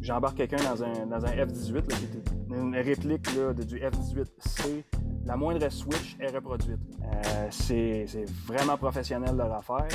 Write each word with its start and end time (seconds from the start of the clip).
j'embarque 0.00 0.36
quelqu'un 0.36 0.62
dans 0.62 0.82
un, 0.82 1.06
dans 1.06 1.24
un 1.24 1.30
F-18, 1.30 1.86
qui 1.86 2.04
était 2.04 2.30
une 2.50 2.74
réplique 2.74 3.34
là, 3.36 3.52
de, 3.52 3.62
du 3.62 3.76
F-18C, 3.76 4.84
la 5.24 5.36
moindre 5.36 5.68
switch 5.68 6.16
est 6.20 6.34
reproduite. 6.34 6.80
Euh, 7.04 7.46
c'est 7.50 8.06
vraiment 8.46 8.76
professionnel 8.76 9.36
leur 9.36 9.52
affaire. 9.52 9.88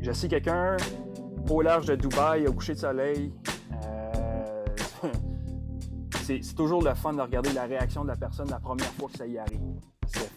Je 0.00 0.12
sais 0.12 0.28
quelqu'un 0.28 0.76
au 1.48 1.62
large 1.62 1.86
de 1.86 1.94
Dubaï, 1.94 2.46
au 2.46 2.52
coucher 2.52 2.74
de 2.74 2.78
soleil. 2.78 3.32
Euh, 3.84 4.64
c'est 6.22 6.40
toujours 6.54 6.82
le 6.82 6.94
fun 6.94 7.12
de 7.12 7.20
regarder 7.20 7.52
la 7.52 7.64
réaction 7.64 8.02
de 8.02 8.08
la 8.08 8.16
personne 8.16 8.50
la 8.50 8.60
première 8.60 8.92
fois 8.94 9.08
que 9.10 9.18
ça 9.18 9.26
y 9.26 9.38
arrive. 9.38 9.60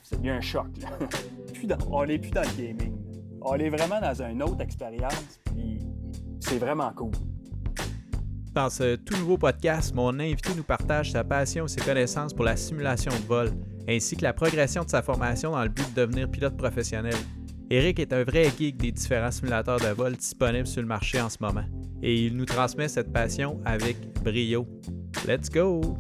C'est 0.04 0.21
bien 0.21 0.38
un 0.38 0.41
choc. 0.41 0.68
on 1.91 2.05
n'est 2.05 2.20
plus 2.20 2.31
dans 2.31 2.41
le 2.41 2.57
gaming. 2.57 2.95
On 3.41 3.55
est 3.55 3.70
vraiment 3.70 3.99
dans 3.99 4.21
une 4.23 4.41
autre 4.41 4.61
expérience, 4.61 5.39
puis 5.45 5.79
c'est 6.39 6.57
vraiment 6.57 6.91
cool. 6.95 7.11
Dans 8.58 8.71
ce 8.71 8.96
tout 8.96 9.16
nouveau 9.18 9.38
podcast, 9.38 9.94
mon 9.94 10.20
invité 10.20 10.50
nous 10.58 10.63
partage 10.63 11.12
sa 11.12 11.23
passion 11.23 11.66
et 11.66 11.68
ses 11.68 11.80
connaissances 11.80 12.34
pour 12.34 12.44
la 12.44 12.58
simulation 12.58 13.12
de 13.12 13.27
vol, 13.27 13.52
ainsi 13.88 14.18
que 14.18 14.23
la 14.23 14.34
progression 14.34 14.84
de 14.84 14.90
sa 14.90 15.04
formation 15.04 15.52
dans 15.52 15.62
le 15.62 15.70
but 15.70 15.88
de 15.94 16.02
devenir 16.02 16.27
pilote 16.27 16.58
professionnel. 16.58 17.14
Eric 17.70 18.00
est 18.00 18.12
un 18.14 18.23
vrai 18.23 18.50
geek 18.58 18.78
des 18.78 18.91
différents 18.91 19.30
simulateurs 19.30 19.80
de 19.80 19.90
vol 19.90 20.16
disponibles 20.16 20.66
sur 20.66 20.81
le 20.81 20.88
marché 20.88 21.22
en 21.22 21.30
ce 21.30 21.38
moment, 21.40 21.66
et 22.02 22.26
il 22.26 22.36
nous 22.36 22.45
transmet 22.45 22.88
cette 22.88 23.14
passion 23.14 23.62
avec 23.64 23.95
brio. 24.23 24.67
Let's 25.28 25.52
go! 25.52 25.95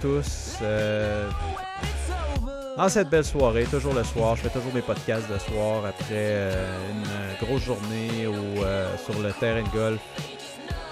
Tous 0.00 0.56
euh, 0.62 1.28
cette 2.88 3.10
belle 3.10 3.24
soirée, 3.24 3.64
toujours 3.64 3.94
le 3.94 4.04
soir. 4.04 4.36
Je 4.36 4.42
fais 4.42 4.50
toujours 4.50 4.72
mes 4.74 4.82
podcasts 4.82 5.30
de 5.30 5.38
soir 5.38 5.84
après 5.86 6.04
euh, 6.12 6.90
une 6.92 7.46
grosse 7.46 7.62
journée 7.62 8.26
ou 8.26 8.62
euh, 8.62 8.96
sur 8.98 9.20
le 9.20 9.32
terrain 9.32 9.62
de 9.62 9.68
golf 9.68 10.00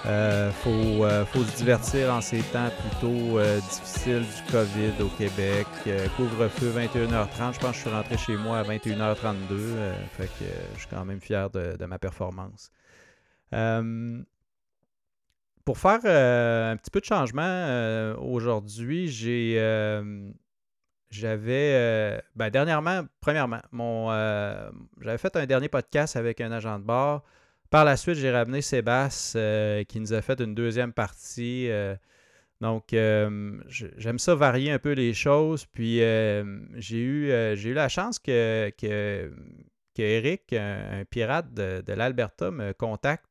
il 0.05 0.09
euh, 0.11 0.51
euh, 0.65 1.25
faut, 1.25 1.43
se 1.43 1.57
divertir 1.57 2.13
en 2.13 2.21
ces 2.21 2.39
temps 2.39 2.69
plutôt 2.89 3.37
euh, 3.37 3.59
difficiles 3.59 4.21
du 4.23 4.51
COVID 4.51 5.03
au 5.03 5.09
Québec. 5.09 5.67
Couvre-feu 6.15 6.71
21h30. 6.71 7.55
Je 7.55 7.59
pense 7.59 7.71
que 7.71 7.73
je 7.73 7.79
suis 7.79 7.89
rentré 7.89 8.17
chez 8.17 8.37
moi 8.37 8.59
à 8.59 8.63
21h32. 8.63 9.57
fait 10.17 10.27
que 10.27 10.45
je 10.75 10.79
suis 10.79 10.87
quand 10.89 11.03
même 11.03 11.19
fier 11.19 11.49
de, 11.49 11.85
ma 11.85 11.99
performance. 11.99 12.71
Pour 15.69 15.77
faire 15.77 15.99
un 16.03 16.75
petit 16.77 16.89
peu 16.89 16.99
de 16.99 17.05
changement 17.05 18.15
aujourd'hui, 18.17 19.07
j'ai 19.07 19.55
j'avais 21.11 22.21
ben, 22.35 22.49
dernièrement, 22.49 23.03
premièrement, 23.21 23.61
mon 23.71 24.09
j'avais 25.01 25.17
fait 25.17 25.35
un 25.35 25.45
dernier 25.45 25.69
podcast 25.69 26.15
avec 26.15 26.41
un 26.41 26.51
agent 26.51 26.79
de 26.79 26.83
bord 26.85 27.23
par 27.69 27.85
la 27.85 27.97
suite, 27.97 28.15
j'ai 28.15 28.31
ramené 28.31 28.61
Sébastien 28.61 29.41
euh, 29.41 29.83
qui 29.83 29.99
nous 29.99 30.13
a 30.13 30.21
fait 30.21 30.39
une 30.41 30.55
deuxième 30.55 30.91
partie. 30.91 31.69
Euh, 31.69 31.95
donc, 32.61 32.93
euh, 32.93 33.61
j'aime 33.67 34.17
ça 34.17 34.33
varier 34.33 34.71
un 34.71 34.79
peu 34.79 34.93
les 34.93 35.13
choses. 35.13 35.65
Puis, 35.65 35.99
j'ai 35.99 36.97
eu, 36.97 37.31
eu 37.31 37.73
la 37.73 37.87
chance 37.87 38.17
que, 38.19 38.71
que, 38.77 39.31
Eric, 39.97 40.53
un, 40.53 41.03
pirate 41.09 41.53
de, 41.53 41.93
l'Alberta, 41.93 42.51
me 42.51 42.73
contacte 42.73 43.28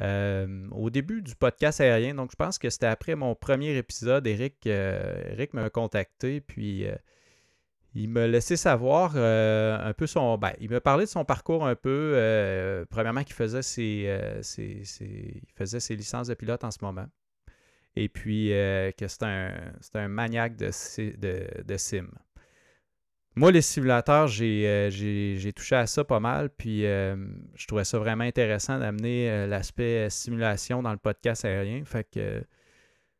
au 0.00 0.90
début 0.90 1.22
du 1.22 1.34
podcast 1.36 1.80
aérien. 1.80 2.14
Donc, 2.14 2.30
je 2.30 2.36
pense 2.36 2.58
que 2.58 2.70
c'était 2.70 2.86
après 2.86 3.14
mon 3.14 3.34
premier 3.34 3.76
épisode. 3.76 4.26
Eric, 4.26 4.66
Eric 4.66 5.54
m'a 5.54 5.70
contacté. 5.70 6.40
Puis, 6.40 6.86
il 7.94 8.08
m'a 8.08 8.26
laissé 8.26 8.56
savoir 8.56 9.14
euh, 9.16 9.76
un 9.80 9.92
peu 9.92 10.06
son. 10.06 10.38
Ben, 10.38 10.52
il 10.60 10.70
m'a 10.70 10.80
parlé 10.80 11.06
de 11.06 11.10
son 11.10 11.24
parcours 11.24 11.66
un 11.66 11.74
peu. 11.74 12.12
Euh, 12.14 12.84
premièrement, 12.88 13.24
qu'il 13.24 13.34
faisait 13.34 13.60
euh, 13.78 14.42
ses, 14.42 14.82
il 15.00 15.52
faisait 15.56 15.80
ses 15.80 15.96
licences 15.96 16.28
de 16.28 16.34
pilote 16.34 16.62
en 16.62 16.70
ce 16.70 16.78
moment. 16.82 17.06
Et 17.96 18.08
puis 18.08 18.50
que 18.50 19.08
c'est 19.08 19.24
un, 19.24 19.72
un, 19.94 20.08
maniaque 20.08 20.56
de, 20.56 20.70
de, 21.16 21.62
de, 21.64 21.76
sim. 21.76 22.06
Moi, 23.36 23.52
les 23.52 23.62
simulateurs, 23.62 24.26
j'ai 24.26 25.52
touché 25.54 25.76
à 25.76 25.86
ça 25.86 26.04
pas 26.04 26.20
mal. 26.20 26.50
Puis 26.50 26.82
je 26.82 27.66
trouvais 27.66 27.84
ça 27.84 27.98
vraiment 27.98 28.24
intéressant 28.24 28.78
d'amener 28.78 29.46
l'aspect 29.46 30.08
simulation 30.10 30.82
dans 30.82 30.92
le 30.92 30.98
podcast 30.98 31.44
aérien. 31.44 31.84
Fait 31.84 32.04
que 32.04 32.42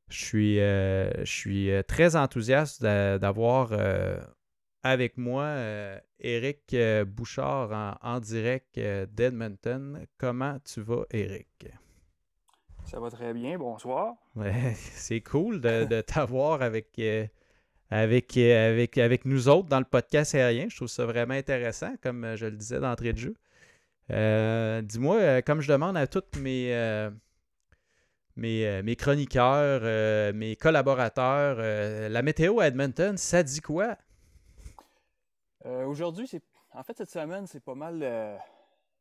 je 0.08 0.24
suis, 0.24 0.56
je 0.56 1.22
suis 1.24 1.70
très 1.86 2.16
enthousiaste 2.16 2.82
d'avoir 2.82 3.72
avec 4.82 5.18
moi 5.18 5.44
euh, 5.44 5.98
Eric 6.18 6.72
euh, 6.74 7.04
Bouchard 7.04 7.98
en, 8.02 8.20
direct 8.20 8.78
euh, 8.78 9.06
d'Edmonton. 9.06 10.06
Comment 10.18 10.58
tu 10.60 10.80
vas, 10.80 11.04
Eric? 11.10 11.68
Ça 12.86 12.98
va 12.98 13.10
très 13.10 13.34
bien, 13.34 13.58
bonsoir. 13.58 14.14
c'est 14.74 15.20
cool 15.20 15.60
de, 15.60 16.00
t'avoir 16.00 16.62
avec, 16.62 17.00
avec, 17.90 18.36
avec, 18.36 18.98
avec 18.98 19.24
nous 19.24 19.48
autres 19.48 19.68
dans 19.68 19.78
le 19.78 19.84
podcast 19.84 20.34
aérien. 20.34 20.68
Je 20.68 20.76
trouve 20.76 20.88
ça 20.88 21.04
vraiment 21.04 21.34
intéressant, 21.34 21.92
comme 22.02 22.36
je 22.36 22.46
le 22.46 22.56
disais 22.56 22.80
d'entrée 22.80 23.12
de 23.12 23.18
jeu. 23.18 23.34
Dis-moi, 24.82 25.42
comme 25.42 25.60
je 25.60 25.70
demande 25.70 25.96
à 25.96 26.06
tous 26.06 26.38
mes, 26.40 27.08
mes, 28.36 28.82
mes, 28.82 28.96
chroniqueurs, 28.96 30.32
mes 30.34 30.56
collaborateurs, 30.56 31.58
la 32.10 32.22
météo 32.22 32.60
à 32.60 32.68
Edmonton, 32.68 33.16
ça 33.16 33.42
dit 33.42 33.60
quoi? 33.60 33.96
Euh, 35.66 35.84
aujourd'hui, 35.84 36.26
c'est 36.26 36.42
en 36.72 36.82
fait 36.82 36.96
cette 36.96 37.10
semaine, 37.10 37.46
c'est 37.46 37.60
pas 37.60 37.74
mal 37.74 38.00
euh, 38.02 38.36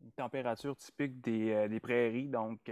une 0.02 0.12
température 0.12 0.76
typique 0.76 1.22
des, 1.22 1.52
euh, 1.52 1.80
prairies. 1.80 2.28
Donc 2.28 2.72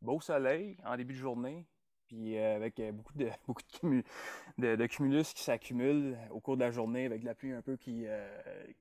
beau 0.00 0.20
soleil 0.20 0.76
en 0.84 0.96
début 0.96 1.14
de 1.14 1.18
journée, 1.18 1.66
puis 2.14 2.38
avec 2.38 2.80
beaucoup 2.92 3.14
de 3.14 3.28
beaucoup 3.46 3.62
de, 4.58 4.86
cumulus 4.86 5.32
qui 5.34 5.42
s'accumulent 5.42 6.16
au 6.30 6.40
cours 6.40 6.56
de 6.56 6.62
la 6.62 6.70
journée, 6.70 7.06
avec 7.06 7.22
la 7.22 7.34
pluie 7.34 7.52
un 7.52 7.62
peu 7.62 7.76
qui, 7.76 8.06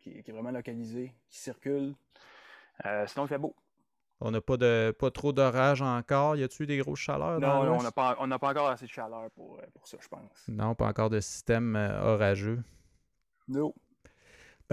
qui, 0.01 0.09
est 0.11 0.31
vraiment 0.31 0.51
localisée, 0.51 1.13
qui 1.29 1.39
circule. 1.39 1.95
sinon, 3.07 3.25
il 3.25 3.27
fait 3.27 3.37
beau. 3.37 3.55
On 4.21 4.31
n'a 4.31 4.39
pas 4.39 4.55
de 4.55 4.95
pas 4.97 5.11
trop 5.11 5.33
d'orage 5.33 5.81
encore. 5.81 6.35
Y 6.37 6.43
a-t-il 6.43 6.67
des 6.67 6.77
grosses 6.77 6.99
chaleurs? 6.99 7.39
Non, 7.39 7.77
on 7.77 7.83
n'a 7.83 7.91
pas, 7.91 8.15
pas 8.15 8.49
encore 8.49 8.69
assez 8.69 8.85
de 8.85 8.91
chaleur 8.91 9.29
pour, 9.31 9.59
pour 9.73 9.87
ça, 9.87 9.97
je 9.99 10.07
pense. 10.07 10.47
Non, 10.47 10.75
pas 10.75 10.87
encore 10.87 11.09
de 11.09 11.19
système 11.19 11.75
orageux. 11.75 12.63
Non. 13.47 13.73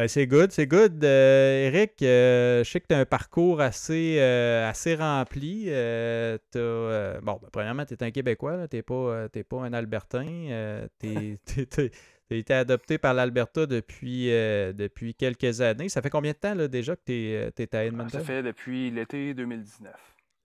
Ben, 0.00 0.08
c'est 0.08 0.26
good, 0.26 0.50
c'est 0.50 0.66
good. 0.66 1.04
Euh, 1.04 1.66
Eric, 1.66 2.00
euh, 2.00 2.64
je 2.64 2.70
sais 2.70 2.80
que 2.80 2.86
tu 2.86 2.94
as 2.94 3.00
un 3.00 3.04
parcours 3.04 3.60
assez, 3.60 4.16
euh, 4.18 4.66
assez 4.66 4.94
rempli. 4.94 5.66
bon, 5.66 7.38
ben, 7.42 7.48
premièrement, 7.52 7.84
tu 7.84 7.92
es 7.92 8.02
un 8.02 8.10
Québécois, 8.10 8.66
tu 8.66 8.76
n'es 8.76 8.82
pas, 8.82 9.28
pas, 9.28 9.60
un 9.60 9.74
Albertain. 9.74 10.88
tu 10.98 11.38
as 12.30 12.34
été 12.34 12.54
adopté 12.54 12.96
par 12.96 13.12
l'Alberta 13.12 13.66
depuis, 13.66 14.28
depuis 14.28 15.14
quelques 15.14 15.60
années. 15.60 15.90
Ça 15.90 16.00
fait 16.00 16.08
combien 16.08 16.32
de 16.32 16.38
temps 16.38 16.54
là, 16.54 16.66
déjà 16.66 16.96
que 16.96 17.02
tu 17.04 17.12
es, 17.12 17.76
à 17.76 17.84
Edmonton? 17.84 18.20
Ça 18.20 18.24
fait 18.24 18.42
depuis 18.42 18.90
l'été 18.90 19.34
2019. 19.34 19.92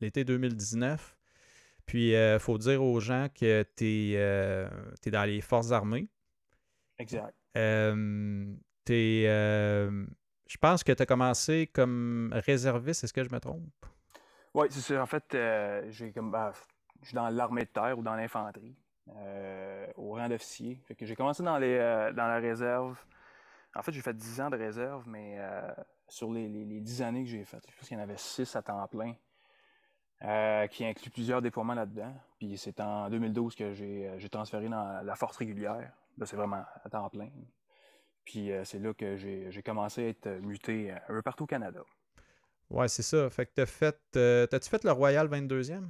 L'été 0.02 0.26
2019. 0.26 1.16
Puis, 1.86 2.10
il 2.10 2.40
faut 2.42 2.58
dire 2.58 2.84
aux 2.84 3.00
gens 3.00 3.30
que 3.34 3.64
tu 3.78 4.16
es, 4.16 5.12
dans 5.12 5.24
les 5.24 5.40
forces 5.40 5.72
armées. 5.72 6.10
Exact. 7.00 7.34
Euh, 7.58 8.54
je 8.88 10.58
pense 10.58 10.84
que 10.84 10.92
tu 10.92 11.02
as 11.02 11.06
commencé 11.06 11.68
comme 11.68 12.32
réserviste, 12.46 13.04
est-ce 13.04 13.14
que 13.14 13.24
je 13.24 13.30
me 13.32 13.40
trompe? 13.40 13.86
Oui, 14.54 14.68
c'est 14.70 14.80
ça. 14.80 15.02
En 15.02 15.06
fait, 15.06 15.36
euh, 15.36 15.86
j'ai 15.90 16.12
comme 16.14 16.32
bah, 16.32 16.54
je 17.02 17.08
suis 17.08 17.16
dans 17.16 17.28
l'armée 17.30 17.66
de 17.66 17.70
terre 17.70 18.00
ou 18.00 18.04
dans 18.04 18.16
l'infanterie, 18.16 18.76
euh, 19.10 19.86
au 19.98 20.14
rang 20.14 20.30
d'officier. 20.30 20.82
j'ai 21.02 21.16
commencé 21.16 21.44
dans, 21.44 21.58
les, 21.58 21.78
dans 22.16 22.28
la 22.28 22.38
réserve. 22.38 22.98
En 23.76 23.82
fait, 23.82 23.92
j'ai 23.92 24.02
fait 24.02 24.16
10 24.16 24.42
ans 24.42 24.50
de 24.50 24.56
réserve, 24.56 25.04
mais 25.08 25.38
sur 26.08 26.32
les, 26.32 26.48
les, 26.48 26.80
10 26.80 27.02
années 27.02 27.24
que 27.26 27.30
j'ai 27.30 27.44
faites, 27.44 27.66
je 27.70 27.76
pense 27.76 27.88
qu'il 27.90 27.98
y 27.98 28.00
en 28.00 28.04
avait 28.04 28.16
6 28.16 28.56
à 28.56 28.62
temps 28.62 28.88
plein. 28.88 29.16
qui 30.68 30.86
inclut 30.86 31.10
plusieurs 31.10 31.42
déploiements 31.42 31.74
là-dedans. 31.74 32.16
Puis 32.40 32.58
c'est 32.58 32.80
en 32.80 33.10
2012 33.10 33.56
que 33.56 33.74
j'ai 33.74 34.30
transféré 34.30 34.70
dans 34.70 35.04
la 35.04 35.16
force 35.16 35.36
régulière. 35.36 35.92
Là, 36.18 36.26
c'est 36.26 36.38
vraiment 36.38 36.64
à 36.82 36.90
temps 36.90 37.10
plein. 37.10 37.30
Puis 38.26 38.52
euh, 38.52 38.64
c'est 38.66 38.80
là 38.80 38.94
que 38.94 39.16
j'ai 39.18 39.62
commencé 39.64 40.04
à 40.06 40.08
être 40.10 40.28
muté 40.42 40.92
euh, 40.92 40.96
un 41.10 41.14
peu 41.14 41.22
partout 41.22 41.44
au 41.44 41.48
Canada. 41.48 41.82
Ouais, 42.72 42.88
c'est 42.88 43.04
ça. 43.04 43.30
Fait 43.30 43.46
que 43.46 43.52
t'as 43.54 43.66
fait. 43.68 44.00
euh, 44.16 44.48
T'as-tu 44.48 44.70
fait 44.70 44.84
le 44.84 44.92
Royal 44.92 45.28
22e? 45.28 45.84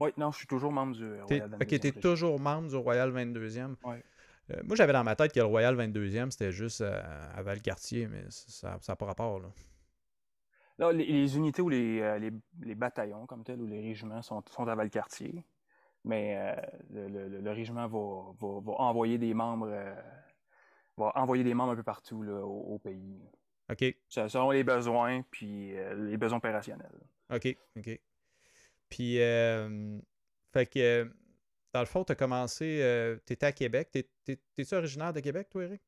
Oui, 0.00 0.10
non, 0.16 0.30
je 0.32 0.38
suis 0.38 0.46
toujours 0.46 0.72
membre 0.72 0.96
du 0.96 1.20
Royal 1.22 1.54
ok, 1.54 1.66
t'es 1.68 1.76
22e. 1.90 2.00
toujours 2.00 2.40
membre 2.40 2.68
du 2.68 2.76
Royal 2.76 3.10
22e. 3.12 3.74
Ouais. 3.84 4.02
Euh, 4.50 4.60
moi, 4.64 4.74
j'avais 4.74 4.94
dans 4.94 5.04
ma 5.04 5.14
tête 5.14 5.32
que 5.32 5.38
le 5.40 5.44
Royal 5.44 5.76
22e, 5.76 6.30
c'était 6.30 6.50
juste 6.52 6.80
euh, 6.80 7.00
à 7.36 7.42
Valcartier, 7.42 8.08
mais 8.08 8.24
ça 8.30 8.78
n'a 8.88 8.96
pas 8.96 9.04
rapport. 9.06 9.38
Là. 9.40 9.48
Là, 10.78 10.92
les, 10.92 11.04
les 11.04 11.36
unités 11.36 11.60
ou 11.60 11.68
les, 11.68 12.18
les, 12.18 12.30
les 12.62 12.74
bataillons 12.74 13.26
comme 13.26 13.44
tel 13.44 13.60
ou 13.60 13.66
les 13.66 13.82
régiments 13.82 14.22
sont, 14.22 14.42
sont 14.50 14.66
à 14.66 14.74
Valcartier, 14.74 15.44
mais 16.04 16.56
le, 16.90 17.06
le- 17.08 17.28
le- 17.40 17.50
régiment 17.50 17.86
va, 17.86 18.32
va- 18.40 18.60
va 18.60 18.72
envoyer 18.80 19.18
des 19.18 19.34
membres 19.34 19.70
va 21.00 21.12
envoyer 21.16 21.42
des 21.44 21.54
membres 21.54 21.72
un 21.72 21.76
peu 21.76 21.82
partout 21.82 22.22
là, 22.22 22.34
au, 22.44 22.74
au 22.74 22.78
pays. 22.78 23.20
OK, 23.70 23.84
Ça- 24.08 24.28
Selon 24.28 24.50
les 24.50 24.64
besoins 24.64 25.22
puis 25.30 25.76
euh, 25.78 25.94
les 26.10 26.16
besoins 26.16 26.38
opérationnels. 26.38 26.98
OK, 27.32 27.56
OK. 27.76 28.00
Puis, 28.88 29.20
euh, 29.22 29.98
fait 30.52 30.66
que, 30.66 30.78
euh, 30.80 31.04
dans 31.72 31.80
le 31.80 31.86
fond, 31.86 32.02
tu 32.04 32.10
as 32.12 32.16
commencé, 32.16 32.80
euh, 32.82 33.16
tu 33.26 33.32
étais 33.34 33.46
à 33.46 33.52
Québec. 33.52 33.90
T'es- 33.92 34.08
t'es- 34.24 34.40
T'es-tu 34.56 34.74
originaire 34.74 35.12
de 35.12 35.20
Québec, 35.20 35.48
toi, 35.50 35.64
Eric? 35.64 35.82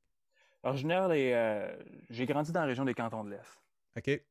Originaire 0.63 1.09
des. 1.09 1.75
j'ai 2.11 2.25
grandi 2.27 2.53
dans 2.53 2.61
la 2.61 2.67
région 2.67 2.85
des 2.85 2.95
cantons 2.95 3.25
de 3.25 3.31
l'Est. 3.31 3.61
OK, 3.97 4.23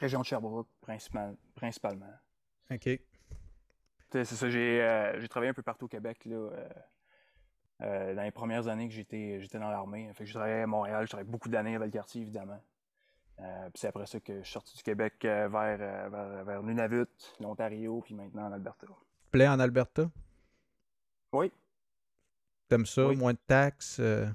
Région 0.00 0.20
de 0.20 0.24
Sherbrooke, 0.24 0.68
principal- 0.80 1.36
principalement. 1.54 2.10
OK. 2.70 2.88
C'est 4.10 4.24
ça, 4.24 4.50
j'ai 4.50 5.14
j'ai 5.20 5.28
travaillé 5.28 5.50
un 5.50 5.54
peu 5.54 5.62
partout 5.62 5.84
au 5.84 5.88
Québec 5.88 6.24
là, 6.24 6.50
euh, 7.82 8.14
dans 8.14 8.22
les 8.22 8.30
premières 8.30 8.68
années 8.68 8.88
que 8.88 8.94
j'étais 8.94 9.40
j'étais 9.40 9.58
dans 9.58 9.70
l'armée. 9.70 10.08
Fait 10.14 10.24
que 10.24 10.28
j'ai 10.28 10.34
travaillé 10.34 10.62
à 10.62 10.66
Montréal, 10.66 11.02
j'ai 11.04 11.08
travaillé 11.10 11.28
beaucoup 11.30 11.48
d'années 11.48 11.74
à 11.74 11.78
Valcartier, 11.78 12.22
évidemment. 12.22 12.60
Euh, 13.40 13.64
puis 13.70 13.80
c'est 13.80 13.88
après 13.88 14.06
ça 14.06 14.20
que 14.20 14.38
je 14.38 14.42
suis 14.44 14.52
sorti 14.52 14.76
du 14.76 14.82
Québec 14.82 15.14
euh, 15.24 15.48
vers, 15.48 15.78
vers, 16.10 16.44
vers 16.44 16.62
Nunavut, 16.62 17.06
l'Ontario, 17.40 18.00
puis 18.04 18.14
maintenant 18.14 18.46
en 18.46 18.52
Alberta. 18.52 18.86
Plaît 19.30 19.48
en 19.48 19.58
Alberta? 19.58 20.10
Oui. 21.32 21.50
T'aimes 22.68 22.86
ça? 22.86 23.06
Oui. 23.06 23.16
Moins 23.16 23.32
de 23.32 23.38
taxes? 23.46 23.98
euh, 24.00 24.26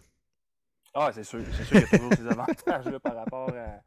Ah, 0.93 1.11
c'est 1.13 1.23
sûr, 1.23 1.41
c'est 1.53 1.63
sûr 1.63 1.79
qu'il 1.79 1.81
y 1.81 1.83
a 1.95 1.97
toujours 1.97 2.13
ces 2.15 2.27
avantages 2.27 2.97
par 3.00 3.15
rapport, 3.15 3.50
à- 3.50 3.81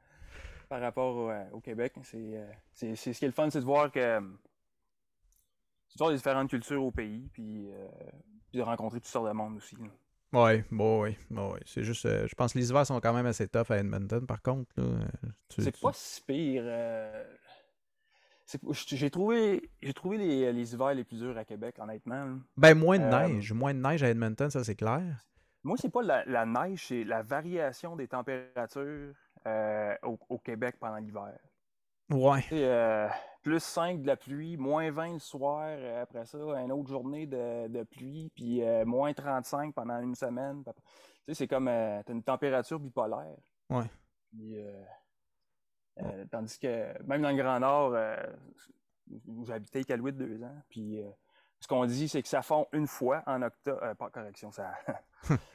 par 0.69 0.81
rapport 0.81 1.17
au, 1.17 1.57
au 1.57 1.61
Québec. 1.61 1.93
C'est 2.05 2.47
c'est- 2.73 2.95
c'est- 2.97 3.13
ce 3.13 3.19
qui 3.19 3.25
est 3.25 3.29
le 3.29 3.35
fun, 3.35 3.51
c'est 3.51 3.61
de 3.61 3.65
voir 3.65 3.91
que 3.91 4.21
c'est 5.91 5.97
de 5.97 5.99
voir 5.99 6.11
les 6.11 6.17
différentes 6.17 6.49
cultures 6.49 6.83
au 6.83 6.91
pays, 6.91 7.29
puis, 7.33 7.69
euh, 7.71 7.87
puis 8.51 8.59
de 8.59 8.63
rencontrer 8.63 9.01
toutes 9.01 9.11
sortes 9.11 9.27
de 9.29 9.33
monde 9.33 9.57
aussi. 9.59 9.77
là. 9.77 9.89
Ouais, 10.33 10.65
bon, 10.71 11.03
oui, 11.03 11.17
bon, 11.29 11.53
oui. 11.55 11.59
C'est 11.67 11.83
juste, 11.83 12.07
euh, 12.07 12.27
je 12.29 12.35
pense 12.37 12.53
que 12.53 12.59
les 12.59 12.71
hivers 12.71 12.87
sont 12.87 13.01
quand 13.01 13.13
même 13.13 13.27
assez 13.27 13.49
tough 13.49 13.71
à 13.71 13.79
Edmonton, 13.79 14.25
par 14.27 14.41
contre. 14.41 14.73
C'est 15.49 15.73
tu- 15.73 15.81
pas 15.81 15.91
si 15.93 16.23
pire. 16.23 16.63
euh, 16.65 17.25
J'ai 18.87 19.11
trouvé, 19.11 19.71
j'ai 19.83 19.93
trouvé 19.93 20.19
les, 20.19 20.53
les 20.53 20.73
hivers 20.75 20.95
les 20.95 21.03
plus 21.05 21.19
durs 21.19 21.37
à 21.37 21.45
Québec, 21.45 21.77
honnêtement. 21.81 22.25
là. 22.25 22.35
Ben, 22.57 22.75
moins 22.79 22.99
de 22.99 23.05
neige. 23.05 23.53
Moins 23.53 23.75
de 23.75 23.81
neige 23.81 24.03
à 24.05 24.09
Edmonton, 24.09 24.49
ça, 24.51 24.63
c'est 24.65 24.77
clair. 24.77 25.03
Moi, 25.65 25.77
c'est 25.81 25.91
pas 25.91 26.03
la, 26.03 26.25
la 26.25 26.47
neige, 26.47 26.87
c'est 26.89 27.05
la 27.05 27.23
variation 27.23 27.95
des 27.97 28.07
températures 28.09 29.13
au, 30.05 30.19
au 30.29 30.39
Québec 30.39 30.77
pendant 30.81 30.97
l'hiver. 30.97 31.37
Ouais. 32.11 32.45
Euh, 32.53 33.09
plus 33.43 33.63
5 33.63 34.03
de 34.03 34.07
la 34.07 34.17
pluie, 34.17 34.57
moins 34.57 34.91
20 34.91 35.15
le 35.15 35.19
soir, 35.19 35.67
euh, 35.69 36.03
après 36.03 36.25
ça, 36.27 36.39
une 36.39 36.73
autre 36.73 36.89
journée 36.89 37.27
de, 37.27 37.69
de 37.69 37.83
pluie, 37.85 38.31
puis 38.35 38.63
euh, 38.63 38.85
moins 38.85 39.13
35 39.13 39.75
pendant 39.75 39.99
une 40.01 40.15
semaine. 40.15 40.63
Tu 40.65 40.73
sais, 41.29 41.35
c'est 41.35 41.49
comme, 41.49 41.69
euh, 41.69 42.03
t'as 42.05 42.13
une 42.13 42.23
température 42.23 42.79
bipolaire. 42.79 43.37
Ouais. 43.71 43.85
Puis, 44.31 44.57
euh, 44.59 46.25
tandis 46.31 46.59
que, 46.59 47.03
même 47.05 47.23
dans 47.23 47.31
le 47.31 47.37
Grand 47.37 47.61
Nord, 47.61 47.93
euh, 47.95 48.17
où 49.27 49.45
j'habitais 49.45 49.81
Iqaluit 49.81 50.13
deux 50.13 50.43
ans, 50.43 50.63
puis 50.69 51.03
ce 51.59 51.67
qu'on 51.67 51.85
dit, 51.87 52.09
c'est 52.09 52.23
que 52.23 52.29
ça 52.29 52.43
fond 52.43 52.67
une 52.73 52.87
fois 52.87 53.23
en 53.27 53.43
octobre. 53.43 53.95
pas 53.95 54.11
correction, 54.11 54.51
ça, 54.53 54.73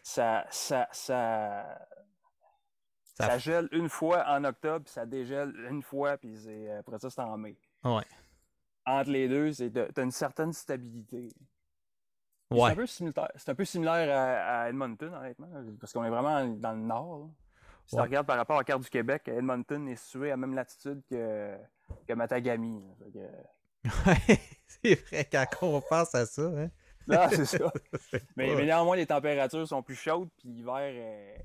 ça, 0.03 0.45
ça, 0.51 0.87
ça, 0.91 1.77
Ça 3.03 3.27
ça 3.27 3.37
gèle 3.37 3.69
une 3.71 3.89
fois 3.89 4.25
en 4.27 4.43
octobre, 4.43 4.85
puis 4.85 4.93
ça 4.93 5.05
dégèle 5.05 5.55
une 5.69 5.81
fois, 5.81 6.17
puis 6.17 6.35
après 6.77 6.99
ça, 6.99 7.09
c'est 7.09 7.21
en 7.21 7.37
mai. 7.37 7.57
Ouais. 7.85 8.03
Entre 8.85 9.09
les 9.11 9.27
deux, 9.27 9.53
c'est 9.53 9.69
de- 9.69 9.89
t'as 9.93 10.03
une 10.03 10.11
certaine 10.11 10.53
stabilité. 10.53 11.29
C'est 12.51 12.61
un 12.61 12.75
peu 12.75 12.85
similaire, 12.85 13.31
c'est 13.35 13.49
un 13.49 13.55
peu 13.55 13.65
similaire 13.65 14.15
à, 14.15 14.61
à 14.63 14.69
Edmonton, 14.69 15.13
honnêtement, 15.13 15.47
parce 15.79 15.91
qu'on 15.93 16.03
est 16.03 16.09
vraiment 16.09 16.45
dans 16.45 16.71
le 16.73 16.79
nord. 16.79 17.19
là. 17.19 17.25
Si 17.87 17.95
Ouais. 17.95 18.01
tu 18.01 18.07
regardes 18.07 18.27
par 18.27 18.37
rapport 18.37 18.55
à 18.55 18.59
la 18.59 18.63
carte 18.63 18.81
du 18.83 18.89
Québec, 18.89 19.23
Edmonton 19.27 19.87
est 19.87 19.95
situé 19.95 20.27
à 20.27 20.31
la 20.31 20.37
même 20.37 20.53
latitude 20.55 21.01
que, 21.09 21.55
que 22.07 22.13
Matagami. 22.13 22.81
que- 23.13 23.83
Ouais, 24.07 24.39
c'est 24.67 24.95
vrai 25.07 25.25
quand 25.31 25.45
on 25.61 25.81
pense 25.81 26.13
à 26.15 26.25
ça. 26.25 26.43
Hein? 26.43 26.69
Non, 27.07 27.27
c'est 27.29 27.45
ça. 27.45 27.71
Mais, 28.35 28.55
mais 28.55 28.65
néanmoins, 28.65 28.95
les 28.95 29.05
températures 29.05 29.67
sont 29.67 29.83
plus 29.83 29.93
chaudes, 29.93 30.27
puis 30.39 30.47
l'hiver, 30.49 30.79
euh, 30.79 31.35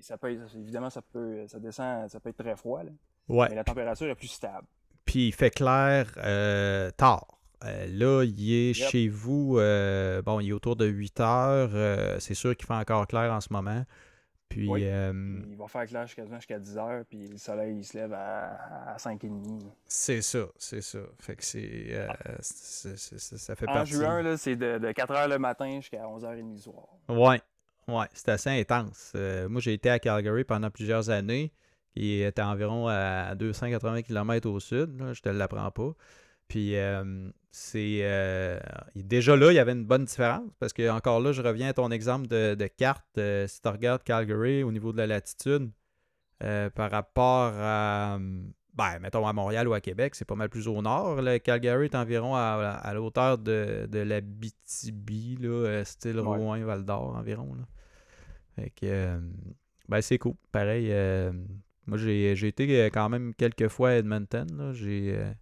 ça 0.00 0.16
peut 0.16 0.32
être- 0.32 0.56
évidemment, 0.56 0.88
ça 0.88 1.02
peut, 1.02 1.46
ça 1.46 1.58
descend, 1.58 2.08
ça 2.08 2.20
peut 2.20 2.30
être 2.30 2.38
très 2.42 2.56
froid, 2.56 2.82
là. 2.82 2.90
mais 3.28 3.36
Ouais. 3.36 3.54
la 3.54 3.64
température 3.64 4.06
est 4.08 4.14
plus 4.14 4.28
stable. 4.28 4.66
Puis 5.14 5.28
il 5.28 5.32
fait 5.32 5.50
clair 5.50 6.10
euh, 6.16 6.90
tard. 6.96 7.38
Euh, 7.64 7.86
là, 7.88 8.24
il 8.24 8.52
est 8.52 8.76
Yep. 8.76 8.88
chez 8.90 9.06
vous, 9.06 9.58
euh, 9.60 10.20
bon, 10.22 10.40
il 10.40 10.48
est 10.48 10.52
autour 10.52 10.74
de 10.74 10.86
8 10.86 11.20
heures. 11.20 12.20
c'est 12.20 12.34
sûr 12.34 12.56
qu'il 12.56 12.66
fait 12.66 12.74
encore 12.74 13.06
clair 13.06 13.32
en 13.32 13.40
ce 13.40 13.52
moment. 13.52 13.84
Puis, 14.48 14.68
Oui. 14.68 14.80
Il 14.82 15.56
va 15.56 15.68
faire 15.68 15.86
clair 15.86 16.04
jusqu'à 16.08 16.26
jusqu'à 16.26 16.58
10 16.58 16.76
heures, 16.78 17.04
puis 17.08 17.28
le 17.28 17.38
soleil 17.38 17.76
il 17.78 17.84
se 17.84 17.96
lève 17.96 18.12
à, 18.12 18.94
à 18.94 18.96
5h30. 18.98 19.62
là. 19.62 19.70
c'est 19.86 20.20
ça, 20.20 20.46
c'est 20.58 20.80
ça. 20.82 20.98
Fait 21.20 21.36
que 21.36 21.44
c'est, 21.44 21.96
c'est- 22.40 22.96
ça 23.38 23.54
fait 23.54 23.68
En 23.68 23.72
partie. 23.72 23.92
juin, 23.92 24.36
c'est 24.36 24.56
de, 24.56 24.78
de 24.78 24.88
4h 24.90 25.28
le 25.28 25.38
matin 25.38 25.76
jusqu'à 25.76 26.02
11h30 26.08 26.54
le 26.54 26.58
soir. 26.58 26.88
Ouais, 27.08 27.40
ouais, 27.86 28.06
c'est 28.14 28.30
assez 28.30 28.50
intense. 28.50 29.12
Moi, 29.48 29.60
j'ai 29.60 29.74
été 29.74 29.90
à 29.90 30.00
Calgary 30.00 30.42
pendant 30.42 30.70
plusieurs 30.72 31.08
années, 31.08 31.52
qui 31.94 32.20
était 32.22 32.42
environ 32.42 32.88
à 32.88 33.34
280 33.34 34.02
km 34.02 34.48
au 34.50 34.60
sud, 34.60 34.98
là, 35.00 35.12
je 35.12 35.22
te 35.22 35.28
l'apprends 35.28 35.70
pas. 35.70 35.92
Puis 36.48 36.76
euh, 36.76 37.30
c'est 37.52 38.00
euh, 38.02 38.58
déjà 38.94 39.34
là, 39.36 39.50
il 39.50 39.54
y 39.54 39.58
avait 39.58 39.72
une 39.72 39.86
bonne 39.86 40.04
différence 40.04 40.50
parce 40.58 40.72
que 40.74 40.90
encore 40.90 41.20
là, 41.20 41.32
je 41.32 41.40
reviens 41.40 41.68
à 41.68 41.72
ton 41.72 41.90
exemple 41.90 42.26
de, 42.26 42.54
de 42.54 42.66
carte. 42.66 43.06
euh, 43.18 43.46
si 43.46 43.62
tu 43.62 43.68
regardes 43.68 44.02
Calgary 44.02 44.62
au 44.62 44.70
niveau 44.72 44.92
de 44.92 44.98
la 44.98 45.06
latitude, 45.06 45.70
par 46.74 46.90
rapport 46.90 47.54
à, 47.56 48.18
ben, 48.74 48.98
mettons 49.00 49.26
à 49.26 49.32
Montréal 49.32 49.66
ou 49.66 49.72
à 49.72 49.80
Québec, 49.80 50.14
c'est 50.14 50.26
pas 50.26 50.34
mal 50.34 50.50
plus 50.50 50.68
au 50.68 50.82
nord. 50.82 51.22
là. 51.22 51.38
Calgary 51.38 51.86
est 51.86 51.94
environ 51.94 52.34
à, 52.34 52.78
à 52.82 52.92
la 52.92 53.00
hauteur 53.00 53.38
de, 53.38 53.86
de 53.90 53.98
la 54.00 54.20
BTB, 54.20 55.40
là, 55.40 55.82
style 55.86 56.20
Ouais. 56.20 56.36
Rouen, 56.36 56.58
Val 56.64 56.84
d'Or 56.84 57.16
environ. 57.16 57.54
Là. 57.54 57.62
Fait 58.56 58.70
que, 58.70 59.18
ben, 59.88 60.02
c'est 60.02 60.18
cool. 60.18 60.34
Pareil, 60.52 60.92
moi 61.86 61.98
j'ai 61.98 62.32
été 62.32 62.82
euh, 62.82 62.90
quand 62.90 63.08
même 63.08 63.34
quelques 63.34 63.68
fois 63.68 63.90
à 63.90 63.92
Edmonton. 63.94 64.72
J'ai 64.72 65.14
euh, 65.16 65.32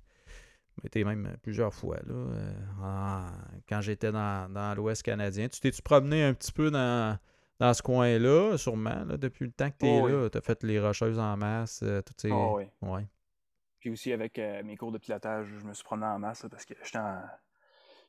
été 0.85 1.05
même 1.05 1.37
plusieurs 1.43 1.73
fois 1.75 1.97
là, 2.07 2.15
euh, 2.15 2.53
en- 2.83 3.27
quand 3.69 3.81
j'étais 3.81 4.13
dans, 4.13 4.51
dans 4.53 4.75
l'Ouest 4.75 5.03
canadien. 5.03 5.49
Tu 5.49 5.61
t'es-tu 5.61 5.83
promené 5.83 6.25
un 6.25 6.35
petit 6.35 6.53
peu 6.53 6.71
dans, 6.71 7.19
dans 7.59 7.75
ce 7.75 7.83
coin-là, 7.83 8.57
sûrement, 8.57 9.05
là, 9.05 9.17
depuis 9.17 9.45
le 9.45 9.53
temps 9.53 9.71
que 9.71 9.77
tu 9.79 9.87
es 9.87 10.01
Oh, 10.01 10.05
oui. 10.07 10.13
là? 10.13 10.31
Tu 10.31 10.39
as 10.39 10.41
fait 10.41 10.63
les 10.65 10.81
rocheuses 10.81 11.19
en 11.19 11.37
masse, 11.37 11.81
euh, 11.83 12.03
toutes 12.03 12.21
ces. 12.21 12.31
Ah 12.33 12.53
oui. 12.53 12.65
Ouais. 12.83 13.07
Puis 13.79 13.91
aussi 13.91 14.13
avec 14.13 14.41
mes 14.65 14.77
cours 14.77 14.93
de 14.93 14.99
pilotage, 14.99 15.49
je 15.59 15.67
me 15.67 15.75
suis 15.75 15.83
promené 15.83 16.07
en 16.07 16.19
masse 16.19 16.45
là, 16.45 16.49
parce 16.49 16.65
que 16.65 16.75
j'étais 16.85 16.99
en, 16.99 17.21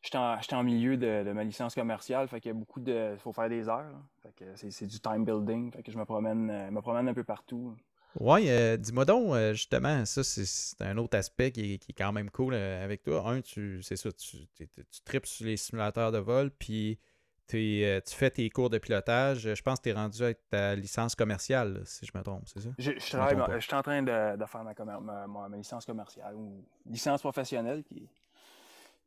j'étais 0.04 0.18
en, 0.20 0.38
en 0.52 0.64
milieu 0.64 0.98
de, 0.98 1.24
de 1.24 1.32
ma 1.32 1.44
licence 1.44 1.74
commerciale. 1.74 2.28
Fait 2.28 2.40
qu'il 2.40 2.50
y 2.50 2.52
a 2.52 2.58
beaucoup 2.58 2.80
de. 2.80 3.14
Il 3.14 3.18
faut 3.18 3.34
faire 3.34 3.50
des 3.50 3.68
heures. 3.68 4.00
Fait 4.22 4.34
que 4.36 4.46
c'est, 4.56 4.86
du 4.86 5.00
time 5.00 5.26
building. 5.26 5.72
Fait 5.72 5.82
que 5.82 5.92
je 5.92 5.98
me 5.98 6.06
promène, 6.06 6.70
me 6.70 6.82
promène 6.82 7.08
un 7.08 7.14
peu 7.16 7.24
partout. 7.24 7.76
Ouais, 8.20 8.44
euh, 8.48 8.78
dis-moi 8.78 9.06
donc, 9.06 9.34
euh, 9.34 9.54
justement, 9.54 10.06
ça, 10.06 10.24
c'est- 10.24 10.46
c'est 10.46 10.82
un 10.84 10.98
autre 10.98 11.18
aspect 11.18 11.52
qui 11.52 11.74
est, 11.74 11.78
qui 11.80 11.92
est 11.92 11.96
quand 11.96 12.12
même 12.12 12.30
cool 12.30 12.54
euh, 12.54 12.84
avec 12.84 13.02
toi. 13.04 13.24
Un, 13.28 13.42
tu, 13.42 13.82
c'est 13.82 13.96
ça, 13.96 14.12
tu, 14.12 14.46
t'es- 14.56 14.68
t'es- 14.68 14.84
tu 14.84 15.02
tripes 15.04 15.26
sur 15.26 15.46
les 15.48 15.58
simulateurs 15.58 16.12
de 16.12 16.20
vol, 16.20 16.52
puis 16.52 17.00
t'es, 17.48 17.82
euh, 17.86 18.02
tu 18.06 18.14
fais 18.16 18.30
tes 18.30 18.48
cours 18.52 18.70
de 18.70 18.78
pilotage. 18.78 19.54
Je 19.56 19.62
pense 19.64 19.80
que 19.80 19.84
tu 19.84 19.90
es 19.90 19.94
rendu 19.94 20.22
avec 20.22 20.48
ta 20.50 20.76
licence 20.76 21.16
commerciale, 21.16 21.74
là, 21.74 21.80
si 21.86 22.06
je 22.06 22.12
me 22.16 22.24
trompe, 22.24 22.44
c'est 22.46 22.62
ça? 22.62 22.70
Je, 22.78 22.92
je 22.92 23.10
travaille, 23.10 23.36
trompe 23.36 23.48
ma- 23.48 23.54
pas. 23.54 23.60
je 23.60 23.66
suis 23.66 23.76
en 23.76 23.82
train 23.82 24.04
de, 24.04 24.38
de 24.38 24.46
faire 24.46 24.64
ma, 24.64 24.74
commer- 24.74 25.00
ma- 25.02 25.28
ma- 25.28 25.50
ma 25.50 25.58
licence 25.58 25.86
commerciale 25.86 26.36
ou 26.36 26.64
licence 26.86 27.22
professionnelle. 27.22 27.84
Qui... 27.84 28.08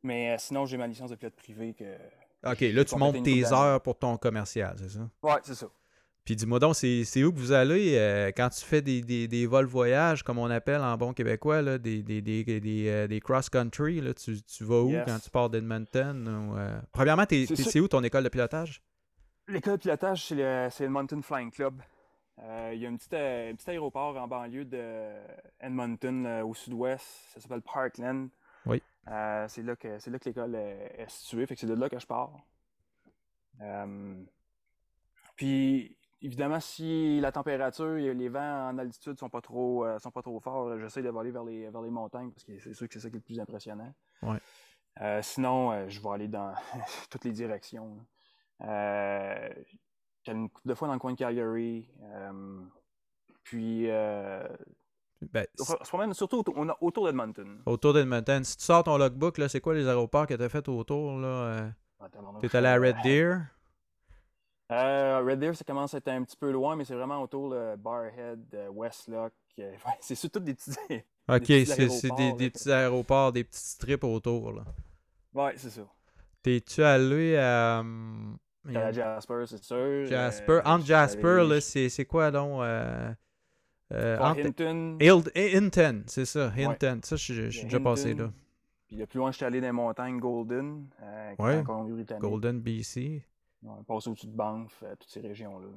Mais 0.03 0.33
euh, 0.33 0.37
sinon, 0.37 0.65
j'ai 0.65 0.77
ma 0.77 0.87
licence 0.87 1.09
de 1.11 1.15
pilote 1.15 1.35
privé. 1.35 1.73
que 1.73 1.85
Ok, 2.43 2.59
là, 2.61 2.85
tu 2.85 2.91
complété 2.91 2.97
montes 2.97 3.15
une 3.15 3.23
tes 3.23 3.31
couple 3.31 3.41
d'années. 3.43 3.55
heures 3.55 3.81
pour 3.81 3.97
ton 3.97 4.17
commercial, 4.17 4.75
c'est 4.77 4.89
ça? 4.89 5.09
Ouais, 5.23 5.39
c'est 5.43 5.55
ça. 5.55 5.67
Puis 6.27 6.35
dis-moi 6.35 6.59
donc, 6.59 6.75
c'est 6.75 7.23
où 7.23 7.31
que 7.31 7.37
vous 7.39 7.53
allez 7.53 7.97
euh, 7.97 8.33
quand 8.35 8.49
tu 8.49 8.65
fais 8.65 8.81
des, 8.81 9.01
des, 9.01 9.29
des 9.29 9.45
vols 9.45 9.65
voyages, 9.65 10.23
comme 10.23 10.39
on 10.39 10.49
appelle 10.49 10.81
en 10.81 10.97
bon 10.97 11.13
québécois, 11.13 11.61
là, 11.61 11.77
des, 11.77 12.03
des, 12.03 12.21
des, 12.21 12.43
des, 12.43 12.89
euh, 12.89 13.19
cross-country, 13.21 14.03
tu, 14.13 14.43
tu 14.43 14.63
vas 14.65 14.81
où 14.81 14.89
Yes. 14.89 15.05
quand 15.05 15.19
tu 15.19 15.29
pars 15.29 15.49
d'Edmonton? 15.49 16.53
euh, 16.57 16.81
Premièrement, 16.91 17.23
C'est 17.29 17.79
où 17.79 17.87
ton 17.87 18.03
école 18.03 18.25
de 18.25 18.29
pilotage? 18.29 18.81
L'école 19.47 19.77
de 19.77 19.81
pilotage, 19.83 20.25
c'est 20.25 20.35
le, 20.35 20.67
le 20.77 20.89
Mountain 20.89 21.21
Flying 21.21 21.49
Club 21.49 21.81
Euh, 22.39 22.71
il 22.73 22.81
y 22.81 22.85
a 22.85 22.89
un 22.89 22.97
petit, 22.97 23.15
un 23.15 23.55
petit, 23.55 23.69
aéroport 23.69 24.17
en 24.17 24.27
banlieue 24.27 24.65
de 24.65 25.13
Edmonton, 25.61 26.41
au 26.41 26.53
sud-ouest. 26.53 27.05
Ça 27.35 27.39
s'appelle 27.39 27.61
Parkland. 27.61 28.27
Oui. 28.65 28.83
c'est 29.47 29.63
là 29.63 29.77
que, 29.77 29.87
là 29.87 30.19
que 30.19 30.25
l'école 30.25 30.55
est, 30.55 31.05
située. 31.07 31.45
Fait 31.45 31.55
que 31.55 31.61
c'est 31.61 31.67
de 31.67 31.73
là 31.73 31.87
que 31.87 31.97
je 31.97 32.05
pars. 32.05 32.33
puis, 35.37 35.96
évidemment, 36.21 36.59
si 36.59 37.19
la 37.19 37.31
température 37.31 37.97
et 37.97 38.13
les 38.13 38.29
vents 38.29 38.69
en 38.69 38.77
altitude 38.77 39.19
sont 39.19 39.29
pas 39.29 39.41
trop, 39.41 39.85
sont 39.99 40.11
pas 40.11 40.21
trop 40.21 40.39
forts, 40.39 40.77
j'essaie 40.79 41.01
de 41.01 41.09
voler 41.09 41.31
vers 41.31 41.43
les, 41.43 41.69
vers 41.69 41.81
les 41.81 41.89
montagnes 41.89 42.31
parce 42.31 42.43
que 42.43 42.59
c'est 42.59 42.73
sûr 42.73 42.87
que 42.87 42.93
c'est 42.93 42.99
ça 42.99 43.09
qui 43.09 43.15
est 43.15 43.19
le 43.19 43.23
plus 43.23 43.39
impressionnant. 43.39 43.93
Ouais. 44.21 44.39
sinon, 45.21 45.87
je 45.89 46.01
vais 46.01 46.09
aller 46.09 46.27
dans 46.27 46.53
toutes 47.09 47.25
les 47.25 47.31
directions. 47.31 47.97
Euh, 48.63 49.49
une 50.27 50.49
couple 50.49 50.67
de 50.67 50.73
fois 50.73 50.87
dans 50.87 50.93
le 50.93 50.99
coin 50.99 51.13
de 51.13 51.17
Calgary. 51.17 51.89
Euh, 52.01 52.59
puis, 53.43 53.89
euh, 53.89 54.47
ben, 55.21 55.45
on 55.59 55.63
se 55.63 55.89
promène 55.89 56.13
surtout 56.13 56.39
autour, 56.39 56.77
autour 56.81 57.05
d'Edmonton. 57.05 57.61
Autour 57.65 57.93
d'Edmonton. 57.93 58.43
Si 58.43 58.57
tu 58.57 58.63
sors 58.63 58.83
ton 58.83 58.97
logbook, 58.97 59.39
c'est 59.47 59.61
quoi 59.61 59.73
les 59.73 59.87
aéroports 59.87 60.27
que 60.27 60.33
tu 60.33 60.43
as 60.43 60.49
fait 60.49 60.67
autour? 60.67 61.17
Là? 61.17 61.27
Euh? 61.27 61.69
T'es 62.41 62.55
allé 62.55 62.67
à 62.67 62.75
Red 62.75 62.97
Deer? 63.03 63.39
Euh, 64.71 65.23
Red 65.25 65.39
Deer, 65.39 65.55
ça 65.55 65.63
commence 65.63 65.93
à 65.93 65.97
être 65.97 66.09
un 66.09 66.23
petit 66.23 66.35
peu 66.35 66.51
loin, 66.51 66.75
mais 66.75 66.83
c'est 66.83 66.95
vraiment 66.95 67.21
autour 67.21 67.49
de 67.51 67.75
Barhead, 67.77 68.57
Westlock. 68.73 69.33
c'est 70.01 70.15
surtout 70.15 70.39
des 70.39 70.53
petits. 70.53 70.71
Ok, 71.29 71.45
c'est 71.45 72.15
des, 72.15 72.33
des, 72.33 72.49
petits 72.49 72.71
aéroports, 72.71 73.31
des 73.31 73.43
petits 73.43 73.59
strips 73.59 74.03
autour. 74.03 74.51
Là. 74.51 74.63
Ouais, 75.33 75.53
c'est 75.57 75.69
ça. 75.69 75.81
T'es-tu 76.41 76.83
allé 76.83 77.37
à. 77.37 77.79
Hum, 77.79 78.37
à 78.75 78.91
Jasper, 78.91 79.43
c'est 79.47 79.63
sûr. 79.63 80.05
Jasper. 80.07 80.51
Euh, 80.51 80.61
entre 80.65 80.85
Jasper, 80.85 81.45
là, 81.47 81.61
c'est 81.61 82.05
quoi 82.05 82.31
donc 82.31 82.61
euh, 82.61 83.13
euh, 83.93 84.19
Hinton. 84.19 84.97
Hinton, 85.35 86.03
c'est 86.07 86.25
ça. 86.25 86.51
Hinton. 86.57 86.99
Ça, 87.03 87.15
je 87.15 87.49
suis 87.49 87.63
déjà 87.63 87.79
passé 87.79 88.13
là. 88.13 88.31
Puis 88.87 88.95
le 88.95 89.05
plus 89.05 89.17
loin, 89.17 89.31
je 89.31 89.37
suis 89.37 89.45
allé 89.45 89.59
dans 89.59 89.67
les 89.67 89.73
montagnes 89.73 90.19
Golden, 90.19 90.87
euh, 91.03 91.35
ouais. 91.39 91.63
Golden, 92.19 92.61
BC. 92.61 93.21
On 93.63 93.83
passe 93.83 94.07
au-dessus 94.07 94.27
de 94.27 94.35
Banff, 94.35 94.83
toutes 94.99 95.09
ces 95.09 95.21
régions-là. 95.21 95.67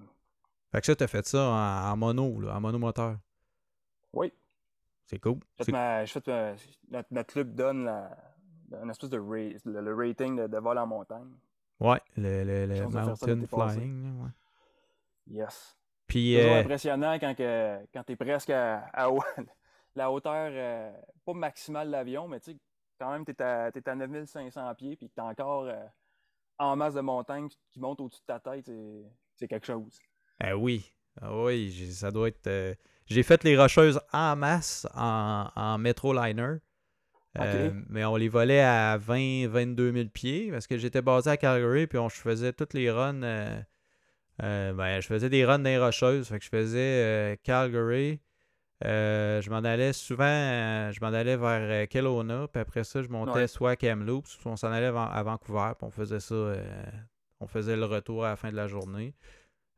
Fait 0.73 0.81
que 0.81 0.87
ça, 0.87 0.95
t'as 0.95 1.07
fait 1.09 1.27
ça 1.27 1.49
en, 1.49 1.97
mono, 1.97 2.41
là, 2.41 2.57
en 2.57 2.61
monomoteur. 2.61 3.19
Oui. 4.13 4.33
C'est 5.07 5.19
cool. 5.19 5.41
J'ai 5.59 5.65
fait, 5.65 6.07
fait 6.07 6.31
notre, 6.91 7.09
notre, 7.11 7.33
club 7.33 7.55
donne 7.55 7.85
la, 7.85 8.17
une 8.83 8.91
espèce 8.91 9.11
de 9.11 9.17
le, 9.17 9.95
rating 9.95 10.37
de, 10.37 10.47
de, 10.47 10.59
vol 10.59 10.79
en 10.79 10.87
montagne. 10.87 11.33
Ouais, 11.81 12.01
le, 12.17 12.45
le, 12.45 12.67
le 12.67 12.89
mountain 12.89 13.47
flying. 13.47 14.23
Ouais. 14.23 14.31
Yes. 15.27 15.77
Puis. 16.07 16.35
C'est 16.35 16.51
euh... 16.51 16.61
impressionnant 16.61 17.19
quand, 17.19 17.35
que, 17.35 17.79
quand 17.93 18.05
tu 18.05 18.13
es 18.13 18.17
presque 18.17 18.51
à, 18.51 18.85
à 18.93 19.09
la 19.97 20.11
hauteur, 20.11 20.51
euh, 20.53 20.93
pas 21.25 21.35
maximale 21.35 21.89
de 21.89 21.93
l'avion, 21.93 22.29
mais 22.29 22.39
tu 22.41 22.53
sais, 22.53 22.59
quand 22.99 23.11
même, 23.11 23.25
tu 23.25 23.33
es, 23.33 23.43
à, 23.43 23.71
à 23.87 23.95
9500 23.95 24.75
pieds, 24.77 24.97
puis 24.97 25.11
tu 25.11 25.21
es 25.21 25.23
encore 25.23 25.65
euh, 25.65 25.85
en 26.61 26.77
masse 26.77 26.95
de 26.95 27.01
montagne 27.01 27.49
qui 27.71 27.81
monte 27.81 28.01
au-dessus 28.01 28.21
de 28.21 28.27
ta 28.27 28.39
tête. 28.39 28.71
C'est 29.35 29.49
quelque 29.49 29.67
chose. 29.67 29.99
Ah 30.39 30.57
oui. 30.57 30.93
Ah 31.21 31.35
oui, 31.35 31.91
ça 31.93 32.11
doit 32.11 32.29
être. 32.29 32.47
Euh, 32.47 32.75
j'ai 33.07 33.23
fait 33.23 33.43
les 33.43 33.57
Rocheuses 33.59 34.01
en 34.13 34.37
masse 34.37 34.87
en, 34.95 35.49
en 35.57 35.79
Metroliner. 35.79 36.57
Euh, 37.39 37.71
mais 37.89 38.05
on 38.05 38.17
les 38.17 38.29
volait 38.29 38.61
à 38.61 38.97
20, 38.97 39.47
22 39.49 39.93
000 39.93 40.09
pieds 40.09 40.51
parce 40.51 40.67
que 40.67 40.77
j'étais 40.77 41.01
basé 41.01 41.31
à 41.31 41.37
Calgary 41.37 41.87
puis 41.87 41.97
on, 41.97 42.09
je 42.09 42.17
faisais 42.17 42.53
toutes 42.53 42.75
les 42.75 42.91
runs. 42.91 43.23
Euh, 43.23 43.63
ben, 44.39 45.01
je 45.01 45.07
faisais 45.07 45.29
des 45.29 45.45
runs 45.45 45.59
dans 45.59 45.65
les 45.65 45.79
rocheuses. 45.79 46.29
Fait 46.29 46.39
que 46.39 46.45
je 46.45 46.51
faisais 46.51 47.39
Calgary. 47.43 48.21
Je 48.83 49.51
m'en 49.51 49.59
allais 49.59 49.93
souvent, 49.93 50.91
je 50.91 51.01
m'en 51.01 51.09
allais 51.09 51.37
vers 51.37 51.89
Kelowna. 51.89 52.49
Puis 52.49 52.61
après 52.61 52.85
ça, 52.85 53.03
je 53.03 53.09
montais 53.09 53.47
soit 53.47 53.73
à 53.73 53.77
Kamloops, 53.77 54.29
soit 54.29 54.53
on 54.53 54.57
s'en 54.57 54.73
allait 54.73 54.87
à 54.87 55.23
Vancouver. 55.23 55.73
Puis 55.79 55.87
on 55.87 55.91
faisait 55.91 56.21
ça. 56.21 56.55
on 57.41 57.47
faisait 57.47 57.77
le 57.77 57.85
retour 57.85 58.25
à 58.25 58.31
la 58.31 58.37
fin 58.37 58.51
de 58.51 58.57
la 58.57 58.69
journée. 58.69 59.15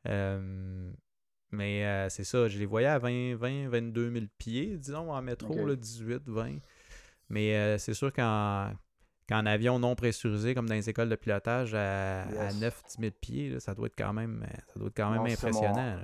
mais 0.04 2.08
c'est 2.10 2.24
ça, 2.24 2.48
je 2.48 2.58
les 2.58 2.66
voyais 2.66 2.88
à 2.88 2.98
20, 2.98 3.36
20 3.36 3.68
22 3.68 4.12
000 4.12 4.24
pieds, 4.38 4.76
disons, 4.76 5.12
en 5.12 5.22
métro, 5.22 5.74
18, 5.74 6.22
20. 6.26 6.58
Mais 7.32 7.56
euh, 7.56 7.78
c'est 7.78 7.94
sûr 7.94 8.12
qu'en 8.12 8.76
avion 9.30 9.78
non 9.78 9.94
pressurisé, 9.94 10.54
comme 10.54 10.68
dans 10.68 10.74
les 10.74 10.90
écoles 10.90 11.08
de 11.08 11.16
pilotage, 11.16 11.74
à, 11.74 12.26
9-10 12.26 13.00
000 13.00 13.12
pieds, 13.18 13.58
ça 13.58 13.74
doit 13.74 13.86
être 13.86 13.96
quand 13.96 14.12
même, 14.12 14.46
euh, 14.46 14.56
ça 14.68 14.78
doit 14.78 14.88
être 14.88 14.96
quand 14.96 15.10
même 15.10 15.32
impressionnant. 15.32 15.96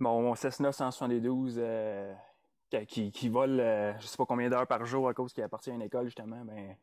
Mon, 0.00 0.22
mon, 0.22 0.34
Cessna 0.34 0.72
172 0.72 1.56
euh, 1.58 2.14
qui, 2.86 3.10
qui, 3.10 3.28
vole 3.28 3.56
je 3.98 4.06
sais 4.06 4.16
pas 4.16 4.26
combien 4.26 4.48
d'heures 4.48 4.66
par 4.66 4.84
jour 4.84 5.08
à 5.08 5.14
cause 5.14 5.32
qu'il 5.32 5.42
appartient 5.42 5.70
à 5.70 5.74
une 5.74 5.82
école, 5.82 6.06
justement, 6.06 6.44
ben, 6.44 6.76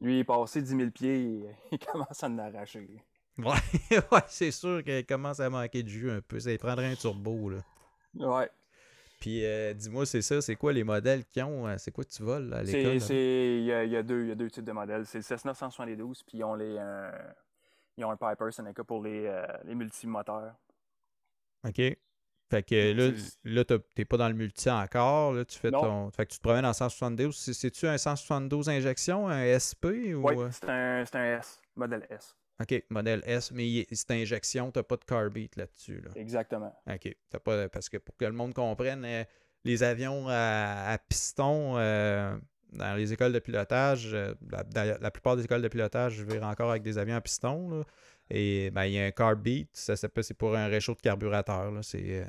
lui, 0.00 0.16
il 0.16 0.18
est 0.20 0.24
passé 0.24 0.62
10 0.62 0.76
000 0.76 0.90
pieds 0.90 1.22
et 1.22 1.56
il 1.72 1.78
commence 1.78 2.22
à 2.22 2.26
en 2.26 2.38
arracher. 2.38 3.02
Ouais, 3.38 3.46
ouais 3.90 4.20
c'est 4.28 4.50
sûr 4.50 4.82
qu'il 4.84 5.04
commence 5.06 5.40
à 5.40 5.50
manquer 5.50 5.82
de 5.82 5.88
jus 5.88 6.10
un 6.10 6.20
peu. 6.20 6.38
Ça 6.38 6.56
prendrait 6.58 6.92
un 6.92 6.94
turbo. 6.94 7.50
Là. 7.50 7.58
Ouais. 8.14 8.50
Puis 9.20 9.44
euh, 9.44 9.72
dis-moi, 9.72 10.06
c'est 10.06 10.22
ça, 10.22 10.40
c'est 10.40 10.56
quoi 10.56 10.72
les 10.72 10.84
modèles 10.84 11.24
qui 11.24 11.40
ont, 11.42 11.66
euh, 11.66 11.76
c'est 11.78 11.90
quoi 11.90 12.04
tu 12.04 12.22
voles 12.22 12.52
à 12.52 12.62
l'école? 12.62 12.96
Il 13.10 13.64
y, 13.64 13.72
a, 13.72 14.02
deux, 14.02 14.26
y 14.26 14.30
a 14.30 14.34
deux 14.34 14.50
types 14.50 14.64
de 14.64 14.72
modèles. 14.72 15.06
C'est 15.06 15.18
le 15.18 15.22
Cessna 15.22 15.54
172, 15.54 16.22
puis 16.24 16.38
ils 16.38 16.44
ont, 16.44 16.54
les, 16.54 16.76
euh, 16.78 17.10
ils 17.96 18.04
ont 18.04 18.10
un 18.10 18.16
Piper 18.16 18.50
Seneca 18.50 18.84
pour 18.84 19.02
les, 19.02 19.32
les 19.64 19.74
multimoteurs. 19.74 20.54
OK. 21.66 21.80
Fait 22.50 22.62
que 22.62 22.92
là, 22.92 23.10
là 23.44 23.64
t'es 23.94 24.04
pas 24.04 24.16
dans 24.16 24.28
le 24.28 24.34
multi 24.34 24.70
encore. 24.70 25.32
Là, 25.32 25.44
tu 25.44 25.58
fais 25.58 25.70
ton. 25.70 26.10
Fait 26.10 26.26
que 26.26 26.32
tu 26.32 26.38
te 26.38 26.42
promènes 26.42 26.66
en 26.66 26.72
172. 26.72 27.34
C'est-tu 27.36 27.86
un 27.86 27.98
172 27.98 28.68
injection, 28.68 29.28
un 29.28 29.58
SP 29.58 30.14
ou. 30.14 30.28
Oui, 30.28 30.36
c'est 30.50 30.68
un, 30.68 31.04
un 31.12 31.38
S, 31.38 31.60
modèle 31.74 32.06
S. 32.10 32.36
OK, 32.60 32.84
modèle 32.88 33.22
S, 33.26 33.50
mais 33.50 33.86
c'est 33.90 34.12
injection, 34.12 34.70
tu 34.70 34.78
n'as 34.78 34.84
pas 34.84 34.96
de 34.96 35.04
carbide 35.04 35.50
là-dessus. 35.56 36.00
Là. 36.00 36.10
Exactement. 36.14 36.72
OK. 36.88 37.16
pas, 37.42 37.68
parce 37.68 37.88
que 37.88 37.96
pour 37.96 38.16
que 38.16 38.24
le 38.24 38.32
monde 38.32 38.54
comprenne, 38.54 39.04
euh, 39.04 39.24
les 39.64 39.82
avions 39.82 40.26
à, 40.28 40.96
piston 41.08 41.76
euh, 41.76 42.36
dans 42.72 42.94
les 42.94 43.12
écoles 43.12 43.32
de 43.32 43.40
pilotage, 43.40 44.10
euh, 44.14 44.34
la, 44.74 45.10
plupart 45.10 45.36
des 45.36 45.44
écoles 45.44 45.62
de 45.62 45.68
pilotage, 45.68 46.14
je 46.14 46.24
vais 46.24 46.40
encore 46.42 46.70
avec 46.70 46.82
des 46.82 46.96
avions 46.98 47.16
à 47.16 47.20
piston. 47.20 47.84
Et 48.30 48.70
ben, 48.70 48.84
il 48.84 48.92
y 48.92 48.98
a 48.98 49.04
un 49.04 49.10
carbide, 49.10 49.68
ça 49.72 49.96
c'est 49.96 50.34
pour 50.34 50.56
un 50.56 50.66
réchaud 50.66 50.94
de 50.94 51.00
carburateur. 51.00 51.72
Il 51.94 52.24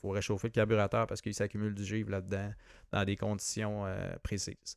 faut 0.00 0.10
réchauffer 0.10 0.48
le 0.48 0.52
carburateur 0.52 1.06
parce 1.06 1.20
qu'il 1.20 1.34
s'accumule 1.34 1.74
du 1.74 1.84
givre 1.84 2.10
là-dedans 2.10 2.50
dans 2.92 3.04
des 3.04 3.16
conditions 3.16 3.84
précises. 4.22 4.76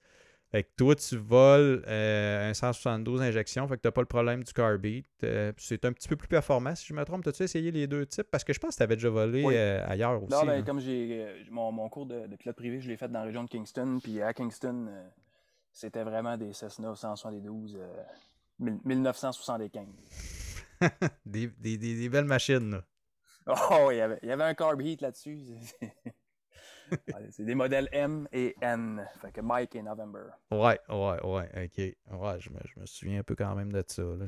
Fait 0.51 0.63
que 0.63 0.69
toi, 0.77 0.95
tu 0.95 1.15
voles 1.15 1.83
euh, 1.87 2.49
un 2.49 2.53
172 2.55 3.21
injections, 3.21 3.67
fait 3.67 3.77
que 3.77 3.81
tu 3.81 3.87
n'as 3.87 3.91
pas 3.91 4.01
le 4.01 4.07
problème 4.07 4.43
du 4.43 4.51
carbide. 4.51 5.05
Euh, 5.23 5.53
c'est 5.57 5.85
un 5.85 5.93
petit 5.93 6.07
peu 6.07 6.15
plus 6.15 6.27
performant, 6.27 6.73
si 6.73 6.87
je 6.87 6.93
me 6.95 7.05
trompe. 7.05 7.27
As-tu 7.27 7.43
essayé 7.43 7.69
les 7.69 7.85
deux 7.85 8.07
types? 8.07 8.27
Parce 8.31 8.43
que 8.43 8.51
je 8.51 8.59
pense 8.59 8.71
que 8.71 8.77
tu 8.77 8.83
avais 8.83 8.95
déjà 8.95 9.09
volé 9.09 9.43
euh, 9.45 9.85
ailleurs 9.87 10.23
aussi. 10.23 10.33
Non, 10.33 10.45
ben, 10.45 10.63
comme 10.63 10.79
j'ai 10.79 11.45
mon, 11.51 11.87
cours 11.89 12.07
de, 12.07 12.35
pilote 12.35 12.55
privé, 12.55 12.81
je 12.81 12.89
l'ai 12.89 12.97
fait 12.97 13.07
dans 13.07 13.19
la 13.19 13.25
région 13.25 13.43
de 13.43 13.49
Kingston. 13.49 13.99
Puis 14.01 14.23
à 14.23 14.33
Kingston, 14.33 14.87
c'était 15.71 16.03
vraiment 16.03 16.35
des 16.35 16.51
Cessna 16.51 16.95
172 16.95 17.77
1975. 18.57 19.85
des, 21.25 21.47
des, 21.47 21.77
des, 21.77 22.09
belles 22.09 22.25
machines, 22.25 22.71
là. 22.71 22.83
Oh, 23.47 23.89
il 23.91 23.97
y 23.97 24.01
avait, 24.01 24.19
il 24.21 24.29
y 24.29 24.31
avait 24.31 24.43
un 24.43 24.53
carb 24.53 24.79
heat 24.81 25.01
là-dessus. 25.01 25.39
c'est 27.31 27.45
des 27.45 27.55
modèles 27.55 27.89
M 27.91 28.27
et 28.31 28.55
N. 28.61 29.05
Fait 29.21 29.31
que 29.31 29.41
Mike 29.41 29.75
et 29.75 29.81
November. 29.81 30.25
Ouais, 30.51 30.79
ouais, 30.89 31.23
ouais, 31.23 31.49
ok. 31.65 32.19
Ouais, 32.19 32.39
je 32.39 32.49
me, 32.49 32.59
je 32.65 32.79
me 32.79 32.85
souviens 32.85 33.19
un 33.19 33.23
peu 33.23 33.35
quand 33.35 33.55
même 33.55 33.71
de 33.71 33.83
ça. 33.87 34.03
Là. 34.03 34.25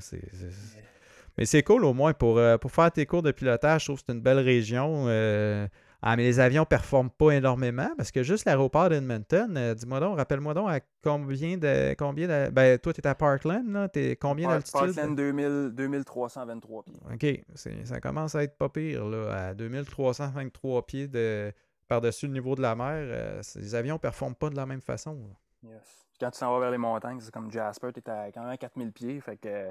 Mais 1.38 1.46
c'est 1.46 1.64
cool 1.64 1.86
au 1.86 1.94
moins 1.94 2.14
pour, 2.14 2.38
euh, 2.38 2.58
pour 2.58 2.72
faire 2.72 2.92
tes 2.92 3.06
cours 3.06 3.22
de 3.22 3.32
pilotage. 3.32 3.82
Je 3.82 3.86
trouve 3.88 4.00
que 4.00 4.04
c'est 4.08 4.14
une 4.14 4.22
belle 4.22 4.40
région. 4.40 5.06
Euh, 5.08 5.68
ah, 6.04 6.16
mais 6.16 6.24
les 6.24 6.40
avions 6.40 6.64
ne 6.64 6.66
performent 6.66 7.12
pas 7.12 7.32
énormément 7.32 7.90
parce 7.96 8.12
que 8.12 8.24
juste 8.24 8.46
l'aéroport 8.46 8.90
d'Edmonton, 8.90 9.56
euh, 9.56 9.76
dis-moi 9.76 10.00
donc, 10.00 10.18
rappelle-moi 10.18 10.56
donc 10.56 10.70
à 10.70 10.80
combien 11.04 11.58
de. 11.58 11.94
Combien 11.94 12.28
de, 12.28 12.50
ben, 12.50 12.80
toi, 12.80 12.92
tu 12.92 13.02
es 13.02 13.08
à 13.08 13.14
Parkland, 13.14 13.72
là. 13.72 13.88
Es 13.94 14.16
combien 14.16 14.50
d'altitude? 14.50 14.96
Parkland, 14.96 15.16
2000, 15.16 15.72
2323 15.74 16.84
pieds. 16.84 17.44
OK. 17.46 17.86
Ça 17.86 18.02
commence 18.02 18.34
à 18.34 18.44
être 18.44 18.58
pas 18.58 18.70
pire, 18.70 19.06
là. 19.06 19.50
À 19.50 19.54
2323 19.54 20.86
pieds 20.88 21.08
de 21.08 21.54
par-dessus 21.88 22.26
le 22.26 22.34
niveau 22.34 22.56
de 22.56 22.62
la 22.62 22.74
mer, 22.74 22.96
euh, 22.96 23.42
les 23.56 23.76
avions 23.76 23.96
ne 23.96 24.00
performent 24.00 24.36
pas 24.36 24.50
de 24.50 24.56
la 24.56 24.66
même 24.66 24.82
façon. 24.82 25.20
Yes. 25.62 26.08
Quand 26.20 26.32
tu 26.32 26.38
s'en 26.38 26.54
vas 26.54 26.62
vers 26.62 26.72
les 26.72 26.78
montagnes, 26.78 27.20
c'est 27.20 27.32
comme 27.32 27.52
Jasper, 27.52 27.90
tu 27.94 28.00
es 28.00 28.10
à 28.10 28.32
quand 28.32 28.44
même 28.44 28.58
4000 28.58 28.92
pieds. 28.92 29.20
Fait 29.20 29.38
que, 29.38 29.70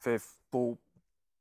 fait, 0.00 0.20
pour, 0.50 0.76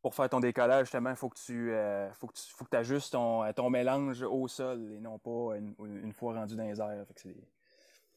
pour 0.08 0.16
faire 0.16 0.30
ton 0.30 0.40
décollage, 0.40 0.86
justement, 0.86 1.10
il 1.10 1.18
faut 1.18 1.28
que 1.28 1.38
tu 1.38 1.74
euh, 1.74 2.10
faut 2.14 2.28
que 2.28 2.34
tu 2.34 2.44
faut 2.56 2.64
que 2.64 2.78
ajustes 2.78 3.12
ton, 3.12 3.52
ton 3.52 3.70
mélange 3.70 4.22
au 4.24 4.48
sol 4.48 4.90
et 4.94 5.02
non 5.02 5.20
pas 5.20 5.58
une, 5.58 6.14
fois 6.14 6.34
rendu 6.34 6.56
dans 6.56 6.64
les 6.64 6.80
airs. 6.80 7.06
Fait 7.08 7.36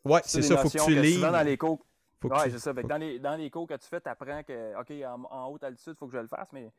ouais, 0.05 0.21
c'est 0.25 0.43
ça, 0.43 0.59
faut 0.59 0.71
que 0.71 0.85
tu 0.85 0.95
lis. 0.95 1.21
dans 1.21 1.45
les 1.45 1.59
cours. 1.59 1.85
Ouais, 2.23 2.49
c'est 2.49 2.61
ça. 2.61 2.73
dans, 2.73 2.97
les, 2.97 3.19
dans 3.19 3.35
les 3.35 3.51
cours 3.51 3.67
que 3.67 3.75
tu 3.75 3.89
fais, 3.89 4.01
tu 4.01 4.09
apprends 4.09 4.45
que, 4.45 4.79
OK, 4.79 4.93
en, 5.33 5.47
haute 5.47 5.65
altitude, 5.65 5.95
il 5.97 5.99
faut 5.99 6.07
que 6.07 6.13
je 6.13 6.19
le 6.19 6.29
fasse, 6.29 6.53
mais 6.53 6.71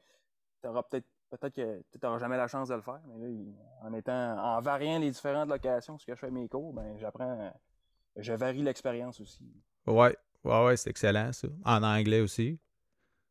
tu 0.61 0.67
n'auras 0.67 0.83
peut-être 0.83 1.07
peut-être 1.29 1.55
que 1.55 1.81
tu 1.91 1.99
n'auras 2.01 2.19
jamais 2.19 2.37
la 2.37 2.47
chance 2.47 2.69
de 2.69 2.75
le 2.75 2.81
faire, 2.81 3.01
mais 3.07 3.17
là, 3.17 3.27
en 3.81 3.93
étant 3.93 4.37
en 4.37 4.61
variant 4.61 4.97
les 4.97 5.11
différentes 5.11 5.49
locations, 5.49 5.97
ce 5.97 6.05
que 6.05 6.15
je 6.15 6.19
fais 6.21 6.31
mes 6.31 6.47
cours, 6.47 6.71
ben 6.71 6.97
j'apprends, 6.99 7.51
je 8.15 8.31
varie 8.31 8.63
l'expérience 8.63 9.19
aussi. 9.19 9.43
Ouais, 9.87 10.15
ouais, 10.45 10.65
ouais, 10.65 10.77
c'est 10.77 10.89
excellent 10.89 11.33
ça. 11.33 11.49
En 11.65 11.83
anglais 11.83 12.21
aussi. 12.21 12.59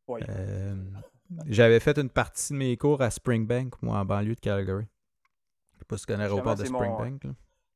Oui. 0.09 0.21
Euh, 0.29 0.75
j'avais 1.47 1.81
fait 1.81 1.99
une 1.99 2.11
partie 2.11 2.53
de 2.53 2.59
mes 2.59 2.77
cours 2.77 3.03
à 3.03 3.11
Springbank, 3.11 3.81
moi, 3.83 3.99
en 3.99 4.05
banlieue 4.05 4.35
de 4.35 4.41
Calgary. 4.41 4.87
Je 5.75 5.79
sais 5.79 5.85
pas 5.85 5.97
si 5.97 6.03
tu 6.03 6.13
connais 6.13 6.25
l'aéroport 6.25 6.57
de 6.57 6.65
Springbank. 6.65 7.23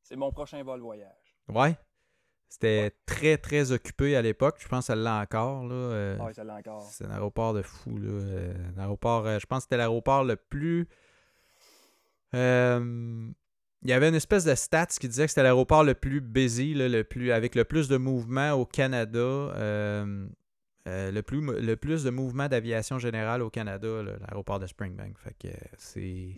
C'est 0.03 0.15
mon 0.15 0.31
prochain 0.31 0.61
vol 0.63 0.81
voyage. 0.81 1.37
Ouais. 1.47 1.77
C'était 2.47 2.91
très, 3.05 3.37
très 3.37 3.71
occupé 3.71 4.15
à 4.15 4.21
l'époque. 4.21 4.57
Je 4.59 4.67
pense 4.67 4.81
que 4.81 4.85
ça 4.87 4.95
l'a 4.95 5.19
encore. 5.19 5.65
Là. 5.67 5.73
Euh, 5.73 6.17
oui, 6.21 6.33
ça 6.33 6.43
l'a 6.43 6.55
encore. 6.55 6.83
C'est 6.83 7.05
un 7.05 7.11
aéroport 7.11 7.53
de 7.53 7.61
fou. 7.61 7.97
Là. 7.97 8.09
Euh, 8.09 8.53
un 8.75 8.81
aéroport, 8.81 9.39
je 9.39 9.45
pense 9.45 9.59
que 9.59 9.63
c'était 9.63 9.77
l'aéroport 9.77 10.23
le 10.23 10.35
plus. 10.35 10.87
il 12.33 13.33
y 13.83 13.93
avait 13.93 14.09
une 14.09 14.15
espèce 14.15 14.45
de 14.45 14.55
stats 14.55 14.85
qui 14.85 15.07
disait 15.07 15.23
que 15.23 15.29
c'était 15.29 15.43
l'aéroport 15.43 15.83
le 15.83 15.95
plus 15.95 16.21
busy, 16.21 16.73
le 16.75 17.03
plus, 17.03 17.31
avec 17.31 17.55
le 17.55 17.63
plus 17.63 17.87
de 17.87 17.97
mouvements 17.97 18.51
au 18.53 18.65
Canada. 18.65 19.51
Euh, 20.87 21.11
le, 21.11 21.23
plus, 21.23 21.41
le 21.41 21.75
plus 21.75 22.03
de 22.03 22.11
mouvements 22.11 22.47
d'aviation 22.47 22.99
générale 22.99 23.41
au 23.41 23.49
Canada, 23.49 24.03
l'aéroport 24.03 24.59
de 24.59 24.67
Springbank. 24.67 25.17
Fait 25.17 25.35
que 25.39 25.53
c'est. 25.77 26.35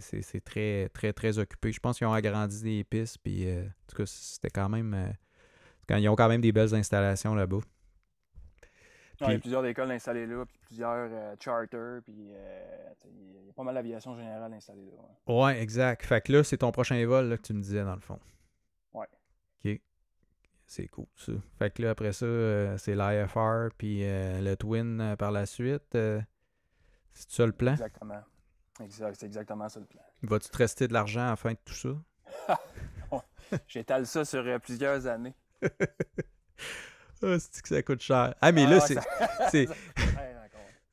C'est 0.00 0.44
très, 0.44 0.88
très, 0.88 1.12
très 1.12 1.38
occupé. 1.38 1.70
Je 1.72 1.78
pense 1.78 1.98
qu'ils 1.98 2.06
ont 2.06 2.12
agrandi 2.12 2.62
des 2.62 2.84
pistes. 2.84 3.18
Puis, 3.22 3.48
euh, 3.48 3.62
en 3.62 3.86
tout 3.86 3.96
cas, 3.96 4.06
c'était 4.06 4.50
quand 4.50 4.68
même. 4.68 4.92
Euh, 4.92 5.96
ils 5.96 6.08
ont 6.08 6.16
quand 6.16 6.28
même 6.28 6.40
des 6.40 6.52
belles 6.52 6.74
installations 6.74 7.34
là-bas. 7.34 7.60
il 9.20 9.30
y 9.30 9.34
a 9.34 9.38
plusieurs 9.38 9.64
écoles 9.64 9.90
installées 9.92 10.26
là, 10.26 10.44
puis 10.44 10.58
plusieurs 10.66 11.08
charters, 11.40 12.02
puis 12.04 12.12
il 12.14 13.46
y 13.46 13.50
a 13.50 13.52
pas 13.54 13.62
mal 13.62 13.74
d'aviation 13.74 14.14
générale 14.14 14.52
installée 14.52 14.90
là. 14.90 15.32
Ouais. 15.32 15.44
ouais, 15.44 15.62
exact. 15.62 16.04
Fait 16.04 16.20
que 16.20 16.32
là, 16.32 16.44
c'est 16.44 16.58
ton 16.58 16.72
prochain 16.72 17.02
vol 17.06 17.28
là, 17.28 17.36
que 17.38 17.42
tu 17.42 17.54
me 17.54 17.62
disais 17.62 17.84
dans 17.84 17.94
le 17.94 18.02
fond. 18.02 18.18
C'est 20.68 20.86
cool, 20.88 21.06
ça. 21.16 21.32
Fait 21.58 21.70
que 21.70 21.80
là, 21.80 21.90
après 21.90 22.12
ça, 22.12 22.26
euh, 22.26 22.76
c'est 22.76 22.94
l'IFR, 22.94 23.74
puis 23.78 24.00
euh, 24.04 24.42
le 24.42 24.54
Twin 24.54 25.00
euh, 25.00 25.16
par 25.16 25.32
la 25.32 25.46
suite. 25.46 25.82
c'est 25.92 26.26
ça 27.14 27.46
le 27.46 27.52
plan? 27.52 27.72
Exactement. 27.72 28.22
c'est 29.14 29.22
exactement 29.22 29.68
ça 29.70 29.80
le 29.80 29.86
plan. 29.86 30.02
Vas-tu 30.22 30.50
te 30.50 30.58
rester 30.58 30.86
de 30.86 30.92
l'argent 30.92 31.26
à 31.26 31.30
la 31.30 31.36
fin 31.36 31.52
de 31.52 31.58
tout 31.64 31.72
ça? 31.72 31.88
J'étale 33.66 34.06
ça 34.06 34.26
sur 34.26 34.44
plusieurs 34.60 35.06
années. 35.06 35.34
oh, 37.22 37.36
c'est 37.38 37.62
que 37.62 37.68
ça 37.68 37.82
coûte 37.82 38.02
cher? 38.02 38.34
Ah, 38.38 38.52
mais 38.52 38.66
là, 38.66 38.78
ah, 38.82 39.48
c'est. 39.50 39.68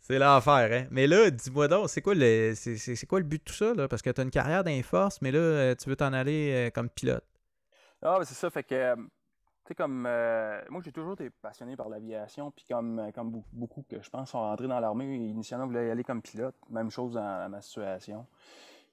C'est 0.08 0.20
l'enfer, 0.20 0.70
hein? 0.72 0.88
Mais 0.92 1.08
là, 1.08 1.32
dis-moi 1.32 1.68
donc, 1.68 1.90
c'est 1.90 2.04
quoi 2.04 2.14
le 2.14 2.54
c'est 2.54 3.08
quoi 3.08 3.18
le 3.18 3.26
but 3.26 3.40
de 3.40 3.44
tout 3.44 3.56
ça, 3.56 3.74
là? 3.74 3.88
Parce 3.88 4.04
que 4.04 4.12
tu 4.12 4.22
as 4.22 4.24
une 4.24 4.30
carrière 4.30 4.64
d'inforce, 4.64 5.20
mais 5.20 5.32
là, 5.32 5.76
tu 5.76 5.90
veux 5.90 5.96
t'en 5.96 6.14
aller 6.14 6.70
comme 6.76 6.92
pilote. 6.92 7.26
Ah, 8.04 8.20
c'est 8.24 8.36
ça, 8.36 8.52
fait 8.52 8.62
que 8.62 8.96
tu 9.66 9.70
sais, 9.70 9.76
comme. 9.76 10.06
Euh, 10.06 10.62
moi, 10.70 10.80
j'ai 10.86 10.92
toujours 10.92 11.14
été 11.14 11.32
passionné 11.32 11.76
par 11.76 11.90
l'aviation, 11.90 12.52
puis 12.52 12.66
comme, 12.70 13.00
euh, 13.00 13.12
comme 13.12 13.42
beaucoup 13.52 13.84
que 13.90 14.00
je 14.00 14.10
pense 14.12 14.30
sont 14.30 14.40
rentrés 14.40 14.68
dans 14.68 14.80
l'armée, 14.80 15.16
initialement, 15.16 15.66
voulaient 15.66 15.88
y 15.88 15.90
aller 15.90 16.04
comme 16.04 16.22
pilote. 16.22 16.56
Même 16.70 16.92
chose 16.92 17.14
dans, 17.14 17.50
ma 17.50 17.62
situation. 17.62 18.28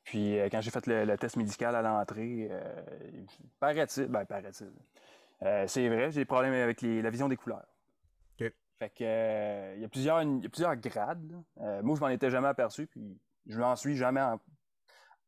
Puis 0.02 0.38
euh, 0.38 0.48
quand 0.50 0.62
j'ai 0.62 0.70
fait 0.70 0.86
le, 0.86 1.18
test 1.18 1.36
médical 1.36 1.76
à 1.76 1.82
l'entrée, 1.82 2.50
paraît-il, 3.60 4.06
ben 4.06 4.24
paraît-il. 4.24 4.72
c'est 5.68 5.88
vrai, 5.88 6.10
j'ai 6.10 6.22
des 6.22 6.24
problèmes 6.24 6.54
avec 6.54 6.80
la 6.80 7.10
vision 7.10 7.28
des 7.28 7.36
couleurs. 7.36 7.66
Fait 8.78 8.88
que 8.88 9.74
il 9.76 9.80
y, 9.80 9.84
a 9.84 9.88
plusieurs, 9.88 10.22
y 10.22 10.46
a 10.46 10.48
plusieurs 10.48 10.74
grades. 10.76 11.32
moi, 11.82 11.96
je 11.96 12.00
m'en 12.00 12.08
étais 12.08 12.30
jamais 12.30 12.48
aperçu, 12.48 12.86
puis 12.86 13.20
je 13.46 13.60
m'en 13.60 13.76
suis 13.76 13.94
jamais 13.94 14.20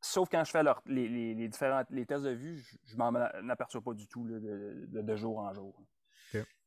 Sauf 0.07 0.29
quand 0.29 0.45
je 0.45 0.51
fais 0.51 0.63
les, 0.85 1.49
différents 1.49 1.83
les 1.89 2.05
tests 2.05 2.25
de 2.25 2.31
vue, 2.31 2.63
je, 2.85 2.95
ne 2.95 2.99
m'en 2.99 3.15
aperçois 3.49 3.81
pas 3.81 3.95
du 3.95 4.07
tout 4.07 4.29
de, 4.29 5.17
jour 5.17 5.39
en 5.39 5.51
jour. 5.55 5.75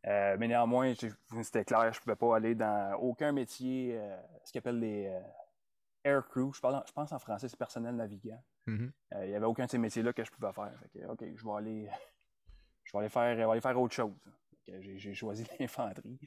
Euh, 0.07 0.37
mais 0.39 0.47
néanmoins, 0.47 0.95
c'était 1.43 1.63
clair, 1.63 1.93
je 1.93 1.99
ne 1.99 2.03
pouvais 2.03 2.15
pas 2.15 2.37
aller 2.37 2.55
dans 2.55 2.95
aucun 2.95 3.31
métier, 3.31 3.95
euh, 3.95 4.17
ce 4.43 4.51
qu'on 4.51 4.59
appelle 4.59 4.79
les 4.79 5.05
euh, 5.05 5.21
air 6.03 6.27
crew. 6.27 6.51
Je, 6.51 6.61
pense 6.61 7.11
en 7.11 7.19
français, 7.19 7.47
c'est 7.47 7.57
personnel 7.57 7.95
navigant. 7.95 8.43
Mm-hmm. 8.65 8.91
Il 9.21 9.29
n'y 9.29 9.35
avait 9.35 9.45
aucun 9.45 9.65
de 9.65 9.69
ces 9.69 9.77
métiers-là 9.77 10.13
que 10.13 10.23
je 10.23 10.31
pouvais 10.31 10.53
faire. 10.53 10.73
OK, 11.07 11.23
je 11.35 11.45
vais 11.45 11.53
aller, 11.57 11.89
je 12.85 12.91
vais 12.91 12.99
aller, 12.99 13.09
faire, 13.09 13.49
aller 13.51 13.61
faire 13.61 13.79
autre 13.79 13.93
chose. 13.93 14.15
J'ai 14.65 15.13
choisi 15.13 15.45
l'infanterie. 15.59 16.19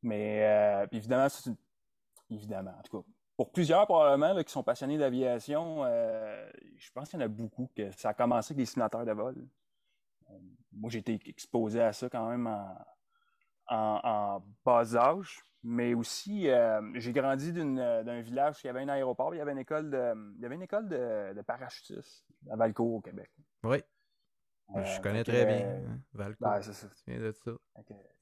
mais 0.00 0.86
évidemment, 0.92 1.26
évidemment, 2.30 2.74
en 2.78 2.82
tout 2.82 3.02
cas, 3.02 3.08
pour 3.36 3.50
plusieurs 3.50 3.86
probablement 3.86 4.40
qui 4.42 4.52
sont 4.52 4.62
passionnés 4.62 4.98
d'aviation, 4.98 5.84
euh, 5.84 6.48
je 6.76 6.90
pense 6.92 7.10
qu'il 7.10 7.18
y 7.18 7.22
en 7.22 7.26
a 7.26 7.28
beaucoup 7.28 7.68
que 7.76 7.90
ça 7.92 8.10
a 8.10 8.14
commencé 8.14 8.52
avec 8.52 8.58
des 8.58 8.66
simulateurs 8.66 9.04
de 9.04 9.12
vol. 9.12 9.34
Euh, 10.30 10.34
moi, 10.72 10.90
j'ai 10.90 11.00
été 11.00 11.18
exposé 11.26 11.80
à 11.80 11.92
ça 11.92 12.08
quand 12.08 12.28
même 12.28 12.46
en, 13.66 14.42
bas 14.64 14.96
âge, 14.96 15.42
mais 15.62 15.94
aussi 15.94 16.48
euh, 16.48 16.80
j'ai 16.94 17.12
grandi 17.12 17.52
d'un 17.52 18.20
village 18.20 18.56
où 18.56 18.60
il 18.64 18.66
y 18.66 18.70
avait 18.70 18.82
un 18.82 18.88
aéroport, 18.88 19.34
il 19.34 19.38
y 19.38 19.40
avait 19.40 19.52
une 19.52 19.58
école 19.58 19.90
de, 19.90 20.14
il 20.36 20.42
y 20.42 20.46
avait 20.46 20.54
une 20.54 20.62
école 20.62 20.88
de, 20.88 21.42
parachutistes 21.42 22.24
à 22.50 22.56
Valcourt 22.56 22.94
au 22.94 23.00
Québec. 23.00 23.30
Oui. 23.64 23.82
je 24.76 25.00
connais 25.00 25.24
très 25.24 25.44
bien 25.44 25.66
hein, 25.66 25.98
Valcourt. 26.12 26.48
Ben, 26.48 26.62
c'est 26.62 26.72
ça. 26.72 26.86
de 27.06 27.32
ça. 27.32 27.50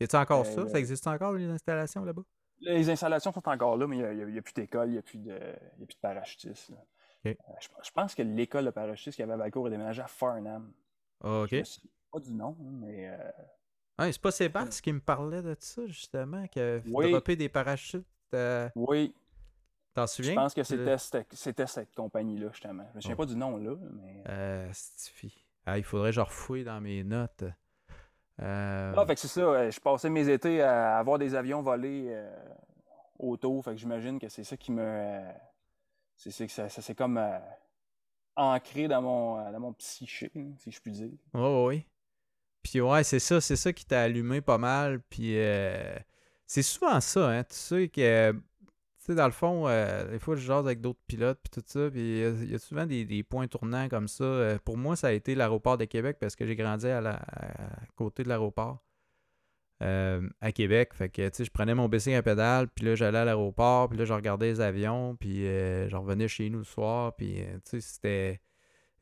Y 0.01 0.16
a 0.16 0.20
encore 0.20 0.46
ça? 0.46 0.68
Ça 0.68 0.79
existe 0.79 1.07
encore 1.07 1.33
les 1.33 1.51
installations 1.51 2.05
là-bas? 2.05 2.22
Les 2.62 2.90
installations 2.90 3.33
sont 3.33 3.48
encore 3.48 3.77
là, 3.77 3.87
mais 3.87 3.98
il 3.98 4.27
n'y 4.27 4.38
a, 4.38 4.42
plus 4.42 4.55
d'école, 4.55 4.88
il 4.88 4.92
n'y 4.92 4.98
a, 4.98 5.03
plus 5.03 5.18
de, 5.18 5.38
plus 5.85 5.94
de 5.94 6.01
parachutistes. 6.01 6.72
Euh, 7.27 7.35
je, 7.61 7.90
pense 7.92 8.14
que 8.14 8.22
l'école 8.22 8.64
de 8.64 8.70
parachutistes 8.70 9.16
qui 9.16 9.22
avait 9.22 9.35
à 9.35 9.37
Valcourt 9.37 9.68
est 9.68 9.70
déménagée 9.70 10.03
à 10.03 10.09
Farnham. 10.09 10.72
Ah, 11.22 11.42
OK. 11.42 11.55
pas 12.12 12.20
du 12.20 12.33
nom, 12.33 12.57
mais. 12.59 13.09
Euh... 13.09 13.31
Ah, 13.98 14.11
c'est 14.11 14.20
pas 14.20 14.31
Sébastien 14.31 14.81
qui 14.83 14.92
me 14.92 15.01
parlait 15.01 15.42
de 15.42 15.55
ça, 15.59 15.87
justement, 15.87 16.46
qui 16.48 16.61
a 16.61 16.81
développé 16.81 17.37
des 17.37 17.48
parachutes. 17.48 18.07
Euh, 18.35 18.68
oui. 18.75 19.14
T'en 19.94 20.07
souviens? 20.07 20.33
Je 20.33 20.37
pense 20.37 20.55
que 20.55 20.62
c'était 20.62 21.66
cette 21.66 21.94
compagnie-là, 21.94 22.48
justement. 22.53 22.87
Je 22.92 22.96
me 22.96 23.01
souviens 23.03 23.16
oh. 23.16 23.22
pas 23.22 23.27
du 23.27 23.37
nom, 23.37 23.57
là, 23.57 23.77
mais. 23.92 24.25
Euh, 24.29 24.72
ah, 25.66 25.79
il 25.79 25.85
faudrait 25.85 26.11
que 26.11 26.16
je 26.16 26.20
refouille 26.20 26.64
dans 26.64 26.81
mes 26.81 27.05
notes. 27.05 27.44
Euh, 28.40 28.95
ah, 28.97 29.07
fait 29.07 29.14
que 29.14 29.21
c'est 29.21 29.29
ça. 29.29 29.71
Je 29.71 29.81
passais 29.81 30.11
mes 30.11 30.29
étés 30.29 30.62
à 30.62 30.99
avoir 30.99 31.18
des 31.18 31.35
avions 31.35 31.62
volés 31.62 32.07
euh, 32.09 32.31
autour. 33.18 33.64
Fait 33.64 33.73
que 33.73 33.77
j'imagine 33.77 34.18
que 34.18 34.29
c'est 34.29 34.45
ça 34.45 34.57
qui 34.57 34.73
me. 34.73 34.83
Euh, 34.83 35.33
c'est 36.16 36.47
que 36.47 36.53
ça, 36.53 36.68
c'est 36.68 36.95
comme 36.95 37.21
ancré 38.37 38.87
dans 38.88 39.03
mon, 39.03 39.51
dans 39.51 39.61
mon 39.61 39.73
psyché, 39.73 40.31
si 40.59 40.71
je 40.71 40.81
puis 40.81 40.92
dire. 40.92 41.11
Oh, 41.35 41.66
oui. 41.68 41.87
Puis 42.62 42.81
ouais, 42.81 43.03
c'est 43.03 43.18
ça, 43.18 43.40
c'est 43.40 43.57
ça 43.57 43.73
qui 43.73 43.85
t'a 43.85 44.03
allumé 44.03 44.40
pas 44.40 44.59
mal. 44.59 45.01
Puis 45.11 45.35
c'est 46.47 46.62
souvent 46.62 47.01
ça, 47.01 47.31
hein. 47.31 47.45
Tu 47.45 47.57
sais 47.57 47.88
que 47.88 48.35
sais, 49.06 49.14
dans 49.14 49.26
le 49.26 49.32
fond, 49.32 49.68
euh, 49.68 50.10
des 50.10 50.18
fois, 50.18 50.36
je 50.36 50.42
jase 50.42 50.64
avec 50.66 50.80
d'autres 50.80 51.00
pilotes, 51.06 51.38
puis 51.42 51.50
tout 51.50 51.66
ça, 51.66 51.90
puis 51.90 52.20
il 52.20 52.50
y, 52.50 52.54
a 52.54 52.58
souvent 52.58 52.86
des, 52.86 53.22
points 53.22 53.48
tournants 53.48 53.88
comme 53.88 54.08
ça. 54.08 54.24
Euh, 54.24 54.58
pour 54.64 54.76
moi, 54.76 54.96
ça 54.96 55.08
a 55.08 55.12
été 55.12 55.34
l'aéroport 55.34 55.78
de 55.78 55.84
Québec 55.84 56.18
parce 56.20 56.36
que 56.36 56.46
j'ai 56.46 56.56
grandi 56.56 56.86
à, 56.86 57.00
la, 57.00 57.20
côté 57.96 58.22
de 58.22 58.28
l'aéroport 58.28 58.84
euh, 59.82 60.28
à 60.40 60.52
Québec. 60.52 60.94
Fait 60.94 61.08
que, 61.08 61.28
tu 61.28 61.36
sais, 61.36 61.44
je 61.44 61.50
prenais 61.50 61.74
mon 61.74 61.88
bicycle 61.88 62.16
à 62.16 62.22
pédale, 62.22 62.68
puis 62.68 62.86
là, 62.86 62.94
j'allais 62.94 63.18
à 63.18 63.24
l'aéroport, 63.24 63.88
puis 63.88 63.98
là, 63.98 64.04
je 64.04 64.12
regardais 64.12 64.46
les 64.46 64.60
avions, 64.60 65.16
puis 65.16 65.44
je 65.44 65.96
revenais 65.96 66.28
chez 66.28 66.48
nous 66.48 66.58
le 66.58 66.64
soir, 66.64 67.14
puis, 67.16 67.34
tu 67.34 67.60
sais, 67.64 67.80
c'était... 67.80 68.40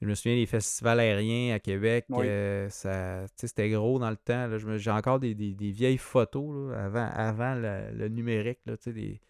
Je 0.02 0.06
me 0.06 0.14
souviens 0.14 0.36
des 0.36 0.46
festivals 0.46 0.98
aériens 0.98 1.54
à 1.54 1.58
Québec, 1.58 2.06
ça, 2.70 3.26
c'était 3.36 3.68
gros 3.68 3.98
dans 3.98 4.08
le 4.08 4.16
temps. 4.16 4.48
J'ai 4.78 4.90
encore 4.90 5.20
des, 5.20 5.34
vieilles 5.34 5.98
photos 5.98 6.74
avant, 6.74 7.10
avant 7.12 7.54
le, 7.54 7.90
le 7.92 8.08
numérique, 8.08 8.60
là, 8.64 8.76
des, 8.86 9.20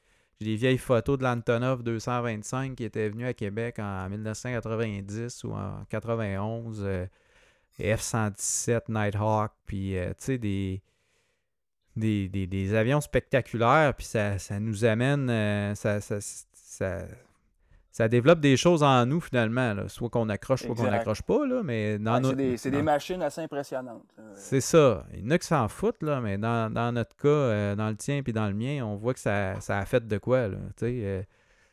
j'ai 0.40 0.46
des 0.46 0.56
vieilles 0.56 0.78
photos 0.78 1.18
de 1.18 1.24
l'Antonov 1.24 1.82
225 1.82 2.76
qui 2.76 2.84
était 2.84 3.08
venu 3.08 3.26
à 3.26 3.34
Québec 3.34 3.78
en 3.78 4.08
1990 4.08 5.44
ou 5.44 5.52
en 5.52 5.84
91. 5.90 6.82
Euh, 6.84 7.06
F-117 7.78 8.82
Nighthawk, 8.88 9.52
puis 9.66 9.96
euh, 9.96 10.10
tu 10.10 10.14
sais, 10.18 10.38
des, 10.38 10.82
des, 11.96 12.74
avions 12.74 13.00
spectaculaires, 13.00 13.94
puis 13.96 14.06
ça, 14.06 14.36
nous 14.60 14.84
amène, 14.84 15.30
euh, 15.30 15.74
ça, 15.74 16.00
ça, 16.00 16.18
ça 16.20 16.98
développe 18.08 18.40
des 18.40 18.56
choses 18.56 18.82
en 18.82 19.04
nous 19.04 19.20
finalement, 19.20 19.88
soit 19.88 20.10
qu'on 20.10 20.28
accroche, 20.28 20.62
soit 20.62 20.74
qu'on 20.74 20.90
n'accroche 20.90 21.22
pas, 21.22 21.44
là, 21.46 21.62
mais 21.62 21.98
dans 21.98 22.22
C'est 22.56 22.70
des, 22.70 22.82
machines 22.82 23.20
assez 23.22 23.40
impressionnantes. 23.40 24.06
C'est 24.34 24.60
ça. 24.60 25.06
Il 25.12 25.24
y 25.24 25.26
en 25.26 25.30
a 25.30 25.38
qui 25.38 25.46
s'en 25.46 25.68
foutent, 25.68 26.02
là, 26.02 26.20
mais 26.20 26.38
dans, 26.38 26.92
notre 26.92 27.16
cas, 27.16 27.28
euh, 27.28 27.76
dans 27.76 27.88
le 27.88 27.96
tien 27.96 28.22
et 28.24 28.32
dans 28.32 28.46
le 28.46 28.54
mien, 28.54 28.84
on 28.84 28.96
voit 28.96 29.12
que 29.12 29.20
ça, 29.20 29.56
a 29.68 29.84
fait 29.84 30.06
de 30.06 30.18
quoi, 30.18 30.48
là, 30.48 30.58
euh. 30.82 31.22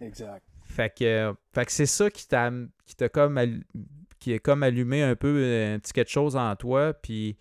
Exact. 0.01 0.43
Fait 0.63 0.93
que, 0.93 1.33
fait 1.53 1.65
que 1.65 1.71
c'est 1.71 1.85
ça 1.85 2.09
qui 2.11 2.27
t'a 2.27 2.51
qui 2.85 2.95
t'a 2.95 3.09
comme 3.09 3.39
qui 4.19 4.33
est 4.33 4.39
comme 4.39 4.61
allumé 4.61 5.01
un 5.01 5.15
peu 5.15 5.39
euh, 5.41 5.75
un 5.75 5.79
petit 5.79 5.93
quelque 5.93 6.11
chose 6.11 6.35
en 6.35 6.55
toi, 6.55 6.93
puis 6.93 7.37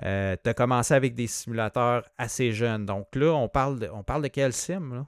tu 0.00 0.06
as 0.06 0.54
commencé 0.54 0.94
avec 0.94 1.14
des 1.14 1.26
simulateurs 1.26 2.08
assez 2.18 2.52
jeunes. 2.52 2.86
Donc 2.86 3.14
là, 3.16 3.32
on 3.32 3.48
parle 3.48 3.80
de, 3.80 3.88
on 3.88 4.02
parle 4.02 4.22
de 4.22 4.28
quel 4.28 4.52
sim, 4.52 4.94
là? 4.94 5.06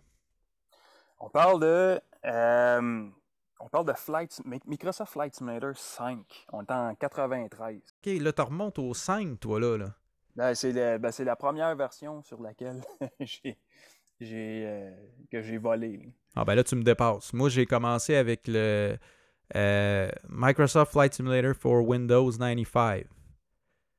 On 1.18 1.30
parle 1.30 1.60
de. 1.60 2.00
Euh, 2.26 3.08
on 3.60 3.68
parle 3.68 3.86
de 3.86 3.92
Flight, 3.92 4.40
Microsoft 4.66 5.12
Flight 5.12 5.34
Simulator 5.34 5.76
5. 5.76 6.18
On 6.52 6.62
est 6.62 6.70
en 6.70 6.94
93. 6.94 7.76
Ok, 7.76 8.12
là, 8.20 8.32
tu 8.32 8.42
remontes 8.42 8.78
au 8.78 8.94
5, 8.94 9.40
toi, 9.40 9.60
là. 9.60 9.76
là. 9.76 9.94
Ben, 10.34 10.54
c'est 10.54 10.98
ben, 10.98 11.10
c'est 11.10 11.24
la 11.24 11.36
première 11.36 11.74
version 11.74 12.22
sur 12.22 12.42
laquelle 12.42 12.82
j'ai, 13.20 13.56
euh, 14.20 14.90
que 15.32 15.40
j'ai 15.40 15.56
volé. 15.56 16.12
Ah, 16.34 16.44
ben 16.44 16.54
là, 16.54 16.62
tu 16.62 16.76
me 16.76 16.82
dépasses. 16.82 17.32
Moi, 17.32 17.48
j'ai 17.48 17.64
commencé 17.64 18.14
avec 18.16 18.46
le 18.46 18.98
euh, 19.54 20.10
Microsoft 20.28 20.92
Flight 20.92 21.14
Simulator 21.14 21.54
for 21.54 21.86
Windows 21.86 22.30
95. 22.30 23.04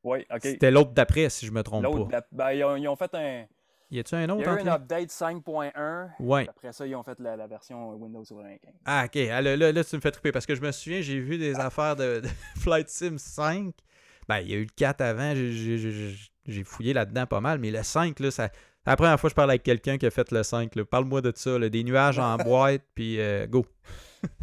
Oui, 0.03 0.19
OK. 0.31 0.39
C'était 0.41 0.71
l'autre 0.71 0.91
d'après, 0.91 1.29
si 1.29 1.45
je 1.45 1.51
me 1.51 1.63
trompe 1.63 1.83
pas. 2.09 2.21
ben, 2.31 2.51
ils, 2.51 2.63
ont, 2.63 2.75
ils 2.75 2.87
ont 2.87 2.95
fait 2.95 3.13
un. 3.15 3.45
Y 3.89 3.99
a-tu 3.99 4.15
un 4.15 4.23
Il 4.23 4.31
autre 4.31 4.41
y 4.41 4.45
a 4.47 4.61
eu 4.63 4.67
un 4.67 4.73
update 4.73 5.09
5.1. 5.09 6.09
Ouais. 6.19 6.45
Après 6.49 6.73
ça, 6.73 6.85
ils 6.85 6.95
ont 6.95 7.03
fait 7.03 7.17
la, 7.19 7.37
la 7.37 7.47
version 7.47 7.91
Windows 7.93 8.23
95. 8.23 8.73
Ah, 8.85 9.05
ok. 9.05 9.15
Ah, 9.31 9.41
là, 9.41 9.55
là, 9.55 9.71
là, 9.71 9.83
tu 9.83 9.95
me 9.95 10.01
fais 10.01 10.11
triper 10.11 10.31
parce 10.33 10.45
que 10.45 10.55
je 10.55 10.61
me 10.61 10.71
souviens, 10.71 10.99
j'ai 11.01 11.19
vu 11.19 11.37
des 11.37 11.55
affaires 11.59 11.95
de, 11.95 12.19
de 12.19 12.27
Flight 12.59 12.89
Sim 12.89 13.17
5. 13.17 13.73
Ben, 14.27 14.39
il 14.39 14.49
y 14.51 14.53
a 14.53 14.57
eu 14.57 14.63
le 14.63 14.69
4 14.75 14.99
avant, 15.01 15.33
j'ai- 15.33 16.63
fouillé 16.65 16.93
là-dedans 16.93 17.25
pas 17.27 17.39
mal, 17.39 17.59
mais 17.59 17.71
le 17.71 17.81
5, 17.83 18.19
là, 18.19 18.29
ça. 18.31 18.49
La 18.85 18.95
première 18.95 19.19
fois 19.19 19.29
je 19.29 19.35
parle 19.35 19.49
avec 19.51 19.63
quelqu'un 19.63 19.97
qui 19.97 20.05
a 20.05 20.11
fait 20.11 20.31
le 20.31 20.43
5. 20.43 20.75
là. 20.75 20.83
Parle-moi 20.85 21.21
de 21.21 21.31
ça, 21.35 21.57
là, 21.57 21.69
des 21.69 21.83
nuages 21.83 22.19
en 22.19 22.35
boîte, 22.37 22.83
puis 22.93 23.19
euh, 23.21 23.47
go. 23.47 23.65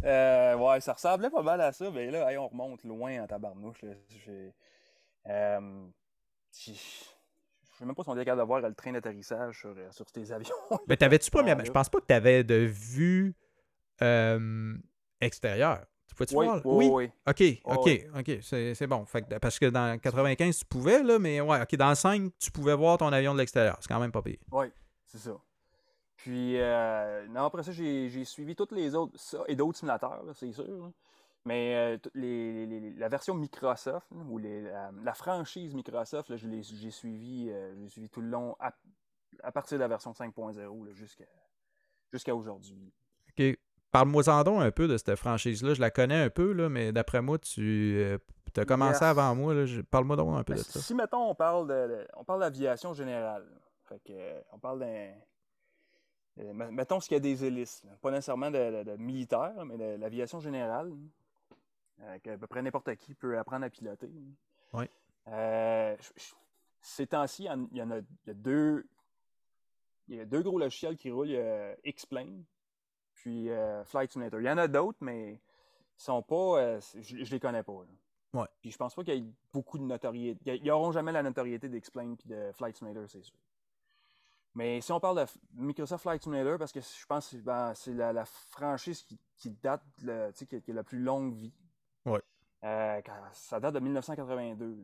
Euh, 0.03 0.55
ouais, 0.55 0.81
ça 0.81 0.93
ressemblait 0.93 1.29
pas 1.29 1.41
mal 1.43 1.61
à 1.61 1.71
ça, 1.71 1.89
mais 1.91 2.09
là, 2.09 2.31
hey, 2.31 2.37
on 2.37 2.47
remonte 2.47 2.83
loin 2.83 3.23
en 3.23 3.27
tabarnouche. 3.27 3.81
J'ai, 4.25 4.53
euh, 5.27 5.59
je 7.75 7.79
sais 7.79 7.85
même 7.85 7.93
pas 7.95 8.03
si 8.03 8.09
on 8.09 8.17
est 8.17 8.23
capable 8.23 8.41
de 8.41 8.47
voir 8.47 8.61
le 8.61 8.73
train 8.73 8.93
d'atterrissage 8.93 9.59
sur, 9.59 9.69
euh, 9.71 9.91
sur 9.91 10.05
ces 10.09 10.31
avions. 10.31 10.55
Mais 10.87 10.95
t'avais-tu 10.97 11.29
premièrement, 11.29 11.63
je 11.65 11.71
pense 11.71 11.89
pas 11.89 11.99
que 11.99 12.05
t'avais 12.05 12.43
de 12.43 12.55
vue 12.55 13.35
euh, 14.01 14.77
extérieure. 15.19 15.85
Tu 16.07 16.15
pouvais-tu 16.15 16.35
oui, 16.35 16.45
voir? 16.45 16.61
oui, 16.63 16.89
oui? 16.93 17.11
Ok, 17.27 17.43
ok, 17.65 17.85
oui. 17.85 18.05
ok, 18.17 18.39
c'est 18.41 18.87
bon. 18.87 19.05
Fait 19.05 19.23
que- 19.23 19.37
parce 19.39 19.59
que 19.59 19.65
dans 19.65 19.99
95, 19.99 20.59
tu 20.59 20.65
pouvais, 20.65 21.03
là, 21.03 21.19
mais 21.19 21.41
ouais, 21.41 21.61
ok, 21.61 21.75
dans 21.75 21.89
le 21.89 21.95
5, 21.95 22.31
tu 22.39 22.49
pouvais 22.49 22.75
voir 22.75 22.97
ton 22.97 23.11
avion 23.11 23.33
de 23.33 23.39
l'extérieur. 23.39 23.77
C'est 23.81 23.89
quand 23.89 23.99
même 23.99 24.11
pas 24.11 24.21
pire. 24.21 24.37
Oui, 24.51 24.67
c'est 25.05 25.17
ça. 25.17 25.35
Puis, 26.15 26.57
euh, 26.57 27.27
non, 27.27 27.45
après 27.45 27.63
ça, 27.63 27.73
j'ai 27.73 28.23
suivi 28.23 28.55
toutes 28.55 28.71
les 28.71 28.95
autres, 28.95 29.19
ça 29.19 29.39
et 29.47 29.55
d'autres 29.55 29.77
simulateurs, 29.77 30.23
c'est 30.33 30.53
sûr. 30.53 30.91
Mais 31.45 31.75
euh, 31.75 31.97
les, 32.15 32.65
les- 32.65 32.93
la 32.93 33.07
version 33.07 33.35
Microsoft, 33.35 34.07
ou 34.11 34.37
les, 34.39 34.63
la, 34.63 34.91
la 35.03 35.13
franchise 35.13 35.75
Microsoft, 35.75 36.29
là, 36.29 36.37
je 36.37 36.47
l'ai- 36.47 36.63
j'ai 36.63 36.89
suivi, 36.91 37.49
euh, 37.51 37.87
suivi 37.87 38.09
tout 38.09 38.21
le 38.21 38.29
long 38.29 38.55
à, 38.59 38.73
à 39.43 39.51
partir 39.51 39.77
de 39.77 39.81
la 39.83 39.87
version 39.87 40.11
5.0 40.11 40.85
là, 40.85 40.93
jusqu'à 40.93 41.25
jusqu'à 42.11 42.35
aujourd'hui. 42.35 42.91
Ok. 43.37 43.57
Parle-moi-en 43.91 44.43
donc 44.43 44.61
un 44.61 44.71
peu 44.71 44.87
de 44.87 44.97
cette 44.97 45.15
franchise-là. 45.15 45.73
Je 45.73 45.81
la 45.81 45.91
connais 45.91 46.21
un 46.23 46.29
peu, 46.29 46.51
là, 46.51 46.67
mais 46.67 46.91
d'après 46.91 47.21
moi, 47.21 47.37
tu 47.37 48.17
as 48.57 48.65
commencé 48.65 48.93
Yes. 48.93 49.01
avant 49.03 49.35
moi. 49.35 49.53
Parle-moi 49.91 50.15
donc 50.15 50.35
un 50.37 50.43
peu 50.43 50.53
Ben, 50.53 50.59
de 50.59 50.63
ça. 50.65 50.79
si, 50.79 50.93
mettons, 50.95 51.29
on 51.29 51.35
parle 51.35 51.67
de, 51.67 52.07
on 52.15 52.23
parle 52.23 52.39
d'aviation 52.41 52.93
générale, 52.93 53.45
fait 53.87 53.99
que, 53.99 54.11
euh, 54.13 54.41
on 54.51 54.59
parle 54.59 54.79
d'un. 54.79 55.13
euh, 56.39 56.53
me- 56.53 56.71
mettons 56.71 56.99
ce 56.99 57.07
qu'il 57.07 57.15
y 57.15 57.17
a 57.17 57.21
des 57.21 57.45
hélices, 57.45 57.83
là. 57.85 57.91
pas 58.01 58.11
nécessairement 58.11 58.51
de, 58.51 58.83
de- 58.83 58.91
de 58.91 58.97
militaire, 58.97 59.53
mais 59.65 59.77
de 59.77 59.95
l'aviation 60.01 60.39
générale, 60.39 60.91
euh, 62.01 62.19
que 62.19 62.31
à 62.31 62.37
peu 62.37 62.47
près 62.47 62.61
n'importe 62.61 62.95
qui 62.95 63.13
peut 63.13 63.37
apprendre 63.37 63.65
à 63.65 63.69
piloter. 63.69 64.09
Euh, 65.27 65.95
je- 65.99 66.11
je- 66.23 66.33
ces 66.81 67.07
temps-ci, 67.07 67.43
il 67.43 67.45
y 67.47 67.49
en- 67.49 67.67
y 67.71 67.81
a, 67.81 67.85
il 67.97 68.27
y 68.27 68.29
a 68.29 68.33
deux. 68.33 68.85
Il 70.07 70.15
y 70.17 70.19
a 70.19 70.25
deux 70.25 70.43
gros 70.43 70.59
logiciels 70.59 70.97
qui 70.97 71.09
roulent, 71.09 71.29
il 71.29 71.33
y 71.33 71.39
a 71.39 71.75
X-Plane, 71.83 72.43
puis 73.15 73.49
euh, 73.49 73.83
Flight 73.85 74.11
Simulator. 74.11 74.39
Il 74.39 74.45
y 74.45 74.49
en 74.51 74.57
a 74.59 74.67
d'autres, 74.67 74.99
mais 75.01 75.33
ils 75.33 75.39
sont 75.97 76.21
pas. 76.21 76.59
euh, 76.59 76.79
je, 76.95 77.23
je 77.23 77.31
les 77.31 77.39
connais 77.39 77.63
pas. 77.63 77.71
là. 78.33 78.41
Ouais. 78.41 78.47
Puis 78.61 78.69
je 78.71 78.77
pense 78.77 78.93
pas 78.93 79.03
qu'il 79.03 79.15
y 79.15 79.17
ait 79.17 79.31
beaucoup 79.51 79.77
de 79.79 79.83
notoriété. 79.83 80.57
Ils 80.57 80.65
n'auront 80.67 80.91
jamais 80.91 81.11
la 81.11 81.23
notoriété 81.23 81.69
d'Explain 81.69 82.13
puis 82.15 82.27
de 82.27 82.51
Flight 82.53 82.75
Simulator, 82.75 83.09
c'est 83.09 83.23
sûr. 83.23 83.35
Mais 84.53 84.79
si 84.81 84.91
on 84.91 84.99
parle 84.99 85.25
de 85.25 85.25
Microsoft 85.55 86.03
Flight 86.03 86.21
Simulator, 86.21 86.57
parce 86.59 86.71
que 86.71 86.81
je 86.81 87.05
pense 87.07 87.29
que 87.29 87.37
ben, 87.37 87.73
c'est 87.73 87.93
la, 87.93 88.13
la 88.13 88.25
franchise 88.25 89.01
qui, 89.03 89.17
qui 89.37 89.49
date, 89.51 89.81
le, 90.03 90.31
qui 90.31 90.71
a 90.71 90.73
la 90.73 90.83
plus 90.83 90.99
longue 90.99 91.33
vie. 91.33 91.51
Ouais. 92.05 92.21
Euh, 92.63 93.01
ça 93.31 93.59
date 93.59 93.73
de 93.75 93.79
1982. 93.79 94.77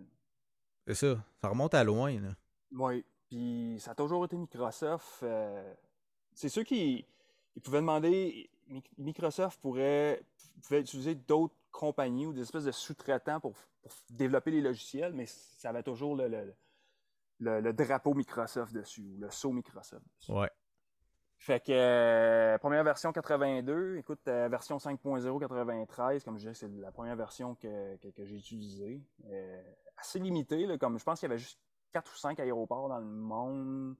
C'est 0.87 0.93
ça. 0.95 1.23
Ça 1.41 1.49
remonte 1.49 1.73
à 1.73 1.83
loin. 1.83 2.19
Là. 2.19 2.29
Oui. 2.71 3.05
Puis 3.29 3.77
ça 3.79 3.91
a 3.91 3.95
toujours 3.95 4.25
été 4.25 4.35
Microsoft. 4.37 5.23
euh, 5.23 5.73
c'est 6.33 6.49
sûr 6.49 6.63
qu'ils 6.65 7.05
ils 7.55 7.61
pouvaient 7.61 7.79
demander. 7.79 8.49
Mi- 8.67 8.83
Microsoft 8.97 9.59
pourrait, 9.61 10.21
pouvait 10.63 10.81
utiliser 10.81 11.15
d'autres 11.15 11.55
compagnies 11.71 12.25
ou 12.25 12.33
des 12.33 12.41
espèces 12.41 12.63
de 12.63 12.71
sous-traitants 12.71 13.39
pour, 13.39 13.53
pour 13.81 13.91
développer 14.09 14.51
les 14.51 14.61
logiciels, 14.61 15.13
mais 15.13 15.25
ça 15.25 15.69
avait 15.69 15.83
toujours 15.83 16.15
le, 16.15 16.27
le- 16.29 16.53
le- 17.39 17.59
le 17.61 17.73
drapeau 17.73 18.13
Microsoft 18.13 18.73
dessus, 18.73 19.01
ou 19.01 19.17
le 19.17 19.29
sceau 19.29 19.51
Microsoft 19.51 20.05
dessus. 20.19 20.31
Ouais. 20.31 20.49
Fait 21.43 21.59
que 21.59 21.71
euh, 21.71 22.57
première 22.59 22.83
version 22.83 23.11
82, 23.11 23.97
écoute, 23.97 24.19
euh, 24.27 24.47
version 24.47 24.77
5.0 24.77 25.39
93, 25.39 26.23
comme 26.23 26.35
je 26.35 26.39
disais, 26.49 26.53
c'est 26.53 26.69
la 26.79 26.91
première 26.91 27.15
version 27.15 27.55
que, 27.55 27.95
que- 27.97 28.09
que 28.09 28.23
j'ai 28.25 28.35
utilisée. 28.35 29.01
Euh, 29.27 29.59
assez 29.97 30.19
limitée, 30.19 30.67
là, 30.67 30.77
comme 30.77 30.99
je 30.99 31.03
pense 31.03 31.19
qu'il 31.19 31.27
y 31.29 31.31
avait 31.31 31.39
juste 31.39 31.59
4 31.93 32.11
ou 32.13 32.15
5 32.15 32.39
aéroports 32.39 32.89
dans 32.89 32.99
le 32.99 33.05
monde 33.05 33.95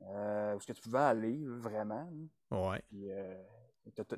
où 0.00 0.60
ce 0.60 0.66
que 0.66 0.72
tu 0.74 0.82
pouvais 0.82 0.98
aller, 0.98 1.38
vraiment. 1.46 2.06
Ouais. 2.50 2.82
Puis, 2.90 3.08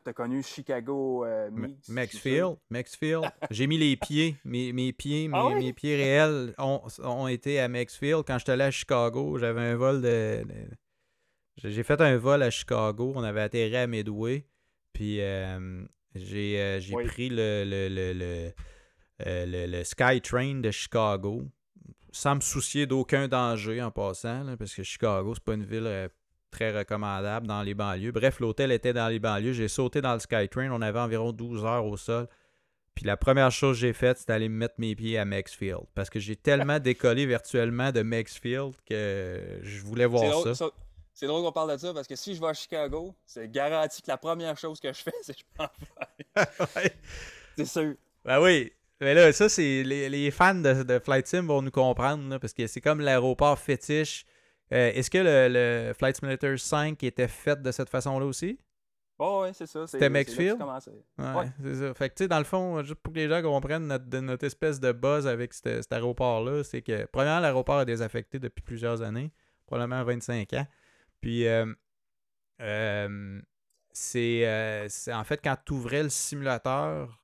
t'as- 0.02 0.12
connu 0.12 0.42
Chicago 0.42 1.24
euh, 1.24 1.50
je 1.54 1.84
suis 1.84 1.92
Maxfield, 1.92 2.56
Maxfield. 2.68 3.24
J'ai 3.50 3.68
mis 3.68 3.78
les 3.78 3.96
pieds. 3.96 4.36
Mes, 4.44 4.72
mes 4.72 4.92
pieds, 4.92 5.28
mes, 5.28 5.38
Ah 5.38 5.46
oui? 5.46 5.54
mes 5.66 5.72
pieds 5.72 5.94
réels 5.96 6.52
ont, 6.58 6.82
ont 7.04 7.28
été 7.28 7.60
à 7.60 7.68
Maxfield. 7.68 8.24
Quand 8.26 8.38
j'étais 8.38 8.52
allé 8.52 8.64
à 8.64 8.70
Chicago, 8.72 9.38
j'avais 9.38 9.60
un 9.60 9.76
vol 9.76 10.02
de. 10.02 10.42
de- 10.44 10.70
j'ai 11.62 11.82
fait 11.82 12.00
un 12.00 12.16
vol 12.16 12.42
à 12.42 12.50
Chicago. 12.50 13.12
On 13.14 13.22
avait 13.22 13.40
atterri 13.42 13.76
à 13.76 13.86
Midway. 13.86 14.46
Puis 14.92 15.20
euh, 15.20 15.82
j'ai 16.14 16.60
euh, 16.60 16.80
Oui. 16.92 17.04
pris 17.06 17.28
le, 17.28 17.64
le, 17.66 17.88
le, 17.88 18.12
le, 18.12 18.52
euh, 19.26 19.66
le- 19.66 19.84
SkyTrain 19.84 20.60
de 20.60 20.70
Chicago. 20.70 21.42
Sans 22.12 22.34
me 22.34 22.40
soucier 22.40 22.86
d'aucun 22.86 23.28
danger 23.28 23.80
en 23.80 23.92
passant, 23.92 24.42
là, 24.42 24.56
parce 24.56 24.74
que 24.74 24.82
Chicago, 24.82 25.32
c'est 25.34 25.44
pas 25.44 25.54
une 25.54 25.64
ville 25.64 25.86
euh, 25.86 26.08
très 26.50 26.76
recommandable 26.76 27.46
dans 27.46 27.62
les 27.62 27.74
banlieues. 27.74 28.10
Bref, 28.10 28.40
l'hôtel 28.40 28.72
était 28.72 28.92
dans 28.92 29.06
les 29.06 29.20
banlieues. 29.20 29.52
J'ai 29.52 29.68
sauté 29.68 30.00
dans 30.00 30.14
le 30.14 30.18
SkyTrain. 30.18 30.70
On 30.72 30.82
avait 30.82 30.98
environ 30.98 31.30
12 31.32 31.64
heures 31.64 31.86
au 31.86 31.96
sol. 31.96 32.26
Puis 32.96 33.06
la 33.06 33.16
première 33.16 33.52
chose 33.52 33.76
que 33.76 33.82
j'ai 33.82 33.92
faite, 33.92 34.18
c'était 34.18 34.32
aller 34.32 34.48
me 34.48 34.56
mettre 34.56 34.74
mes 34.78 34.96
pieds 34.96 35.16
à 35.18 35.24
Maxfield. 35.24 35.82
Parce 35.94 36.10
que 36.10 36.18
j'ai 36.18 36.34
tellement 36.34 36.78
décollé 36.80 37.26
virtuellement 37.26 37.92
de 37.92 38.02
Maxfield 38.02 38.72
que 38.84 39.60
je 39.62 39.80
voulais 39.82 40.04
C'est 40.04 40.08
voir 40.08 40.56
ça. 40.56 40.70
C'est 41.14 41.26
drôle 41.26 41.42
qu'on 41.42 41.52
parle 41.52 41.72
de 41.72 41.76
ça 41.76 41.92
parce 41.94 42.06
que 42.06 42.16
si 42.16 42.34
je 42.34 42.40
vais 42.40 42.48
à 42.48 42.54
Chicago, 42.54 43.14
c'est 43.26 43.50
garanti 43.50 44.00
que 44.02 44.08
la 44.10 44.16
première 44.18 44.56
chose 44.56 44.80
que 44.80 44.92
je 44.92 45.02
fais, 45.02 45.12
c'est 45.22 45.34
que 45.34 45.40
je 45.40 45.62
vais. 45.62 46.66
Ouais. 46.76 46.92
C'est 47.56 47.66
sûr. 47.66 47.94
Ben 48.24 48.40
oui. 48.40 48.72
Mais 49.02 49.14
là, 49.14 49.32
ça, 49.32 49.48
c'est 49.48 49.82
les, 49.82 50.08
les 50.10 50.30
fans 50.30 50.54
de, 50.54 50.82
de 50.82 50.98
Flight 50.98 51.26
Sim 51.26 51.42
vont 51.46 51.62
nous 51.62 51.70
comprendre, 51.70 52.28
là, 52.28 52.38
parce 52.38 52.52
que 52.52 52.66
c'est 52.66 52.80
comme 52.82 53.00
l'aéroport 53.00 53.58
fétiche. 53.58 54.24
Euh, 54.72 54.92
Est-ce 54.92 55.10
que 55.10 55.18
le, 55.18 55.48
le 55.88 55.94
Flight 55.94 56.16
Simulator 56.16 56.58
5 56.58 57.02
était 57.02 57.26
fait 57.28 57.60
de 57.60 57.72
cette 57.72 57.88
façon-là 57.88 58.26
aussi? 58.26 58.58
Oh, 59.18 59.40
ouais, 59.42 59.52
c'est 59.54 59.66
ça. 59.66 59.86
c'est- 59.86 59.92
C'était 59.96 60.08
Maxfield? 60.10 60.58
Ouais, 60.62 61.24
Ouais. 61.24 61.46
c'est 61.62 61.74
ça. 61.76 61.94
Fait 61.94 62.08
que, 62.10 62.14
tu 62.14 62.24
sais, 62.24 62.28
dans 62.28 62.38
le 62.38 62.44
fond, 62.44 62.82
juste 62.82 63.00
pour 63.00 63.12
que 63.12 63.18
les 63.18 63.28
gens 63.28 63.42
comprennent 63.42 63.86
notre, 63.86 64.18
notre 64.20 64.44
espèce 64.46 64.78
de 64.80 64.92
buzz 64.92 65.26
avec 65.26 65.54
cet, 65.54 65.82
cet 65.82 65.92
aéroport-là, 65.92 66.62
c'est 66.62 66.82
que, 66.82 67.06
premièrement, 67.06 67.40
l'aéroport 67.40 67.80
est 67.80 67.86
désaffecté 67.86 68.38
depuis 68.38 68.62
plusieurs 68.62 69.00
années, 69.02 69.32
probablement 69.66 70.04
25 70.04 70.52
ans. 70.54 70.66
Puis, 71.20 71.46
euh, 71.46 71.66
euh, 72.60 73.40
c'est 73.92 74.46
euh, 74.46 74.88
c'est- 74.88 75.12
en 75.12 75.24
fait 75.24 75.40
quand 75.42 75.56
tu 75.64 75.72
ouvrais 75.72 76.02
le 76.02 76.08
simulateur, 76.08 77.22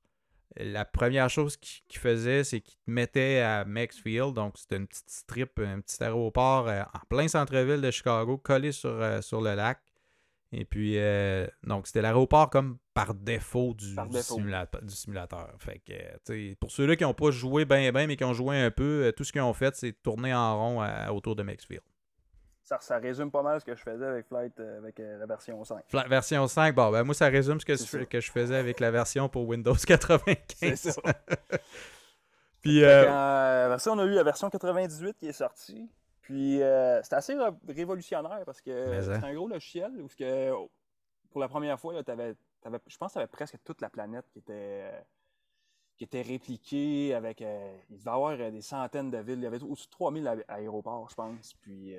la 0.57 0.85
première 0.85 1.29
chose 1.29 1.55
qu'il 1.57 1.83
qu'il 1.87 1.99
faisait, 1.99 2.43
c'est 2.43 2.61
qu'il 2.61 2.75
te 2.79 2.89
mettait 2.91 3.39
à 3.41 3.63
Maxfield. 3.65 4.33
Donc, 4.33 4.57
c'était 4.57 4.77
une 4.77 4.87
petite 4.87 5.09
strip, 5.09 5.59
un 5.59 5.79
petit 5.81 6.03
aéroport 6.03 6.67
euh, 6.67 6.81
en 6.93 6.99
plein 7.09 7.27
centre-ville 7.27 7.79
de 7.81 7.91
Chicago, 7.91 8.37
collé 8.37 8.71
sur, 8.71 8.89
euh, 8.89 9.21
sur 9.21 9.39
le 9.41 9.53
lac. 9.55 9.79
Et 10.53 10.63
puis, 10.65 10.97
euh, 10.97 11.45
donc, 11.63 11.87
c'était 11.87 12.01
l'aéroport 12.01 12.49
comme 12.49 12.77
par 12.93 13.13
défaut 13.13 13.73
du, 13.75 13.93
Par 13.93 14.05
du 14.07 14.13
défaut. 14.13 14.35
simulateur, 14.35 14.81
du 14.81 14.95
simulateur. 14.95 15.53
Fait 15.59 15.79
que, 15.79 16.53
pour 16.55 16.71
ceux-là 16.71 16.95
qui 16.95 17.03
n'ont 17.03 17.13
pas 17.13 17.31
joué 17.31 17.65
bien, 17.65 17.91
bien, 17.91 18.07
mais 18.07 18.15
qui 18.15 18.23
ont 18.23 18.33
joué 18.33 18.57
un 18.57 18.71
peu, 18.71 19.13
tout 19.15 19.23
ce 19.25 19.31
qu'ils 19.33 19.41
ont 19.41 19.53
fait, 19.53 19.75
c'est 19.75 19.91
tourner 20.01 20.33
en 20.33 20.57
rond 20.57 20.81
à- 20.81 21.11
autour 21.11 21.35
de 21.35 21.43
Maxfield. 21.43 21.83
Ça, 22.67 22.79
ça 22.81 22.97
résume 22.97 23.31
pas 23.31 23.41
mal 23.43 23.61
ce 23.61 23.65
que 23.65 23.73
je 23.77 23.81
faisais 23.81 24.05
avec 24.05 24.27
Flight, 24.27 24.59
euh, 24.59 24.79
avec 24.79 24.99
euh, 24.99 25.17
la 25.19 25.25
version 25.25 25.63
5. 25.63 25.85
Fla- 25.87 26.09
version 26.09 26.45
5, 26.49 26.75
bon, 26.75 26.91
ben 26.91 27.05
moi, 27.05 27.15
ça 27.15 27.27
résume 27.27 27.61
ce 27.61 27.65
que, 27.65 27.77
je, 27.77 27.83
ça. 27.83 28.05
que 28.05 28.19
je 28.19 28.29
faisais 28.29 28.57
avec 28.57 28.81
la 28.81 28.91
version 28.91 29.29
pour 29.29 29.47
Windows 29.47 29.73
95. 29.73 30.45
C'est 30.59 30.91
ça. 30.91 31.01
Puis, 32.61 32.83
euh, 32.83 33.67
après 33.67 33.79
ça, 33.79 33.93
on 33.93 33.99
a 33.99 34.03
eu 34.03 34.11
la 34.11 34.23
version 34.23 34.49
98 34.49 35.17
qui 35.17 35.27
est 35.27 35.31
sortie. 35.31 35.89
Puis 36.19 36.61
euh, 36.61 37.01
c'était 37.03 37.15
assez 37.15 37.35
ré- 37.35 37.51
révolutionnaire 37.69 38.41
parce 38.45 38.59
que 38.59 38.69
hein. 38.69 39.01
c'est 39.01 39.25
un 39.25 39.33
gros 39.33 39.47
logiciel 39.47 39.89
où 40.01 40.09
que, 40.09 40.51
oh, 40.51 40.69
pour 41.31 41.39
la 41.39 41.47
première 41.47 41.79
fois, 41.79 41.93
là, 41.93 42.01
avais, 42.05 42.35
je 42.85 42.97
pense 42.97 43.11
que 43.11 43.13
tu 43.13 43.19
avais 43.19 43.27
presque 43.27 43.55
toute 43.63 43.79
la 43.79 43.89
planète 43.89 44.25
qui 44.33 44.39
était, 44.39 44.91
qui 45.97 46.03
était 46.03 46.21
répliquée 46.21 47.13
avec. 47.13 47.41
il 47.41 47.97
devait 47.97 48.03
y 48.05 48.09
avoir 48.09 48.37
des 48.37 48.61
centaines 48.61 49.09
de 49.09 49.17
villes. 49.17 49.39
Il 49.39 49.43
y 49.43 49.47
avait 49.47 49.61
au-dessus 49.61 49.87
de 49.87 49.91
3000 49.91 50.45
aéroports, 50.47 51.07
je 51.09 51.15
pense. 51.15 51.53
Puis, 51.61 51.95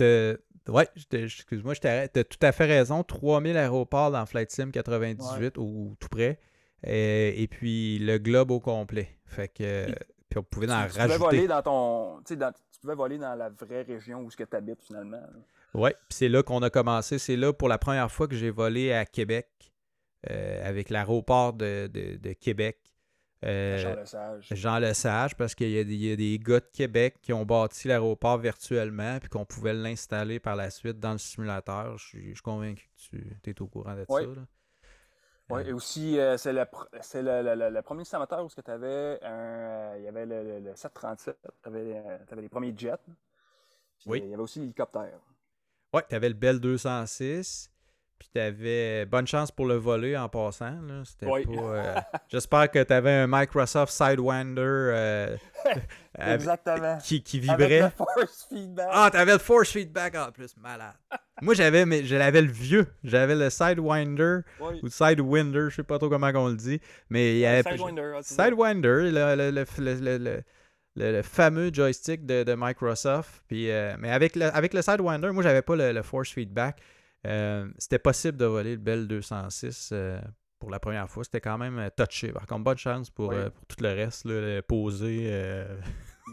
Ouais, 0.69 0.89
excuse-moi, 1.13 1.75
je 1.75 1.81
t'arrête. 1.81 2.13
Tu 2.13 2.21
as 2.21 2.25
tout 2.25 2.39
à 2.43 2.53
fait 2.53 2.67
raison. 2.67 3.03
3000 3.03 3.57
aéroports 3.57 4.11
dans 4.11 4.25
Flight 4.27 4.51
Sim 4.51 4.71
98 4.71 5.59
ou 5.59 5.97
tout 5.99 6.09
près. 6.09 6.39
Et, 6.85 7.49
puis 7.51 7.99
le 7.99 8.19
globe 8.19 8.51
au 8.51 8.61
complet. 8.61 9.19
Fait 9.25 9.49
que. 9.49 9.87
Puis, 10.29 10.39
on 10.39 10.43
pouvait 10.43 10.71
en 10.71 10.87
rajouter. 10.87 11.01
Tu 11.01 11.07
pouvais 11.07 11.19
voler 11.19 11.47
dans 11.49 11.63
ton. 11.63 12.21
tu 12.27 12.37
pouvais 12.81 12.95
voler 12.95 13.19
dans 13.19 13.35
la 13.35 13.49
vraie 13.49 13.83
région 13.83 14.21
où 14.21 14.31
tu 14.31 14.45
habites 14.53 14.83
finalement. 14.83 15.23
Oui, 15.75 15.91
puis 15.91 16.17
c'est 16.17 16.29
là 16.29 16.43
qu'on 16.43 16.63
a 16.63 16.71
commencé. 16.71 17.19
C'est 17.19 17.37
là 17.37 17.53
pour 17.53 17.69
la 17.69 17.79
première 17.79 18.11
fois 18.11 18.29
que 18.29 18.37
j'ai 18.37 18.51
volé 18.51 18.93
à 18.93 19.05
Québec 19.05 19.49
euh, 20.31 20.69
avec 20.69 20.91
l'aéroport 20.91 21.53
de, 21.53 21.89
Québec. 22.41 22.79
Euh, 23.45 23.79
Jean 23.79 23.95
Lesage. 23.95 24.49
Jean 24.51 24.79
Lesage, 24.79 25.37
parce 25.37 25.55
qu'il 25.55 25.71
y, 25.71 25.79
a 26.13 26.17
des 26.17 26.39
gars 26.39 26.61
de 26.61 26.69
Québec 26.73 27.19
qui 27.23 27.33
ont 27.33 27.45
bâti 27.45 27.87
l'aéroport 27.87 28.39
virtuellement, 28.39 29.19
puis 29.21 29.29
qu'on 29.29 29.45
pouvait 29.45 29.75
l'installer 29.75 30.41
par 30.41 30.57
la 30.57 30.71
suite 30.71 30.99
dans 30.99 31.13
le 31.13 31.19
simulateur. 31.19 31.97
Je 31.99 32.07
suis, 32.07 32.35
convaincu 32.43 32.89
que 33.13 33.17
tu 33.43 33.51
es 33.51 33.63
au 33.63 33.67
courant 33.67 33.95
de 33.95 34.05
ça. 34.09 34.15
Oui, 35.51 35.63
et 35.67 35.73
aussi, 35.73 36.19
euh, 36.19 36.37
c'est 36.37 36.53
le, 36.53 37.71
le, 37.71 37.83
premier 37.83 38.05
simulateur 38.05 38.45
où 38.45 38.49
tu 38.49 38.71
avais 38.71 39.19
un. 39.23 39.97
Il 39.97 40.03
y 40.03 40.09
avait 40.09 40.27
le, 40.27 40.73
737, 40.75 41.39
tu 41.41 41.69
avais, 41.69 41.97
avais, 42.31 42.43
les 42.43 42.49
premiers 42.49 42.75
jets. 42.77 42.97
oui. 44.07 44.21
Il 44.25 44.31
y 44.31 44.35
avait 44.35 44.43
aussi 44.43 44.61
l'hélicoptère. 44.61 45.19
Oui, 45.95 46.03
tu 46.07 46.15
avais 46.15 46.29
le 46.29 46.35
Bell 46.35 46.61
206. 46.61 47.71
Puis 48.19 48.29
tu 48.35 48.41
avais 48.41 49.07
bonne 49.07 49.27
chance 49.27 49.51
pour 49.51 49.67
le 49.67 49.77
voler 49.77 50.17
en 50.17 50.29
passant. 50.29 50.75
Oui. 51.23 51.47
Euh, 51.49 51.95
j'espère 52.29 52.71
que 52.71 52.83
tu 52.83 52.93
avais 52.93 53.13
un 53.13 53.27
Microsoft 53.29 53.93
Sidewinder 53.93 54.63
euh, 54.63 55.37
Exactement. 56.19 56.99
Qui, 56.99 57.23
qui, 57.23 57.39
vibrait. 57.39 57.81
Avec 57.81 57.83
le 57.83 57.91
force 57.91 58.47
feedback. 58.49 58.89
Ah, 58.91 59.09
tu 59.13 59.19
avais 59.19 59.33
le 59.33 59.39
force 59.39 59.71
feedback 59.71 60.17
en 60.17 60.33
plus, 60.33 60.57
malade. 60.57 60.95
Moi, 61.43 61.55
j'avais 61.55 61.87
mais 61.87 62.05
j'avais 62.05 62.43
le 62.43 62.51
vieux. 62.51 62.87
J'avais 63.05 63.37
le 63.37 63.51
Sidewinder 63.51 64.41
ou 64.83 64.89
Sidewinder, 64.89 65.71
je 65.71 65.77
sais 65.77 65.83
pas 65.85 65.99
trop 65.99 66.09
comment 66.09 66.33
on 66.35 66.49
le 66.49 66.57
dit. 66.57 66.81
Mais 67.11 67.35
il 67.35 67.39
y 67.39 67.47
avait. 67.47 67.63
Sidewinder. 67.71 68.19
Sidewinder, 68.23 69.13
le, 69.13 69.51
le, 69.51 69.65
le 70.21 70.43
le, 70.99 71.23
fameux 71.23 71.71
joystick 71.73 72.27
de, 72.27 72.55
Microsoft. 72.57 73.43
Puis, 73.49 73.71
euh, 73.71 73.95
mais 73.99 74.11
avec 74.11 74.37
le, 74.37 74.55
avec 74.55 74.75
le 74.75 74.83
Sidewinder, 74.83 75.33
moi, 75.33 75.43
j'avais 75.43 75.63
pas 75.63 75.77
le, 75.77 76.03
force 76.03 76.31
feedback. 76.31 76.81
Euh, 77.27 77.69
c'était 77.79 77.99
possible 77.99 78.39
de 78.39 78.45
voler 78.45 78.73
le 78.73 78.81
Bell 78.81 79.09
206 79.09 79.91
euh, 79.93 80.21
pour 80.59 80.71
la 80.71 80.79
première 80.79 81.09
fois. 81.11 81.25
C'était 81.25 81.41
quand 81.41 81.59
même 81.59 81.91
touché. 81.97 82.33
Par 82.33 82.47
contre, 82.47 82.65
bonne 82.65 82.79
chance 82.79 83.11
pour, 83.11 83.33
tout 83.33 83.77
le 83.83 83.89
reste. 83.89 84.25
Là, 84.25 84.63
poser, 84.63 85.31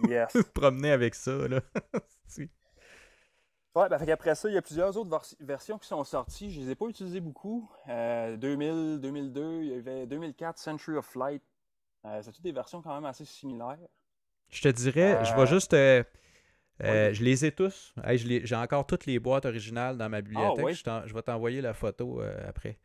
yes. 0.07 0.35
promener 0.53 0.91
avec 0.91 1.15
ça. 1.15 1.47
Là. 1.47 1.61
Ouais, 3.77 3.89
ben, 3.89 3.99
fait 3.99 4.35
ça, 4.35 4.47
il 4.47 4.53
y 4.53 4.57
a 4.57 4.61
plusieurs 4.61 4.95
autres 4.95 5.35
versions 5.41 5.77
qui 5.77 5.85
sont 5.85 6.01
sorties. 6.05 6.49
Je 6.49 6.61
ne 6.61 6.65
les 6.65 6.71
ai 6.71 6.75
pas 6.75 6.85
utilisées 6.85 7.19
beaucoup. 7.19 7.69
2000, 7.89 8.99
2002, 9.01 9.63
il 9.63 9.67
y 9.67 9.73
avait 9.73 10.07
2004, 10.07 10.57
Century 10.57 10.95
of 10.95 11.05
Flight. 11.05 11.43
c'est 12.21 12.31
toutes 12.31 12.41
des 12.41 12.53
versions 12.53 12.81
quand 12.81 12.95
même 12.95 13.03
assez 13.03 13.25
similaires. 13.25 13.77
Je 14.49 14.61
te 14.61 14.67
dirais, 14.69 15.23
je 15.25 15.33
vais 15.33 15.41
euh, 15.41 15.45
juste. 15.45 15.75
Euh, 16.83 17.09
euh, 17.09 17.13
je 17.13 17.23
les 17.23 17.45
ai 17.45 17.51
tous. 17.51 17.93
J'ai 18.15 18.55
encore 18.55 18.85
toutes 18.85 19.05
les 19.05 19.19
boîtes 19.19 19.45
originales 19.45 19.97
dans 19.97 20.09
ma 20.09 20.21
bibliothèque. 20.21 20.83
Ah, 20.87 21.03
je, 21.05 21.13
vais 21.13 21.21
t'envoyer 21.21 21.61
la 21.61 21.73
photo 21.73 22.21
après. 22.47 22.77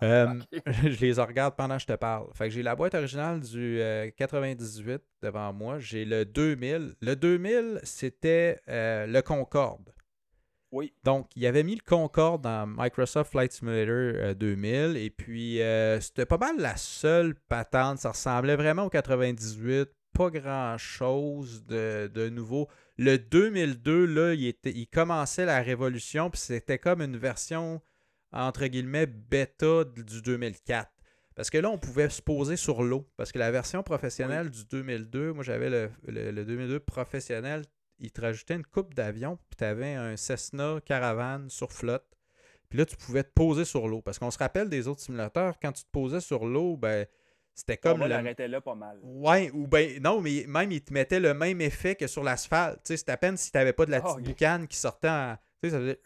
je 0.02 1.00
les 1.00 1.12
regarde 1.12 1.56
pendant 1.56 1.76
que 1.76 1.82
je 1.82 1.86
te 1.86 1.92
parle. 1.92 2.26
Fait 2.34 2.44
que 2.44 2.50
j'ai 2.50 2.62
la 2.62 2.74
boîte 2.74 2.94
originale 2.94 3.40
du 3.40 3.80
98 4.16 5.02
devant 5.22 5.52
moi. 5.52 5.78
J'ai 5.78 6.04
le 6.04 6.24
2000. 6.24 6.94
Le 7.00 7.16
2000, 7.16 7.80
c'était 7.82 8.60
le 8.66 9.20
Concorde. 9.20 9.94
Oui. 10.72 10.94
Donc, 11.02 11.28
il 11.34 11.44
avait 11.46 11.64
mis 11.64 11.74
le 11.74 11.82
Concorde 11.84 12.42
dans 12.42 12.64
Microsoft 12.64 13.32
Flight 13.32 13.52
Simulator 13.52 14.34
2000. 14.34 14.96
Et 14.96 15.10
puis, 15.10 15.60
c'était 16.00 16.26
pas 16.26 16.38
mal 16.38 16.56
la 16.58 16.76
seule 16.76 17.34
patente. 17.34 17.98
Ça 17.98 18.10
ressemblait 18.10 18.56
vraiment 18.56 18.84
au 18.84 18.90
98 18.90 19.90
pas 20.12 20.30
grand-chose 20.30 21.64
de, 21.66 22.28
nouveau. 22.28 22.68
Le 22.98 23.18
2002, 23.18 24.04
là, 24.04 24.34
il, 24.34 24.46
était, 24.46 24.72
il 24.72 24.86
commençait 24.86 25.44
la 25.44 25.62
révolution, 25.62 26.30
puis 26.30 26.40
c'était 26.40 26.78
comme 26.78 27.00
une 27.00 27.16
version, 27.16 27.80
entre 28.32 28.66
guillemets, 28.66 29.06
bêta 29.06 29.84
du 29.84 30.22
2004. 30.22 30.90
Parce 31.34 31.48
que 31.48 31.58
là, 31.58 31.70
on 31.70 31.78
pouvait 31.78 32.10
se 32.10 32.20
poser 32.20 32.56
sur 32.56 32.82
l'eau. 32.82 33.08
Parce 33.16 33.32
que 33.32 33.38
la 33.38 33.50
version 33.50 33.82
professionnelle 33.82 34.50
du 34.50 34.64
2002, 34.66 35.32
moi 35.32 35.42
j'avais 35.42 35.70
le, 35.70 35.90
le, 36.06 36.44
2002 36.44 36.80
professionnel, 36.80 37.64
il 37.98 38.10
te 38.10 38.20
rajoutait 38.20 38.56
une 38.56 38.66
coupe 38.66 38.94
d'avion, 38.94 39.38
puis 39.48 39.56
tu 39.56 39.64
avais 39.64 39.94
un 39.94 40.16
Cessna 40.16 40.80
Caravane 40.84 41.48
sur 41.48 41.72
flotte. 41.72 42.04
Puis 42.68 42.78
là, 42.78 42.84
tu 42.84 42.96
pouvais 42.96 43.24
te 43.24 43.32
poser 43.32 43.64
sur 43.64 43.88
l'eau. 43.88 44.00
Parce 44.00 44.18
qu'on 44.18 44.30
se 44.30 44.38
rappelle 44.38 44.68
des 44.68 44.86
autres 44.86 45.00
simulateurs, 45.00 45.58
quand 45.60 45.72
tu 45.72 45.82
te 45.82 45.90
posais 45.90 46.20
sur 46.20 46.46
l'eau, 46.46 46.76
ben, 46.76 47.06
c'était 47.54 47.76
comme. 47.76 48.02
On 48.02 48.06
l'arrêtait 48.06 48.48
là 48.48 48.60
pas 48.60 48.74
mal. 48.74 48.98
Ouais, 49.02 49.50
ou 49.52 49.66
ben 49.66 50.00
non, 50.02 50.20
mais 50.20 50.44
même 50.48 50.72
il 50.72 50.82
te 50.82 50.92
mettait 50.92 51.20
le 51.20 51.34
même 51.34 51.60
effet 51.60 51.94
que 51.94 52.06
sur 52.06 52.22
l'asphalte. 52.22 52.80
Tu 52.84 52.88
sais, 52.88 52.96
c'était 52.96 53.12
à 53.12 53.16
peine 53.16 53.36
si 53.36 53.50
tu 53.50 53.58
n'avais 53.58 53.72
pas 53.72 53.86
de 53.86 53.90
la 53.90 54.00
oh, 54.04 54.14
petite 54.14 54.26
boucane 54.26 54.66
qui 54.66 54.76
sortait 54.76 55.08
en. 55.08 55.36
Tu 55.62 55.68
sais, 55.68 55.76
ça 55.76 55.80
faisait. 55.80 56.00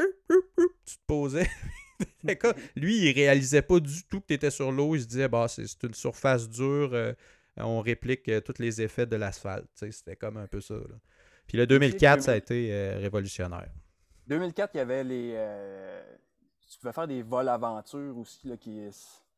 Tu 0.87 0.97
te 0.97 1.03
posais. 1.07 1.49
Lui, 2.77 3.09
il 3.09 3.13
réalisait 3.13 3.63
pas 3.63 3.81
du 3.81 4.05
tout 4.05 4.21
que 4.21 4.27
tu 4.27 4.35
étais 4.35 4.51
sur 4.51 4.73
l'eau. 4.73 4.95
Il 4.95 5.03
se 5.03 5.07
disait, 5.07 5.29
bah, 5.29 5.47
c'est 5.49 5.83
une 5.83 5.95
surface 5.95 6.49
dure. 6.49 6.91
Euh, 6.93 7.13
on 7.57 7.81
réplique 7.81 8.29
euh, 8.29 8.41
tous 8.41 8.61
les 8.61 8.83
effets 8.83 9.07
de 9.07 9.17
l'asphalte. 9.17 9.67
Tu 9.75 9.87
sais, 9.87 9.93
c'était 9.93 10.17
comme 10.17 10.37
un 10.37 10.47
peu 10.47 10.61
ça. 10.61 10.75
Puis 11.47 11.59
le 11.59 11.67
2004, 11.67 12.23
ça 12.23 12.33
a 12.33 12.37
été 12.37 12.73
euh, 12.73 12.99
révolutionnaire. 12.99 13.69
2004, 14.27 14.71
il 14.75 14.79
y 14.79 14.81
avait 14.81 15.05
les. 15.05 15.47
tu 16.69 16.79
pouvais 16.79 16.93
faire 16.93 17.07
des 17.07 17.23
vols 17.23 17.49
aventures 17.49 18.17
aussi 18.17 18.49
là, 18.49 18.57
qui 18.57 18.81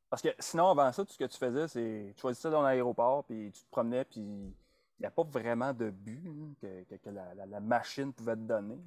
parce 0.09 0.23
que 0.23 0.29
sinon, 0.39 0.69
avant 0.69 0.93
ça, 0.93 1.05
tout 1.05 1.13
ce 1.13 1.19
que 1.19 1.25
tu 1.25 1.37
faisais, 1.37 1.69
c'est 1.69 2.13
tu 2.15 2.21
choisissais 2.21 2.51
ton 2.51 2.65
aéroport, 2.65 3.25
puis 3.25 3.51
tu 3.53 3.61
te 3.61 3.71
promenais, 3.71 4.05
puis 4.05 4.21
il 4.21 5.03
n'y 5.03 5.07
a 5.07 5.11
pas 5.11 5.25
vraiment 5.25 5.73
de 5.73 5.91
but 5.91 6.23
hein, 6.27 6.55
que, 7.03 7.11
la, 7.11 7.61
machine 7.61 8.13
pouvait 8.13 8.37
te 8.37 8.41
donner. 8.41 8.79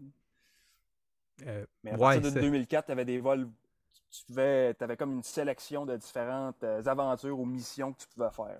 Euh, 1.45 1.65
Mais 1.84 1.91
à 1.91 1.97
partir 1.97 2.21
de 2.21 2.39
2004, 2.39 2.86
tu 2.88 2.91
avais 2.91 3.05
des 3.05 3.19
vols, 3.19 3.49
tu 4.10 4.39
avais 4.39 4.97
comme 4.97 5.13
une 5.13 5.23
sélection 5.23 5.86
de 5.86 5.95
différentes 5.97 6.63
euh, 6.63 6.84
aventures 6.86 7.39
ou 7.39 7.45
missions 7.45 7.93
que 7.93 7.99
tu 7.99 8.08
pouvais 8.08 8.32
faire. 8.32 8.60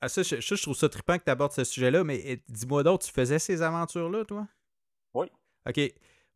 Ah, 0.00 0.08
ça, 0.08 0.22
je, 0.22 0.40
je, 0.40 0.62
trouve 0.62 0.76
ça 0.76 0.88
trippant 0.88 1.18
que 1.18 1.24
tu 1.24 1.30
abordes 1.30 1.52
ce 1.52 1.64
sujet-là, 1.64 2.04
mais 2.04 2.20
eh, 2.24 2.42
dis-moi 2.48 2.82
d'autres, 2.82 3.06
tu 3.06 3.12
faisais 3.12 3.38
ces 3.38 3.62
aventures-là, 3.62 4.24
toi? 4.24 4.46
Oui. 5.14 5.30
OK. 5.66 5.80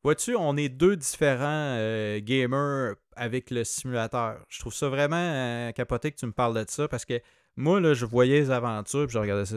Vois-tu, 0.05 0.37
on 0.37 0.57
est 0.57 0.69
deux 0.69 0.97
différents 0.97 1.75
euh, 1.77 2.21
gamers 2.21 2.95
avec 3.17 3.51
le 3.51 3.65
simulateur. 3.65 4.45
Je 4.49 4.61
trouve 4.61 4.73
ça 4.73 4.89
vraiment 4.89 5.17
euh, 5.17 5.73
capoté 5.73 6.13
que 6.13 6.17
tu 6.17 6.27
me 6.27 6.33
parles 6.33 6.55
de 6.55 6.71
ça 6.71 6.87
parce 6.87 7.05
que 7.05 7.21
moi, 7.57 7.81
je 7.93 8.05
voyais 8.05 8.39
les 8.41 8.51
aventures 8.51 9.07
puis 9.07 9.15
je 9.15 9.19
regardais 9.19 9.45
ça. 9.45 9.57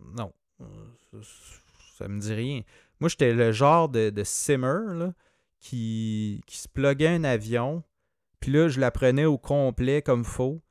Non, 0.00 0.32
ça 1.98 2.08
me 2.08 2.18
dit 2.18 2.32
rien. 2.32 2.62
Moi, 3.00 3.10
j'étais 3.10 3.34
le 3.34 3.52
genre 3.52 3.88
de, 3.90 4.12
simmer 4.24 5.10
qui, 5.60 6.40
qui 6.46 6.56
se 6.56 6.68
pluguait 6.68 7.08
un 7.08 7.24
avion, 7.24 7.82
puis 8.40 8.52
là, 8.52 8.68
je 8.68 8.80
l'apprenais 8.80 9.26
au 9.26 9.38
complet 9.38 10.00
comme 10.00 10.24
faux. 10.24 10.62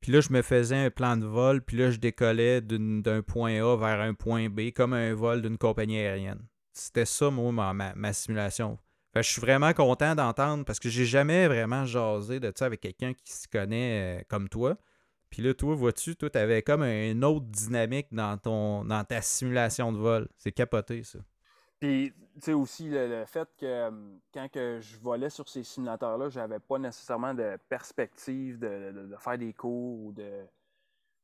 Puis 0.00 0.12
là, 0.12 0.20
je 0.20 0.32
me 0.32 0.42
faisais 0.42 0.76
un 0.76 0.90
plan 0.90 1.16
de 1.16 1.24
vol, 1.24 1.62
puis 1.62 1.78
là, 1.78 1.90
je 1.90 1.98
décollais 1.98 2.60
d'un 2.60 3.22
point 3.22 3.54
A 3.62 3.76
vers 3.76 4.00
un 4.00 4.14
point 4.14 4.50
B, 4.50 4.70
comme 4.70 4.92
un 4.92 5.14
vol 5.14 5.40
d'une 5.40 5.56
compagnie 5.56 5.98
aérienne. 5.98 6.46
C'était 6.74 7.06
ça, 7.06 7.30
moi, 7.30 7.72
ma, 7.72 8.12
simulation. 8.12 8.78
je 9.14 9.22
suis 9.22 9.40
vraiment 9.40 9.72
content 9.72 10.16
d'entendre 10.16 10.64
parce 10.64 10.80
que 10.80 10.88
j'ai 10.88 11.04
jamais 11.04 11.46
vraiment 11.46 11.84
jasé 11.84 12.40
de 12.40 12.52
ça 12.54 12.66
avec 12.66 12.80
quelqu'un 12.80 13.14
qui 13.14 13.32
se 13.32 13.46
connaît 13.46 14.18
euh, 14.18 14.22
comme 14.28 14.48
toi. 14.48 14.76
Puis 15.30 15.40
là, 15.40 15.54
toi, 15.54 15.74
vois-tu, 15.76 16.16
toi, 16.16 16.28
avais 16.34 16.62
comme 16.62 16.82
une 16.82 17.24
autre 17.24 17.46
dynamique 17.46 18.08
dans, 18.10 18.36
ton, 18.38 18.84
dans 18.84 19.04
ta 19.04 19.22
simulation 19.22 19.92
de 19.92 19.98
vol. 19.98 20.28
C'est 20.36 20.52
capoté, 20.52 21.04
ça. 21.04 21.20
Puis, 21.78 22.12
tu 22.34 22.40
sais, 22.40 22.52
aussi 22.52 22.88
le, 22.88 23.24
fait 23.26 23.48
que 23.56 23.66
euh, 23.66 23.90
quand 24.32 24.48
que 24.50 24.80
je 24.80 24.96
volais 24.98 25.30
sur 25.30 25.48
ces 25.48 25.62
simulateurs-là, 25.62 26.28
j'avais 26.28 26.58
pas 26.58 26.78
nécessairement 26.78 27.34
de 27.34 27.56
perspective 27.68 28.58
de, 28.58 29.14
faire 29.18 29.38
des 29.38 29.52
cours 29.52 30.06
ou 30.06 30.12
de 30.12 30.44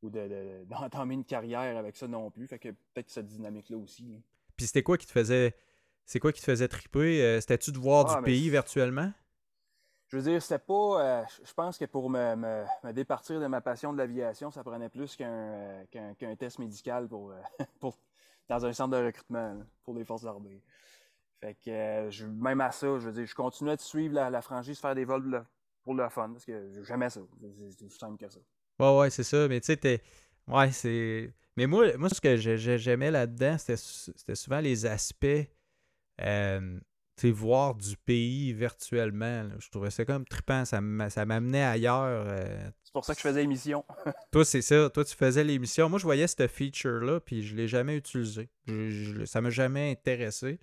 ou 0.02 0.08
d'entamer 0.10 1.14
une 1.14 1.24
carrière 1.24 1.76
avec 1.76 1.96
ça 1.96 2.08
non 2.08 2.30
plus. 2.30 2.46
Fait 2.46 2.58
que 2.58 2.70
peut-être 2.70 3.10
cette 3.10 3.26
dynamique-là 3.26 3.76
aussi. 3.76 4.22
Puis 4.60 4.66
c'était 4.66 4.82
quoi 4.82 4.98
qui 4.98 5.06
te 5.06 5.12
faisait. 5.12 5.54
C'est 6.04 6.20
quoi 6.20 6.32
qui 6.32 6.40
te 6.40 6.44
faisait 6.44 6.68
triper? 6.68 7.22
Euh, 7.22 7.40
c'était-tu 7.40 7.72
de 7.72 7.78
voir 7.78 8.04
du 8.04 8.12
ah, 8.14 8.20
pays 8.20 8.50
virtuellement? 8.50 9.10
Je 10.08 10.18
veux 10.18 10.22
dire, 10.22 10.42
c'était 10.42 10.58
pas. 10.58 11.02
Euh, 11.02 11.22
je 11.42 11.54
pense 11.54 11.78
que 11.78 11.86
pour 11.86 12.10
me, 12.10 12.36
me, 12.36 12.92
départir 12.92 13.40
de 13.40 13.46
ma 13.46 13.62
passion 13.62 13.94
de 13.94 13.96
l'aviation, 13.96 14.50
ça 14.50 14.62
prenait 14.62 14.90
plus 14.90 15.16
qu'un 15.16 15.86
euh, 15.96 16.36
test 16.38 16.58
médical 16.58 17.08
pour, 17.08 17.32
pour, 17.80 17.96
dans 18.50 18.66
un 18.66 18.72
centre 18.74 18.90
de 18.98 19.02
recrutement 19.02 19.62
pour 19.82 19.94
les 19.94 20.04
forces 20.04 20.26
armées. 20.26 20.60
Fait 21.40 21.56
que 21.64 22.10
je, 22.10 22.26
même 22.26 22.60
à 22.60 22.72
ça, 22.72 22.86
je 22.98 23.06
veux 23.06 23.12
dire, 23.12 23.24
je 23.24 23.34
continuais 23.34 23.76
de 23.76 23.80
suivre 23.80 24.14
la, 24.14 24.28
la 24.28 24.42
franchise, 24.42 24.78
faire 24.78 24.94
des 24.94 25.06
vols 25.06 25.42
pour 25.84 25.94
le 25.94 26.06
fun, 26.10 26.28
parce 26.32 26.44
que 26.44 26.82
j'aimais 26.82 27.08
ça. 27.08 27.22
C'est 27.40 27.86
aussi 27.86 27.96
simple 27.98 28.22
que 28.22 28.30
ça. 28.30 28.40
Ouais, 28.78 28.98
ouais, 28.98 29.08
c'est 29.08 29.22
ça. 29.22 29.48
Mais 29.48 29.58
tu 29.62 29.72
sais, 29.72 30.02
Ouais, 30.50 30.72
c'est. 30.72 31.32
Mais 31.56 31.66
moi, 31.66 31.96
moi, 31.96 32.08
ce 32.08 32.20
que 32.20 32.36
j'aimais 32.36 33.10
là-dedans, 33.10 33.56
c'était 33.58 34.34
souvent 34.34 34.60
les 34.60 34.86
aspects. 34.86 35.48
Euh, 36.22 36.78
voir 37.28 37.74
du 37.74 37.96
pays 37.98 38.54
virtuellement. 38.54 39.48
Je 39.58 39.68
trouvais 39.68 39.90
ça 39.90 40.06
comme 40.06 40.24
trippant. 40.24 40.64
Ça 40.64 40.80
m'amenait 40.80 41.62
ailleurs. 41.62 42.26
Euh. 42.26 42.70
C'est 42.82 42.92
pour 42.92 43.04
ça 43.04 43.14
que 43.14 43.20
je 43.20 43.28
faisais 43.28 43.42
l'émission. 43.42 43.84
toi, 44.32 44.44
c'est 44.44 44.62
ça. 44.62 44.88
Toi, 44.88 45.04
tu 45.04 45.14
faisais 45.14 45.44
l'émission. 45.44 45.90
Moi, 45.90 45.98
je 45.98 46.04
voyais 46.04 46.26
cette 46.26 46.46
feature-là, 46.50 47.20
puis 47.20 47.42
je 47.42 47.54
l'ai 47.54 47.68
jamais 47.68 47.96
utilisé. 47.96 48.48
Ça 48.66 49.26
ça 49.26 49.40
m'a 49.40 49.50
jamais 49.50 49.90
intéressé. 49.90 50.58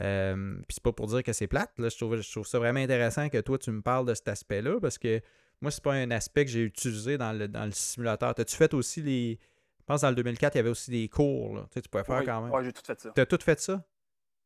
Euh, 0.00 0.54
puis 0.68 0.74
c'est 0.74 0.82
pas 0.82 0.92
pour 0.92 1.08
dire 1.08 1.24
que 1.24 1.32
c'est 1.32 1.48
plate. 1.48 1.72
Là. 1.78 1.88
Je, 1.88 1.96
trouve, 1.96 2.20
je 2.20 2.30
trouve 2.30 2.46
ça 2.46 2.58
vraiment 2.60 2.80
intéressant 2.80 3.28
que 3.28 3.38
toi, 3.38 3.58
tu 3.58 3.72
me 3.72 3.82
parles 3.82 4.06
de 4.06 4.14
cet 4.14 4.28
aspect-là 4.28 4.78
parce 4.80 4.98
que 4.98 5.20
moi, 5.60 5.70
c'est 5.70 5.82
pas 5.82 5.94
un 5.94 6.10
aspect 6.10 6.44
que 6.44 6.50
j'ai 6.50 6.62
utilisé 6.62 7.18
dans 7.18 7.32
le, 7.32 7.48
dans 7.48 7.64
le 7.64 7.72
simulateur. 7.72 8.34
T'as-tu 8.34 8.56
fait 8.56 8.72
aussi 8.74 9.02
les. 9.02 9.38
Je 9.80 9.84
pense 9.86 10.02
dans 10.02 10.10
le 10.10 10.14
2004, 10.16 10.54
il 10.54 10.58
y 10.58 10.60
avait 10.60 10.68
aussi 10.68 10.90
des 10.90 11.08
cours. 11.08 11.56
Là. 11.56 11.62
Tu, 11.62 11.74
sais, 11.74 11.82
tu 11.82 11.88
pouvais 11.88 12.04
faire 12.04 12.24
quand 12.24 12.42
même. 12.42 12.52
Oui, 12.52 12.64
j'ai 12.64 12.72
tout 12.72 12.82
fait 12.84 13.00
ça. 13.00 13.10
T'as 13.14 13.26
tout 13.26 13.38
fait 13.42 13.58
ça? 13.58 13.84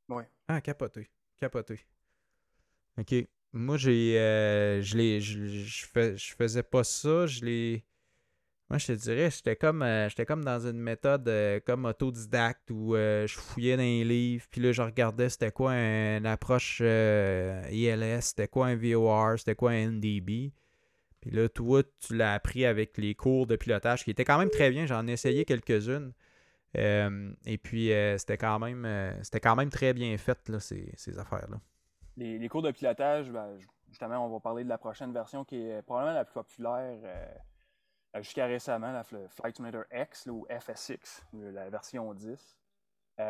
Oui. 0.09 0.23
Ah, 0.49 0.61
capoté. 0.61 1.11
Capoté. 1.37 1.81
OK. 2.99 3.15
Moi, 3.53 3.77
j'ai. 3.77 4.19
Euh, 4.19 4.81
je 4.81 4.97
l'ai. 4.97 5.21
Je, 5.21 5.45
je, 5.45 6.35
faisais 6.35 6.63
pas 6.63 6.85
ça. 6.85 7.27
Je 7.27 7.45
l'ai. 7.45 7.85
Moi, 8.71 8.79
je 8.79 8.87
te 8.87 8.93
dirais, 8.93 9.31
j'étais 9.31 9.55
comme, 9.55 9.83
euh, 9.83 10.09
j'étais 10.09 10.25
comme 10.25 10.43
dans 10.43 10.67
une 10.67 10.79
méthode 10.79 11.29
euh, 11.29 11.61
comme 11.61 11.85
autodidacte 11.85 12.71
où 12.71 12.95
je 12.95 13.35
fouillais 13.37 13.77
dans 13.77 13.83
les 13.83 14.03
livres, 14.03 14.47
puis 14.51 14.63
là, 14.63 14.73
je 14.73 14.81
regardais 14.81 15.29
c'était 15.29 15.51
quoi 15.51 15.75
une 15.75 16.25
approche 16.25 16.81
ILS, 16.81 18.23
c'était 18.23 18.49
quoi 18.49 18.69
un 18.69 18.77
VOR, 18.77 19.39
c'était 19.39 19.55
quoi 19.55 19.73
un 19.73 19.91
NDB. 19.91 20.53
Puis 21.23 21.31
là, 21.31 21.49
toi, 21.49 21.83
tu 22.01 22.17
l'as 22.17 22.35
appris 22.35 22.67
avec 22.67 22.99
les 22.99 23.15
cours 23.15 23.47
de 23.47 23.55
pilotage 23.55 24.05
qui 24.05 24.11
étaient 24.11 24.25
quand 24.25 24.39
même 24.39 24.51
très 24.51 24.71
bien. 24.71 24.87
J'en 24.87 25.07
ai 25.07 25.13
essayé 25.13 25.45
quelques-unes. 25.45 26.13
Euh, 26.77 27.33
et 27.47 27.59
puis, 27.59 27.93
euh, 27.93 28.19
c'était 28.19 28.37
quand 28.37 28.59
même 28.59 28.85
euh, 28.85 29.13
c'était 29.23 29.39
quand 29.39 29.55
même 29.55 29.71
très 29.71 29.95
bien 29.95 30.17
fait, 30.19 30.49
là, 30.49 30.59
ces, 30.59 31.19
affaires-là. 31.19 31.59
Les, 32.17 32.49
cours 32.49 32.63
de 32.63 32.73
pilotage, 32.73 33.31
ben, 33.31 33.57
justement, 33.89 34.27
on 34.27 34.31
va 34.31 34.41
parler 34.41 34.65
de 34.65 34.69
la 34.69 34.79
prochaine 34.79 35.13
version 35.13 35.45
qui 35.45 35.65
est 35.65 35.83
probablement 35.83 36.15
la 36.15 36.25
plus 36.25 36.35
populaire 36.35 36.99
jusqu'à 38.17 38.47
récemment, 38.47 38.93
la 38.93 39.05
Flight 39.05 39.57
Simulator 39.57 39.85
X 39.93 40.27
ou 40.27 40.45
FSX, 40.51 41.25
la 41.35 41.71
version 41.71 42.13
10. 42.15 42.59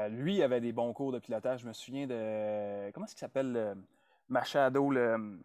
lui 0.08 0.42
avait 0.42 0.62
des 0.62 0.72
bons 0.72 0.94
cours 0.94 1.12
de 1.12 1.18
pilotage. 1.18 1.60
Je 1.60 1.68
me 1.68 1.74
souviens 1.74 2.06
de. 2.06 2.90
Comment 2.92 3.04
est-ce 3.04 3.14
qu'il 3.14 3.20
s'appelle 3.20 3.76
Machado, 4.28 4.90
le, 4.90 5.42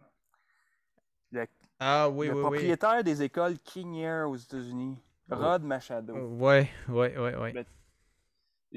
ah 1.80 2.08
oui, 2.08 2.28
le 2.28 2.40
propriétaire 2.40 3.04
des 3.04 3.22
écoles 3.22 3.58
King 3.58 3.96
Air 3.96 4.28
aux 4.28 4.36
États-Unis, 4.36 4.96
Rod 5.30 5.62
Machado. 5.62 6.14
Oui, 6.14 6.66
oui, 6.88 7.08
oui, 7.16 7.30
oui. 7.40 7.64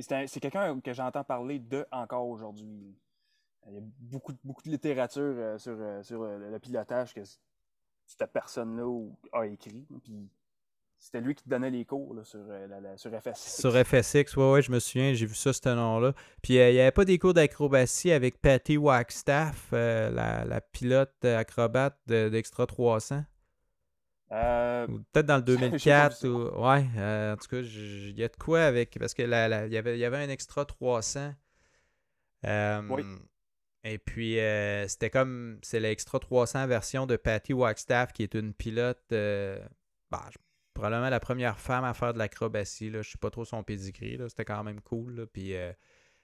C'est 0.01 0.39
quelqu'un 0.39 0.79
que 0.79 0.93
j'entends 0.93 1.23
parler 1.23 1.59
de 1.59 1.85
encore 1.91 2.27
aujourd'hui. 2.27 2.95
Il 3.67 3.73
y 3.73 3.77
a 3.77 3.81
beaucoup, 3.99 4.33
beaucoup 4.43 4.63
de 4.63 4.69
littérature 4.69 5.21
euh, 5.21 5.57
sur, 5.57 5.75
euh, 5.79 6.01
sur 6.01 6.23
euh, 6.23 6.49
le 6.49 6.59
pilotage 6.59 7.13
que 7.13 7.21
cette 8.07 8.31
personne-là 8.33 9.07
a 9.33 9.45
écrit. 9.45 9.85
Puis 10.03 10.27
c'était 11.01 11.19
lui 11.19 11.33
qui 11.33 11.43
te 11.43 11.49
donnait 11.49 11.71
les 11.71 11.83
cours 11.83 12.15
sur, 12.23 12.39
euh, 12.47 12.95
sur 12.95 13.09
FSX. 13.09 13.59
Sur 13.59 13.73
FSX, 13.73 14.37
ouais, 14.37 14.51
ouais, 14.51 14.61
je 14.61 14.71
me 14.71 14.79
souviens, 14.79 15.13
j'ai 15.13 15.25
vu 15.25 15.33
ça, 15.33 15.51
ce 15.51 15.67
nom-là. 15.67 16.13
Puis 16.43 16.59
euh, 16.59 16.69
il 16.69 16.75
n'y 16.75 16.79
avait 16.79 16.91
pas 16.91 17.05
des 17.05 17.17
cours 17.17 17.33
d'acrobatie 17.33 18.11
avec 18.11 18.39
Patty 18.39 18.77
Wagstaff, 18.77 19.69
euh, 19.73 20.11
la, 20.11 20.61
pilote 20.61 21.25
acrobate 21.25 21.97
d'Extra 22.05 22.67
300? 22.67 23.25
Peut-être 24.29 25.25
dans 25.25 25.37
le 25.37 25.41
2004. 25.81 26.27
ou... 26.27 26.43
Ouais, 26.63 26.85
en 26.95 27.35
tout 27.35 27.47
cas, 27.47 27.61
il 27.61 28.17
y 28.17 28.23
a 28.23 28.27
de 28.27 28.37
quoi 28.37 28.61
avec. 28.61 28.97
Parce 28.99 29.15
qu'il 29.15 29.27
y, 29.27 29.33
avait, 29.33 29.97
y 29.97 30.05
avait 30.05 30.17
un 30.17 30.29
Extra 30.29 30.65
300. 30.65 31.33
oui. 32.43 33.03
Et 33.83 33.97
puis, 33.97 34.37
c'était 34.87 35.09
comme. 35.09 35.57
C'est 35.63 35.79
l'Extra 35.79 36.19
300 36.19 36.67
version 36.67 37.07
de 37.07 37.15
Patty 37.15 37.53
Wagstaff, 37.53 38.13
qui 38.13 38.21
est 38.21 38.35
une 38.35 38.53
pilote. 38.53 39.01
Bah, 39.09 40.29
probablement 40.73 41.09
la 41.09 41.19
première 41.19 41.59
femme 41.59 41.83
à 41.83 41.93
faire 41.93 42.13
de 42.13 42.19
l'acrobatie. 42.19 42.91
Je 42.91 42.97
ne 42.97 43.03
sais 43.03 43.17
pas 43.17 43.29
trop 43.29 43.45
son 43.45 43.63
pedigree. 43.63 44.17
C'était 44.27 44.45
quand 44.45 44.63
même 44.63 44.81
cool. 44.81 45.27
Puis 45.31 45.55
euh, 45.55 45.71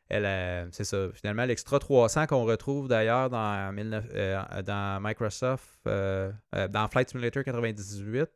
elle, 0.09 0.25
euh, 0.25 0.67
c'est 0.71 0.83
ça. 0.83 1.09
Finalement, 1.13 1.45
l'extra 1.45 1.79
300 1.79 2.27
qu'on 2.27 2.45
retrouve 2.45 2.87
d'ailleurs 2.87 3.29
dans, 3.29 3.73
euh, 3.77 4.61
dans 4.63 4.99
Microsoft, 5.01 5.79
dans 5.85 6.87
Flight 6.89 7.09
Simulator 7.09 7.43
98. 7.43 8.29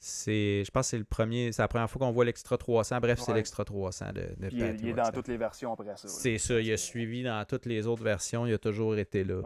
C'est, 0.00 0.62
je 0.64 0.70
pense 0.70 0.86
que 0.86 0.90
c'est 0.90 0.98
le 0.98 1.02
premier, 1.02 1.50
c'est 1.50 1.60
la 1.60 1.66
première 1.66 1.90
fois 1.90 1.98
qu'on 1.98 2.12
voit 2.12 2.24
l'extra 2.24 2.56
300. 2.56 3.00
Bref, 3.00 3.18
c'est 3.20 3.34
l'extra 3.34 3.64
300 3.64 4.12
de, 4.12 4.20
de 4.20 4.48
il, 4.52 4.58
il 4.80 4.88
est 4.90 4.92
dans 4.92 5.10
toutes 5.10 5.26
les 5.26 5.36
versions 5.36 5.72
après 5.72 5.96
ça. 5.96 6.06
C'est 6.06 6.38
ça, 6.38 6.60
il 6.60 6.72
a 6.72 6.76
suivi 6.76 7.24
dans 7.24 7.44
toutes 7.44 7.66
les 7.66 7.88
autres 7.88 8.04
versions, 8.04 8.46
il 8.46 8.54
a 8.54 8.58
toujours 8.58 8.96
été 8.96 9.24
là. 9.24 9.42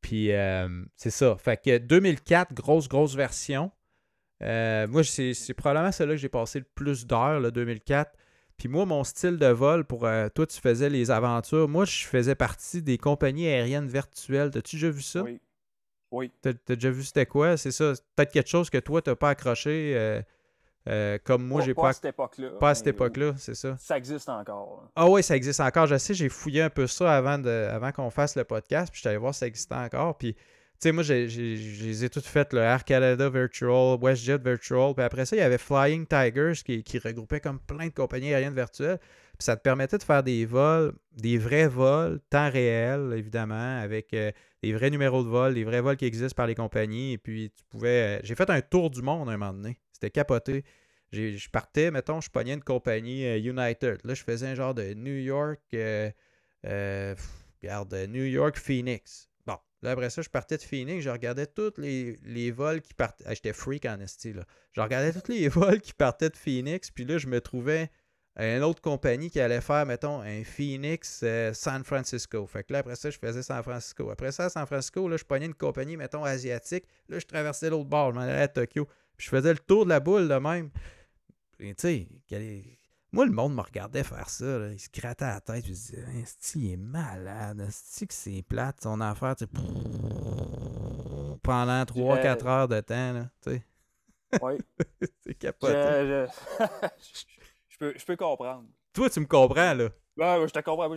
puis 0.00 0.30
c'est 0.94 1.10
ça. 1.10 1.36
Fait 1.36 1.60
que 1.60 1.78
2004, 1.78 2.54
grosse, 2.54 2.88
grosse 2.88 3.16
version. 3.16 3.72
Euh, 4.42 4.86
moi, 4.88 5.02
c'est 5.04 5.54
probablement 5.54 5.92
celle-là 5.92 6.14
que 6.14 6.20
j'ai 6.20 6.28
passé 6.28 6.58
le 6.58 6.66
plus 6.74 7.06
d'heures, 7.06 7.40
le 7.40 7.50
2004. 7.52 8.12
Puis 8.58 8.68
moi, 8.68 8.86
mon 8.86 9.02
style 9.04 9.38
de 9.38 9.46
vol, 9.46 9.84
pour 9.84 10.06
euh, 10.06 10.28
toi, 10.28 10.46
tu 10.46 10.60
faisais 10.60 10.90
les 10.90 11.10
aventures. 11.10 11.68
Moi, 11.68 11.84
je 11.84 12.04
faisais 12.04 12.34
partie 12.34 12.82
des 12.82 12.98
compagnies 12.98 13.48
aériennes 13.48 13.88
virtuelles. 13.88 14.50
T'as-tu 14.50 14.76
déjà 14.76 14.90
vu 14.90 15.02
ça? 15.02 15.22
Oui. 15.22 15.40
Oui. 16.10 16.30
T'as 16.42 16.52
déjà 16.68 16.90
vu 16.90 17.02
c'était 17.02 17.26
quoi? 17.26 17.56
C'est 17.56 17.70
ça. 17.70 17.94
Peut-être 18.16 18.32
quelque 18.32 18.50
chose 18.50 18.68
que 18.68 18.78
toi, 18.78 19.00
t'as 19.00 19.14
pas 19.16 19.30
accroché. 19.30 20.22
Euh, 20.88 21.18
comme 21.24 21.46
moi, 21.46 21.62
j'ai 21.62 21.74
pas. 21.74 21.82
Pas 21.82 21.88
à 21.88 21.92
cette 21.92 22.04
époque-là. 22.06 22.50
Pas 22.58 22.70
à 22.70 22.74
cette 22.74 22.86
époque-là, 22.88 23.34
c'est 23.36 23.54
ça. 23.54 23.76
Ça 23.78 23.96
existe 23.96 24.28
encore. 24.28 24.88
Ah 24.96 25.08
oui, 25.08 25.22
ça 25.22 25.36
existe 25.36 25.60
encore. 25.60 25.86
Je 25.86 25.96
sais, 25.96 26.12
j'ai 26.12 26.28
fouillé 26.28 26.62
un 26.62 26.70
peu 26.70 26.86
ça 26.86 27.16
avant, 27.16 27.38
de, 27.38 27.68
avant 27.70 27.92
qu'on 27.92 28.10
fasse 28.10 28.36
le 28.36 28.44
podcast, 28.44 28.92
puis 28.92 29.00
je 29.02 29.08
allé 29.08 29.18
voir 29.18 29.32
si 29.32 29.40
ça 29.40 29.46
existait 29.46 29.74
encore. 29.74 30.18
Puis 30.18 30.34
tu 30.82 30.88
sais, 30.88 30.92
moi, 30.92 31.04
j'ai, 31.04 31.28
les 31.28 32.04
ai 32.04 32.10
toutes 32.10 32.26
faites, 32.26 32.52
le 32.52 32.58
Air 32.58 32.84
Canada 32.84 33.30
Virtual, 33.30 33.96
WestJet 34.02 34.38
Virtual, 34.38 34.92
puis 34.94 35.04
après 35.04 35.24
ça, 35.24 35.36
il 35.36 35.38
y 35.38 35.42
avait 35.42 35.56
Flying 35.56 36.08
Tigers 36.08 36.54
qui, 36.64 36.82
qui 36.82 36.98
regroupait 36.98 37.38
comme 37.38 37.60
plein 37.60 37.86
de 37.86 37.92
compagnies 37.92 38.34
aériennes 38.34 38.56
virtuelles. 38.56 38.98
Puis 38.98 39.44
ça 39.44 39.56
te 39.56 39.62
permettait 39.62 39.96
de 39.96 40.02
faire 40.02 40.24
des 40.24 40.44
vols, 40.44 40.92
des 41.12 41.38
vrais 41.38 41.68
vols, 41.68 42.18
temps 42.30 42.50
réel, 42.50 43.14
évidemment, 43.16 43.80
avec 43.80 44.12
euh, 44.12 44.32
des 44.60 44.72
vrais 44.72 44.90
numéros 44.90 45.22
de 45.22 45.28
vol, 45.28 45.54
des 45.54 45.62
vrais 45.62 45.80
vols 45.80 45.96
qui 45.96 46.04
existent 46.04 46.34
par 46.34 46.48
les 46.48 46.56
compagnies. 46.56 47.12
Et 47.12 47.18
puis, 47.18 47.52
tu 47.56 47.64
pouvais. 47.70 48.18
Euh, 48.18 48.20
j'ai 48.24 48.34
fait 48.34 48.50
un 48.50 48.60
tour 48.60 48.90
du 48.90 49.02
monde 49.02 49.28
un 49.28 49.36
moment 49.36 49.52
donné. 49.52 49.78
C'était 49.92 50.10
capoté. 50.10 50.64
Je 51.12 51.48
partais, 51.48 51.92
mettons, 51.92 52.20
je 52.20 52.28
pognais 52.28 52.54
une 52.54 52.64
compagnie 52.64 53.24
euh, 53.24 53.38
United. 53.38 54.00
Là, 54.02 54.14
je 54.14 54.24
faisais 54.24 54.48
un 54.48 54.56
genre 54.56 54.74
de 54.74 54.94
New 54.94 55.14
York. 55.14 55.60
regarde, 56.64 57.94
New 58.08 58.24
York 58.24 58.56
Phoenix. 58.58 59.31
Là, 59.82 59.90
après 59.90 60.10
ça, 60.10 60.22
je 60.22 60.28
partais 60.28 60.56
de 60.56 60.62
Phoenix, 60.62 61.02
je 61.02 61.10
regardais 61.10 61.46
tous 61.46 61.74
les, 61.76 62.50
vols 62.52 62.80
qui 62.80 62.94
partaient. 62.94 63.24
Ah, 63.26 63.34
j'étais 63.34 63.52
freak 63.52 63.84
en 63.84 63.98
esti, 64.00 64.32
là. 64.32 64.44
Je 64.72 64.80
regardais 64.80 65.12
tous 65.12 65.30
les 65.30 65.48
vols 65.48 65.80
qui 65.80 65.92
partaient 65.92 66.30
de 66.30 66.36
Phoenix, 66.36 66.90
puis 66.90 67.04
là, 67.04 67.18
je 67.18 67.26
me 67.26 67.40
trouvais 67.40 67.90
à 68.36 68.56
une 68.56 68.62
autre 68.62 68.80
compagnie 68.80 69.28
qui 69.28 69.40
allait 69.40 69.60
faire, 69.60 69.84
mettons, 69.84 70.20
un 70.20 70.44
Phoenix 70.44 71.20
euh, 71.24 71.52
San 71.52 71.84
Francisco. 71.84 72.46
Fait 72.46 72.64
que 72.64 72.72
là, 72.72 72.78
après 72.78 72.96
ça, 72.96 73.10
je 73.10 73.18
faisais 73.18 73.42
San 73.42 73.62
Francisco. 73.62 74.08
Après 74.10 74.32
ça, 74.32 74.48
San 74.48 74.66
Francisco, 74.66 75.06
là, 75.08 75.16
je 75.16 75.24
pognais 75.24 75.46
une 75.46 75.54
compagnie, 75.54 75.96
mettons, 75.96 76.24
asiatique. 76.24 76.84
Là, 77.08 77.18
je 77.18 77.26
traversais 77.26 77.68
l'autre 77.68 77.90
bord, 77.90 78.10
je 78.10 78.14
m'en 78.14 78.22
allais 78.22 78.42
à 78.42 78.48
Tokyo. 78.48 78.86
Puis 79.16 79.26
je 79.26 79.30
faisais 79.30 79.52
le 79.52 79.58
tour 79.58 79.84
de 79.84 79.90
la 79.90 80.00
boule 80.00 80.28
de 80.28 80.34
même. 80.34 80.70
Tu 81.58 81.74
sais, 81.76 82.08
moi, 83.12 83.26
le 83.26 83.32
monde 83.32 83.54
me 83.54 83.60
regardait 83.60 84.04
faire 84.04 84.28
ça. 84.30 84.68
Il 84.70 84.80
se 84.80 84.88
grattait 84.90 85.26
la 85.26 85.40
tête. 85.40 85.64
Je 85.64 85.70
me 85.70 85.74
disais, 85.74 86.04
il 86.56 86.72
est 86.72 86.76
malade. 86.76 87.66
C'est 87.70 88.06
que 88.06 88.14
c'est 88.14 88.42
plate, 88.42 88.82
son 88.82 89.00
affaire. 89.00 89.36
Tu 89.36 89.46
pendant 91.42 91.82
3-4 91.82 92.46
heures 92.46 92.68
de 92.68 92.80
temps. 92.80 93.12
Là, 93.12 93.28
tu 93.42 93.50
sais. 93.50 93.66
Oui. 94.40 94.54
c'est 95.26 95.34
capoté. 95.34 95.72
Je, 95.74 96.26
je, 97.68 97.78
peux, 97.78 97.92
je 97.96 98.04
peux 98.04 98.16
comprendre. 98.16 98.64
Toi, 98.94 99.10
tu 99.10 99.20
me 99.20 99.26
comprends, 99.26 99.74
là. 99.74 99.90
Ouais, 100.16 100.46
je 100.48 100.52
te 100.52 100.60
comprends. 100.60 100.88
Moi, 100.88 100.96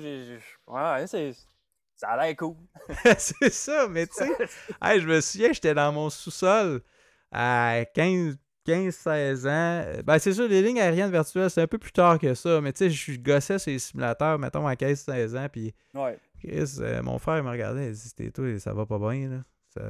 Ouais, 0.67 1.07
c'est. 1.07 1.33
Ça 1.97 2.09
a 2.09 2.25
l'air 2.25 2.35
cool. 2.35 2.57
c'est 3.17 3.49
ça, 3.53 3.87
mais 3.87 4.05
tu 4.05 4.15
sais, 4.15 4.29
je 4.99 5.07
me 5.07 5.21
souviens, 5.21 5.53
j'étais 5.53 5.73
dans 5.73 5.93
mon 5.93 6.09
sous-sol 6.09 6.81
à 7.31 7.85
15, 7.93 8.37
15-16 8.65 9.47
ans. 9.47 9.83
Euh, 9.85 10.01
ben, 10.03 10.19
c'est 10.19 10.33
sûr, 10.33 10.47
les 10.47 10.61
lignes 10.61 10.79
aériennes 10.79 11.11
virtuelles, 11.11 11.49
c'est 11.49 11.61
un 11.61 11.67
peu 11.67 11.77
plus 11.77 11.91
tard 11.91 12.19
que 12.19 12.33
ça. 12.33 12.61
Mais 12.61 12.73
tu 12.73 12.79
sais, 12.79 12.89
je 12.89 13.19
gossais 13.19 13.59
sur 13.59 13.71
les 13.71 13.79
simulateurs, 13.79 14.39
mettons, 14.39 14.67
à 14.67 14.73
15-16 14.73 15.37
ans. 15.37 15.47
Puis, 15.51 15.73
ouais. 15.93 16.17
Chris, 16.39 16.77
euh, 16.79 17.01
mon 17.01 17.19
frère 17.19 17.43
me 17.43 17.49
regardait. 17.49 17.87
Il 17.87 17.93
dit 17.93 17.99
C'était 17.99 18.31
toi, 18.31 18.59
ça 18.59 18.73
va 18.73 18.85
pas 18.85 18.99
bien. 18.99 19.29
Là. 19.29 19.37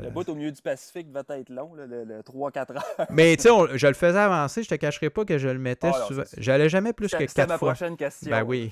Le 0.02 0.10
bout 0.10 0.28
au 0.28 0.36
milieu 0.36 0.52
du 0.52 0.62
Pacifique 0.62 1.12
va 1.12 1.24
être 1.38 1.50
long, 1.50 1.76
là, 1.76 1.86
le, 1.86 2.22
3-4 2.22 2.76
heures. 2.76 2.84
Mais 3.12 3.36
tu 3.38 3.44
sais, 3.44 3.50
je 3.76 3.88
le 3.88 3.94
faisais 3.94 4.18
avancer. 4.18 4.64
Je 4.64 4.70
te 4.70 4.76
cacherai 4.76 5.12
pas 5.12 5.26
que 5.26 5.38
je 5.38 5.48
le 5.48 5.60
mettais 5.60 5.92
souvent. 6.08 6.24
J'allais 6.38 6.70
jamais 6.70 6.94
plus 6.94 7.12
que 7.12 7.18
4 7.18 7.30
fois. 7.30 7.34
C'est 7.36 7.48
ma 7.48 7.58
prochaine 7.58 7.98
question. 7.98 8.32
Ben 8.32 8.44
oui. 8.44 8.72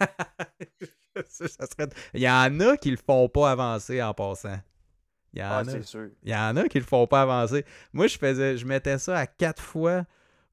Il 2.14 2.22
y 2.22 2.28
en 2.28 2.60
a 2.60 2.76
qui 2.76 2.90
le 2.90 2.96
font 2.96 3.28
pas 3.28 3.50
avancer 3.50 4.02
en 4.02 4.14
passant. 4.14 4.58
Il 5.34 5.40
y 5.40 5.42
en 5.42 5.48
Ah, 5.50 5.58
a. 5.58 5.82
sûr. 5.82 6.06
Il 6.22 6.30
y 6.30 6.34
en 6.36 6.56
a 6.56 6.68
qui 6.68 6.78
le 6.78 6.84
font 6.84 7.06
pas 7.06 7.22
avancer. 7.22 7.64
Moi, 7.92 8.06
je 8.06 8.16
faisais, 8.16 8.56
je 8.56 8.64
mettais 8.66 8.98
ça 8.98 9.18
à 9.18 9.26
quatre 9.26 9.60
fois 9.62 10.04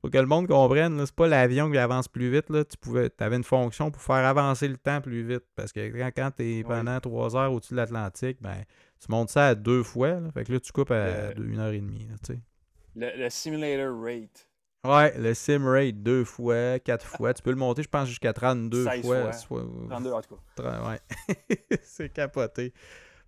pour 0.01 0.09
que 0.09 0.17
le 0.17 0.25
monde 0.25 0.47
comprenne. 0.47 1.05
C'est 1.05 1.15
pas 1.15 1.27
l'avion 1.27 1.69
qui 1.69 1.77
avance 1.77 2.07
plus 2.07 2.31
vite. 2.31 2.49
Là. 2.49 2.63
Tu 2.65 2.77
pouvais, 2.77 3.11
avais 3.19 3.35
une 3.35 3.43
fonction 3.43 3.91
pour 3.91 4.01
faire 4.01 4.15
avancer 4.25 4.67
le 4.67 4.77
temps 4.77 4.99
plus 5.01 5.21
vite. 5.23 5.43
Parce 5.55 5.71
que 5.71 5.87
quand, 5.95 6.09
quand 6.15 6.31
tu 6.37 6.59
es 6.59 6.63
pendant 6.63 6.99
trois 6.99 7.35
heures 7.37 7.53
au-dessus 7.53 7.73
de 7.73 7.77
l'Atlantique, 7.77 8.37
ben, 8.41 8.63
tu 8.99 9.05
montes 9.09 9.29
ça 9.29 9.49
à 9.49 9.55
deux 9.55 9.83
fois. 9.83 10.19
là. 10.19 10.31
Fait 10.33 10.43
que 10.45 10.53
là, 10.53 10.59
tu 10.59 10.71
coupes 10.71 10.91
à 10.91 11.33
Le- 11.35 11.45
une 11.45 11.59
heure 11.59 11.71
et 11.73 11.79
demie. 11.79 12.07
là, 12.09 12.15
tu 12.25 12.33
sais. 12.33 12.39
Le, 12.95 13.23
le 13.23 13.29
simulator 13.29 13.95
rate. 14.03 14.47
Ouais, 14.83 15.15
le 15.15 15.35
sim 15.35 15.63
rate 15.63 16.01
deux 16.01 16.23
fois, 16.23 16.79
quatre 16.79 17.05
fois. 17.05 17.35
Tu 17.35 17.43
peux 17.43 17.51
le 17.51 17.55
monter, 17.55 17.83
je 17.83 17.87
pense, 17.87 18.07
jusqu'à 18.09 18.33
32 18.33 18.83
16 18.83 19.01
fois. 19.05 19.21
fois. 19.21 19.31
soit- 19.33 19.65
32 19.91 20.11
en 20.11 20.21
tout 20.23 20.35
cas. 20.57 20.81
Ouais. 20.89 20.99
c'est 21.83 22.09
capoté. 22.11 22.73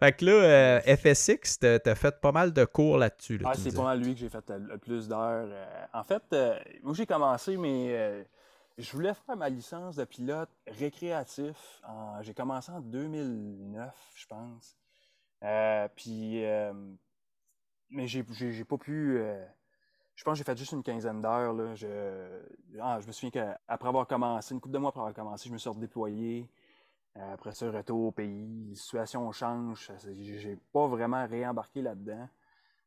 Fait 0.04 0.12
que 0.12 0.26
là, 0.26 0.32
euh, 0.34 0.82
FSX, 0.98 1.60
t'as 1.60 1.96
fait 1.96 2.20
pas 2.20 2.34
mal 2.34 2.52
de 2.52 2.66
cours 2.66 2.98
là-dessus. 2.98 3.38
là, 3.38 3.52
Ah, 3.54 3.56
c'est 3.56 3.74
pas 3.74 3.84
mal 3.84 4.02
lui 4.02 4.14
que 4.14 4.20
j'ai 4.20 4.28
fait 4.28 4.44
le, 4.50 4.78
plus 4.78 5.08
d'heures. 5.08 5.48
Euh, 5.50 5.86
en 5.94 6.04
fait, 6.04 6.22
euh, 6.34 6.60
moi 6.82 6.94
j'ai 6.94 7.06
commencé, 7.06 7.56
mais 7.56 7.96
euh, 7.96 8.22
je 8.78 8.92
voulais 8.92 9.14
faire 9.14 9.38
ma 9.38 9.48
licence 9.48 9.96
de 9.96 10.04
pilote 10.04 10.50
récréatif. 10.68 11.82
J'ai 12.20 12.34
commencé 12.34 12.70
en 12.70 12.82
2009, 12.82 13.94
je 14.14 14.28
pense. 14.28 14.76
Euh, 15.42 15.88
puis, 15.96 16.44
mais 17.90 18.06
j'ai 18.06 18.24
pas 18.66 18.78
pu. 18.78 19.24
je 20.16 20.24
pense 20.26 20.34
que 20.34 20.38
j'ai 20.40 20.44
fait 20.44 20.58
juste 20.58 20.74
une 20.74 20.84
quinzaine 20.84 21.22
d'heures. 21.22 21.54
là. 21.54 21.76
Je, 21.76 21.88
ah, 22.82 23.00
je 23.00 23.08
me 23.08 23.14
souviens 23.14 23.32
qu'après 23.32 23.88
avoir 23.88 24.06
commencé, 24.06 24.54
une 24.54 24.60
couple 24.60 24.74
de 24.74 24.80
mois 24.80 24.90
après 24.90 25.00
avoir 25.00 25.14
commencé, 25.14 25.48
je 25.48 25.54
me 25.54 25.58
suis 25.58 25.70
redéployé. 25.70 26.50
Après 27.16 27.54
ça, 27.54 27.70
retour 27.70 28.08
au 28.08 28.12
pays, 28.12 28.76
ça, 29.76 30.00
c'est- 30.00 30.16
J'ai 30.24 30.58
pas 30.72 30.88
vraiment 30.88 31.26
réembarqué 31.28 31.82
là-dedans. 31.82 32.28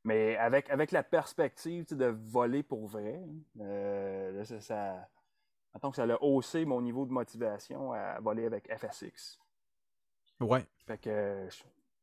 Mais 0.04 0.36
avec, 0.36 0.68
avec 0.70 0.92
la 0.92 1.02
perspective 1.02 1.86
de 1.96 2.06
voler 2.06 2.62
pour 2.62 2.86
vrai, 2.86 3.20
euh, 3.60 4.32
là, 4.32 4.44
ça, 4.44 4.60
ça, 4.60 5.08
que 5.90 5.96
ça 5.96 6.04
a 6.04 6.22
haussé 6.22 6.64
mon 6.64 6.80
niveau 6.80 7.06
de 7.06 7.12
motivation 7.12 7.92
à 7.92 8.18
voler 8.20 8.46
avec 8.46 8.68
FSX. 8.72 9.38
Ouais. 10.40 10.64
Fait 10.86 10.98
que 10.98 11.48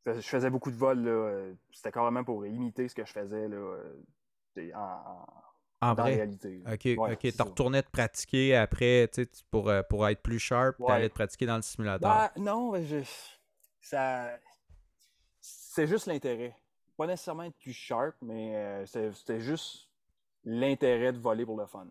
je, 0.06 0.12
je 0.14 0.28
faisais 0.28 0.50
beaucoup 0.50 0.72
de 0.72 0.76
vols. 0.76 1.08
euh, 1.08 1.54
C'était 1.72 1.92
carrément 1.92 2.24
pour 2.24 2.46
imiter 2.46 2.88
ce 2.88 2.96
que 2.96 3.06
je 3.06 3.12
faisais 3.12 3.48
là, 3.48 3.56
euh, 3.56 4.72
en- 4.76 5.26
En 5.92 5.96
dans 5.96 6.04
vrai. 6.04 6.16
réalité. 6.16 6.62
Ok, 6.66 6.82
Ouais, 6.86 7.14
ok. 7.14 7.32
ça. 7.32 7.44
retournais 7.44 7.82
te 7.84 7.90
pratiquer 7.92 8.56
après, 8.56 9.10
tu 9.14 9.24
sais, 9.24 9.30
pour, 9.52 9.70
euh, 9.70 9.82
pour 9.84 10.08
être 10.08 10.22
plus 10.22 10.40
sharp, 10.40 10.80
Ouais. 10.80 10.88
t'allais 10.88 11.10
te 11.10 11.14
pratiquer 11.14 11.46
dans 11.46 11.56
le 11.58 11.62
simulateur. 11.62 12.30
Ben, 12.36 12.42
non, 12.44 12.74
je- 12.84 13.04
ça, 13.82 14.38
c'est 15.42 15.88
juste 15.88 16.08
l'intérêt. 16.08 16.56
Pas 16.98 17.08
nécessairement 17.08 17.44
être 17.44 17.58
plus 17.58 17.74
sharp, 17.74 18.16
mais 18.22 18.56
euh, 18.56 18.86
c'était 18.86 19.12
c'était 19.14 19.40
juste 19.40 19.90
l'intérêt 20.44 21.12
de 21.14 21.18
voler 21.18 21.46
pour 21.46 21.58
le 21.58 21.66
fun. 21.66 21.88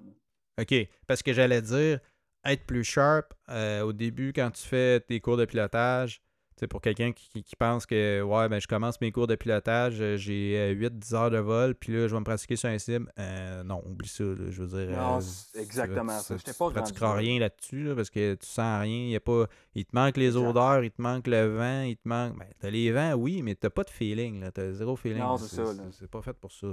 Ok, 0.61 0.75
parce 1.07 1.23
que 1.23 1.33
j'allais 1.33 1.63
dire, 1.63 1.99
être 2.45 2.65
plus 2.67 2.85
sharp 2.85 3.33
euh, 3.49 3.83
au 3.83 3.93
début 3.93 4.33
quand 4.33 4.51
tu 4.51 4.63
fais 4.63 5.01
tes 5.01 5.21
cours 5.21 5.37
de 5.37 5.45
pilotage, 5.45 6.23
tu 6.57 6.69
pour 6.69 6.81
quelqu'un 6.81 7.13
qui, 7.13 7.43
qui- 7.43 7.57
pense 7.57 7.87
que, 7.87 8.23
ouais, 8.23 8.49
ben 8.49 8.61
je 8.61 8.67
commence 8.67 9.01
mes 9.01 9.13
cours 9.13 9.27
de 9.27 9.35
pilotage, 9.37 10.01
euh, 10.01 10.17
j'ai 10.17 10.73
8-10 10.75 11.15
heures 11.15 11.31
de 11.31 11.39
vol, 11.39 11.75
puis 11.75 11.93
là, 11.93 12.09
je 12.09 12.13
vais 12.15 12.19
me 12.21 12.25
pratiquer 12.25 12.57
sur 12.57 12.69
un 12.69 12.79
sim. 12.79 13.07
Euh, 13.19 13.63
non, 13.63 13.83
oublie 13.87 14.09
ça, 14.09 14.25
là, 14.25 14.51
je 14.51 14.63
veux 14.63 14.85
dire. 14.87 14.97
Non, 14.97 15.19
euh, 15.19 15.21
tu- 15.53 15.59
exactement 15.61 16.19
tu- 16.19 16.25
ça. 16.25 16.37
tu- 16.37 16.43
tu 16.45 16.55
pas 16.55 16.71
pratiqueras 16.71 17.15
rien 17.15 17.39
là-dessus, 17.41 17.85
là, 17.85 17.95
parce 17.95 18.11
que 18.11 18.35
tu 18.35 18.47
sens 18.47 18.81
rien. 18.81 18.97
Il, 19.05 19.11
y 19.11 19.17
a 19.17 19.21
pas, 19.21 19.47
il 19.75 19.85
te 19.85 19.95
manque 19.95 20.17
les 20.17 20.37
odeurs, 20.37 20.83
il 20.85 20.91
te 20.91 21.01
manque 21.01 21.27
le 21.27 21.47
vent, 21.47 21.83
il 21.83 21.97
te 21.97 22.09
manque. 22.09 22.39
Ben, 22.39 22.47
t'as 22.59 22.71
les 22.71 22.91
vents, 22.93 23.13
oui, 23.15 23.43
mais 23.43 23.55
t'as 23.55 23.71
pas 23.71 23.85
de 23.85 23.91
feeling, 23.91 24.41
là. 24.41 24.51
T'as 24.51 24.73
zéro 24.73 24.97
feeling. 24.97 25.19
Non, 25.23 25.37
c'est 25.37 25.57
ça. 25.57 25.65
C'est 25.93 26.11
pas 26.11 26.23
fait 26.23 26.33
pour 26.35 26.53
ça. 26.53 26.67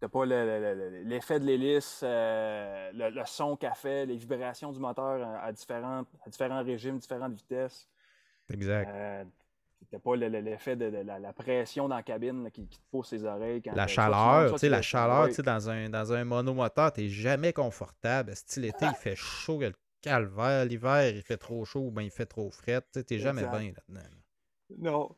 T'as 0.00 0.08
pas 0.08 0.24
le- 0.26 0.34
le- 0.44 0.74
le- 0.74 1.08
l'effet 1.08 1.38
de 1.38 1.44
l'hélice, 1.44 2.00
euh, 2.02 2.90
le, 2.92 3.22
son 3.24 3.54
qu'elle 3.56 3.70
fait, 3.76 4.04
les 4.04 4.16
vibrations 4.16 4.72
du 4.72 4.80
moteur 4.80 5.22
à, 5.22 5.44
à 5.44 5.52
différents 5.52 6.64
régimes, 6.64 6.98
différentes 6.98 7.34
vitesses. 7.34 7.88
Exact. 8.52 8.88
Euh, 8.92 9.24
T'as 9.90 9.98
pas 9.98 10.16
le- 10.16 10.28
le- 10.28 10.40
l'effet 10.40 10.74
de, 10.74 10.88
de 10.90 10.98
la, 10.98 11.18
la 11.18 11.32
pression 11.34 11.86
dans 11.88 11.96
la 11.96 12.02
cabine 12.02 12.44
là, 12.44 12.50
qui, 12.50 12.66
qui 12.66 12.78
te 12.78 12.84
pousse 12.90 13.12
les 13.12 13.24
oreilles. 13.24 13.60
Quand 13.60 13.74
La 13.74 13.86
chaleur, 13.86 14.52
tu 14.52 14.58
sais, 14.58 14.68
la 14.70 14.80
chaleur, 14.80 15.28
tu 15.28 15.34
sais, 15.34 15.42
dans 15.42 15.68
un, 15.68 15.90
dans 15.90 16.12
un 16.14 16.24
monomoteur, 16.24 16.92
t'es 16.92 17.08
jamais 17.08 17.52
confortable. 17.52 18.34
Style 18.34 18.62
l'été, 18.62 18.86
il 18.86 18.94
fait 18.94 19.16
chaud, 19.16 19.56
il 19.58 19.62
y 19.62 19.66
a 19.66 19.68
le 19.68 19.74
calvaire. 20.00 20.64
L'hiver, 20.64 21.08
il 21.08 21.20
fait 21.22 21.36
trop 21.36 21.64
chaud 21.66 21.80
ou 21.80 21.90
ben 21.90 22.02
il 22.02 22.10
fait 22.10 22.24
trop 22.26 22.50
frais. 22.50 22.80
Tu 22.80 22.86
sais, 23.00 23.04
t'es 23.04 23.18
jamais 23.18 23.42
bien 23.42 23.72
là-dedans. 23.72 24.00
là. 24.00 24.78
Non. 24.78 25.10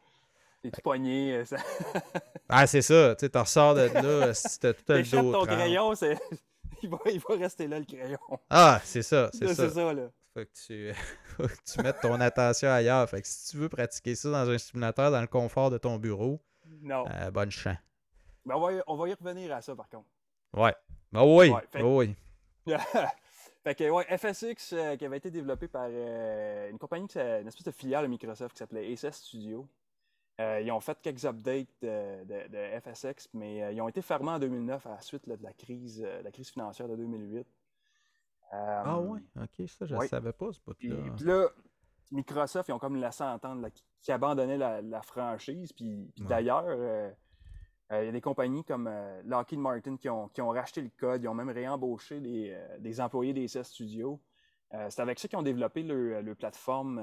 Les 0.64 0.70
tout 0.70 0.80
poignets, 0.82 1.35
euh, 1.37 1.45
ça... 1.45 1.57
Ah, 2.49 2.66
c'est 2.66 2.82
ça, 2.82 3.14
tu 3.16 3.26
sais, 3.26 3.28
t'en 3.30 3.43
ressors 3.43 3.74
de 3.74 3.82
là, 3.95 4.35
si 4.35 4.59
t'as 4.59 4.72
tout 4.72 4.82
le 4.89 5.03
dos 5.03 5.32
ton 5.32 5.45
crayon, 5.45 5.93
il, 6.82 6.89
va, 6.89 6.99
il 7.12 7.20
va 7.20 7.37
rester 7.37 7.68
là, 7.68 7.78
le 7.78 7.85
crayon. 7.85 8.18
Ah, 8.51 8.80
c'est 8.82 9.03
ça, 9.03 9.28
c'est 9.32 9.47
C'est 9.49 9.55
ça. 9.55 9.70
ça. 9.70 9.93
là. 9.93 10.09
Faut 10.35 10.41
que, 10.41 10.51
tu, 10.66 10.93
faut 11.37 11.45
que 11.47 11.64
tu 11.64 11.80
mettes 11.82 12.01
ton 12.01 12.20
attention 12.20 12.68
ailleurs. 12.68 13.09
Fait 13.09 13.22
que 13.22 13.28
si 13.28 13.51
tu 13.53 13.57
veux 13.57 13.68
pratiquer 13.68 14.14
ça 14.14 14.30
dans 14.30 14.51
un 14.51 14.59
simulateur, 14.59 15.11
dans 15.11 15.20
le 15.20 15.26
confort 15.28 15.70
de 15.70 15.78
ton 15.78 15.97
bureau, 15.99 16.41
Non. 16.82 17.05
euh, 17.09 17.30
bonne 17.30 17.51
chance. 17.51 17.76
Mais 18.45 18.55
on 18.55 18.61
va, 18.61 18.72
y, 18.72 18.82
on 18.87 18.97
va 18.97 19.09
y 19.09 19.14
revenir 19.14 19.55
à 19.55 19.62
ça, 19.62 19.74
par 19.76 19.89
contre. 19.89 20.09
Ouais. 20.53 20.74
Ah 21.14 21.24
oui, 21.24 21.51
Ouais, 21.51 21.61
fait- 21.70 21.80
ah 21.80 21.87
oui. 21.87 22.14
fait 23.64 23.74
que, 23.74 23.91
ouais, 23.91 24.05
FSX, 24.18 24.72
euh, 24.72 24.97
qui 24.97 25.05
avait 25.07 25.18
été 25.18 25.30
développé 25.30 25.68
par 25.68 25.87
euh, 25.89 26.70
une 26.70 26.78
compagnie, 26.78 27.07
qui 27.07 27.18
une 27.18 27.47
espèce 27.49 27.64
de 27.64 27.70
filiale 27.70 28.03
de 28.05 28.09
Microsoft 28.09 28.53
qui 28.53 28.59
s'appelait 28.59 28.93
Aces 28.93 29.12
Studio. 29.16 29.66
Euh, 30.41 30.61
ils 30.61 30.70
ont 30.72 30.80
fait 30.80 30.99
quelques 31.01 31.24
updates 31.24 31.68
de, 31.80 32.24
de- 32.24 32.49
de 32.49 32.80
FSX, 32.80 33.28
mais 33.35 33.72
ils 33.72 33.80
ont 33.80 33.89
été 33.89 34.03
fermés 34.03 34.30
en 34.32 34.39
2009 34.41 34.85
à 34.87 34.91
la 34.91 35.01
suite 35.01 35.26
là, 35.28 35.37
de 35.37 35.43
la 35.45 35.53
crise, 35.53 36.03
euh, 36.05 36.22
la 36.22 36.32
crise 36.32 36.51
financière 36.51 36.89
de 36.89 36.97
2008. 36.97 37.47
Euh, 38.55 38.83
Ah 38.85 39.01
ouais, 39.01 39.21
ok, 39.37 39.69
ça, 39.69 39.85
je 39.87 39.95
ne 39.95 40.01
ouais. 40.01 40.09
savais 40.09 40.33
pas, 40.33 40.53
ce 40.53 40.61
Puis, 40.79 40.89
bout-là. 40.89 41.13
puis 41.17 41.25
là, 41.25 41.49
Microsoft, 42.13 42.69
ils 42.69 42.73
ont 42.73 42.79
comme 42.79 42.97
laissé 42.97 43.25
entendre 43.25 43.63
là, 43.63 43.69
qu'ils 43.71 44.15
abandonnaient 44.15 44.59
la, 44.59 44.81
la 44.83 45.03
franchise. 45.03 45.73
Puis, 45.73 46.11
puis 46.15 46.23
Ouais. 46.25 46.29
d'ailleurs, 46.29 46.65
euh, 46.67 47.11
euh, 47.93 48.03
il 48.03 48.07
y 48.07 48.09
a 48.09 48.13
des 48.13 48.21
compagnies 48.21 48.65
comme 48.65 48.87
euh, 48.87 49.23
Lockheed 49.25 49.59
Martin 49.59 49.97
qui 49.97 50.09
ont, 50.09 50.29
qui 50.29 50.41
ont 50.41 50.51
racheté 50.51 50.83
le 50.83 50.91
code. 50.97 51.23
Ils 51.23 51.29
ont 51.29 51.35
même 51.35 51.51
réembauché 51.51 52.21
des, 52.21 52.53
euh, 52.55 52.79
des 52.79 53.01
employés 53.01 53.33
des 53.33 53.47
CS 53.47 53.65
Studios. 53.65 54.21
C'est 54.89 55.01
avec 55.03 55.21
ça 55.21 55.29
qu'ils 55.29 55.39
ont 55.39 55.43
développé 55.43 55.85
leur, 55.85 56.21
leur 56.21 56.35
plateforme. 56.35 56.97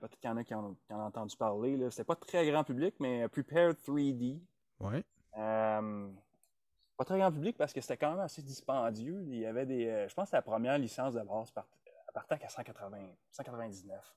Peut-être 0.00 0.18
qu'il 0.18 0.30
y 0.30 0.32
en 0.32 0.36
a 0.38 0.44
qui 0.44 0.54
en, 0.54 0.72
qui 0.86 0.94
en 0.94 1.00
ont 1.00 1.06
entendu 1.08 1.36
parler. 1.36 1.76
là. 1.76 1.90
C'était 1.90 2.04
pas 2.04 2.16
très 2.16 2.50
grand 2.50 2.64
public, 2.64 2.94
mais 3.00 3.28
Prepare 3.28 3.72
3D. 3.74 4.40
Ouais. 4.80 5.04
Pas 6.98 7.04
très 7.04 7.18
grand 7.18 7.30
public 7.32 7.56
parce 7.56 7.72
que 7.72 7.80
c'était 7.80 7.96
quand 7.96 8.10
même 8.10 8.20
assez 8.20 8.42
dispendieux. 8.42 9.22
Il 9.28 9.38
y 9.38 9.46
avait 9.46 9.64
des. 9.64 9.86
euh, 9.86 10.08
je 10.08 10.14
pense 10.14 10.30
que 10.30 10.36
la 10.36 10.42
première 10.42 10.76
licence 10.76 11.14
de 11.14 11.20
base 11.22 11.50
part- 11.52 11.68
partait 12.12 12.44
à 12.44 12.48
180, 12.48 12.98
199 13.30 14.14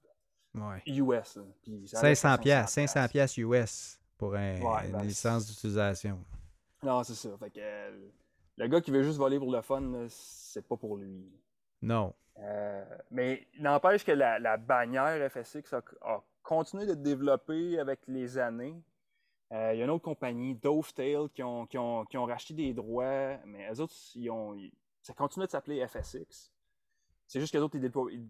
Ouais. 0.56 0.82
US. 0.88 1.36
là. 1.38 1.44
Puis 1.62 1.88
ça 1.88 2.00
allait 2.00 2.16
500 2.16 2.30
jusqu'à 2.30 2.42
pièces, 2.42 2.72
500 2.72 3.08
pièces 3.08 3.38
US 3.38 4.00
pour 4.18 4.34
un- 4.36 4.60
Ouais, 4.60 4.86
une 4.88 4.92
ben, 4.94 5.04
licence 5.04 5.46
d'utilisation. 5.48 6.20
Non, 6.84 7.04
c'est 7.04 7.14
ça. 7.14 7.30
Fait 7.38 7.52
que, 7.52 7.60
euh, 7.62 8.10
le 8.58 8.68
gars 8.68 8.82
qui 8.82 8.90
veut 8.92 9.04
juste 9.04 9.18
voler 9.20 9.38
pour 9.38 9.52
le 9.52 9.62
fun, 9.62 9.84
c'est 10.10 10.68
pas 10.68 10.76
pour 10.76 10.98
lui. 10.98 11.32
Non. 11.84 12.14
Euh, 12.40 12.84
mais 13.12 13.48
il 13.54 13.62
n'empêche 13.62 14.04
que 14.04 14.12
la, 14.12 14.40
la 14.40 14.58
bannière 14.58 15.30
FSX 15.32 15.74
a, 15.74 15.82
a 16.02 16.24
continué 16.42 16.88
de 16.88 16.96
développer 16.96 17.78
avec 17.80 18.00
les 18.08 18.38
années. 18.40 18.76
Euh, 19.52 19.74
il 19.74 19.80
y 19.80 19.82
a 19.82 19.86
une 19.86 19.92
autre 19.92 20.04
compagnie, 20.04 20.56
Dovetail, 20.56 21.30
qui 21.34 21.44
ont, 21.44 21.66
qui, 21.66 21.78
ont, 21.78 22.06
qui 22.06 22.18
ont 22.18 22.26
racheté 22.26 22.54
des 22.54 22.74
droits, 22.74 23.38
mais 23.46 23.70
eux 23.72 23.82
autres, 23.82 23.94
ils 24.16 24.30
ont, 24.30 24.58
ça 25.02 25.14
continue 25.14 25.46
de 25.46 25.52
s'appeler 25.52 25.86
FSX. 25.86 26.52
C'est 27.28 27.40
juste 27.42 27.52
que 27.54 27.58
les 27.58 27.64
autres, 27.64 27.78
ils, 27.78 27.86
ils- 28.14 28.30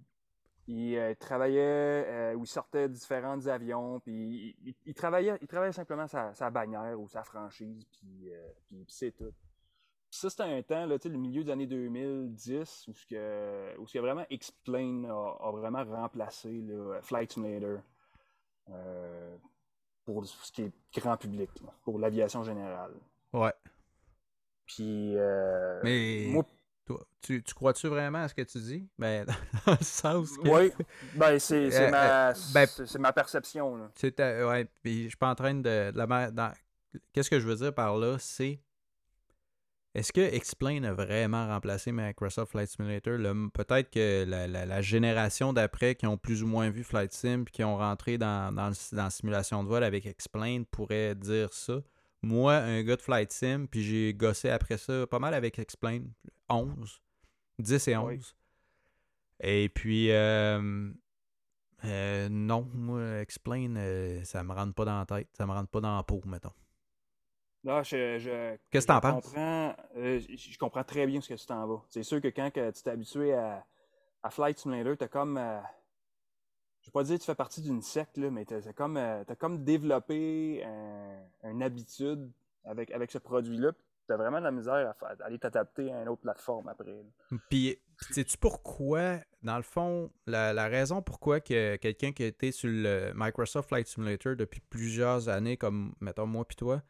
ils, 0.67 0.95
euh, 0.95 1.13
travaillaient 1.15 2.05
euh, 2.07 2.33
ou 2.35 2.43
ils 2.43 2.47
sortaient 2.47 2.87
différents 2.89 3.45
avions, 3.47 3.99
puis 3.99 4.55
ils, 4.85 4.93
travaillaient, 4.93 5.37
ils 5.41 5.47
travaillaient 5.47 5.71
simplement 5.73 6.07
sa, 6.07 6.33
sa 6.33 6.49
bannière 6.49 6.99
ou 6.99 7.07
sa 7.07 7.23
franchise, 7.23 7.85
puis, 7.91 8.31
puis- 8.67 8.85
c'est 8.87 9.11
tout. 9.11 9.31
Ça, 10.09 10.29
c'était 10.29 10.43
un 10.43 10.61
temps, 10.61 10.85
là, 10.85 10.97
le 11.03 11.17
milieu 11.17 11.43
des 11.43 11.51
années 11.51 11.67
2010, 11.67 12.87
où, 12.87 12.93
ce 12.93 13.05
que, 13.05 13.77
où 13.77 14.01
vraiment 14.01 14.25
Explain 14.29 15.03
a, 15.05 15.37
a 15.39 15.51
vraiment 15.51 15.83
remplacé 15.85 16.61
là, 16.61 16.99
Flight 17.01 17.31
Simulator 17.33 17.79
pour 20.05 20.25
ce 20.25 20.51
qui 20.51 20.63
est 20.63 20.71
grand 20.99 21.17
public, 21.17 21.49
là, 21.61 21.69
pour 21.83 21.99
l'aviation 21.99 22.43
générale. 22.43 22.93
Ouais. 23.33 23.53
Puis, 24.65 25.13
euh, 25.17 25.79
Mais 25.83 26.25
moi, 26.29 26.45
toi, 26.85 27.05
tu, 27.21 27.43
tu 27.43 27.53
crois-tu 27.53 27.87
vraiment 27.87 28.19
à 28.23 28.27
ce 28.27 28.33
que 28.33 28.41
tu 28.41 28.57
dis? 28.59 28.87
Ben, 28.97 29.25
dans 29.65 29.73
le 29.73 29.83
sens 29.83 30.37
que. 30.37 30.47
oui, 30.49 30.71
ben, 31.15 31.37
c'est 31.39 31.73
Euh, 31.73 31.91
ma, 31.91 32.29
euh, 32.29 32.33
ben- 32.53 32.67
ma 32.99 33.13
perception. 33.13 33.75
Là. 33.77 33.89
Ouais, 34.47 34.65
puis 34.81 35.03
je 35.03 35.07
suis 35.09 35.17
pas 35.17 35.29
en 35.29 35.35
train 35.35 35.53
de, 35.55 35.61
de 35.91 35.97
la 35.97 36.07
ma- 36.07 36.31
dans- 36.31 36.53
Qu'est-ce 37.13 37.29
que 37.29 37.39
je 37.39 37.47
veux 37.47 37.55
dire 37.55 37.73
par 37.73 37.97
là, 37.97 38.17
c'est 38.19 38.59
est-ce 39.93 40.13
que 40.13 40.21
Explain 40.21 40.83
a 40.83 40.93
vraiment 40.93 41.47
remplacé 41.47 41.91
Microsoft 41.91 42.51
Flight 42.51 42.69
Simulator? 42.69 43.17
Peut-être 43.53 43.89
que 43.91 44.23
la, 44.27 44.47
la- 44.47 44.65
la 44.65 44.81
génération 44.81 45.51
d'après 45.53 45.95
qui 45.95 46.07
ont 46.07 46.17
plus 46.17 46.43
ou 46.43 46.47
moins 46.47 46.69
vu 46.69 46.83
Flight 46.83 47.11
Sim 47.13 47.43
puis 47.45 47.51
qui 47.53 47.63
ont 47.63 47.77
rentré 47.77 48.17
dans, 48.17 48.53
dans, 48.53 48.71
dans 48.93 49.03
la 49.03 49.09
simulation 49.09 49.63
de 49.63 49.69
vol 49.69 49.83
avec 49.83 50.05
Explain 50.05 50.63
pourrait 50.69 51.15
dire 51.15 51.53
ça. 51.53 51.81
moi, 52.21 52.55
un 52.57 52.83
gars 52.83 52.95
de 52.95 53.01
Flight 53.01 53.31
Sim, 53.33 53.65
puis 53.69 53.83
j'ai 53.83 54.13
gossé 54.13 54.49
après 54.49 54.77
ça 54.77 55.05
pas 55.07 55.19
mal 55.19 55.33
avec 55.33 55.59
Explain, 55.59 56.01
11, 56.49 57.01
10 57.59 57.87
et 57.89 57.97
11. 57.97 58.35
Et 59.43 59.69
puis, 59.69 60.11
euh, 60.11 60.91
euh, 61.85 62.29
non, 62.29 62.69
moi, 62.73 63.19
Explain, 63.21 63.75
euh, 63.75 64.23
ça 64.23 64.43
me 64.43 64.53
rentre 64.53 64.73
pas 64.75 64.85
dans 64.85 64.99
la 64.99 65.05
tête, 65.05 65.29
ça 65.37 65.45
me 65.47 65.51
rentre 65.51 65.69
pas 65.69 65.81
dans 65.81 65.95
la 65.97 66.03
peau, 66.03 66.21
mettons. 66.25 66.53
Là, 67.63 67.83
je, 67.83 68.17
je 68.19 68.55
Qu'est-ce 68.71 68.87
que 68.87 68.91
t'en 68.91 69.01
penses? 69.01 69.23
comprends, 69.25 69.75
euh, 69.97 70.19
je 70.19 70.35
je 70.35 70.57
comprends 70.57 70.83
très 70.83 71.05
bien 71.05 71.21
ce 71.21 71.29
que 71.29 71.39
tu 71.39 71.45
t'en 71.45 71.67
vas. 71.67 71.81
C'est 71.89 72.03
sûr 72.03 72.19
que 72.21 72.27
quand 72.29 72.49
que 72.51 72.71
tu 72.71 72.81
t'es 72.81 72.89
habitué 72.89 73.33
à, 73.33 73.63
à 74.23 74.29
Flight 74.31 74.57
Simulator, 74.57 74.97
t'as 74.97 75.07
comme. 75.07 75.37
euh, 75.37 75.59
je 76.81 76.87
vais 76.87 76.91
pas 76.91 77.03
dire 77.03 77.15
que 77.17 77.19
tu 77.21 77.25
fais 77.27 77.35
partie 77.35 77.61
d'une 77.61 77.81
secte, 77.81 78.17
là, 78.17 78.31
mais 78.31 78.45
t'as 78.45 78.61
t'as 78.61 78.73
comme, 78.73 78.97
euh, 78.97 79.23
t'as 79.25 79.35
comme 79.35 79.63
développé 79.63 80.63
un- 80.63 81.49
une 81.51 81.61
habitude 81.61 82.31
avec, 82.65 82.89
avec 82.91 83.11
ce 83.11 83.19
produit-là. 83.19 83.71
T'as 84.07 84.17
vraiment 84.17 84.39
de 84.39 84.43
la 84.45 84.51
misère 84.51 84.73
à, 84.99 85.05
à 85.05 85.25
aller 85.25 85.37
t'adapter 85.37 85.91
à 85.93 86.01
une 86.01 86.09
autre 86.09 86.21
plateforme 86.23 86.67
après. 86.67 86.91
là. 86.91 87.37
Puis, 87.49 87.77
sais-tu 88.09 88.37
pourquoi, 88.39 89.19
dans 89.43 89.57
le 89.57 89.63
fond, 89.63 90.11
la, 90.25 90.51
la 90.53 90.67
raison 90.67 91.03
pourquoi 91.03 91.39
que 91.39 91.75
quelqu'un 91.75 92.11
qui 92.11 92.23
a 92.23 92.27
été 92.27 92.51
sur 92.51 92.69
le 92.71 93.11
Microsoft 93.15 93.69
Flight 93.69 93.85
Simulator 93.87 94.35
depuis 94.35 94.59
plusieurs 94.61 95.29
années, 95.29 95.55
comme, 95.57 95.93
mettons, 96.01 96.25
moi 96.25 96.43
puis 96.45 96.57
toi, 96.57 96.81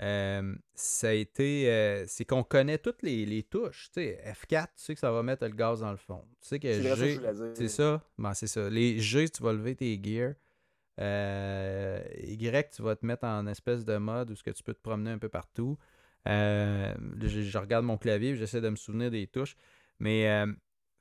euh, 0.00 0.54
ça 0.74 1.08
a 1.08 1.12
été, 1.12 1.70
euh, 1.70 2.04
c'est 2.06 2.24
qu'on 2.24 2.42
connaît 2.42 2.78
toutes 2.78 3.02
les, 3.02 3.24
les 3.26 3.42
touches. 3.42 3.90
Tu 3.92 4.00
sais, 4.00 4.20
F4, 4.26 4.66
tu 4.66 4.70
sais 4.76 4.94
que 4.94 5.00
ça 5.00 5.12
va 5.12 5.22
mettre 5.22 5.44
le 5.44 5.52
gaz 5.52 5.80
dans 5.80 5.90
le 5.90 5.96
fond. 5.96 6.24
Tu 6.40 6.48
sais 6.48 6.58
que 6.58 6.72
C'est 6.72 6.88
ça 6.88 6.96
G, 6.96 7.68
c'est. 7.68 7.98
Ben, 8.18 8.34
c'est 8.34 8.46
ça. 8.46 8.68
Les 8.68 8.98
G, 8.98 9.28
tu 9.28 9.42
vas 9.42 9.52
lever 9.52 9.76
tes 9.76 10.00
gears. 10.02 10.34
Euh, 11.00 12.02
y, 12.18 12.36
tu 12.74 12.82
vas 12.82 12.96
te 12.96 13.06
mettre 13.06 13.24
en 13.24 13.46
espèce 13.46 13.84
de 13.84 13.96
mode 13.96 14.30
où 14.30 14.34
ce 14.34 14.42
que 14.42 14.50
tu 14.50 14.62
peux 14.62 14.74
te 14.74 14.82
promener 14.82 15.10
un 15.10 15.18
peu 15.18 15.28
partout. 15.28 15.78
Je, 16.26 16.94
je 17.20 17.58
regarde 17.58 17.84
mon 17.84 17.96
clavier, 17.96 18.36
j'essaie 18.36 18.60
de 18.60 18.68
me 18.68 18.76
souvenir 18.76 19.10
des 19.10 19.26
touches. 19.26 19.56
Mais, 20.00 20.46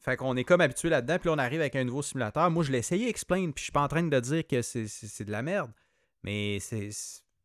fait 0.02 0.18
qu'on 0.18 0.36
est 0.36 0.44
comme 0.44 0.62
habitué 0.62 0.90
là-dedans. 0.90 1.18
Puis 1.20 1.28
là, 1.28 1.36
on 1.36 1.38
arrive 1.38 1.62
avec 1.62 1.76
un 1.76 1.84
nouveau 1.84 2.02
simulateur. 2.02 2.50
Moi, 2.50 2.64
je 2.64 2.72
l'ai 2.72 2.80
essayé 2.80 3.08
Explain, 3.08 3.52
puis 3.52 3.62
je 3.62 3.64
suis 3.64 3.72
pas 3.72 3.84
en 3.84 3.88
train 3.88 4.04
de 4.04 4.20
dire 4.20 4.46
que 4.48 4.62
c'est 4.62 5.26
de 5.26 5.32
la 5.32 5.44
merde. 5.44 5.72
Mais 6.24 6.60
c'est 6.60 6.90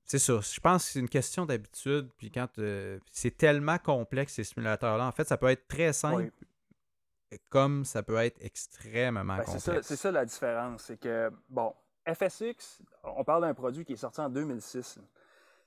c'est 0.07 0.19
ça. 0.19 0.41
Je 0.41 0.61
pense 0.61 0.85
que 0.87 0.93
c'est 0.93 1.01
une 1.01 1.09
question 1.09 1.45
d'habitude. 1.47 2.09
Puis 2.17 2.31
quand 2.31 2.49
euh, 2.59 2.99
c'est 3.13 3.37
tellement 3.37 3.79
complexe, 3.79 4.35
ces 4.35 4.45
simulateurs-là, 4.45 5.07
en 5.07 5.13
fait, 5.13 5.27
ça 5.27 5.37
peut 5.37 5.49
être 5.49 5.67
très 5.69 5.93
simple, 5.93 6.31
Oui. 7.33 7.39
comme 7.51 7.85
ça 7.85 8.03
peut 8.03 8.17
être 8.17 8.39
extrêmement 8.41 9.25
Ben, 9.37 9.45
complexe. 9.45 9.65
ça, 9.65 9.83
c'est 9.83 9.97
ça 9.97 10.11
la 10.13 10.25
différence. 10.25 10.83
C'est 10.85 10.97
que, 10.99 11.31
bon, 11.49 11.75
FSX, 12.07 12.83
on 13.03 13.25
parle 13.25 13.43
d'un 13.43 13.55
produit 13.55 13.85
qui 13.85 13.95
est 13.95 13.97
sorti 13.97 14.21
en 14.21 14.31
2006. 14.31 14.99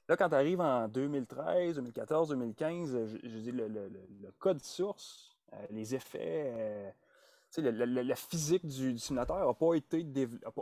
Là, 0.07 0.15
quand 0.17 0.29
tu 0.29 0.35
arrives 0.35 0.61
en 0.61 0.87
2013, 0.87 1.75
2014, 1.75 2.29
2015, 2.29 2.95
euh, 2.95 3.07
je, 3.07 3.29
je 3.29 3.37
dis 3.39 3.51
le, 3.51 3.67
le- 3.67 3.89
le- 3.89 4.07
le 4.23 4.31
code 4.39 4.61
source, 4.63 5.35
euh, 5.53 5.57
les 5.69 5.93
effets, 5.93 6.51
euh, 6.55 6.89
le- 7.57 7.85
la 8.03 8.15
physique 8.15 8.65
du, 8.65 8.93
du 8.93 8.99
simulateur 8.99 9.45
n'a 9.47 9.53
pas 9.53 9.73
été 9.73 10.05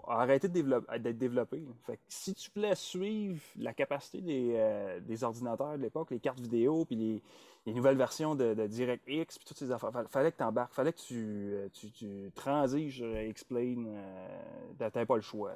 a 0.07 0.21
arrêté 0.21 0.47
d'être 0.47 1.17
développé. 1.17 1.63
Fait 1.85 1.97
que 1.97 2.01
si 2.07 2.33
tu 2.33 2.49
voulais 2.55 2.75
suivre 2.75 3.41
la 3.57 3.73
capacité 3.73 4.21
des, 4.21 4.53
euh, 4.55 4.99
des 5.01 5.23
ordinateurs 5.23 5.77
de 5.77 5.81
l'époque, 5.83 6.11
les 6.11 6.19
cartes 6.19 6.39
vidéo, 6.39 6.85
puis 6.85 6.95
les, 6.95 7.21
les 7.65 7.73
nouvelles 7.73 7.97
versions 7.97 8.35
de, 8.35 8.53
de 8.53 8.67
DirectX, 8.67 9.37
puis 9.37 9.45
toutes 9.45 9.57
ces 9.57 9.71
affaires, 9.71 9.91
fa- 9.91 10.07
fallait 10.07 10.31
que 10.31 10.37
tu 10.37 10.43
embarques, 10.43 10.73
fallait 10.73 10.93
que 10.93 10.99
tu, 11.01 11.51
euh, 11.53 11.67
tu, 11.73 11.91
tu 11.91 12.31
transiges 12.33 12.97
sur 12.97 13.15
Explain, 13.17 13.83
euh, 13.85 14.73
t'avais 14.77 15.05
pas 15.05 15.15
le 15.17 15.21
choix. 15.21 15.51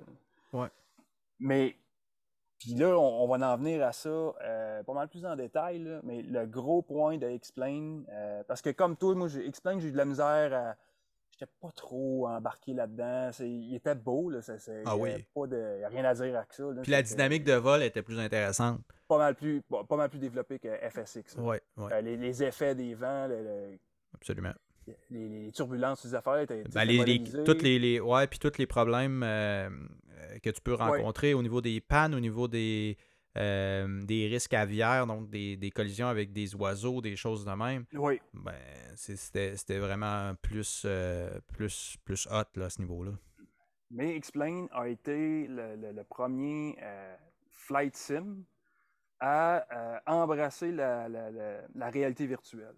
là. 0.54 0.60
Ouais. 0.64 0.70
Mais 1.40 1.76
puis 2.60 2.76
là, 2.76 2.96
on, 3.00 3.24
on 3.24 3.28
va 3.28 3.54
en 3.54 3.58
venir 3.58 3.84
à 3.84 3.92
ça 3.94 4.10
euh, 4.10 4.84
pas 4.84 4.94
mal 4.94 5.08
plus 5.08 5.26
en 5.26 5.36
détail, 5.36 5.80
là, 5.80 6.02
mais 6.04 6.22
le 6.22 6.46
gros 6.46 6.82
point 6.82 7.18
de 7.18 7.26
Explain, 7.26 8.04
euh, 8.10 8.44
parce 8.48 8.62
que 8.62 8.70
comme 8.70 8.98
toi, 8.98 9.16
moi, 9.16 9.28
j'ai- 9.30 9.48
Explain, 9.48 9.80
j'ai 9.80 9.88
eu 9.88 9.92
de 9.94 9.98
la 9.98 10.06
misère 10.06 10.54
à. 10.54 10.76
J'étais 11.42 11.52
pas 11.60 11.72
trop 11.72 12.28
embarqué 12.28 12.74
là-dedans. 12.74 13.32
Il 13.40 13.74
était 13.74 13.96
beau, 13.96 14.30
là. 14.30 14.42
ça- 14.44 14.60
c'est- 14.60 14.84
Ah 14.86 14.96
oui. 14.96 15.10
avait 15.12 15.26
Pas 15.34 15.48
de, 15.48 15.74
il 15.78 15.82
y 15.82 15.84
a 15.84 15.88
rien 15.88 16.06
à 16.06 16.14
dire 16.14 16.36
avec 16.38 16.54
ça. 16.54 16.64
là. 16.64 16.82
Puis 16.84 16.92
la 16.92 17.02
dynamique 17.02 17.44
de 17.44 17.54
vol 17.54 17.82
était 17.82 18.04
plus 18.04 18.20
intéressante. 18.20 18.82
Pas 19.08 19.18
mal 19.18 19.34
plus, 19.34 19.62
pas, 19.64 19.84
pas 19.84 19.98
mal 19.98 20.10
plus 20.10 20.20
développé 20.20 20.60
que 20.60 20.68
FSX. 20.70 21.38
Ouais, 21.40 21.60
Euh, 21.80 22.02
les, 22.02 22.16
les 22.16 22.44
effets 22.44 22.76
des 22.76 22.94
vents, 22.94 23.26
le- 23.28 23.42
le- 23.44 23.80
absolument. 24.14 24.54
les, 25.10 25.30
les 25.30 25.52
turbulences, 25.52 26.02
ces 26.02 26.14
affaires 26.14 26.38
étaient. 26.40 26.64
Ben, 26.76 26.86
les, 26.86 27.04
les- 27.06 27.44
toutes 27.44 27.64
les, 27.64 27.80
les- 27.80 28.00
ouais, 28.00 28.28
puis 28.28 28.38
tous 28.38 28.58
les 28.60 28.68
problèmes 28.68 29.24
euh, 29.24 29.68
euh, 29.70 30.40
que 30.44 30.50
tu 30.52 30.62
peux 30.62 30.76
rencontrer 30.76 31.34
au 31.34 31.42
niveau 31.42 31.60
des 31.62 31.82
pannes, 31.82 32.14
au 32.14 32.20
niveau 32.20 32.48
des, 32.48 32.98
euh, 33.38 34.04
des 34.04 34.28
risques 34.28 34.54
aviaires, 34.54 35.08
donc 35.08 35.30
des, 35.30 35.56
des 35.58 35.72
collisions 35.72 36.08
avec 36.08 36.34
des 36.34 36.54
oiseaux, 36.56 37.02
des 37.02 37.16
choses 37.16 37.46
de 37.46 37.52
même, 37.52 37.86
Oui. 37.94 38.20
ben, 38.34 38.54
c'était 38.96 39.56
c'était 39.56 39.80
vraiment 39.80 40.34
plus, 40.42 40.84
euh, 40.86 41.40
plus, 41.54 41.96
plus 42.04 42.28
hot 42.30 42.44
là, 42.56 42.66
à 42.66 42.70
ce 42.70 42.82
niveau-là. 42.82 43.12
Mais 43.90 44.16
Explain 44.16 44.68
a 44.72 44.88
été 44.88 45.48
le, 45.48 45.76
le- 45.76 45.92
le 45.92 46.04
premier 46.04 46.78
euh, 46.82 47.16
flight 47.50 47.96
sim 47.96 48.44
à 49.20 50.02
embrasser 50.08 50.72
la, 50.72 51.08
la- 51.08 51.30
la- 51.32 51.62
la 51.76 51.90
réalité 51.90 52.26
virtuelle. 52.26 52.76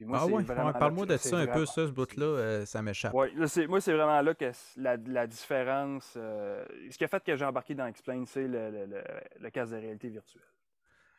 Moi, 0.00 0.18
ah 0.20 0.26
ouais, 0.26 0.42
parle-moi 0.44 1.06
de 1.06 1.16
ça 1.16 1.38
un 1.38 1.46
peu, 1.46 1.64
ça, 1.64 1.86
ce 1.86 1.90
bout-là, 1.90 2.26
euh, 2.26 2.66
ça 2.66 2.82
m'échappe. 2.82 3.14
Ouais, 3.14 3.30
là, 3.34 3.46
moi, 3.66 3.80
c'est 3.80 3.92
vraiment 3.94 4.20
là 4.20 4.34
que 4.34 4.52
la, 4.76 4.96
la 4.96 5.26
différence. 5.26 6.14
euh, 6.16 6.64
ce 6.90 6.98
qui 6.98 7.04
a 7.04 7.08
fait 7.08 7.24
que 7.24 7.34
j'ai 7.34 7.44
embarqué 7.44 7.74
dans 7.74 7.86
Explain, 7.86 8.24
c'est 8.26 8.46
le, 8.46 8.70
le, 8.70 8.86
le, 8.86 9.04
le 9.40 9.50
casque 9.50 9.72
de 9.72 9.78
réalité 9.78 10.08
virtuelle. 10.08 10.42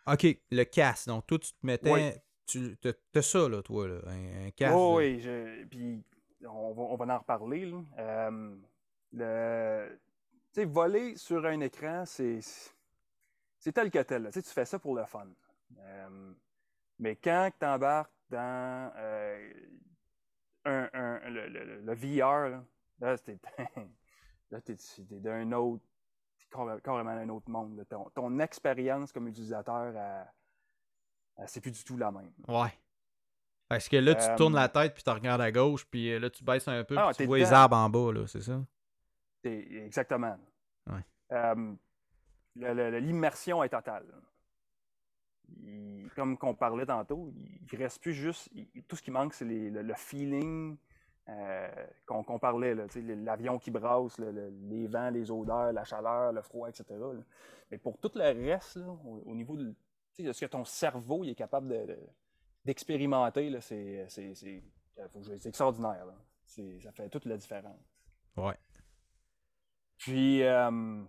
OK, 0.06 0.26
le 0.52 0.64
casque. 0.64 1.08
Donc, 1.08 1.26
toi, 1.28 1.40
tu 1.40 1.52
te 1.52 1.66
mettais. 1.66 2.22
Tu 2.46 2.78
as 3.16 3.22
ça, 3.22 3.50
là, 3.50 3.62
toi, 3.62 3.88
là, 3.88 4.00
un, 4.08 4.48
un 4.48 4.52
casque. 4.52 4.74
Oh, 4.78 4.96
oui, 4.98 5.20
je- 5.20 5.66
puis 5.66 6.02
on 6.48 6.72
va, 6.74 6.84
on 6.84 6.96
va 6.96 7.16
en 7.16 7.18
reparler. 7.18 7.66
là. 7.66 7.82
Euh, 8.00 8.56
le, 9.12 10.00
tu 10.54 10.62
sais, 10.62 10.66
voler 10.66 11.16
sur 11.18 11.46
un 11.46 11.60
écran, 11.62 12.06
c'est 12.06 12.40
tel 13.74 13.92
que 13.92 14.00
tel. 14.04 14.30
Tu 14.32 14.42
fais 14.44 14.66
ça 14.66 14.80
pour 14.80 14.96
le 14.96 15.04
fun. 15.06 15.28
Mais 17.00 17.16
quand 17.16 17.52
tu 17.60 17.66
embarques 17.66 18.12
dans 18.30 18.92
euh, 18.96 19.54
un, 20.66 20.90
un- 20.94 21.30
le, 21.30 21.48
le- 21.48 21.82
le 21.82 21.94
VR, 21.94 22.50
là, 22.50 22.64
là, 23.00 23.18
t'es 24.62 24.76
d'un 25.12 25.52
autre, 25.54 25.84
carrément 26.84 27.10
un 27.12 27.30
autre 27.30 27.50
monde. 27.50 27.78
là. 27.78 27.86
Ton, 27.86 28.10
ton 28.12 28.40
expérience 28.40 29.12
comme 29.12 29.28
utilisateur, 29.28 29.94
c'est 31.46 31.62
plus 31.62 31.72
du 31.72 31.84
tout 31.84 31.98
la 31.98 32.12
même. 32.12 32.32
Ouais. 32.48 32.74
Parce 33.70 33.90
que 33.90 33.98
là, 33.98 34.16
tu 34.16 34.24
Euh, 34.24 34.36
tournes 34.38 34.56
la 34.56 34.70
tête, 34.70 34.94
puis 34.94 35.04
tu 35.04 35.10
regardes 35.10 35.42
à 35.42 35.52
gauche, 35.52 35.86
puis 35.86 36.14
euh, 36.14 36.20
là, 36.20 36.30
tu 36.30 36.44
baisses 36.44 36.68
un 36.70 36.84
peu, 36.86 36.96
Ah, 36.98 37.08
puis 37.10 37.18
tu 37.18 37.26
vois 37.26 37.38
les 37.38 37.52
arbres 37.52 37.76
en 37.76 37.90
bas, 37.90 38.14
là, 38.14 38.26
c'est 38.28 38.42
ça? 38.42 38.64
Exactement. 39.44 40.38
Ouais. 40.90 41.04
Euh, 41.34 41.76
L'immersion 42.56 43.62
est 43.64 43.70
totale. 43.70 44.06
Il- 45.50 46.10
comme 46.16 46.38
qu'on 46.38 46.56
parlait 46.56 46.86
tantôt, 46.86 47.32
il 47.36 47.68
ne 47.72 47.78
reste 47.84 48.02
plus 48.02 48.14
juste. 48.14 48.50
il- 48.54 48.84
tout 48.84 48.96
ce 48.96 49.02
qui 49.02 49.12
manque, 49.12 49.34
c'est 49.34 49.46
le, 49.46 49.82
le 49.82 49.94
feeling 49.96 50.78
euh, 51.30 51.86
qu'on 52.06 52.40
parlait. 52.40 52.74
L'avion 52.76 53.60
qui 53.60 53.70
brasse, 53.72 54.18
le- 54.18 54.32
le- 54.32 54.50
les 54.70 54.88
vents, 54.88 55.10
les 55.10 55.30
odeurs, 55.30 55.74
la 55.74 55.84
chaleur, 55.84 56.32
le 56.32 56.42
froid, 56.42 56.70
etc. 56.70 56.86
là. 56.92 57.12
Mais 57.70 57.78
pour 57.78 57.98
tout 58.00 58.12
le 58.16 58.22
reste, 58.50 58.78
là, 58.78 58.88
au, 58.88 59.22
au 59.26 59.36
niveau 59.36 59.58
de, 59.58 59.76
de 60.20 60.32
ce 60.32 60.46
que 60.46 60.50
ton 60.50 60.64
cerveau 60.64 61.24
il 61.26 61.30
est 61.32 61.36
capable 61.36 61.68
de- 61.68 61.86
de- 61.94 62.08
d'expérimenter, 62.64 63.50
là, 63.50 63.60
c'est 63.62 64.06
c'est 64.08 64.64
extraordinaire. 65.46 66.06
là. 66.06 66.16
Ça 66.46 66.92
fait 66.94 67.10
toute 67.10 67.26
la 67.26 67.36
différence. 67.38 67.80
Ouais. 68.38 68.58
Puis, 69.98 70.44
euh, 70.44 71.04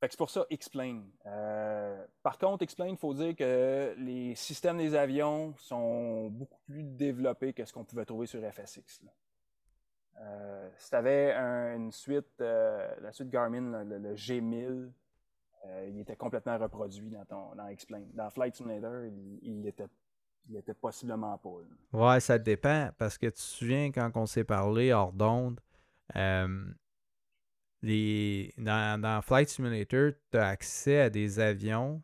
fait 0.00 0.08
c'est 0.10 0.16
pour 0.18 0.30
ça 0.30 0.46
Explain. 0.50 1.02
Euh, 1.26 2.04
par 2.22 2.38
contre, 2.38 2.62
Explain, 2.62 2.88
il 2.88 2.96
faut 2.96 3.14
dire 3.14 3.34
que 3.34 3.94
les 3.98 4.34
systèmes 4.34 4.78
des 4.78 4.94
avions 4.94 5.54
sont 5.56 6.28
beaucoup 6.28 6.60
plus 6.66 6.82
développés 6.82 7.52
que 7.52 7.64
ce 7.64 7.72
qu'on 7.72 7.84
pouvait 7.84 8.04
trouver 8.04 8.26
sur 8.26 8.40
FSX. 8.40 9.02
là. 9.04 9.10
Euh, 10.20 10.68
si 10.76 10.90
tu 10.90 10.96
avais 10.96 11.32
une 11.32 11.92
suite, 11.92 12.40
euh, 12.40 12.88
la 13.00 13.12
suite 13.12 13.30
Garmin, 13.30 13.84
le, 13.84 13.98
le 13.98 14.14
G1000, 14.14 14.90
euh, 15.66 15.88
il 15.88 16.00
était 16.00 16.16
complètement 16.16 16.58
reproduit 16.58 17.10
dans, 17.10 17.24
ton, 17.24 17.66
Explain. 17.68 18.02
Dans 18.14 18.30
Flight 18.30 18.56
Simulator, 18.56 19.04
il, 19.04 19.38
il 19.42 19.66
était, 19.66 19.86
il 20.48 20.56
était 20.56 20.74
possiblement 20.74 21.36
pas. 21.38 21.50
là. 21.92 22.00
Ouais, 22.12 22.20
ça 22.20 22.38
dépend, 22.38 22.90
parce 22.98 23.16
que 23.18 23.26
tu 23.26 23.32
te 23.32 23.38
souviens, 23.38 23.92
quand 23.92 24.10
on 24.16 24.26
s'est 24.26 24.44
parlé 24.44 24.92
hors 24.92 25.12
d'onde, 25.12 25.60
les, 27.82 28.52
dans, 28.58 29.00
dans 29.00 29.22
Flight 29.22 29.48
Simulator, 29.48 30.12
tu 30.30 30.38
as 30.38 30.48
accès 30.48 30.98
à 31.00 31.10
des 31.10 31.38
avions 31.40 32.02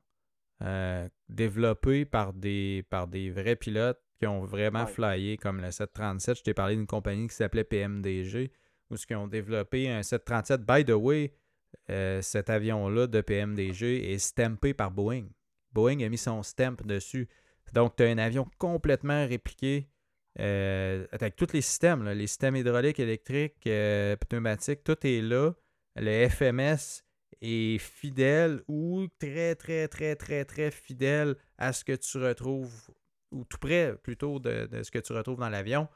euh, 0.62 1.08
développés 1.28 2.04
par 2.04 2.32
des, 2.32 2.84
par 2.90 3.08
des 3.08 3.30
vrais 3.30 3.56
pilotes 3.56 4.00
qui 4.20 4.26
ont 4.26 4.44
vraiment 4.44 4.84
Ouais. 4.84 4.90
flyé, 4.92 5.36
comme 5.36 5.60
le 5.60 5.70
737. 5.70 6.38
Je 6.38 6.42
t'ai 6.42 6.54
parlé 6.54 6.76
d'une 6.76 6.86
compagnie 6.86 7.26
qui 7.28 7.34
s'appelait 7.34 7.64
PMDG, 7.64 8.52
où 8.90 8.96
ce 8.96 9.06
qu'ils 9.06 9.16
ont 9.16 9.26
développé 9.26 9.90
un 9.90 10.02
737. 10.02 10.62
By 10.62 10.84
the 10.84 10.90
way, 10.90 11.32
euh, 11.90 12.22
cet 12.22 12.50
avion-là 12.50 13.08
de 13.08 13.20
PMDG 13.20 14.12
est 14.12 14.18
stampé 14.18 14.72
par 14.74 14.92
Boeing. 14.92 15.26
Boeing 15.72 16.00
a 16.04 16.08
mis 16.08 16.18
son 16.18 16.42
stamp 16.44 16.76
dessus. 16.84 17.28
Donc, 17.72 17.96
tu 17.96 18.04
as 18.04 18.06
un 18.06 18.18
avion 18.18 18.46
complètement 18.58 19.26
répliqué 19.26 19.88
euh, 20.38 21.06
avec 21.10 21.34
tous 21.34 21.52
les 21.52 21.60
systèmes, 21.62 22.08
les 22.08 22.26
systèmes 22.28 22.54
hydrauliques, 22.54 23.00
électriques, 23.00 23.66
euh, 23.66 24.14
pneumatiques, 24.28 24.84
tout 24.84 25.04
est 25.04 25.20
là. 25.20 25.52
Le 25.96 26.28
FMS 26.28 27.02
est 27.40 27.78
fidèle 27.78 28.62
ou 28.68 29.06
très, 29.18 29.54
très, 29.54 29.88
très, 29.88 30.16
très, 30.16 30.44
très 30.44 30.70
fidèle 30.70 31.36
à 31.58 31.72
ce 31.72 31.84
que 31.84 31.92
tu 31.92 32.18
retrouves, 32.18 32.90
ou 33.30 33.44
tout 33.44 33.58
près 33.58 33.94
plutôt 34.02 34.38
de, 34.38 34.68
ce 34.82 34.90
que 34.90 34.98
tu 34.98 35.12
retrouves 35.12 35.38
dans 35.38 35.48
l'avion. 35.48 35.88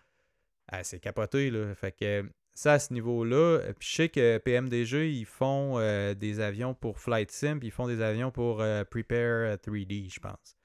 Ah, 0.69 0.85
c'est 0.85 1.01
capoté, 1.01 1.51
là. 1.51 1.75
Fait 1.75 1.93
que 1.93 2.31
ça, 2.55 2.75
à 2.75 2.79
ce 2.79 2.93
niveau-là, 2.93 3.61
je 3.81 3.89
sais 3.89 4.09
que 4.09 4.39
PMDG, 4.39 5.13
ils 5.13 5.25
font 5.25 5.79
euh, 5.79 6.15
des 6.15 6.41
avions 6.41 6.75
pour 6.75 6.99
Flight 6.99 7.31
Sim, 7.31 7.59
puis 7.59 7.69
ils 7.69 7.73
font 7.73 7.87
des 7.87 8.03
avions 8.03 8.31
pour 8.31 8.59
Prepare 8.91 9.57
3D, 9.57 10.13
je 10.13 10.21
pense. 10.21 10.59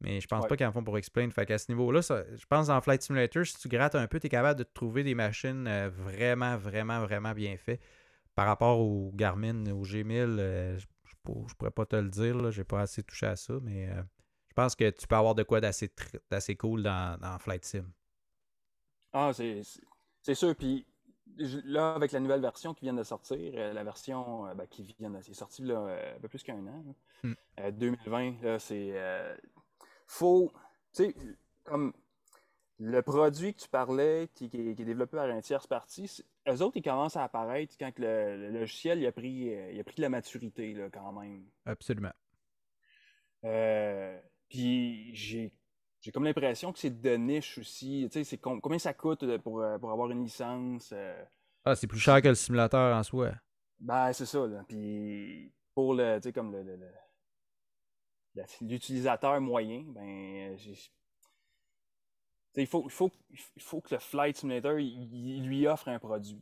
Mais 0.00 0.20
je 0.20 0.28
pense 0.28 0.46
pas 0.46 0.56
qu'ils 0.56 0.66
en 0.66 0.72
font 0.72 0.84
pour 0.84 0.96
Explain. 0.96 1.28
Fait 1.30 1.44
qu'à 1.44 1.58
ce 1.58 1.70
niveau-là, 1.70 2.00
je 2.02 2.46
pense 2.46 2.68
dans 2.68 2.80
Flight 2.80 3.02
Simulator, 3.02 3.44
si 3.44 3.58
tu 3.58 3.68
grattes 3.68 3.96
un 3.96 4.06
peu, 4.06 4.20
tu 4.20 4.26
es 4.26 4.30
capable 4.30 4.58
de 4.58 4.64
trouver 4.64 5.02
des 5.02 5.14
machines 5.14 5.66
euh, 5.66 5.90
vraiment, 5.92 6.56
vraiment, 6.56 7.00
vraiment 7.00 7.32
bien 7.32 7.56
faites. 7.56 7.80
Par 8.38 8.46
rapport 8.46 8.78
au 8.78 9.10
Garmin, 9.16 9.66
au 9.72 9.82
G1000, 9.82 10.38
euh, 10.38 10.78
je, 10.78 10.86
ne 11.26 11.54
pourrais 11.56 11.72
pas 11.72 11.86
te 11.86 11.96
le 11.96 12.08
dire, 12.08 12.52
j'ai 12.52 12.62
pas 12.62 12.82
assez 12.82 13.02
touché 13.02 13.26
à 13.26 13.34
ça, 13.34 13.54
mais 13.62 13.88
euh, 13.88 14.00
je 14.48 14.54
pense 14.54 14.76
que 14.76 14.88
tu 14.90 15.08
peux 15.08 15.16
avoir 15.16 15.34
de 15.34 15.42
quoi 15.42 15.60
d'assez, 15.60 15.90
cool 16.56 16.84
dans, 16.84 17.36
Flight 17.40 17.64
Sim. 17.64 17.90
Ah, 19.12 19.32
c'est, 19.32 19.64
sûr. 20.34 20.54
Puis 20.54 20.86
là, 21.64 21.96
avec 21.96 22.12
la 22.12 22.20
nouvelle 22.20 22.40
version 22.40 22.74
qui 22.74 22.84
vient 22.84 22.94
de 22.94 23.02
sortir, 23.02 23.74
la 23.74 23.82
version 23.82 24.54
ben, 24.54 24.68
qui 24.68 24.84
vient 25.00 25.10
de, 25.10 25.20
c'est 25.20 25.34
sorti 25.34 25.62
là, 25.64 25.98
un 26.16 26.20
peu 26.20 26.28
plus 26.28 26.44
qu'un 26.44 26.64
an, 26.64 26.84
2020, 27.72 28.30
hmm. 28.30 28.42
là, 28.44 28.60
c'est 28.60 28.94
faut, 30.06 30.52
tu 30.94 31.06
sais, 31.06 31.14
comme 31.64 31.92
le 32.78 33.02
produit 33.02 33.54
que 33.54 33.62
tu 33.62 33.68
parlais, 33.68 34.28
qui, 34.34 34.44
est 34.44 34.84
développé 34.84 35.16
par 35.16 35.28
un 35.28 35.40
tierce 35.40 35.66
partie, 35.66 36.22
eux 36.48 36.62
autres, 36.62 36.76
ils 36.76 36.82
commencent 36.82 37.16
à 37.16 37.24
apparaître 37.24 37.74
quand 37.78 37.92
le, 37.98 38.50
logiciel 38.50 39.00
il 39.00 39.06
a, 39.06 39.12
pris, 39.12 39.54
euh, 39.54 39.72
il 39.72 39.80
a 39.80 39.84
pris 39.84 39.96
de 39.96 40.02
la 40.02 40.08
maturité, 40.08 40.72
là, 40.74 40.88
quand 40.90 41.12
même. 41.12 41.44
Absolument. 41.64 42.12
Euh, 43.44 44.18
puis 44.48 45.14
j'ai 45.14 45.52
j'ai 46.00 46.12
comme 46.12 46.24
l'impression 46.24 46.72
que 46.72 46.78
c'est 46.78 47.00
de 47.00 47.16
niche 47.16 47.58
aussi. 47.58 48.08
Tu 48.10 48.18
sais, 48.18 48.24
c'est 48.24 48.38
combien 48.38 48.78
ça 48.78 48.94
coûte 48.94 49.24
euh, 49.24 49.38
pour, 49.38 49.64
pour 49.80 49.90
avoir 49.90 50.10
une 50.10 50.22
licence? 50.22 50.94
Ah, 51.64 51.74
c'est 51.74 51.88
plus 51.88 51.98
cher 51.98 52.22
que 52.22 52.28
le 52.28 52.34
simulateur 52.34 52.96
en 52.96 53.02
soi. 53.02 53.32
Ben, 53.80 54.12
c'est 54.12 54.26
ça. 54.26 54.46
Là. 54.46 54.64
Puis 54.68 55.52
pour 55.74 55.94
le, 55.94 56.18
tu 56.18 56.28
sais, 56.28 56.32
comme 56.32 56.52
le, 56.52 56.78
l'utilisateur 58.60 59.40
moyen, 59.40 59.84
ben, 59.88 60.56
il 62.62 62.66
faut, 62.66 62.88
faut, 62.88 63.10
faut 63.58 63.80
que 63.80 63.94
le 63.94 64.00
Flight 64.00 64.36
Simulator 64.36 64.78
il, 64.78 65.42
lui 65.44 65.66
offre 65.66 65.88
un 65.88 65.98
produit. 65.98 66.38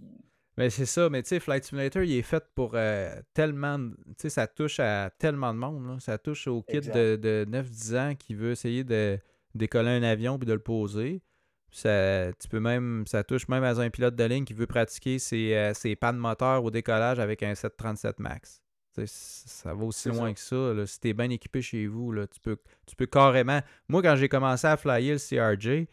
Mais 0.56 0.70
c'est 0.70 0.86
ça, 0.86 1.10
mais 1.10 1.22
tu 1.22 1.28
sais, 1.28 1.40
Flight 1.40 1.64
Simulator, 1.64 2.02
il 2.02 2.16
est 2.16 2.22
fait 2.22 2.42
pour 2.54 2.72
euh, 2.74 3.20
tellement. 3.34 3.78
Tu 3.78 4.14
sais, 4.18 4.30
ça 4.30 4.46
touche 4.46 4.80
à 4.80 5.10
tellement 5.18 5.52
de 5.52 5.58
monde. 5.58 6.00
Ça 6.00 6.16
touche 6.16 6.46
au 6.46 6.62
kit 6.62 6.80
de, 6.80 7.16
de 7.16 7.46
9-10 7.50 7.98
ans 7.98 8.14
qui 8.14 8.34
veut 8.34 8.52
essayer 8.52 8.82
de 8.82 9.18
décoller 9.54 9.90
un 9.90 10.02
avion 10.02 10.38
puis 10.38 10.46
de 10.46 10.54
le 10.54 10.60
poser. 10.60 11.22
Ça, 11.70 12.32
tu 12.40 12.48
peux 12.48 12.60
même, 12.60 13.04
ça 13.06 13.22
touche 13.22 13.48
même 13.48 13.64
à 13.64 13.78
un 13.78 13.90
pilote 13.90 14.16
de 14.16 14.24
ligne 14.24 14.44
qui 14.44 14.54
veut 14.54 14.66
pratiquer 14.66 15.18
ses, 15.18 15.54
euh, 15.54 15.74
ses 15.74 15.94
pannes 15.94 16.16
moteurs 16.16 16.64
au 16.64 16.70
décollage 16.70 17.18
avec 17.18 17.42
un 17.42 17.54
737 17.54 18.18
MAX. 18.18 18.62
Ça 19.04 19.74
va 19.74 19.84
aussi 19.84 20.08
loin 20.08 20.32
que 20.32 20.40
ça. 20.40 20.86
Si 20.86 21.00
tu 21.00 21.08
es 21.08 21.12
bien 21.12 21.28
équipé 21.28 21.60
chez 21.60 21.86
vous, 21.86 22.12
là, 22.12 22.26
tu, 22.26 22.40
peux, 22.40 22.56
tu 22.86 22.96
peux 22.96 23.04
carrément. 23.04 23.60
Moi, 23.88 24.00
quand 24.00 24.16
j'ai 24.16 24.28
commencé 24.28 24.66
à 24.66 24.78
flyer 24.78 25.16
le 25.16 25.18
CRJ, 25.18 25.86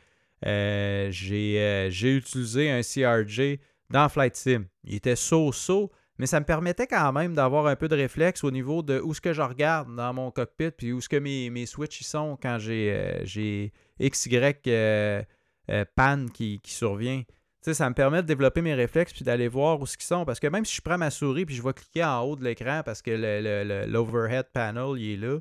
euh, 0.45 1.11
euh, 1.31 1.89
j'ai 1.89 2.15
utilisé 2.15 2.69
un 2.69 2.81
CRJ 2.81 3.59
dans 3.89 4.09
Flight 4.09 4.35
Sim. 4.35 4.65
Il 4.83 4.95
était 4.95 5.15
so-so, 5.15 5.91
mais 6.17 6.25
ça 6.25 6.39
me 6.39 6.45
permettait 6.45 6.87
quand 6.87 7.11
même 7.11 7.33
d'avoir 7.33 7.67
un 7.67 7.75
peu 7.75 7.87
de 7.87 7.95
réflexe 7.95 8.43
au 8.43 8.51
niveau 8.51 8.81
de 8.81 8.99
où 8.99 9.13
ce 9.13 9.21
que 9.21 9.33
je 9.33 9.41
regarde 9.41 9.95
dans 9.95 10.13
mon 10.13 10.31
cockpit, 10.31 10.71
puis 10.71 10.93
où 10.93 11.01
ce 11.01 11.09
que 11.09 11.17
mes, 11.17 11.49
mes 11.49 11.65
switches 11.65 12.03
sont 12.03 12.37
quand 12.41 12.57
j'ai 12.59 12.91
euh, 12.93 13.67
XY 13.99 14.53
pan 15.95 16.25
qui, 16.33 16.59
qui 16.59 16.73
survient 16.73 17.23
ça 17.71 17.89
me 17.89 17.95
permet 17.95 18.21
de 18.21 18.27
développer 18.27 18.61
mes 18.61 18.73
réflexes 18.73 19.13
puis 19.13 19.23
d'aller 19.23 19.47
voir 19.47 19.79
où 19.79 19.85
ce 19.85 19.95
sont. 19.99 20.25
Parce 20.25 20.41
que 20.41 20.47
même 20.47 20.65
si 20.65 20.75
je 20.75 20.81
prends 20.81 20.97
ma 20.97 21.09
souris 21.09 21.45
puis 21.45 21.55
je 21.55 21.63
vais 21.63 21.71
cliquer 21.71 22.03
en 22.03 22.21
haut 22.21 22.35
de 22.35 22.43
l'écran 22.43 22.81
parce 22.83 23.01
que 23.01 23.85
l'overhead 23.85 24.47
panel 24.51 24.97
il 24.97 25.13
est 25.13 25.17
là, 25.17 25.39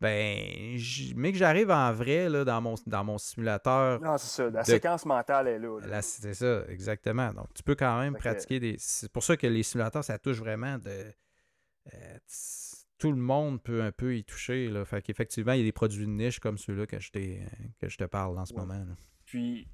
ben, 0.00 0.78
mais 1.16 1.32
que 1.32 1.38
j'arrive 1.38 1.70
en 1.70 1.92
vrai 1.92 2.28
là, 2.28 2.44
dans, 2.44 2.60
mon, 2.60 2.74
dans 2.86 3.04
mon 3.04 3.18
simulateur. 3.18 4.00
Non, 4.00 4.16
c'est 4.18 4.42
ça. 4.42 4.50
La 4.50 4.64
séquence 4.64 5.04
mentale 5.04 5.48
est 5.48 5.58
là. 5.58 6.02
C'est 6.02 6.34
ça, 6.34 6.62
exactement. 6.68 7.32
Donc, 7.32 7.52
tu 7.54 7.62
peux 7.62 7.74
quand 7.74 8.00
même 8.00 8.16
pratiquer 8.16 8.60
des. 8.60 8.76
C'est 8.78 9.12
pour 9.12 9.22
ça 9.22 9.36
que 9.36 9.46
les 9.46 9.62
simulateurs, 9.62 10.04
ça 10.04 10.18
touche 10.18 10.38
vraiment 10.38 10.78
de. 10.78 11.12
Euh, 11.94 12.18
tout 12.98 13.10
le 13.10 13.18
monde 13.18 13.62
peut 13.62 13.82
un 13.82 13.92
peu 13.92 14.16
y 14.16 14.24
toucher. 14.24 14.68
Là. 14.68 14.84
Fait 14.84 15.00
qu'effectivement, 15.02 15.52
il 15.52 15.58
y 15.58 15.62
a 15.62 15.64
des 15.64 15.72
produits 15.72 16.04
de 16.04 16.10
niche 16.10 16.38
comme 16.38 16.58
ceux-là 16.58 16.86
que 16.86 16.98
je, 16.98 17.10
que 17.10 17.88
je 17.88 17.96
te 17.96 18.04
parle 18.04 18.38
en 18.38 18.44
ce 18.44 18.52
moment. 18.52 18.78
Puis, 19.24 19.66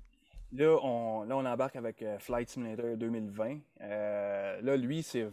Là, 0.52 0.78
on, 0.82 1.24
là, 1.24 1.36
on 1.36 1.44
embarque 1.44 1.76
avec 1.76 2.02
euh, 2.02 2.18
Flight 2.18 2.48
Simulator 2.48 2.96
2020. 2.96 3.58
Euh, 3.80 4.60
là, 4.62 4.76
lui, 4.76 5.02
c'est, 5.02 5.26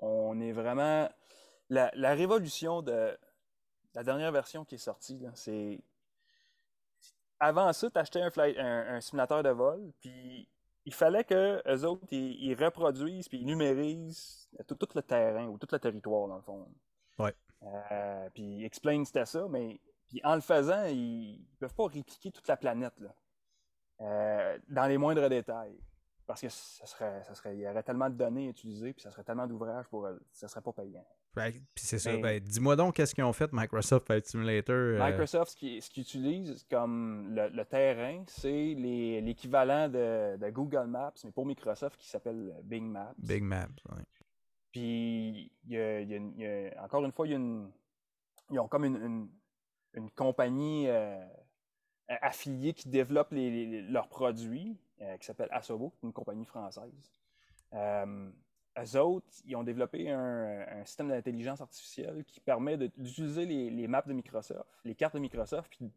on 0.00 0.40
est 0.40 0.52
vraiment. 0.52 1.08
La, 1.70 2.14
révolution 2.14 2.80
de 2.80 3.16
la 3.98 4.04
dernière 4.04 4.30
version 4.30 4.64
qui 4.64 4.76
est 4.76 4.78
sortie, 4.78 5.20
c'est. 5.34 5.80
Avant 7.40 7.72
ça, 7.72 7.90
tu 7.90 7.98
achetais 7.98 8.22
un, 8.22 8.94
un, 8.94 9.00
simulateur 9.00 9.42
de 9.42 9.48
vol, 9.48 9.92
puis 9.98 10.48
il 10.84 10.94
fallait 10.94 11.24
que 11.24 11.60
eux 11.66 11.84
autres, 11.84 12.06
ils, 12.12 12.54
reproduisent 12.54 13.28
puis 13.28 13.38
ils 13.38 13.44
numérisent 13.44 14.48
tout, 14.68 14.78
le 14.94 15.02
terrain 15.02 15.46
ou 15.48 15.58
tout 15.58 15.66
le 15.72 15.80
territoire, 15.80 16.28
dans 16.28 16.36
le 16.36 16.42
fond. 16.42 16.68
Ouais. 17.18 17.34
Euh, 17.64 18.30
puis 18.30 18.64
Explain, 18.64 19.04
c'était 19.04 19.26
ça, 19.26 19.48
mais 19.48 19.80
puis 20.08 20.20
en 20.22 20.36
le 20.36 20.42
faisant, 20.42 20.84
ils 20.84 21.40
ne 21.40 21.56
peuvent 21.58 21.74
pas 21.74 21.86
répliquer 21.86 22.30
toute 22.30 22.46
la 22.46 22.56
planète. 22.56 22.98
Là. 23.00 23.12
Euh, 24.00 24.58
dans 24.68 24.86
les 24.86 24.96
moindres 24.96 25.28
détails. 25.28 25.76
Parce 26.24 26.40
que 26.40 26.48
ça 26.48 26.86
serait, 26.86 27.24
ça 27.24 27.34
serait, 27.34 27.56
il 27.56 27.62
y 27.62 27.68
aurait 27.68 27.82
tellement 27.82 28.10
de 28.10 28.14
données 28.14 28.48
utilisées, 28.48 28.92
puis 28.92 29.02
ça 29.02 29.10
serait 29.10 29.24
tellement 29.24 29.46
d'ouvrages 29.48 29.88
pour 29.88 30.06
ça 30.32 30.46
serait 30.46 30.60
pas 30.60 30.72
payant. 30.72 31.04
Puis 31.74 31.84
c'est 31.84 31.98
ça. 31.98 32.16
Ben, 32.16 32.40
dis-moi 32.40 32.76
donc, 32.76 32.96
qu'est-ce 32.96 33.14
qu'ils 33.14 33.24
ont 33.24 33.32
fait 33.32 33.52
Microsoft 33.52 34.06
Flight 34.06 34.26
Simulator 34.26 34.74
euh? 34.74 34.98
Microsoft, 34.98 35.52
ce 35.52 35.56
qu'ils 35.56 35.82
ce 35.82 36.00
utilisent 36.00 36.66
comme 36.70 37.34
le, 37.34 37.64
terrain, 37.64 38.24
c'est 38.26 38.74
l'équivalent 38.74 39.88
de, 39.88 40.36
de, 40.36 40.50
Google 40.50 40.86
Maps, 40.86 41.12
mais 41.24 41.30
pour 41.30 41.46
Microsoft, 41.46 41.98
qui 42.00 42.08
s'appelle 42.08 42.54
Bing 42.64 42.86
Maps. 42.86 43.14
Bing 43.18 43.44
Maps, 43.44 43.68
oui. 43.90 44.02
Puis, 44.70 45.52
il 45.66 45.72
y 45.72 46.46
a, 46.46 46.84
encore 46.84 47.04
une 47.04 47.12
fois, 47.12 47.26
il 47.26 47.30
y 47.30 47.34
a 47.34 47.38
une, 47.38 47.70
ils 48.50 48.58
ont 48.58 48.68
comme 48.68 48.84
une, 48.84 49.28
une, 49.94 50.10
compagnie. 50.10 50.88
Euh, 50.88 51.24
affiliés 52.08 52.72
qui 52.72 52.88
développent 52.88 53.32
leurs 53.32 54.08
produits, 54.08 54.78
euh, 55.00 55.16
qui 55.18 55.26
s'appelle 55.26 55.48
Asobo, 55.50 55.92
une 56.02 56.12
compagnie 56.12 56.46
française. 56.46 57.12
Euh, 58.78 58.84
eux 58.84 59.00
autres, 59.00 59.26
ils 59.44 59.56
ont 59.56 59.62
développé 59.62 60.10
un, 60.10 60.84
système 60.84 61.08
d'intelligence 61.08 61.60
artificielle 61.60 62.24
qui 62.24 62.40
permet 62.40 62.76
d'utiliser 62.76 63.46
les, 63.46 63.88
maps 63.88 64.02
de 64.02 64.12
Microsoft, 64.12 64.68
les 64.84 64.94
cartes 64.94 65.14
de 65.14 65.20
Microsoft, 65.20 65.70
puis 65.70 65.90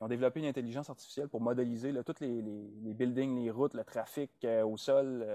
ils 0.00 0.04
ont 0.04 0.08
développé 0.08 0.40
une 0.40 0.46
intelligence 0.46 0.90
artificielle 0.90 1.28
pour 1.28 1.40
modéliser 1.40 1.92
tous 2.04 2.20
les, 2.20 2.94
buildings, 2.94 3.42
les 3.42 3.50
routes, 3.50 3.74
le 3.74 3.84
trafic 3.84 4.30
au 4.64 4.76
sol. 4.76 5.26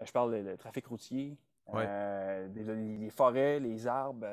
je 0.00 0.12
parle 0.12 0.44
du 0.44 0.56
trafic 0.56 0.86
routier, 0.86 1.36
les, 1.74 3.10
forêts, 3.10 3.60
les 3.60 3.86
arbres. 3.86 4.26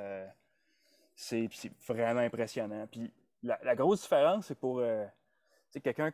c'est 1.16 1.50
vraiment 1.88 2.22
impressionnant. 2.22 2.88
Puis 2.90 3.12
la, 3.44 3.76
grosse 3.76 4.04
différence, 4.04 4.48
c'est 4.48 4.60
pour 4.60 4.82
quelqu'un 5.84 6.12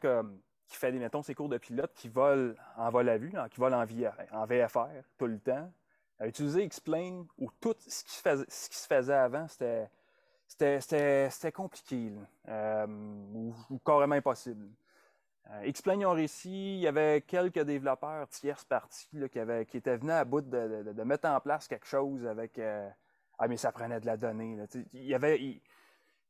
qui 0.67 0.77
fait, 0.77 0.91
mettons, 0.91 1.21
ses 1.21 1.35
cours 1.35 1.49
de 1.49 1.57
pilote, 1.57 1.91
qui 1.93 2.09
vole 2.09 2.55
en 2.77 2.89
vol 2.89 3.09
à 3.09 3.17
vue, 3.17 3.33
qui 3.51 3.59
vole 3.59 3.73
en, 3.73 3.85
VFR 3.85 4.87
tout 5.17 5.27
le 5.27 5.39
temps, 5.39 5.71
à 6.19 6.27
utiliser 6.27 6.63
Explain 6.63 7.25
ou 7.37 7.49
tout 7.59 7.75
ce 7.79 8.03
qui, 8.03 8.77
se 8.77 8.87
faisait 8.87 9.13
avant, 9.13 9.47
c'était 9.47 9.89
compliqué 11.53 12.13
euh, 12.47 12.87
ou, 13.69 13.79
carrément 13.85 14.15
impossible. 14.15 14.69
Euh, 15.49 15.61
Explain 15.61 16.01
ont 16.05 16.13
réussi, 16.13 16.75
il 16.75 16.79
y 16.79 16.87
avait 16.87 17.21
quelques 17.21 17.59
développeurs 17.59 18.27
tierces 18.29 18.63
parties 18.63 19.09
qui, 19.29 19.77
étaient 19.77 19.97
venus 19.97 20.13
à 20.13 20.23
bout 20.23 20.41
de, 20.41 21.03
mettre 21.03 21.27
en 21.27 21.39
place 21.41 21.67
quelque 21.67 21.87
chose 21.87 22.25
avec. 22.25 22.57
Euh, 22.59 22.89
ah, 23.39 23.47
mais 23.47 23.57
ça 23.57 23.71
prenait 23.71 23.99
de 23.99 24.05
la 24.05 24.15
donnée. 24.15 24.57
il 24.93 25.05
y 25.05 25.15
avait 25.15 25.59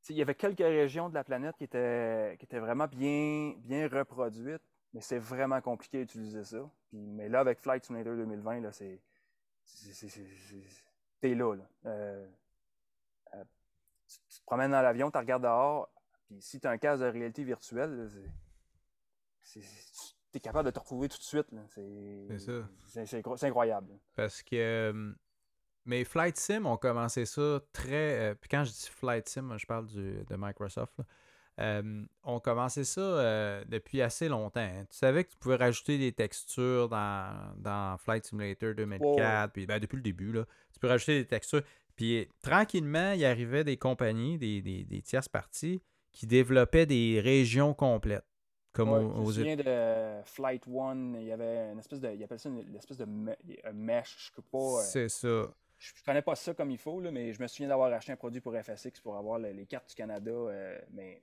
y 0.10 0.22
avait 0.22 0.36
quelques 0.36 0.60
régions 0.60 1.10
de 1.10 1.14
la 1.14 1.24
planète 1.24 1.56
qui 1.58 1.64
étaient, 1.64 2.36
qui 2.38 2.46
étaient 2.46 2.60
vraiment 2.60 2.88
bien, 2.88 3.54
bien 3.60 3.88
reproduites, 3.88 4.62
mais 4.94 5.02
c'est 5.02 5.18
vraiment 5.18 5.62
compliqué 5.62 6.00
d'utiliser 6.00 6.44
ça. 6.44 6.70
mais 6.92 7.30
là, 7.30 7.40
avec 7.40 7.60
Flight 7.60 7.86
Simulator 7.86 8.16
2020, 8.16 8.62
là, 8.62 8.72
c'est. 8.72 9.02
T'es 11.22 11.36
là. 11.36 11.56
là. 11.56 11.64
Euh, 11.86 12.28
euh, 13.34 13.44
te 13.44 14.46
promènes 14.46 14.72
dans 14.72 14.82
l'avion, 14.82 15.10
tu 15.10 15.18
regardes 15.18 15.44
dehors, 15.44 15.90
puis 16.26 16.42
si 16.42 16.60
tu 16.60 16.68
as 16.68 16.72
un 16.72 16.78
casque 16.78 17.02
de 17.02 17.08
réalité 17.08 17.44
virtuelle, 17.44 18.10
tu 19.52 19.60
es 20.34 20.40
capable 20.40 20.66
de 20.66 20.72
te 20.72 20.80
retrouver 20.80 21.08
tout 21.08 21.18
de 21.18 21.24
suite. 21.24 21.48
C'est 21.70 22.40
ça. 22.40 23.06
C'est 23.06 23.44
incroyable. 23.48 23.98
Parce 24.16 24.44
que. 24.44 25.16
Mais 25.86 26.04
Flight 26.04 26.38
Sim 26.38 26.66
ont 26.66 26.78
commencé 26.78 27.26
ça 27.26 27.60
très. 27.74 28.32
Euh, 28.32 28.36
puis 28.36 28.50
quand 28.50 28.64
je 28.64 28.72
dis 28.72 28.90
Flight 28.90 29.28
Sim, 29.28 29.58
je 29.58 29.66
parle 29.66 29.88
de 29.88 30.36
Microsoft. 30.38 31.02
On 31.58 32.08
ont 32.24 32.40
commencé 32.40 32.84
ça 32.84 33.02
euh, 33.02 33.64
depuis 33.68 34.02
assez 34.02 34.28
longtemps. 34.28 34.62
Hein. 34.62 34.86
Tu 34.90 34.98
savais 34.98 35.24
que 35.24 35.32
tu 35.32 35.38
pouvais 35.38 35.56
rajouter 35.56 35.98
des 35.98 36.12
textures 36.12 36.90
dans, 36.90 37.98
Flight 38.00 38.26
Simulator 38.26 38.74
2004, 38.74 39.52
puis 39.52 39.66
ben, 39.66 39.80
depuis 39.80 39.98
le 39.98 40.02
début, 40.02 40.32
là, 40.32 40.46
tu 40.72 40.80
peux 40.80 40.88
rajouter 40.88 41.20
des 41.20 41.28
textures. 41.28 41.62
Puis 41.96 42.28
tranquillement, 42.42 43.12
il 43.12 43.24
arrivait 43.24 43.64
des 43.64 43.78
compagnies, 43.78 44.38
des, 44.38 44.62
des, 44.62 45.02
tierces 45.02 45.30
parties, 45.30 45.82
qui 46.12 46.26
développaient 46.26 46.86
des 46.86 47.22
régions 47.24 47.74
complètes. 47.74 48.26
Comme 48.72 48.90
aux, 48.90 49.32
je 49.32 49.42
me 49.42 49.46
souviens 49.46 49.56
de 49.56 50.24
Flight 50.26 50.64
One, 50.68 51.16
il 51.20 51.28
y 51.28 51.32
avait 51.32 51.72
une 51.72 51.78
espèce 51.78 52.02
de. 52.02 52.10
Il 52.12 52.24
appelle 52.24 52.40
ça 52.40 52.50
une, 52.50 52.76
espèce 52.76 52.98
de 52.98 53.06
mesh, 53.06 54.16
je 54.18 54.36
sais 54.36 54.42
pas. 54.52 54.58
Euh, 54.58 54.82
C'est 54.82 55.10
ça. 55.10 55.54
Je, 55.84 55.92
ne 55.92 56.06
connais 56.06 56.22
pas 56.22 56.36
ça 56.36 56.54
comme 56.54 56.72
il 56.72 56.78
faut, 56.78 57.02
là, 57.02 57.12
mais 57.12 57.34
je 57.34 57.42
me 57.42 57.48
souviens 57.48 57.68
d'avoir 57.68 57.92
acheté 57.92 58.14
un 58.14 58.16
produit 58.16 58.40
pour 58.40 58.54
FSX 58.56 59.02
pour 59.02 59.18
avoir 59.18 59.38
les, 59.38 59.66
cartes 59.66 59.90
du 59.90 59.96
Canada, 59.96 60.32
euh, 60.32 60.80
mais 60.94 61.22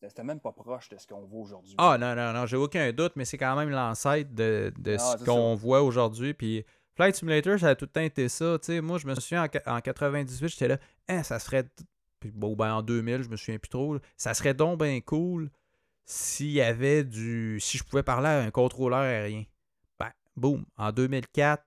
c'était 0.00 0.24
même 0.24 0.40
pas 0.40 0.50
proche 0.50 0.88
de 0.88 0.98
ce 0.98 1.06
qu'on 1.06 1.20
voit 1.20 1.42
aujourd'hui. 1.42 1.76
Ah 1.78 1.96
non, 1.96 2.16
non, 2.16 2.32
non, 2.32 2.44
j'ai 2.46 2.56
aucun 2.56 2.90
doute, 2.92 3.12
mais 3.14 3.24
c'est 3.24 3.38
quand 3.38 3.54
même 3.54 3.70
l'ancêtre 3.70 4.34
de, 4.34 4.72
de 4.78 4.96
ah, 4.98 5.16
ce 5.16 5.24
qu'on 5.24 5.54
voit 5.54 5.82
aujourd'hui. 5.82 6.34
Puis 6.34 6.64
Flight 6.96 7.14
Simulator, 7.14 7.56
ça 7.56 7.68
a 7.68 7.74
tout 7.76 7.84
le 7.84 7.90
temps 7.90 8.00
été 8.00 8.28
ça. 8.28 8.58
moi, 8.82 8.98
je 8.98 9.06
me 9.06 9.14
souviens 9.14 9.48
en, 9.66 9.80
98, 9.80 10.48
j'étais 10.48 10.68
là, 10.68 10.78
hein, 11.08 11.22
ça 11.22 11.38
serait. 11.38 11.64
Puis 12.18 12.32
bon, 12.32 12.56
ben 12.56 12.74
en 12.74 12.82
2000, 12.82 13.22
je 13.22 13.28
me 13.28 13.36
souviens 13.36 13.58
plus 13.58 13.68
trop. 13.68 13.96
Ça 14.16 14.34
serait 14.34 14.54
donc 14.54 14.80
bien 14.80 15.00
cool 15.00 15.50
s'il 16.04 16.50
y 16.50 16.60
avait 16.60 17.04
du. 17.04 17.60
Si 17.60 17.78
je 17.78 17.84
pouvais 17.84 18.02
parler 18.02 18.28
à 18.28 18.40
un 18.40 18.50
contrôleur 18.50 19.00
aérien. 19.00 19.44
Ben, 20.00 20.10
boum, 20.36 20.64
en 20.76 20.90
2004, 20.90 21.62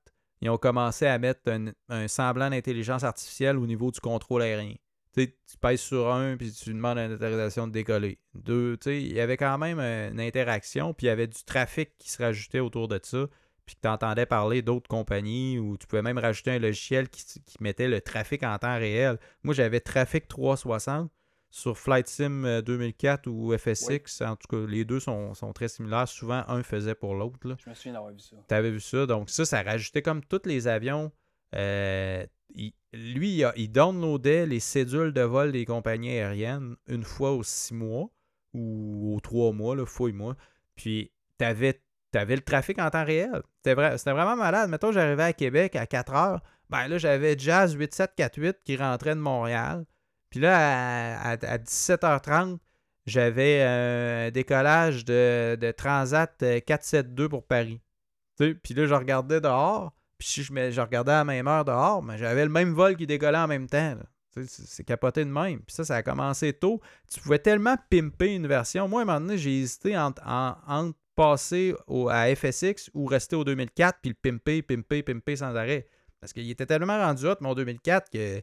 ils 0.45 0.49
ont 0.49 0.57
commencé 0.57 1.05
à 1.05 1.17
mettre 1.17 1.41
un, 1.89 2.07
semblant 2.07 2.49
d'intelligence 2.49 3.03
artificielle 3.03 3.57
au 3.57 3.65
niveau 3.65 3.91
du 3.91 3.99
contrôle 3.99 4.41
aérien. 4.41 4.75
tu 5.15 5.27
pèses 5.59 5.81
sur 5.81 6.11
un, 6.11 6.37
puis 6.37 6.51
tu 6.51 6.73
demandes 6.73 6.97
une 6.97 7.13
autorisation 7.13 7.67
de 7.67 7.71
décoller. 7.71 8.19
Deux, 8.33 8.77
il 8.85 9.13
y 9.13 9.19
avait 9.19 9.37
quand 9.37 9.57
même 9.57 9.79
une 9.79 10.19
interaction, 10.19 10.93
puis 10.93 11.07
il 11.07 11.09
y 11.09 11.11
avait 11.11 11.27
du 11.27 11.43
trafic 11.43 11.97
qui 11.97 12.09
se 12.09 12.21
rajoutait 12.21 12.59
autour 12.59 12.87
de 12.87 12.99
ça 13.01 13.27
puis 13.65 13.75
que 13.75 13.81
tu 13.81 13.87
entendais 13.87 14.25
parler 14.25 14.61
d'autres 14.61 14.87
compagnies 14.87 15.57
ou 15.57 15.77
tu 15.77 15.87
pouvais 15.87 16.01
même 16.01 16.19
rajouter 16.19 16.51
un 16.51 16.59
logiciel 16.59 17.09
qui, 17.09 17.25
mettait 17.59 17.87
le 17.87 17.99
trafic 17.99 18.43
en 18.43 18.57
temps 18.59 18.77
réel. 18.77 19.17
Moi, 19.43 19.55
j'avais 19.55 19.79
Trafic 19.79 20.27
360 20.27 21.09
sur 21.55 21.77
Flight 21.77 22.09
Sim 22.09 22.61
2004 22.65 23.27
euh, 23.27 23.31
ou 23.31 23.57
FSX. 23.57 24.21
En 24.21 24.35
tout 24.35 24.47
cas, 24.49 24.69
les 24.69 24.83
deux 24.83 24.99
sont, 24.99 25.33
très 25.55 25.69
similaires. 25.69 26.05
Souvent, 26.05 26.43
un 26.49 26.63
faisait 26.63 26.95
pour 26.95 27.15
l'autre. 27.15 27.39
Je 27.63 27.69
me 27.69 27.73
souviens 27.73 27.93
d'avoir 27.93 28.11
vu 28.11 28.19
ça. 28.19 28.35
Tu 28.45 28.53
avais 28.53 28.71
vu 28.71 28.81
ça? 28.81 29.05
Donc, 29.05 29.29
ça, 29.29 29.45
ça 29.45 29.63
rajoutait 29.63 30.01
comme 30.01 30.21
tous 30.21 30.41
les 30.43 30.67
avions. 30.67 31.13
Euh, 31.55 32.25
lui, 32.91 33.37
il, 33.37 33.51
il 33.55 33.71
downloadait 33.71 34.45
les 34.45 34.59
cédules 34.59 35.13
de 35.13 35.21
vol 35.21 35.53
des 35.53 35.63
compagnies 35.63 36.09
aériennes 36.09 36.75
une 36.87 37.03
fois 37.03 37.31
aux 37.31 37.43
six 37.43 37.73
mois 37.73 38.09
ou 38.53 39.15
aux 39.15 39.21
trois 39.21 39.53
mois, 39.53 39.77
là, 39.77 39.85
fouille-moi. 39.85 40.35
Puis, 40.75 41.13
tu 41.39 41.45
avais 41.45 41.81
avais 42.13 42.35
le 42.35 42.41
trafic 42.41 42.79
en 42.79 42.89
temps 42.89 43.05
réel. 43.05 43.43
C'était, 43.63 43.73
vraiment 43.75 44.35
malade. 44.35 44.69
Mettons, 44.69 44.91
j'arrivais 44.91 45.23
à 45.23 45.33
Québec 45.33 45.75
à 45.75 45.85
4 45.85 46.13
heures. 46.13 46.41
Ben 46.69 46.87
là, 46.87 46.97
j'avais 46.97 47.37
Jazz 47.37 47.75
8748 47.75 48.57
qui 48.63 48.77
rentrait 48.77 49.15
de 49.15 49.19
Montréal. 49.19 49.85
Puis 50.29 50.39
là, 50.39 51.19
à, 51.21 51.35
17h30, 51.37 52.57
j'avais 53.05 53.61
un 53.61 54.31
décollage 54.31 55.05
de, 55.05 55.73
Transat 55.77 56.37
472 56.65 57.29
pour 57.29 57.45
Paris. 57.45 57.81
Puis 58.37 58.73
là, 58.73 58.85
je 58.85 58.93
regardais 58.93 59.41
dehors. 59.41 59.93
Puis 60.17 60.27
si 60.27 60.43
je, 60.43 60.71
je 60.71 60.81
regardais 60.81 61.11
à 61.11 61.17
la 61.19 61.25
même 61.25 61.47
heure 61.47 61.65
dehors, 61.65 62.01
mais 62.01 62.17
j'avais 62.17 62.43
le 62.43 62.51
même 62.51 62.73
vol 62.73 62.95
qui 62.95 63.05
décollait 63.05 63.37
en 63.37 63.47
même 63.47 63.67
temps. 63.67 63.97
C'est 64.45 64.83
capoté 64.83 65.23
de 65.23 65.29
même. 65.29 65.59
Puis 65.59 65.75
ça, 65.75 65.85
ça 65.85 65.95
a 65.95 66.03
commencé 66.03 66.51
tôt. 66.51 66.81
Tu 67.09 67.21
pouvais 67.21 67.39
tellement 67.39 67.77
pimper 67.89 68.33
une 68.35 68.47
version. 68.47 68.87
Moi, 68.87 69.01
à 69.01 69.03
un 69.03 69.05
moment 69.05 69.21
donné, 69.21 69.37
j'ai 69.37 69.59
hésité 69.59 69.97
entre, 69.97 70.21
entre 70.25 70.97
passer 71.15 71.73
au, 71.87 72.09
à 72.09 72.33
FSX 72.35 72.89
ou 72.93 73.05
rester 73.05 73.35
au 73.35 73.43
2004 73.43 73.99
puis 74.01 74.09
le 74.09 74.15
pimper, 74.15 74.61
pimper, 74.61 75.03
pimper 75.03 75.35
sans 75.37 75.55
arrêt. 75.55 75.87
Parce 76.19 76.33
qu'il 76.33 76.49
était 76.49 76.65
tellement 76.65 76.97
rendu 76.97 77.25
hot, 77.25 77.35
mon 77.41 77.53
2004, 77.53 78.09
que 78.09 78.41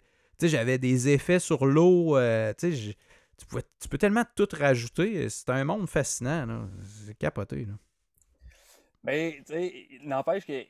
j'avais 0.49 0.78
des 0.78 1.09
effets 1.09 1.38
sur 1.38 1.66
l'eau. 1.66 2.16
Euh, 2.16 2.53
tu, 2.59 2.95
tu 3.36 3.88
peux 3.88 3.99
tellement 3.99 4.24
tout 4.34 4.49
rajouter. 4.53 5.28
C'est 5.28 5.51
un 5.51 5.64
monde 5.64 5.88
fascinant. 5.88 6.68
C'est 7.07 7.18
capoté. 7.18 7.64
Là. 7.64 7.74
Mais, 9.05 9.43
tu 9.47 9.53
sais, 9.53 9.88
n'empêche 10.03 10.47
que, 10.47 10.64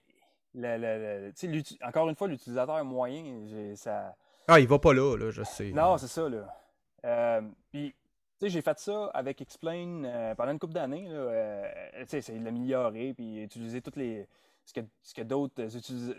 le, 0.54 1.72
encore 1.86 2.08
une 2.08 2.16
fois, 2.16 2.28
l'utilisateur 2.28 2.84
moyen, 2.84 3.74
ça. 3.76 4.14
Ah, 4.48 4.58
il 4.58 4.66
va 4.66 4.78
pas 4.78 4.92
là, 4.92 5.16
là 5.16 5.30
je 5.30 5.42
sais. 5.42 5.70
Non, 5.70 5.98
c'est 5.98 6.08
ça, 6.08 6.28
là. 6.28 6.46
Euh, 7.04 7.42
puis, 7.70 7.94
j'ai 8.40 8.62
fait 8.62 8.78
ça 8.78 9.06
avec 9.14 9.40
Explain 9.40 10.04
euh, 10.04 10.34
pendant 10.34 10.52
une 10.52 10.58
couple 10.58 10.74
d'années. 10.74 11.06
Euh, 11.10 12.04
c'est 12.06 12.28
l'améliorer, 12.38 13.14
puis 13.14 13.42
utiliser 13.42 13.80
toutes 13.80 13.96
les. 13.96 14.26
Ce 14.64 14.72
que, 14.72 14.80
ce 15.02 15.12
que 15.14 15.22
d'autres 15.22 15.76
utilisent. 15.76 16.14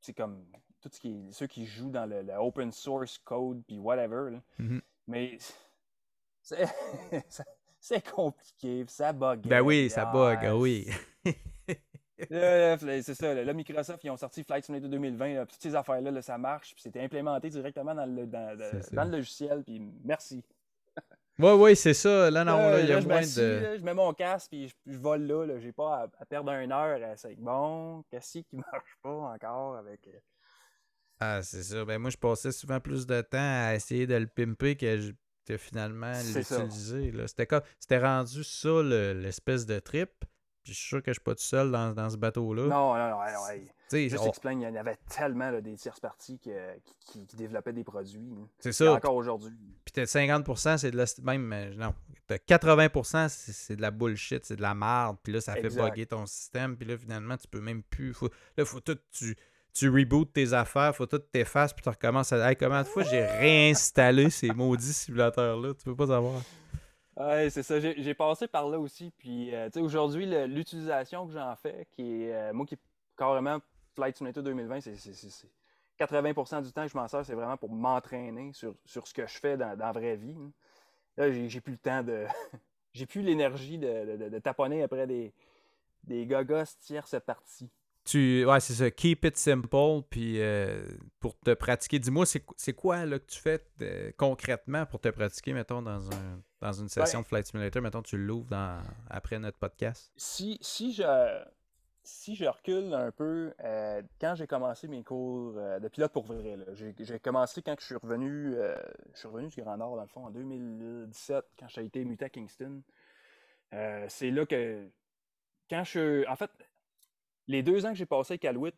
c'est 0.00 0.12
comme 0.12 0.44
tout 0.80 0.90
ce 0.92 1.00
qui 1.00 1.08
est, 1.08 1.32
ceux 1.32 1.46
qui 1.46 1.66
jouent 1.66 1.90
dans 1.90 2.06
le, 2.06 2.32
open 2.34 2.72
source 2.72 3.18
code, 3.18 3.62
puis 3.66 3.78
whatever. 3.78 4.38
Mm-hmm. 4.58 4.80
Mais 5.08 5.38
c'est 7.80 8.10
compliqué, 8.10 8.84
ça 8.88 9.12
bug. 9.12 9.46
Ben 9.46 9.60
oui, 9.60 9.90
ça 9.90 10.06
bug, 10.06 10.38
ah, 10.42 10.56
oui. 10.56 10.88
c'est 12.18 13.14
ça. 13.14 13.34
Là, 13.34 13.52
Microsoft, 13.52 14.04
ils 14.04 14.10
ont 14.10 14.16
sorti 14.16 14.44
Flight 14.44 14.64
Simulator 14.64 14.90
2020. 14.90 15.46
toutes 15.46 15.62
ces 15.62 15.74
affaires-là, 15.74 16.22
ça 16.22 16.38
marche. 16.38 16.74
Puis 16.74 16.82
c'était 16.82 17.00
implémenté 17.00 17.48
directement 17.48 17.94
dans 17.94 18.06
le, 18.06 18.26
dans, 18.26 18.56
dans 18.92 19.04
le 19.04 19.10
logiciel. 19.10 19.62
Puis 19.64 19.80
merci. 20.04 20.44
Oui, 21.40 21.52
oui, 21.52 21.76
c'est 21.76 21.94
ça. 21.94 22.30
Là, 22.30 22.44
non, 22.44 22.58
là, 22.58 22.80
il 22.80 22.88
y 22.88 22.92
a 22.92 23.00
moins 23.00 23.22
de. 23.22 23.78
je 23.78 23.82
mets 23.82 23.94
mon 23.94 24.12
casque 24.12 24.50
puis 24.50 24.68
je, 24.86 24.98
vole 24.98 25.22
là. 25.22 25.46
là. 25.46 25.58
J'ai 25.58 25.72
pas 25.72 26.08
à, 26.18 26.24
perdre 26.26 26.52
une 26.52 26.70
heure 26.70 27.02
à 27.02 27.12
essayer. 27.12 27.36
Bon, 27.38 28.04
qu'est-ce 28.10 28.40
qui 28.40 28.56
marche 28.72 28.98
pas 29.02 29.08
encore 29.10 29.76
avec. 29.76 30.06
Ah, 31.20 31.42
c'est 31.42 31.62
ça. 31.62 31.84
Ben, 31.84 31.98
moi, 31.98 32.10
je 32.10 32.16
passais 32.16 32.50
souvent 32.50 32.80
plus 32.80 33.06
de 33.06 33.20
temps 33.20 33.38
à 33.38 33.74
essayer 33.74 34.06
de 34.06 34.14
le 34.14 34.26
pimper 34.26 34.76
que, 34.76 35.12
finalement 35.58 36.12
l'utiliser. 36.12 37.12
C'était 37.26 37.98
rendu 37.98 38.44
ça 38.44 38.82
l'espèce 38.82 39.66
de 39.66 39.78
trip. 39.80 40.10
Puis 40.62 40.74
je 40.74 40.78
suis 40.78 40.88
sûr 40.88 41.02
que 41.02 41.10
je 41.10 41.14
suis 41.14 41.24
pas 41.24 41.34
tout 41.34 41.42
seul 41.42 41.70
dans, 41.70 41.92
dans 41.92 42.10
ce 42.10 42.16
bateau-là. 42.16 42.64
Non, 42.64 42.94
non, 42.94 43.10
non. 43.10 43.18
non 43.18 43.64
Juste 43.90 44.44
on... 44.44 44.50
il 44.50 44.60
y 44.60 44.66
en 44.66 44.74
avait 44.76 44.98
tellement 45.08 45.58
des 45.60 45.74
tierces 45.74 45.98
parties 45.98 46.38
qui, 46.38 46.52
qui, 47.26 47.36
développaient 47.36 47.72
des 47.72 47.82
produits. 47.82 48.30
C'est 48.58 48.72
ça. 48.72 48.92
Encore 48.92 49.16
aujourd'hui. 49.16 49.56
Puis 49.84 49.92
peut-être 49.92 50.08
50%, 50.08 50.78
c'est 50.78 50.90
de 50.90 50.96
la. 50.96 51.06
Même, 51.22 51.52
euh, 51.52 51.74
non. 51.74 51.94
80%, 52.28 53.28
c'est 53.28 53.74
de 53.74 53.82
la 53.82 53.90
bullshit, 53.90 54.44
c'est 54.44 54.56
de 54.56 54.62
la 54.62 54.74
merde. 54.74 55.16
Puis 55.22 55.32
là, 55.32 55.40
ça 55.40 55.54
fait 55.54 55.70
bugger 55.70 56.06
ton 56.06 56.26
système. 56.26 56.76
Puis 56.76 56.86
là, 56.86 56.96
finalement, 56.96 57.36
tu 57.36 57.48
peux 57.48 57.60
même 57.60 57.82
plus. 57.82 58.12
Faut... 58.14 58.28
Là, 58.56 58.64
faut 58.64 58.80
tout. 58.80 58.98
Tu, 59.10 59.34
tu 59.72 59.88
rebootes 59.88 60.32
tes 60.32 60.52
affaires, 60.52 60.94
faut 60.94 61.06
tout 61.06 61.18
t'effacer, 61.18 61.74
puis 61.74 61.82
tu 61.82 61.88
recommences 61.88 62.32
à. 62.32 62.54
Combien 62.54 62.82
de 62.82 62.86
fois 62.86 63.02
j'ai 63.02 63.24
réinstallé 63.24 64.30
ces 64.30 64.48
maudits 64.48 64.92
simulateurs-là? 64.92 65.74
Tu 65.74 65.84
peux 65.84 65.96
pas 65.96 66.06
savoir. 66.06 66.40
Ouais, 67.16 67.50
c'est 67.50 67.62
ça. 67.62 67.78
J'ai 67.80 68.14
passé 68.14 68.48
par 68.48 68.68
là 68.68 68.78
aussi. 68.78 69.12
Puis, 69.18 69.54
euh, 69.54 69.66
tu 69.66 69.74
sais, 69.74 69.80
aujourd'hui, 69.80 70.26
l'utilisation 70.46 71.26
que 71.26 71.32
j'en 71.32 71.54
fais, 71.56 71.86
qui 71.90 72.24
est, 72.24 72.34
euh, 72.34 72.52
moi, 72.52 72.64
qui 72.66 72.78
carrément 73.16 73.58
Flight 73.94 74.16
Simulator 74.16 74.42
2020, 74.42 74.80
c'est 74.80 74.94
80% 75.98 76.62
du 76.62 76.72
temps 76.72 76.84
que 76.86 76.92
je 76.92 76.96
m'en 76.96 77.06
sers, 77.08 77.26
c'est 77.26 77.34
vraiment 77.34 77.58
pour 77.58 77.70
m'entraîner 77.70 78.52
sur, 78.54 78.74
ce 78.86 79.12
que 79.12 79.26
je 79.26 79.38
fais 79.38 79.56
dans, 79.58 79.78
la 79.78 79.92
vraie 79.92 80.16
vie. 80.16 80.34
Là, 81.18 81.30
j'ai 81.30 81.60
plus 81.60 81.72
le 81.72 81.78
temps 81.78 82.02
de. 82.02 82.24
j'ai 82.94 83.04
plus 83.04 83.20
l'énergie 83.20 83.78
de, 83.78 84.38
taponner 84.38 84.82
après 84.82 85.06
des, 85.06 85.34
des 86.04 86.26
gogos 86.26 86.64
tierces 86.80 87.16
parties. 87.26 87.70
Tu, 88.10 88.44
ouais, 88.44 88.58
c'est 88.58 88.72
ça. 88.72 88.90
Keep 88.90 89.24
it 89.24 89.36
simple. 89.36 89.68
Puis 90.10 90.40
euh, 90.40 90.84
pour 91.20 91.38
te 91.38 91.54
pratiquer, 91.54 92.00
dis-moi, 92.00 92.24
c'est 92.26 92.72
quoi 92.72 93.06
là, 93.06 93.20
que 93.20 93.26
tu 93.26 93.38
fais 93.38 93.64
euh, 93.82 94.10
concrètement 94.16 94.84
pour 94.84 94.98
te 94.98 95.08
pratiquer, 95.10 95.52
mettons, 95.52 95.80
dans, 95.80 96.10
un, 96.10 96.42
dans 96.60 96.72
une 96.72 96.88
session 96.88 97.20
ben 97.20 97.22
de 97.22 97.28
Flight 97.28 97.46
Simulator? 97.46 97.80
Mettons, 97.80 98.02
tu 98.02 98.18
l'ouvres 98.18 98.48
après 99.08 99.38
notre 99.38 99.58
podcast? 99.58 100.10
Si, 100.16 100.58
si 100.60 100.92
je 100.92 101.04
si 102.02 102.34
je 102.34 102.46
recule 102.46 102.92
un 102.94 103.12
peu, 103.12 103.54
euh, 103.62 104.02
quand 104.20 104.34
j'ai 104.34 104.48
commencé 104.48 104.88
mes 104.88 105.04
cours 105.04 105.52
de 105.52 105.86
pilote 105.86 106.12
pour 106.12 106.24
vrai, 106.24 106.58
j'ai 106.98 107.20
commencé 107.20 107.62
quand 107.62 107.76
je 107.78 107.84
suis 107.84 107.94
revenu, 107.94 108.56
je 109.14 109.18
suis 109.18 109.28
revenu 109.28 109.46
du 109.46 109.60
Grand 109.60 109.76
Nord, 109.76 109.94
dans 109.94 110.02
le 110.02 110.08
fond, 110.08 110.24
en 110.24 110.30
2017, 110.30 111.44
quand 111.60 111.68
j'ai 111.68 111.84
été 111.84 112.04
muté 112.04 112.24
à 112.24 112.28
Kingston. 112.28 112.82
c'est 114.08 114.32
là 114.32 114.46
que, 114.46 114.88
quand 115.68 115.84
je 115.84 116.26
En 116.28 116.34
fait, 116.34 116.50
les 117.50 117.62
deux 117.62 117.84
ans 117.84 117.90
que 117.90 117.96
j'ai 117.96 118.06
passé 118.06 118.34
avec 118.34 118.44
Alouette, 118.44 118.76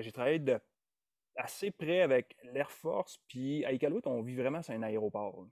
j'ai 0.00 0.12
travaillé 0.12 0.38
de 0.38 0.60
assez 1.36 1.70
près 1.70 2.02
avec 2.02 2.36
l'Air 2.52 2.70
Force. 2.70 3.18
Puis 3.28 3.64
à 3.64 3.72
Iqaluit, 3.72 4.02
on 4.06 4.22
vit 4.22 4.36
vraiment 4.36 4.62
sur 4.62 4.74
un 4.74 4.82
aéroport. 4.82 5.46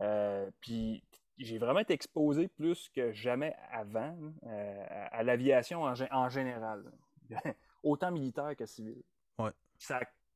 Euh, 0.00 0.50
puis 0.60 1.02
j'ai 1.38 1.58
vraiment 1.58 1.80
été 1.80 1.94
exposé 1.94 2.48
plus 2.48 2.88
que 2.90 3.12
jamais 3.12 3.54
avant 3.70 4.16
euh, 4.44 5.06
à, 5.10 5.22
l'aviation 5.22 5.82
en, 5.82 6.28
général. 6.28 6.92
Autant 7.82 8.10
militaire 8.10 8.54
que 8.56 8.66
civil. 8.66 9.02
Ouais. 9.38 9.50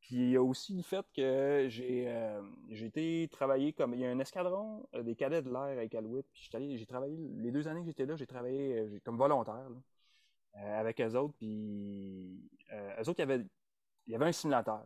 puis 0.00 0.16
il 0.16 0.30
y 0.30 0.36
a 0.36 0.42
aussi 0.42 0.76
le 0.76 0.82
fait 0.82 1.04
que 1.14 1.66
j'ai 1.68 2.04
euh, 2.08 2.42
été 2.70 3.28
travailler 3.30 3.72
comme. 3.72 3.94
Il 3.94 4.00
y 4.00 4.06
a 4.06 4.10
un 4.10 4.18
escadron 4.18 4.86
des 5.02 5.14
cadets 5.14 5.42
de 5.42 5.50
l'air 5.50 5.78
à 5.78 5.84
Iqaluit. 5.84 6.22
Puis 6.32 6.48
j'ai 6.50 6.86
travaillé, 6.86 7.16
les 7.36 7.50
deux 7.50 7.66
années 7.68 7.80
que 7.80 7.86
j'étais 7.86 8.06
là, 8.06 8.16
j'ai 8.16 8.26
travaillé 8.26 9.00
comme 9.04 9.16
volontaire 9.16 9.68
avec 10.54 11.00
eux 11.00 11.14
autres. 11.14 11.34
Puis 11.38 12.50
eux 12.72 13.08
autres, 13.08 13.18
il 13.18 13.28
y 13.28 13.32
avait 13.32 13.44
il 14.10 14.12
y 14.12 14.16
avait 14.16 14.26
un 14.26 14.32
simulateur. 14.32 14.84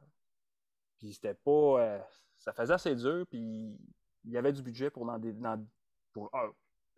Puis 0.99 1.15
c'était 1.15 1.35
pas. 1.35 1.81
Euh, 1.81 2.01
ça 2.37 2.53
faisait 2.53 2.75
assez 2.75 2.95
dur, 2.95 3.27
puis 3.27 3.79
il 4.25 4.31
y 4.31 4.37
avait 4.37 4.53
du 4.53 4.63
budget 4.63 4.91
pour, 4.91 5.07
dans 5.07 5.67
pour 6.13 6.31
ah, 6.33 6.49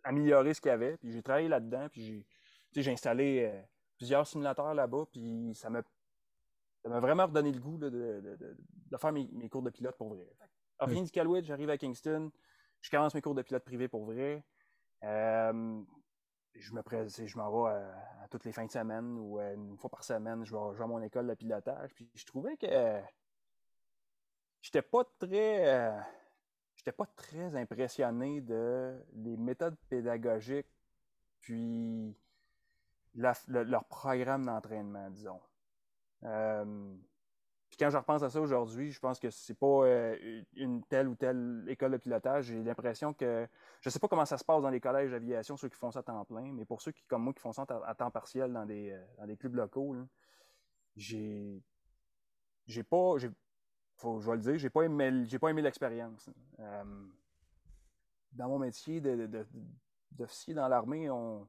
améliorer 0.03 0.53
ce 0.53 0.61
qu'il 0.61 0.69
y 0.69 0.73
avait. 0.73 0.97
Puis 0.97 1.11
j'ai 1.11 1.23
travaillé 1.23 1.47
là-dedans, 1.47 1.87
puis 1.89 2.25
j'ai 2.73 2.91
installé 2.91 3.45
euh, 3.45 3.61
plusieurs 3.97 4.27
simulateurs 4.27 4.73
là-bas, 4.73 5.05
puis 5.11 5.53
ça 5.55 5.69
m'a 5.69 5.81
m'a 6.85 6.99
vraiment 6.99 7.25
redonné 7.25 7.51
le 7.51 7.59
goût 7.59 7.77
de, 7.77 8.37
faire 8.97 9.11
mes, 9.11 9.49
cours 9.49 9.61
de 9.61 9.69
pilote 9.69 9.97
pour 9.97 10.13
vrai. 10.13 10.25
Rien 10.79 11.03
du 11.03 11.11
Calwood, 11.11 11.43
j'arrive 11.43 11.69
à 11.69 11.77
Kingston, 11.77 12.31
je 12.79 12.89
commence 12.89 13.13
mes 13.13 13.21
cours 13.21 13.35
de 13.35 13.41
pilote 13.41 13.63
privé 13.65 13.89
pour 13.89 14.05
vrai. 14.05 14.41
Euh, 15.03 15.81
je 16.59 16.73
me 16.73 16.81
je 17.07 17.37
m'en 17.37 17.51
vais 17.51 17.75
à, 17.75 18.27
toutes 18.29 18.45
les 18.45 18.51
fins 18.51 18.65
de 18.65 18.71
semaine 18.71 19.17
ou 19.17 19.39
euh, 19.39 19.55
une 19.55 19.77
fois 19.77 19.89
par 19.89 20.03
semaine, 20.03 20.43
je 20.43 20.53
vais, 20.53 20.83
à 20.83 20.87
mon 20.87 21.01
école 21.01 21.27
de 21.27 21.33
pilotage. 21.33 21.93
Puis 21.93 22.09
je 22.15 22.25
trouvais 22.25 22.57
que 22.57 23.01
j'étais 24.61 24.81
pas 24.81 25.03
très 25.19 25.67
euh, 25.67 25.99
j'étais 26.75 26.91
pas 26.91 27.05
très 27.15 27.55
impressionné 27.55 28.41
de 28.41 28.95
les 29.13 29.37
méthodes 29.37 29.77
pédagogiques 29.89 30.67
puis 31.41 32.15
leur 33.15 33.85
programme 33.85 34.45
d'entraînement, 34.45 35.09
disons. 35.09 35.41
Euh, 36.23 36.95
quand 37.79 37.89
je 37.89 37.97
repense 37.97 38.23
à 38.23 38.29
ça 38.29 38.41
aujourd'hui, 38.41 38.91
je 38.91 38.99
pense 38.99 39.19
que 39.19 39.29
c'est 39.29 39.53
pas 39.53 39.85
euh, 39.85 40.41
une 40.55 40.83
telle 40.85 41.07
ou 41.07 41.15
telle 41.15 41.65
école 41.67 41.91
de 41.91 41.97
pilotage. 41.97 42.45
J'ai 42.45 42.63
l'impression 42.63 43.13
que 43.13 43.47
je 43.81 43.89
sais 43.89 43.99
pas 43.99 44.07
comment 44.07 44.25
ça 44.25 44.37
se 44.37 44.45
passe 44.45 44.61
dans 44.61 44.69
les 44.69 44.79
collèges 44.79 45.11
d'aviation, 45.11 45.57
ceux 45.57 45.69
qui 45.69 45.77
font 45.77 45.91
ça 45.91 45.99
à 45.99 46.03
temps 46.03 46.25
plein, 46.25 46.51
mais 46.53 46.65
pour 46.65 46.81
ceux 46.81 46.91
qui, 46.91 47.03
comme 47.07 47.23
moi, 47.23 47.33
qui 47.33 47.41
font 47.41 47.53
ça 47.53 47.65
à, 47.85 47.95
temps 47.95 48.11
partiel 48.11 48.51
dans 48.51 48.65
des, 48.65 48.91
euh, 48.91 49.05
dans 49.19 49.27
des 49.27 49.37
clubs 49.37 49.55
locaux, 49.55 49.95
j'ai 50.95 51.61
j'ai 52.65 52.83
pas 52.83 53.13
faut, 53.95 54.19
je 54.19 54.29
vais 54.29 54.37
le 54.37 54.41
dire, 54.41 54.57
j'ai 54.57 54.69
pas 54.69 54.81
aimé 54.83 55.23
j'ai 55.25 55.39
pas 55.39 55.49
aimé 55.49 55.61
l'expérience. 55.61 56.29
Euh, 56.59 56.83
dans 58.31 58.49
mon 58.49 58.59
métier 58.59 59.01
d'officier 60.11 60.53
dans 60.53 60.67
l'armée, 60.67 61.09
on 61.09 61.47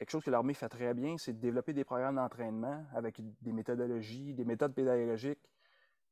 quelque 0.00 0.10
chose 0.12 0.24
que 0.24 0.30
l'armée 0.30 0.54
fait 0.54 0.70
très 0.70 0.94
bien, 0.94 1.18
c'est 1.18 1.34
de 1.34 1.38
développer 1.38 1.74
des 1.74 1.84
programmes 1.84 2.16
d'entraînement 2.16 2.86
avec 2.94 3.20
des 3.42 3.52
méthodologies, 3.52 4.32
des 4.32 4.46
méthodes 4.46 4.72
pédagogiques 4.72 5.46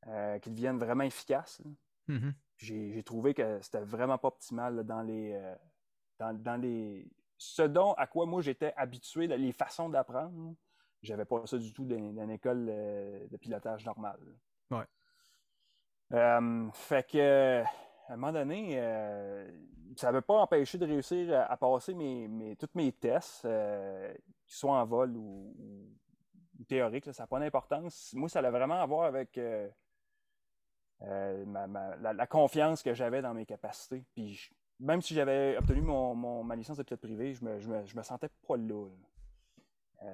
euh, 0.07 0.39
qui 0.41 0.51
deviennent 0.51 0.77
vraiment 0.79 1.05
efficaces. 1.05 1.63
Mm-hmm. 2.07 2.35
J'ai 2.59 3.03
trouvé 3.03 3.33
que 3.33 3.59
c'était 3.63 3.81
vraiment 3.81 4.19
pas 4.19 4.29
optimal 4.29 4.85
dans 4.85 5.01
les, 5.01 5.33
euh, 5.33 5.55
dans, 6.19 6.61
les. 6.61 7.11
Ce 7.39 7.63
dont 7.63 7.95
à 7.95 8.07
quoi 8.07 8.27
moi 8.27 8.43
j'étais 8.43 8.75
habitué, 8.77 9.27
les 9.27 9.53
façons 9.53 9.89
d'apprendre, 9.89 10.55
j'avais 11.03 11.25
pas 11.25 11.47
ça 11.47 11.57
du 11.57 11.73
tout 11.73 11.87
dans, 11.87 11.97
une 11.97 12.31
école 12.31 12.67
euh, 12.69 13.27
de 13.29 13.37
pilotage 13.39 13.87
normale. 13.87 14.21
Ouais. 14.71 14.85
fait 16.75 17.11
que 17.11 17.65
à 18.09 18.15
un 18.15 18.17
moment 18.17 18.33
donné, 18.33 18.73
euh, 18.79 19.47
ça 19.97 20.07
n'avait 20.07 20.23
pas 20.23 20.41
empêché 20.41 20.79
de 20.79 20.87
réussir 20.87 21.47
à, 21.49 21.57
passer 21.59 21.93
mes, 21.93 22.57
tous 22.59 22.71
mes 22.75 22.91
tests, 22.91 23.45
euh, 23.45 24.13
qu'ils 24.47 24.57
soient 24.57 24.81
en 24.81 24.87
vol 24.87 25.15
ou, 25.15 25.55
théoriques, 26.67 27.13
ça 27.13 27.23
n'a 27.23 27.27
pas 27.27 27.39
d'importance. 27.39 28.13
Moi, 28.15 28.29
ça 28.29 28.39
allait 28.41 28.51
vraiment 28.51 28.81
à 28.81 28.87
voir 28.87 29.05
avec 29.05 29.37
euh, 29.39 29.69
la, 31.01 32.27
confiance 32.27 32.83
que 32.83 32.95
j'avais 32.95 33.23
dans 33.23 33.35
mes 33.35 33.47
capacités. 33.47 34.05
Puis 34.15 34.51
même 34.81 35.03
si 35.03 35.15
j'avais 35.15 35.57
obtenu 35.59 35.83
ma 35.83 36.57
licence 36.57 36.79
de 36.79 36.83
pilote 36.83 37.01
privé, 37.01 37.35
je 37.35 37.45
me, 37.45 37.95
me, 37.95 38.03
sentais 38.03 38.31
pas 38.47 38.57
là. 38.57 38.87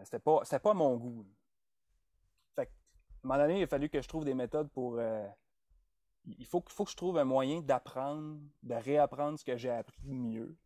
c'était 0.03 0.19
pas, 0.19 0.43
pas 0.63 0.75
mon 0.75 0.97
goût. 0.97 1.25
Fait 2.57 2.63
à 2.63 2.65
un 2.65 3.29
moment 3.29 3.39
donné, 3.39 3.61
il 3.61 3.63
a 3.63 3.67
fallu 3.67 3.89
que 3.89 4.03
je 4.03 4.09
trouve 4.09 4.25
des 4.25 4.35
méthodes 4.35 4.69
pour 4.71 4.99
il 6.27 6.47
faut, 6.47 6.61
que 6.61 6.91
je 6.91 6.97
trouve 6.97 7.19
un 7.19 7.25
moyen 7.25 7.61
d'apprendre, 7.61 8.39
de 8.63 8.75
réapprendre 8.75 9.39
ce 9.39 9.45
que 9.45 9.57
j'ai 9.57 9.71
appris 9.71 10.15
mieux. 10.15 10.57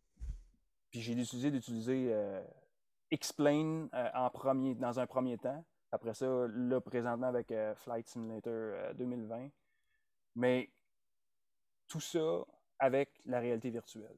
Puis 0.91 1.01
j'ai 1.01 1.15
décidé 1.15 1.51
d'utiliser 1.51 2.09
euh, 2.13 2.43
Explain 3.11 3.87
euh, 3.93 4.09
en 4.13 4.29
premier, 4.29 4.75
dans 4.75 4.99
un 4.99 5.07
premier 5.07 5.37
temps. 5.37 5.63
Après 5.91 6.13
ça, 6.13 6.27
là, 6.47 6.79
présentement 6.79 7.27
avec 7.27 7.51
euh, 7.51 7.75
Flight 7.75 8.07
Simulator 8.07 8.93
2020. 8.95 9.49
Mais 10.35 10.71
tout 11.87 11.99
ça 11.99 12.45
avec 12.77 13.19
la 13.25 13.39
réalité 13.39 13.71
virtuelle. 13.71 14.17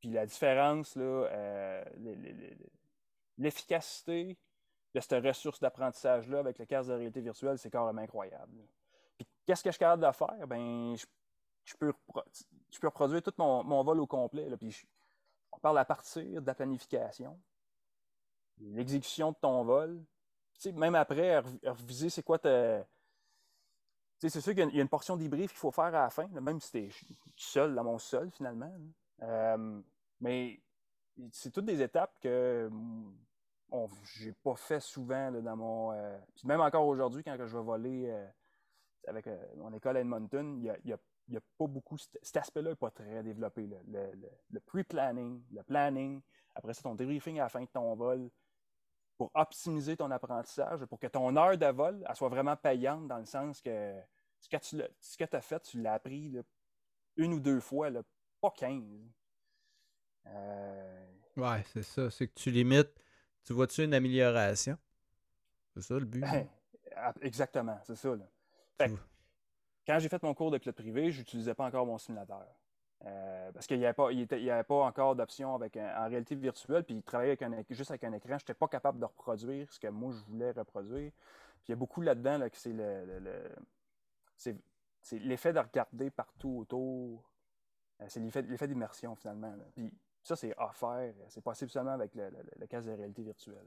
Puis 0.00 0.10
la 0.10 0.26
différence, 0.26 0.96
là, 0.96 1.84
l'efficacité 3.38 4.36
de 4.94 5.00
cette 5.00 5.24
ressource 5.24 5.60
d'apprentissage-là 5.60 6.40
avec 6.40 6.58
le 6.58 6.66
casque 6.66 6.90
de 6.90 6.94
réalité 6.94 7.20
virtuelle, 7.20 7.58
c'est 7.58 7.70
carrément 7.70 8.00
incroyable. 8.00 8.58
Qu'est-ce 9.48 9.62
que 9.62 9.70
je 9.70 9.76
suis 9.76 9.78
capable 9.78 10.06
de 10.06 10.12
faire? 10.12 10.46
Ben, 10.46 10.94
je, 11.64 11.74
peux, 11.78 11.94
reproduire 12.82 13.22
tout 13.22 13.32
mon, 13.38 13.82
vol 13.82 13.98
au 14.00 14.06
complet. 14.06 14.46
puis 14.58 14.86
on 15.50 15.58
parle 15.58 15.78
à 15.78 15.86
partir 15.86 16.42
de 16.42 16.46
la 16.46 16.54
planification, 16.54 17.40
l'exécution 18.58 19.32
de 19.32 19.36
ton 19.40 19.64
vol. 19.64 20.04
même 20.74 20.94
après, 20.96 21.38
reviser 21.64 22.10
c'est 22.10 22.22
quoi 22.22 22.38
ta. 22.38 22.84
c'est 24.18 24.28
sûr 24.28 24.54
qu'il 24.54 24.74
y 24.74 24.78
a 24.80 24.82
une 24.82 24.88
portion 24.90 25.16
débrief 25.16 25.52
qu'il 25.52 25.58
faut 25.58 25.70
faire 25.70 25.84
à 25.84 25.90
la 25.92 26.10
fin, 26.10 26.26
même 26.26 26.60
si 26.60 26.70
tu 26.70 26.78
es 26.80 26.90
seul 27.34 27.74
dans 27.74 27.84
mon 27.84 27.96
sol 27.96 28.30
finalement. 28.30 28.70
Euh, 29.22 29.80
mais 30.20 30.60
c'est 31.32 31.50
toutes 31.50 31.64
des 31.64 31.80
étapes 31.80 32.18
que 32.20 32.70
j'ai 34.14 34.32
pas 34.32 34.56
fait 34.56 34.80
souvent 34.80 35.32
dans 35.32 35.56
mon. 35.56 35.92
Euh, 35.92 36.18
même 36.44 36.60
encore 36.60 36.86
aujourd'hui, 36.86 37.24
quand 37.24 37.34
je 37.38 37.56
vais 37.56 37.64
voler 37.64 38.10
euh, 38.10 38.28
avec 39.08 39.26
euh, 39.26 39.36
mon 39.56 39.72
école 39.72 39.96
à 39.96 40.00
Edmonton, 40.00 40.60
il 40.62 40.74
n'y 40.84 40.92
a, 40.92 41.40
pas 41.58 41.66
beaucoup. 41.66 41.96
Cet 41.98 42.36
aspect-là 42.36 42.70
n'est 42.70 42.76
pas 42.76 42.90
très 42.90 43.22
développé. 43.22 43.68
Le, 43.86 44.60
pre-planning, 44.60 45.42
le 45.52 45.62
planning, 45.62 46.20
après 46.54 46.74
ça, 46.74 46.82
ton 46.82 46.94
debriefing 46.94 47.38
à 47.38 47.44
la 47.44 47.48
fin 47.48 47.60
de 47.60 47.66
ton 47.66 47.94
vol, 47.94 48.30
pour 49.16 49.30
optimiser 49.34 49.96
ton 49.96 50.10
apprentissage, 50.10 50.84
pour 50.86 50.98
que 50.98 51.08
ton 51.08 51.36
heure 51.36 51.58
de 51.58 51.66
vol 51.66 52.04
soit 52.14 52.28
vraiment 52.28 52.56
payante 52.56 53.08
dans 53.08 53.18
le 53.18 53.24
sens 53.24 53.60
que 53.60 53.94
ce 54.38 54.48
que 54.48 55.24
tu 55.24 55.36
as 55.36 55.40
fait, 55.40 55.60
tu 55.60 55.80
l'as 55.82 55.94
appris 55.94 56.32
une 57.16 57.34
ou 57.34 57.40
deux 57.40 57.60
fois, 57.60 57.90
pas 58.40 58.52
15. 58.56 58.84
Euh... 60.26 61.06
Ouais, 61.36 61.64
c'est 61.72 61.82
ça. 61.82 62.10
C'est 62.10 62.28
que 62.28 62.34
tu 62.34 62.50
limites. 62.50 62.94
Tu 63.44 63.52
vois-tu 63.52 63.82
une 63.82 63.94
amélioration? 63.94 64.78
C'est 65.74 65.82
ça 65.82 65.94
le 65.94 66.04
but? 66.04 66.24
exactement, 67.22 67.78
c'est 67.84 67.96
ça. 67.96 68.14
Là 68.14 68.24
quand 69.86 69.98
j'ai 69.98 70.08
fait 70.08 70.22
mon 70.22 70.34
cours 70.34 70.50
de 70.50 70.58
pilote 70.58 70.76
privé, 70.76 71.10
je 71.10 71.20
n'utilisais 71.20 71.54
pas 71.54 71.64
encore 71.64 71.86
mon 71.86 71.98
simulateur. 71.98 72.46
Euh, 73.04 73.52
parce 73.52 73.66
qu'il 73.66 73.78
n'y 73.78 73.84
avait, 73.84 73.94
pas, 73.94 74.08
avait 74.08 74.64
pas 74.64 74.84
encore 74.84 75.14
d'option 75.14 75.54
avec 75.54 75.76
en 75.76 76.08
réalité 76.08 76.34
virtuelle, 76.34 76.82
puis 76.82 77.00
travailler 77.02 77.36
avec 77.40 77.72
juste 77.72 77.90
avec 77.90 78.02
un 78.04 78.12
écran, 78.12 78.30
je 78.30 78.34
n'étais 78.34 78.54
pas 78.54 78.66
capable 78.66 78.98
de 78.98 79.04
reproduire 79.04 79.72
ce 79.72 79.78
que 79.78 79.86
moi 79.86 80.12
je 80.12 80.24
voulais 80.24 80.50
reproduire. 80.50 81.12
Puis 81.12 81.68
il 81.68 81.70
y 81.70 81.74
a 81.74 81.76
beaucoup 81.76 82.00
là-dedans 82.00 82.38
là, 82.38 82.50
que 82.50 82.56
c'est 82.56 82.72
le, 82.72 83.54
c'est 84.36 85.18
l'effet 85.20 85.52
de 85.52 85.60
regarder 85.60 86.10
partout 86.10 86.58
autour. 86.60 87.30
Euh, 88.00 88.06
c'est 88.08 88.20
l'effet 88.20 88.68
d'immersion 88.68 89.14
finalement. 89.14 89.54
Puis 89.74 89.92
ça, 90.22 90.36
c'est 90.36 90.54
à 90.58 90.70
faire. 90.72 91.14
C'est 91.28 91.42
possible 91.42 91.70
seulement 91.70 91.92
avec 91.92 92.14
le, 92.14 92.66
cas 92.66 92.80
de 92.80 92.90
réalité 92.90 93.22
virtuelle. 93.22 93.66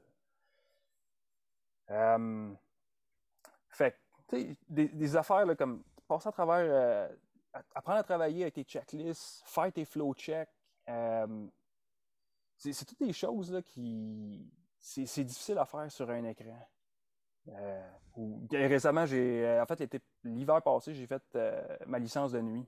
Euh, 1.90 2.52
fait 3.68 3.98
des, 4.68 5.16
affaires 5.16 5.44
comme 5.56 5.82
passer 6.06 6.28
à 6.28 6.32
travers, 6.32 6.64
euh, 6.66 7.08
apprendre 7.74 7.98
à 7.98 8.02
travailler 8.02 8.42
avec 8.42 8.54
tes 8.54 8.64
checklists, 8.64 9.42
faire 9.46 9.72
tes 9.72 9.84
flow 9.84 10.14
checks. 10.14 10.48
Euh, 10.88 11.46
c'est 12.56 12.84
toutes 12.84 13.00
des 13.00 13.12
choses 13.12 13.52
là, 13.52 13.62
qui. 13.62 14.50
C'est 14.78 15.24
difficile 15.24 15.58
à 15.58 15.64
faire 15.64 15.90
sur 15.90 16.10
un 16.10 16.24
écran. 16.24 16.58
Euh, 17.48 17.88
récemment, 18.50 19.06
j'ai. 19.06 19.60
En 19.60 19.66
fait, 19.66 20.00
l'hiver 20.24 20.62
passé, 20.62 20.94
j'ai 20.94 21.06
fait 21.06 21.22
ma 21.86 21.98
licence 21.98 22.32
de 22.32 22.40
nuit. 22.40 22.66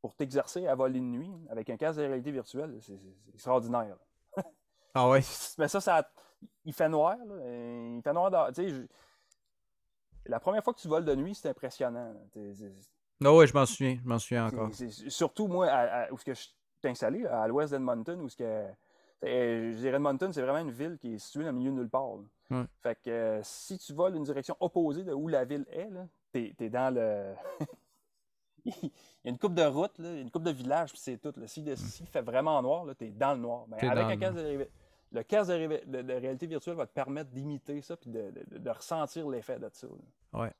pour 0.00 0.14
t'exercer 0.16 0.66
à 0.66 0.74
voler 0.74 1.00
de 1.00 1.04
nuit 1.04 1.32
avec 1.50 1.70
un 1.70 1.76
casque 1.76 1.98
de 1.98 2.04
réalité 2.04 2.30
virtuelle, 2.30 2.78
c'est 2.80 2.98
extraordinaire. 3.34 3.96
Ah 4.94 5.08
ouais? 5.08 5.20
Mais 5.58 5.68
ça, 5.68 5.80
ça, 5.80 6.08
il 6.64 6.72
fait 6.72 6.88
noir. 6.88 7.16
Là. 7.26 7.34
Il 7.96 8.00
fait 8.02 8.12
noir. 8.12 8.50
Sais, 8.54 8.68
la 10.26 10.40
première 10.40 10.62
fois 10.62 10.74
que 10.74 10.80
tu 10.80 10.88
voles 10.88 11.04
de 11.04 11.14
nuit, 11.14 11.34
c'est 11.34 11.48
impressionnant. 11.48 12.14
Non, 13.20 13.30
ah 13.30 13.36
oui, 13.36 13.46
je 13.46 13.54
m'en 13.54 13.66
souviens. 13.66 13.98
Je 14.02 14.08
m'en 14.08 14.18
souviens 14.18 14.46
encore. 14.46 14.70
surtout, 15.08 15.48
moi, 15.48 15.68
où 16.12 16.18
ce 16.18 16.24
que 16.24 16.34
je 16.34 16.40
suis 16.40 16.52
installé, 16.84 17.26
à 17.26 17.48
l'ouest 17.48 17.72
d'Edmonton, 17.72 18.20
où 18.20 18.28
ce 18.28 18.36
que. 18.36 18.64
Je 19.22 19.74
dirais 19.74 19.96
Edmonton, 19.96 20.32
c'est 20.32 20.42
vraiment 20.42 20.60
une 20.60 20.70
ville 20.70 20.96
qui 21.00 21.14
est 21.14 21.18
située 21.18 21.42
dans 21.42 21.50
le 21.50 21.56
milieu 21.56 21.70
de 21.70 21.76
nulle 21.76 21.88
part. 21.88 22.18
Fait 22.82 22.96
que 23.04 23.10
euh, 23.10 23.40
si 23.42 23.76
tu 23.78 23.92
voles 23.92 24.16
une 24.16 24.24
direction 24.24 24.56
opposée 24.60 25.04
de 25.04 25.12
où 25.12 25.28
la 25.28 25.44
ville 25.44 25.66
est, 25.70 25.90
t'es 26.32 26.54
es 26.58 26.70
dans 26.70 26.94
le. 26.94 27.34
il 28.64 28.72
y 28.72 29.28
a 29.28 29.30
une 29.30 29.38
coupe 29.38 29.54
de 29.54 29.64
route, 29.64 29.98
là, 29.98 30.14
une 30.14 30.30
coupe 30.30 30.44
de 30.44 30.50
village, 30.50 30.92
puis 30.92 31.00
c'est 31.00 31.18
tout. 31.18 31.34
S'il 31.46 31.76
si, 31.76 32.06
fait 32.06 32.22
vraiment 32.22 32.62
noir, 32.62 32.86
tu 32.96 33.06
es 33.06 33.10
dans 33.10 33.34
le 33.34 33.40
noir. 33.40 33.66
Mais 33.68 33.86
avec 33.86 34.04
un 34.04 34.16
casque 34.16 34.36
de, 34.36 34.68
le 35.12 35.22
casque 35.22 35.50
de, 35.50 36.12
réalité 36.12 36.46
virtuelle 36.46 36.76
va 36.76 36.86
te 36.86 36.92
permettre 36.92 37.30
d'imiter 37.30 37.80
ça 37.80 37.96
puis 37.96 38.10
de, 38.10 38.70
ressentir 38.70 39.28
l'effet 39.28 39.58
de 39.58 39.68
ça. 39.72 39.86
Ouais. 40.32 40.52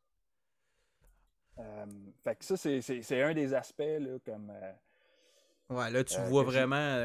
Euh, 1.58 1.86
fait 2.22 2.36
que 2.36 2.44
ça, 2.44 2.56
c'est 2.56 3.22
un 3.22 3.34
des 3.34 3.54
aspects 3.54 3.82
là, 3.82 4.18
comme. 4.24 4.50
Euh, 4.50 5.74
ouais, 5.74 5.90
là, 5.90 6.04
tu 6.04 6.18
euh, 6.18 6.24
vois 6.24 6.44
vraiment 6.44 6.96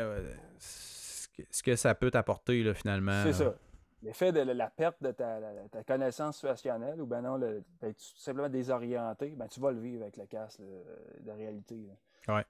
ce 0.60 1.64
que, 1.64 1.76
ça 1.76 1.96
peut 1.96 2.12
t'apporter 2.12 2.74
finalement. 2.74 3.24
C'est 3.24 3.34
ça. 3.34 3.56
L'effet 4.04 4.34
de 4.34 4.41
la 4.41 4.70
perte 4.70 5.02
de 5.02 5.12
ta, 5.12 5.84
connaissance 5.88 6.36
situationnelle 6.36 7.02
ou 7.02 7.06
ben 7.06 7.22
non, 7.22 7.39
d'être 7.39 8.00
simplement 8.00 8.50
désorienté, 8.50 9.30
ben 9.30 9.48
tu 9.48 9.62
vas 9.62 9.72
le 9.72 9.80
vivre 9.80 10.04
avec 10.04 10.18
le 10.18 10.26
casque 10.26 10.60
de 10.60 11.32
réalité. 11.32 11.89
Ouais. 12.28 12.46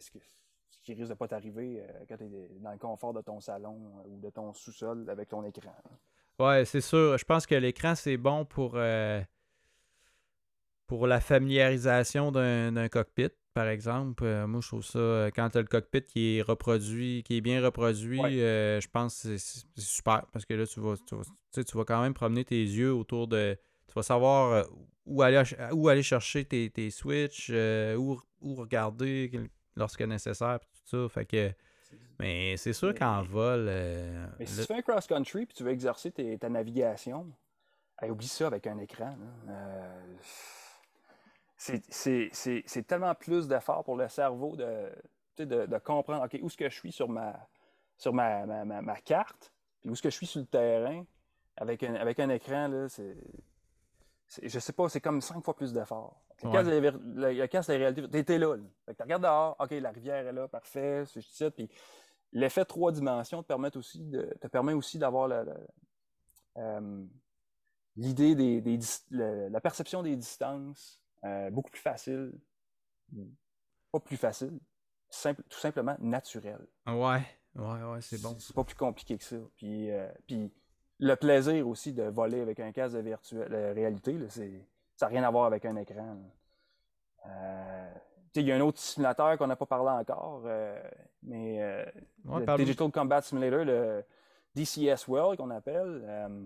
ce, 0.00 0.10
qui 0.82 0.94
risque 0.94 1.10
de 1.10 1.14
pas 1.14 1.28
t'arriver 1.28 1.84
quand 2.08 2.16
tu 2.16 2.24
es 2.24 2.50
dans 2.60 2.72
le 2.72 2.78
confort 2.78 3.12
de 3.12 3.20
ton 3.20 3.40
salon 3.40 4.04
ou 4.06 4.20
de 4.20 4.30
ton 4.30 4.52
sous-sol 4.52 5.08
avec 5.08 5.28
ton 5.28 5.44
écran. 5.44 5.74
Ouais, 6.38 6.64
c'est 6.64 6.80
sûr. 6.80 7.16
Je 7.16 7.24
pense 7.24 7.46
que 7.46 7.54
l'écran, 7.54 7.94
c'est 7.94 8.16
bon 8.16 8.44
pour 8.44 8.76
pour 10.92 11.06
la 11.06 11.20
familiarisation 11.20 12.30
d'un 12.32 12.88
cockpit, 12.90 13.30
par 13.54 13.66
exemple. 13.66 14.24
Euh, 14.24 14.46
moi, 14.46 14.60
je 14.60 14.68
trouve 14.68 14.84
ça, 14.84 14.98
euh, 14.98 15.30
quand 15.34 15.48
tu 15.48 15.56
as 15.56 15.62
le 15.62 15.66
cockpit 15.66 16.02
qui 16.02 16.36
est 16.36 16.42
reproduit, 16.42 17.22
qui 17.22 17.38
est 17.38 17.40
bien 17.40 17.64
reproduit, 17.64 18.20
euh, 18.20 18.78
je 18.78 18.88
pense 18.88 19.22
que 19.22 19.38
c'est 19.38 19.64
super 19.78 20.26
parce 20.34 20.44
que 20.44 20.52
là, 20.52 20.66
tu 20.66 20.80
vas, 20.80 20.96
tu, 21.06 21.76
vas, 21.78 21.84
quand 21.86 22.02
même 22.02 22.12
promener 22.12 22.44
tes 22.44 22.60
yeux 22.60 22.92
autour 22.92 23.26
de. 23.26 23.56
Tu 23.86 23.94
vas 23.94 24.02
savoir 24.02 24.66
où 25.06 25.22
aller, 25.22 25.42
où 25.72 25.88
aller 25.88 26.02
chercher 26.02 26.44
tes, 26.44 26.68
tes 26.68 26.90
switches, 26.90 27.50
où, 27.96 28.20
où, 28.42 28.54
regarder 28.54 29.30
lorsque 29.76 30.02
nécessaire, 30.02 30.58
tout 30.88 31.08
ça. 31.08 31.08
Fait 31.08 31.26
que. 31.26 31.52
Mais 32.18 32.56
c'est 32.56 32.72
sûr 32.72 32.94
qu'en 32.94 33.22
vol. 33.22 33.64
mais 34.38 34.46
si 34.46 34.60
tu 34.60 34.66
fais 34.66 34.74
un 34.74 34.82
cross-country 34.82 35.46
puis 35.46 35.54
tu 35.54 35.64
veux 35.64 35.72
exercer 35.72 36.10
ta 36.38 36.48
navigation, 36.48 37.26
oublie 38.02 38.28
ça 38.28 38.46
avec 38.46 38.66
un 38.66 38.78
écran 38.78 39.16
c'est 41.62 42.86
tellement 42.86 43.14
plus 43.14 43.46
d'efforts 43.46 43.84
pour 43.84 43.96
le 43.96 44.08
cerveau 44.08 44.56
de, 44.56 44.90
de, 45.38 45.78
comprendre, 45.78 46.24
OK, 46.24 46.38
où 46.42 46.46
est-ce 46.46 46.56
que 46.56 46.68
je 46.68 46.74
suis 46.74 46.92
sur 46.92 47.08
ma, 47.08 47.34
sur 47.96 48.12
ma, 48.12 48.44
ma, 48.64 48.96
carte, 48.96 49.52
puis 49.80 49.90
où 49.90 49.92
est-ce 49.92 50.02
que 50.02 50.10
je 50.10 50.16
suis 50.16 50.26
sur 50.26 50.40
le 50.40 50.46
terrain, 50.46 51.04
avec 51.56 51.82
un, 51.82 51.94
avec 51.94 52.18
un 52.20 52.28
écran, 52.30 52.68
là, 52.68 52.88
c'est. 52.88 53.16
Je 54.42 54.58
sais 54.58 54.72
pas, 54.72 54.88
c'est 54.88 55.00
comme 55.00 55.20
cinq 55.20 55.44
fois 55.44 55.54
plus 55.54 55.72
d'efforts. 55.72 56.22
Le, 56.42 56.50
casque 57.46 57.70
de, 57.70 57.76
réalité, 57.76 58.08
t'étais 58.08 58.38
là. 58.38 58.56
là. 58.56 58.94
tu 58.94 59.02
regardes 59.02 59.22
dehors, 59.22 59.56
OK, 59.58 59.70
la 59.70 59.90
rivière 59.90 60.26
est 60.26 60.32
là, 60.32 60.48
parfait, 60.48 61.04
c'est 61.06 61.22
ça. 61.22 61.50
Puis 61.50 61.68
l'effet 62.32 62.64
trois 62.64 62.92
dimensions 62.92 63.42
te 63.42 63.48
permet 63.48 63.76
aussi 63.76 64.00
de, 64.00 64.22
te 64.40 64.46
permet 64.48 64.72
aussi 64.72 64.98
d'avoir 64.98 65.30
euh, 66.56 67.04
l'idée 67.96 68.34
des, 68.34 68.78
la 69.10 69.60
perception 69.60 70.02
des 70.02 70.16
distances, 70.16 71.00
euh, 71.24 71.50
beaucoup 71.50 71.70
plus 71.70 71.80
facile. 71.80 72.32
Pas 73.92 74.00
plus 74.00 74.16
facile, 74.16 74.58
tout 75.48 75.58
simplement 75.58 75.96
naturel. 76.00 76.66
Ouais, 76.86 77.22
ouais, 77.54 77.82
ouais, 77.82 78.00
c'est 78.00 78.20
bon. 78.20 78.36
C'est 78.38 78.54
pas 78.54 78.64
plus 78.64 78.76
compliqué 78.76 79.18
que 79.18 79.24
ça. 79.24 79.36
Puis, 79.56 79.90
euh, 79.90 80.10
puis 80.26 80.50
le 81.02 81.16
plaisir 81.16 81.66
aussi 81.66 81.92
de 81.92 82.04
voler 82.04 82.40
avec 82.40 82.60
un 82.60 82.70
casque 82.70 82.94
de 82.94 83.00
virtuel, 83.00 83.72
réalité, 83.74 84.16
ça 84.28 85.06
n'a 85.06 85.06
rien 85.08 85.24
à 85.24 85.30
voir 85.30 85.46
avec 85.46 85.64
un 85.64 85.74
écran. 85.74 86.16
Euh, 87.26 87.92
il 88.36 88.46
y 88.46 88.52
a 88.52 88.56
un 88.56 88.60
autre 88.60 88.78
simulateur 88.78 89.36
qu'on 89.36 89.48
n'a 89.48 89.56
pas 89.56 89.66
parlé 89.66 89.90
encore, 89.90 90.42
mais 91.24 91.58
le 92.24 92.56
Digital 92.56 92.90
Combat 92.92 93.20
Simulator, 93.20 93.64
le 93.64 94.04
DCS 94.54 95.08
World 95.08 95.38
qu'on 95.38 95.50
appelle. 95.50 96.40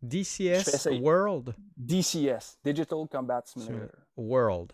DCS 0.00 0.88
World? 1.02 1.54
DCS, 1.76 2.58
Digital 2.64 3.06
Combat 3.10 3.42
Simulator. 3.44 3.90
World. 4.16 4.72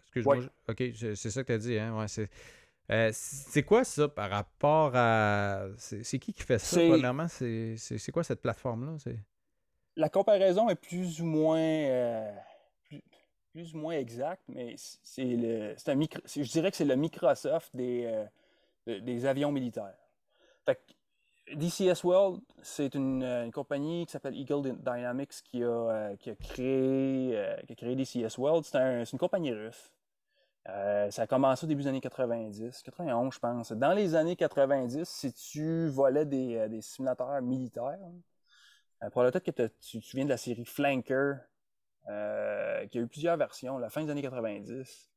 Excuse-moi. 0.00 0.38
Ok, 0.68 0.82
c'est 0.96 1.30
ça 1.30 1.42
que 1.42 1.46
tu 1.46 1.52
as 1.52 1.58
dit, 1.58 1.78
hein? 1.78 1.96
Ouais, 1.96 2.08
c'est. 2.08 2.28
Euh, 2.92 3.10
c'est 3.12 3.62
quoi 3.62 3.84
ça 3.84 4.06
par 4.08 4.30
rapport 4.30 4.92
à. 4.94 5.64
C'est 5.78 6.18
qui 6.18 6.32
qui 6.32 6.42
fait 6.42 6.58
ça, 6.58 6.76
premièrement? 6.76 7.26
C'est 7.28 8.12
quoi 8.12 8.22
cette 8.22 8.42
plateforme-là? 8.42 8.96
La 9.96 10.08
comparaison 10.08 10.68
est 10.68 10.74
plus 10.74 11.20
ou 11.20 11.24
moins. 11.24 11.58
Euh, 11.58 12.30
plus, 13.52 13.74
ou 13.74 13.78
moins 13.78 13.94
exacte, 13.94 14.42
mais 14.48 14.74
c'est 14.76 15.24
le. 15.24 15.74
Un 15.86 15.94
micro, 15.94 16.20
je 16.26 16.40
dirais 16.42 16.70
que 16.70 16.76
c'est 16.76 16.84
le 16.84 16.96
Microsoft 16.96 17.74
des, 17.74 18.04
euh, 18.86 19.00
des 19.00 19.26
avions 19.26 19.52
militaires. 19.52 19.96
Fait 20.66 20.78
DCS 21.54 22.04
World, 22.04 22.40
c'est 22.62 22.94
une, 22.94 23.50
compagnie 23.52 24.06
qui 24.06 24.12
s'appelle 24.12 24.36
Eagle 24.36 24.76
Dynamics 24.78 25.42
qui 25.44 25.64
a, 25.64 26.14
qui 26.18 26.30
a 26.30 26.34
créé, 26.34 27.56
qui 27.66 27.72
a 27.72 27.76
créé 27.76 27.96
DCS 27.96 28.38
World. 28.38 28.64
C'est 28.64 29.12
une 29.12 29.18
compagnie 29.18 29.52
russe. 29.52 29.92
Euh, 30.68 31.10
ça 31.10 31.22
a 31.22 31.26
commencé 31.26 31.64
au 31.64 31.68
début 31.68 31.82
des 31.82 31.88
années 31.88 32.00
90, 32.00 32.82
91, 32.82 33.34
je 33.34 33.38
pense. 33.38 33.72
Dans 33.72 33.92
les 33.92 34.14
années 34.14 34.36
90, 34.36 35.08
si 35.08 35.32
tu 35.32 35.88
volais 35.88 36.24
des, 36.24 36.68
des 36.68 36.80
simulateurs 36.80 37.42
militaires, 37.42 37.98
pour 39.12 39.24
le 39.24 39.32
que 39.32 39.50
tu, 39.50 40.00
tu 40.00 40.16
viens 40.16 40.24
de 40.24 40.30
la 40.30 40.36
série 40.36 40.64
Flanker, 40.64 41.38
qui 42.06 42.10
a 42.10 43.00
eu 43.00 43.08
plusieurs 43.08 43.36
versions, 43.36 43.78
la 43.78 43.90
fin 43.90 44.04
des 44.04 44.10
années 44.10 44.22
90. 44.22 45.10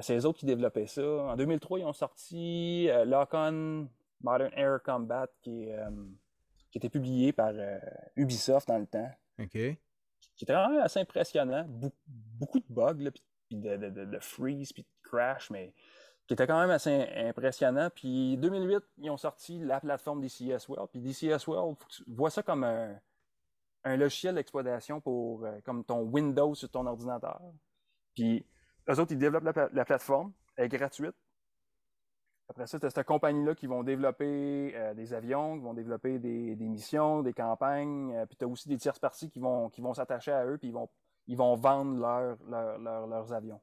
c'est 0.00 0.16
eux 0.16 0.24
autres 0.24 0.38
qui 0.38 0.46
développaient 0.46 0.86
ça. 0.86 1.02
En 1.02 1.36
2003, 1.36 1.80
ils 1.80 1.84
ont 1.84 1.92
sorti 1.92 2.88
Lock-On 3.04 3.88
Modern 4.20 4.52
Air 4.54 4.82
Combat 4.82 5.28
qui, 5.42 5.70
euh, 5.70 5.90
qui 6.70 6.78
était 6.78 6.88
publié 6.88 7.32
par 7.32 7.52
euh, 7.54 7.78
Ubisoft 8.16 8.68
dans 8.68 8.78
le 8.78 8.86
temps. 8.86 9.10
OK. 9.38 9.50
Qui 9.50 10.44
était 10.44 10.52
vraiment 10.52 10.82
assez 10.82 11.00
impressionnant. 11.00 11.66
beaucoup 12.06 12.58
de 12.58 12.66
bugs, 12.68 13.10
puis 13.10 13.22
de, 13.50 13.76
de, 13.76 14.18
freeze, 14.18 14.72
puis 14.72 14.82
de 14.82 15.08
crash, 15.08 15.50
mais 15.50 15.72
qui 16.26 16.34
était 16.34 16.46
quand 16.46 16.60
même 16.60 16.70
assez 16.70 17.08
impressionnant. 17.14 17.88
Puis 17.94 18.36
2008, 18.38 18.82
ils 18.98 19.10
ont 19.10 19.16
sorti 19.16 19.60
la 19.60 19.80
plateforme 19.80 20.20
DCS 20.20 20.68
World. 20.68 20.88
Puis 20.90 21.00
DCS 21.00 21.46
World, 21.46 21.76
vois 22.08 22.30
ça 22.30 22.42
comme 22.42 22.64
un, 22.64 22.98
un 23.84 23.96
logiciel 23.96 24.34
d'exploitation 24.34 25.00
pour 25.00 25.44
euh, 25.44 25.60
comme 25.64 25.84
ton 25.84 26.00
Windows 26.00 26.54
sur 26.54 26.68
ton 26.68 26.86
ordinateur. 26.86 27.40
Puis 28.14 28.44
eux 28.88 28.98
autres, 28.98 29.12
ils 29.12 29.18
développent 29.18 29.44
la, 29.44 29.68
la 29.72 29.84
plateforme, 29.84 30.32
elle 30.56 30.66
est 30.66 30.76
gratuite. 30.76 31.14
Après 32.48 32.66
ça, 32.66 32.78
tu 32.78 32.86
as 32.86 32.90
cette 32.90 33.06
compagnie-là 33.06 33.54
qui 33.54 33.66
vont 33.66 33.82
développer 33.82 34.72
euh, 34.76 34.94
des 34.94 35.14
avions, 35.14 35.56
qui 35.56 35.64
vont 35.64 35.74
développer 35.74 36.18
des, 36.18 36.56
missions, 36.56 37.22
des 37.22 37.32
campagnes. 37.32 38.14
Euh, 38.14 38.26
puis 38.26 38.36
tu 38.36 38.44
as 38.44 38.48
aussi 38.48 38.68
des 38.68 38.78
tierces 38.78 39.00
parties 39.00 39.30
qui 39.30 39.40
vont, 39.40 39.68
qui 39.68 39.80
vont 39.80 39.94
s'attacher 39.94 40.30
à 40.30 40.46
eux, 40.46 40.56
puis 40.56 40.68
ils 40.68 40.74
vont, 40.74 40.88
ils 41.26 41.36
vont 41.36 41.54
vendre 41.56 41.98
leurs 42.48 43.32
avions 43.32 43.60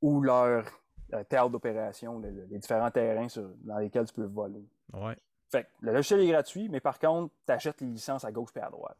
ou 0.00 0.20
leurs 0.20 0.64
euh, 1.12 1.48
d'opération, 1.48 2.20
les, 2.20 2.58
différents 2.58 2.90
terrains 2.90 3.26
dans 3.64 3.78
lesquels 3.78 4.06
tu 4.06 4.14
peux 4.14 4.24
voler. 4.24 4.64
Ouais. 4.92 5.16
Fait 5.50 5.66
le 5.80 5.92
logiciel 5.92 6.20
est 6.20 6.28
gratuit, 6.28 6.68
mais 6.68 6.80
par 6.80 6.98
contre, 6.98 7.34
tu 7.46 7.52
achètes 7.52 7.80
les 7.80 7.88
licences 7.88 8.24
à 8.24 8.30
gauche 8.30 8.50
et 8.56 8.60
à 8.60 8.70
droite. 8.70 8.96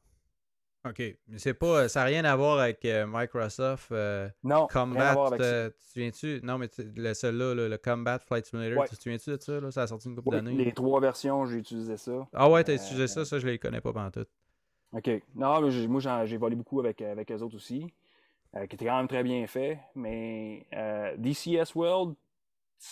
OK. 0.88 0.98
Mais 1.28 1.38
c'est 1.38 1.54
pas. 1.54 1.88
Ça 1.88 2.00
n'a 2.00 2.06
rien 2.06 2.24
à 2.24 2.34
voir 2.36 2.58
avec 2.58 2.84
euh, 2.84 3.06
Microsoft. 3.06 3.92
Euh, 3.92 4.28
non, 4.42 4.66
Combat. 4.66 5.12
Rien 5.12 5.26
avec 5.26 5.40
euh, 5.40 5.70
tu 5.92 6.00
viens-tu? 6.00 6.40
Non, 6.42 6.56
mais 6.56 6.68
le, 6.78 7.12
celui-là, 7.12 7.68
le, 7.68 7.76
Combat 7.76 8.18
Flight 8.18 8.46
Simulator, 8.46 8.84
tu 8.88 8.96
te 8.96 9.02
souviens-tu 9.02 9.30
de 9.30 9.38
ça? 9.40 9.61
Là? 9.61 9.70
Ça 9.70 9.82
a 9.82 9.86
sorti 9.86 10.08
une 10.08 10.16
couple 10.16 10.36
d'années. 10.36 10.52
Les 10.52 10.72
trois 10.72 11.00
versions, 11.00 11.44
j'ai 11.44 11.58
utilisé 11.58 11.96
ça. 11.98 12.26
Ah 12.32 12.48
ouais, 12.48 12.64
t'as 12.64 12.74
utilisé 12.74 13.08
ça? 13.08 13.24
Ça, 13.24 13.38
je 13.38 13.46
les 13.46 13.58
connais 13.58 13.82
pas 13.82 13.92
pendant 13.92 14.11
tout. 14.11 14.26
OK. 14.93 15.11
Non, 15.34 15.61
moi, 15.88 16.24
j'ai 16.24 16.36
volé 16.36 16.57
beaucoup 16.57 16.80
avec, 16.80 17.01
avec 17.03 17.30
eux 17.30 17.43
autres 17.43 17.57
aussi. 17.57 17.93
qui 18.53 18.74
était 18.74 18.86
quand 18.86 18.97
même 18.97 19.09
très 19.09 19.22
bien 19.22 19.47
fait. 19.47 19.80
Mais 19.95 20.66
DCS 21.18 21.74
World, 21.74 22.14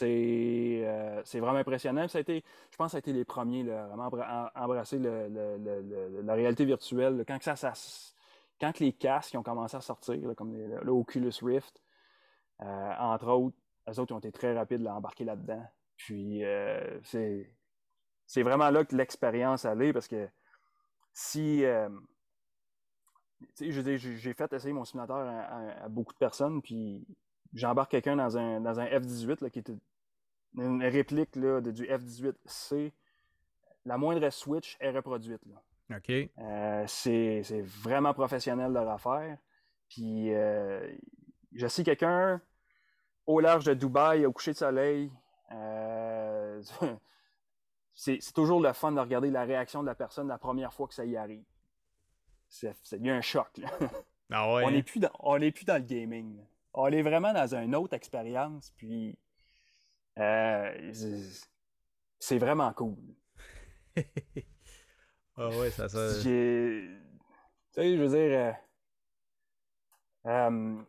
euh, 0.03 1.23
c'est 1.25 1.41
vraiment 1.41 1.59
impressionnant. 1.59 2.07
Ça 2.09 2.19
a 2.19 2.21
été, 2.21 2.45
je 2.71 2.77
pense 2.77 2.89
que 2.89 2.91
ça 2.93 2.97
a 2.97 3.01
été 3.01 3.13
les 3.13 3.25
premiers 3.25 3.63
là, 3.63 3.87
vraiment 3.87 4.11
embrasser 4.55 4.99
la 4.99 6.35
réalité 6.35 6.65
virtuelle. 6.65 7.25
Quand, 7.27 7.43
ça, 7.43 7.57
ça, 7.57 7.73
quand 8.61 8.79
les 8.81 8.93
casques 8.93 9.35
ont 9.35 9.43
commencé 9.43 9.77
à 9.77 9.81
sortir, 9.81 10.17
comme 10.37 10.55
le 10.55 10.91
Oculus 10.91 11.33
Rift, 11.43 11.83
euh, 12.61 12.93
entre 12.99 13.29
autres, 13.29 13.57
eux 13.89 14.01
autres 14.01 14.15
ont 14.15 14.19
été 14.19 14.33
très 14.33 14.55
rapides 14.55 14.87
à 14.87 14.95
embarquer 14.95 15.25
là-dedans. 15.25 15.65
Puis 15.97 16.45
euh, 16.45 17.01
c'est 17.03 18.43
vraiment 18.43 18.71
là 18.71 18.85
que 18.85 18.95
l'expérience 18.95 19.65
allait 19.65 19.93
parce 19.93 20.09
que 20.09 20.29
si 21.19 21.64
j'ai 23.61 24.35
fait 24.35 24.53
essayer 24.53 24.73
mon 24.73 24.85
simulateur 24.85 25.27
à, 25.27 25.89
beaucoup 25.89 26.12
de 26.12 26.19
personnes, 26.19 26.62
puis 26.62 27.05
j'embarque 27.53 27.91
quelqu'un 27.91 28.16
dans 28.16 28.39
un, 28.39 28.61
dans 28.61 28.79
un 28.79 28.87
F-18 28.87 29.43
là, 29.43 29.51
qui 29.51 29.59
est 29.59 29.73
une 30.57 30.85
réplique 30.85 31.35
là, 31.35 31.61
de, 31.61 31.73
du 31.73 31.85
F-18C. 31.85 32.93
La 33.85 33.99
moindre 33.99 34.31
switch 34.31 34.77
est 34.81 34.91
reproduite. 34.91 35.41
Là. 35.47 35.97
OK. 35.97 36.11
Euh, 36.11 36.85
c'est 36.87 37.62
vraiment 37.62 38.14
professionnel 38.14 38.73
leur 38.73 38.89
affaire. 38.89 39.39
Puis, 39.89 40.35
euh, 40.35 40.95
je 41.53 41.66
sais 41.66 41.83
quelqu'un 41.83 42.41
au 43.27 43.41
large 43.41 43.64
de 43.64 43.75
Dubaï, 43.75 44.25
au 44.25 44.33
coucher 44.33 44.53
de 44.53 44.57
soleil. 44.57 45.11
Euh, 45.53 46.62
c'est 47.99 48.33
toujours 48.33 48.61
le 48.61 48.73
fun 48.73 48.93
de 48.93 49.01
regarder 49.01 49.29
la 49.29 49.43
réaction 49.43 49.83
de 49.83 49.89
la 49.89 49.97
personne 49.97 50.29
la 50.29 50.39
première 50.39 50.73
fois 50.73 50.87
que 50.87 50.95
ça 50.95 51.05
y 51.05 51.17
arrive. 51.17 51.45
C'est 52.49 52.77
un 53.05 53.21
choc. 53.21 53.49
Ah 54.31 54.53
ouais. 54.53 54.63
On 54.67 54.71
n'est 54.71 54.83
plus, 54.83 55.01
dans, 55.01 55.09
plus 55.09 55.65
dans 55.65 55.79
le 55.79 55.89
gaming. 55.89 56.45
On 56.75 56.89
est 56.89 57.01
vraiment 57.01 57.33
dans 57.33 57.55
une 57.55 57.75
autre 57.75 57.95
expérience. 57.95 58.75
Puis, 58.77 59.19
euh, 60.19 60.93
c'est 62.19 62.37
vraiment 62.37 62.71
cool. 62.75 62.99
ah 65.37 65.49
ouais, 65.49 65.71
ça, 65.71 65.89
ça. 65.89 66.13
Tu 66.21 67.01
sais, 67.71 67.97
je 67.97 68.03
veux 68.03 68.09
dire. 68.11 68.55
Euh, 70.27 70.83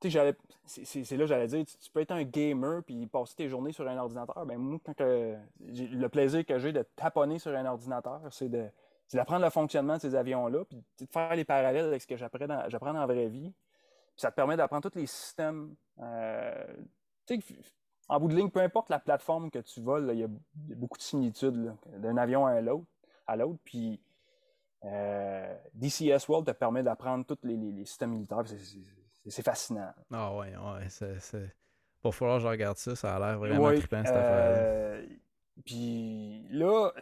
c'est 0.00 1.16
là 1.16 1.26
j'allais 1.26 1.46
dire, 1.46 1.64
tu, 1.64 1.90
peux 1.90 2.00
être 2.00 2.12
un 2.12 2.22
gamer 2.22 2.82
puis 2.84 3.06
passer 3.06 3.34
tes 3.34 3.48
journées 3.48 3.72
sur 3.72 3.86
un 3.88 3.96
ordinateur. 3.98 4.46
Ben 4.46 4.58
moi, 4.58 4.78
quand 4.84 4.94
le 5.00 6.06
plaisir 6.08 6.44
que 6.46 6.58
j'ai 6.58 6.72
de 6.72 6.82
taponner 6.96 7.38
sur 7.38 7.54
un 7.54 7.66
ordinateur, 7.66 8.20
c'est 8.30 8.48
de 8.48 8.68
d'apprendre 9.14 9.44
le 9.44 9.50
fonctionnement 9.50 9.96
de 9.96 10.00
ces 10.00 10.14
avions-là, 10.14 10.64
puis 10.64 10.84
de 11.00 11.06
faire 11.06 11.34
les 11.34 11.44
parallèles 11.44 11.86
avec 11.86 12.02
ce 12.02 12.06
que 12.06 12.16
j'apprends 12.16 12.46
dans, 12.46 12.92
la 12.92 13.06
vraie 13.06 13.28
vie. 13.28 13.52
Ça 14.16 14.30
te 14.30 14.36
permet 14.36 14.56
d'apprendre 14.56 14.90
tous 14.90 14.98
les 14.98 15.06
systèmes. 15.06 15.74
Euh, 16.00 16.76
en 18.08 18.20
bout 18.20 18.28
de 18.28 18.36
ligne, 18.36 18.50
peu 18.50 18.60
importe 18.60 18.90
la 18.90 18.98
plateforme 18.98 19.50
que 19.50 19.58
tu 19.60 19.80
voles, 19.80 20.10
il 20.12 20.18
y, 20.18 20.24
a 20.24 20.28
beaucoup 20.76 20.98
de 20.98 21.02
similitudes 21.02 21.74
d'un 21.96 22.16
avion 22.16 22.46
à 22.46 22.60
l'autre. 22.60 22.86
À 23.26 23.36
l'autre. 23.36 23.58
Puis 23.64 24.00
euh, 24.84 25.56
DCS 25.74 26.28
World 26.28 26.46
te 26.46 26.52
permet 26.52 26.82
d'apprendre 26.82 27.24
tous 27.24 27.38
les, 27.42 27.56
les, 27.56 27.84
systèmes 27.84 28.10
militaires. 28.10 28.44
C'est 29.28 29.44
fascinant. 29.44 29.92
Ah 30.12 30.34
ouais, 30.34 30.56
ouais. 30.56 30.88
C'est, 30.88 31.54
Pour 32.00 32.14
falloir 32.14 32.38
que 32.38 32.44
je 32.44 32.48
regarde 32.48 32.76
ça, 32.76 32.96
ça 32.96 33.16
a 33.16 33.18
l'air 33.18 33.38
vraiment 33.38 33.68
trippant 33.68 34.04
cette 34.04 34.14
affaire. 34.14 34.56
Euh, 34.58 35.06
puis 35.64 36.46
là, 36.50 36.92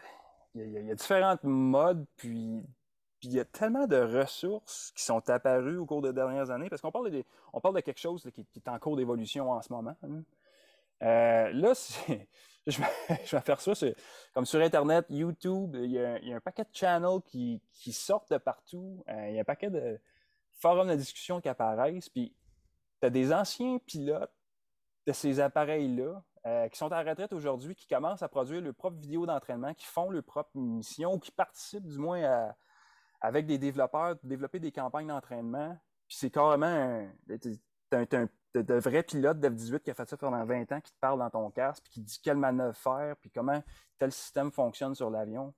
il 0.55 0.87
y, 0.87 0.91
a 0.91 0.95
différentes 0.95 1.45
modes, 1.45 2.07
puis 2.17 2.65
il 3.23 3.33
y 3.33 3.41
a 3.41 3.45
tellement 3.45 3.87
de 3.87 3.97
ressources 3.97 4.93
qui 4.97 5.05
sont 5.05 5.29
apparues 5.29 5.77
au 5.77 5.87
cours 5.87 6.03
des 6.03 6.13
dernières 6.13 6.51
années, 6.51 6.69
parce 6.71 6.81
qu'on 6.81 6.93
parle 6.93 7.11
de, 7.11 7.25
on 7.53 7.61
parle 7.61 7.75
de 7.75 7.81
quelque 7.81 8.01
chose 8.01 8.29
qui, 8.35 8.47
est 8.57 8.69
en 8.69 8.79
cours 8.79 8.97
d'évolution 8.97 9.51
en 9.51 9.61
ce 9.63 9.73
moment. 9.73 9.97
Hein. 10.03 10.23
Euh, 11.03 11.51
là, 11.53 11.73
je, 12.67 12.81
vais 12.81 13.41
faire 13.41 13.61
ça, 13.61 13.73
comme 14.33 14.47
sur 14.47 14.61
Internet, 14.61 15.07
YouTube, 15.11 15.77
il 15.79 15.91
y, 15.91 15.99
a, 15.99 16.37
un 16.37 16.41
paquet 16.41 16.65
de 16.65 16.71
channels 16.73 17.21
qui, 17.27 17.61
sortent 17.93 18.31
de 18.33 18.39
partout, 18.39 19.05
euh, 19.09 19.29
il 19.29 19.35
y 19.35 19.39
a 19.39 19.43
un 19.43 19.45
paquet 19.45 19.71
de 19.71 20.01
forums 20.57 20.89
de 20.89 20.95
discussion 20.95 21.41
qui 21.41 21.49
apparaissent, 21.49 22.09
puis 22.09 22.35
tu 23.01 23.07
as 23.07 23.11
des 23.11 23.33
anciens 23.33 23.79
pilotes 23.79 24.33
de 25.07 25.13
ces 25.13 25.41
appareils-là 25.41 26.23
euh, 26.47 26.69
qui 26.69 26.79
sont 26.79 26.93
en 26.93 27.05
retraite 27.05 27.33
aujourd'hui, 27.33 27.75
qui 27.75 27.87
commencent 27.87 28.23
à 28.23 28.29
produire 28.29 28.61
leurs 28.61 28.75
propres 28.75 28.99
vidéos 28.99 29.27
d'entraînement, 29.27 29.75
qui 29.75 29.87
font 29.87 30.11
leurs 30.11 30.25
propres 30.25 30.57
missions 30.57 31.15
ou 31.15 31.19
qui 31.19 31.31
participent 31.31 31.87
du 31.87 31.99
moins 31.99 32.55
avec 33.21 33.47
des 33.47 33.59
développeurs 33.59 34.17
développer 34.23 34.61
des 34.61 34.73
campagnes 34.73 35.09
d'entraînement. 35.09 35.77
Puis 36.07 36.19
c'est 36.19 36.31
carrément 36.31 36.67
un, 36.67 37.09
un, 37.93 38.29
de, 38.55 38.75
vrai 38.75 39.03
pilote 39.03 39.41
d'F-18 39.41 39.81
qui 39.81 39.91
a 39.91 39.95
fait 39.95 40.09
ça 40.09 40.17
pendant 40.17 40.45
20 40.45 40.73
ans, 40.73 40.81
qui 40.81 40.93
te 40.93 40.99
parle 41.01 41.19
dans 41.19 41.31
ton 41.31 41.51
casque, 41.51 41.83
puis 41.85 41.93
qui 41.93 42.01
dit 42.01 42.21
quelle 42.23 42.37
manœuvre 42.37 42.77
faire, 42.77 43.17
puis 43.17 43.31
comment 43.31 43.63
tel 43.99 44.13
système 44.13 44.53
fonctionne 44.53 44.95
sur 44.95 45.11
l'avion. 45.11 45.53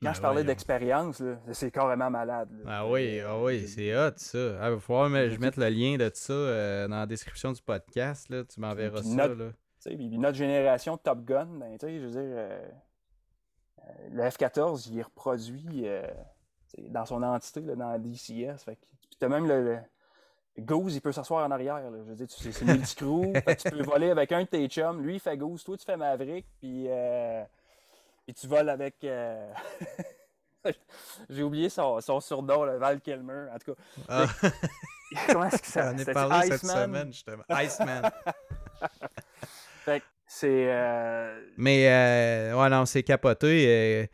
Quand 0.00 0.10
ben 0.10 0.14
je 0.14 0.20
parlais 0.20 0.44
d'expérience, 0.44 1.20
c'est 1.50 1.72
carrément 1.72 2.08
malade. 2.08 2.50
Ah 2.66 2.86
oui, 2.86 3.20
ah 3.20 3.40
oui, 3.42 3.66
c'est 3.66 3.96
hot 3.96 4.12
ça. 4.16 4.38
Il 4.38 4.58
ah, 4.60 4.70
va 4.70 4.78
falloir 4.78 5.10
que 5.10 5.28
je 5.30 5.38
mette 5.40 5.56
le 5.56 5.68
lien 5.68 5.96
de 5.96 6.08
ça 6.14 6.32
euh, 6.32 6.86
dans 6.86 7.00
la 7.00 7.06
description 7.06 7.50
du 7.52 7.60
podcast. 7.60 8.28
Là. 8.28 8.44
Tu 8.44 8.60
m'enverras 8.60 9.02
ça. 9.02 9.08
Notre, 9.08 9.34
là. 9.34 9.50
notre 10.18 10.36
génération 10.36 10.96
Top 10.98 11.24
Gun, 11.24 11.46
ben, 11.46 11.76
je 11.82 11.86
veux 11.86 12.10
dire, 12.10 12.20
euh, 12.20 12.68
euh, 13.80 13.92
le 14.12 14.22
F-14, 14.22 14.88
il 14.88 15.00
est 15.00 15.02
reproduit 15.02 15.86
dans 16.90 17.04
son 17.04 17.22
entité 17.24 17.60
là, 17.62 17.74
dans 17.74 17.98
DCS. 17.98 18.64
Fait 18.64 18.78
tu 19.18 19.24
as 19.24 19.28
même 19.28 19.48
le, 19.48 19.78
Goose, 20.60 20.94
il 20.94 21.00
peut 21.00 21.12
s'asseoir 21.12 21.44
en 21.44 21.50
arrière. 21.50 21.82
Je 21.90 22.02
veux 22.02 22.14
dire, 22.14 22.26
c'est 22.28 22.62
multi-crew. 22.62 23.32
tu 23.58 23.70
peux 23.70 23.82
voler 23.82 24.10
avec 24.10 24.30
un 24.30 24.42
de 24.42 24.48
tes 24.48 24.68
chums. 24.68 25.02
Lui, 25.02 25.14
il 25.14 25.20
fait 25.20 25.36
Goose. 25.36 25.64
Toi, 25.64 25.76
tu 25.76 25.84
fais 25.84 25.96
Maverick. 25.96 26.46
Puis, 26.60 26.86
puis 28.28 28.34
tu 28.34 28.46
voles 28.46 28.68
avec. 28.68 28.96
Euh, 29.04 29.50
j'ai 31.30 31.42
oublié 31.42 31.70
son, 31.70 31.98
son 32.02 32.20
surnom, 32.20 32.64
le 32.66 32.76
Val 32.76 33.00
Kilmer. 33.00 33.46
En 33.50 33.58
tout 33.58 33.72
cas. 33.72 33.80
Ah. 34.06 34.26
Comment 35.28 35.46
est-ce 35.46 35.62
que 35.62 35.66
ça 35.66 35.92
On 35.94 35.96
est 35.96 36.12
parlé 36.12 36.48
cette 36.48 36.66
semaine, 36.66 37.10
justement. 37.10 37.42
Iceman. 37.48 38.02
fait 39.86 40.02
c'est. 40.26 40.66
Euh... 40.68 41.40
Mais, 41.56 41.88
euh, 41.88 42.54
ouais, 42.54 42.68
non, 42.68 42.84
c'est 42.84 43.02
capoté. 43.02 44.10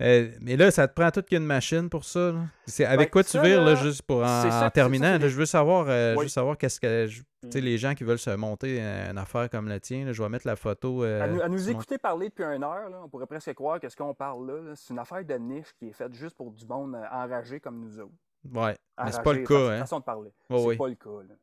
Euh, 0.00 0.30
mais 0.40 0.56
là, 0.56 0.70
ça 0.70 0.88
te 0.88 0.94
prend 0.94 1.10
toute 1.10 1.26
qu'une 1.26 1.44
machine 1.44 1.90
pour 1.90 2.04
ça. 2.04 2.32
C'est 2.66 2.84
avec 2.84 3.08
ben, 3.08 3.10
quoi 3.10 3.24
tu 3.24 3.38
vires, 3.40 3.62
là, 3.62 3.74
juste 3.74 4.02
pour 4.02 4.22
en, 4.24 4.70
terminant? 4.70 5.18
je 5.20 5.26
veux 5.28 5.46
savoir, 5.46 5.86
euh, 5.88 6.26
savoir 6.28 6.56
qu'est-ce 6.56 6.80
que. 6.80 7.06
Tu 7.06 7.22
sais, 7.50 7.60
mm. 7.60 7.64
les 7.64 7.78
gens 7.78 7.94
qui 7.94 8.04
veulent 8.04 8.18
se 8.18 8.30
monter 8.30 8.80
une 8.80 9.18
affaire 9.18 9.50
comme 9.50 9.68
la 9.68 9.80
tienne, 9.80 10.12
je 10.12 10.22
vais 10.22 10.28
mettre 10.28 10.46
la 10.46 10.56
photo. 10.56 11.04
Euh, 11.04 11.40
à 11.42 11.48
nous, 11.48 11.68
écouter 11.68 11.98
parler 11.98 12.28
depuis 12.28 12.44
une 12.44 12.64
heure, 12.64 12.90
on 13.02 13.08
pourrait 13.08 13.26
presque 13.26 13.52
croire 13.54 13.78
que 13.78 13.88
ce 13.88 13.96
qu'on 13.96 14.14
parle 14.14 14.46
là, 14.46 14.72
c'est 14.74 14.92
une 14.92 14.98
affaire 14.98 15.24
de 15.24 15.34
niche 15.34 15.72
qui 15.78 15.88
est 15.88 15.92
faite 15.92 16.14
juste 16.14 16.36
pour 16.36 16.50
du 16.50 16.66
monde 16.66 16.96
enragé 17.10 17.60
comme 17.60 17.80
nous 17.80 18.00
autres. 18.00 18.12
Ouais, 18.52 18.76
mais 19.04 19.12
c'est 19.12 19.22
pas 19.22 19.34
le 19.34 19.44
cas. 19.44 19.70
Hein. 19.70 19.80
façon 19.80 19.98
de 19.98 20.04
parler. 20.04 20.32
c'est 20.48 20.76
pas 20.76 20.88
le 20.88 20.94
cas. 20.94 21.34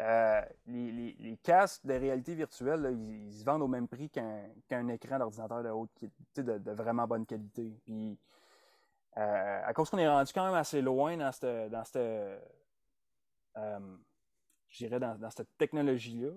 Euh, 0.00 0.42
les, 0.66 1.38
casques 1.42 1.86
de 1.86 1.94
réalité 1.94 2.34
virtuelle, 2.34 2.96
ils, 2.98 3.32
se 3.32 3.44
vendent 3.44 3.62
au 3.62 3.68
même 3.68 3.86
prix 3.86 4.10
qu'un 4.10 4.88
écran 4.88 5.18
d'ordinateur 5.18 5.62
de 5.62 5.68
haute 5.68 5.90
de, 6.36 6.58
de, 6.58 6.70
vraiment 6.72 7.06
bonne 7.06 7.24
qualité. 7.24 7.72
Puis, 7.84 8.18
euh, 9.16 9.60
à 9.64 9.72
cause 9.72 9.90
qu'on 9.90 9.98
est 9.98 10.08
rendu 10.08 10.32
quand 10.32 10.44
même 10.44 10.54
assez 10.54 10.82
loin 10.82 11.16
dans 11.16 11.30
cette, 11.30 11.70
dans 11.70 11.84
cette, 11.84 11.96
euh, 11.96 12.40
dans, 13.56 15.18
dans, 15.18 15.30
cette 15.30 15.56
technologie-là, 15.58 16.32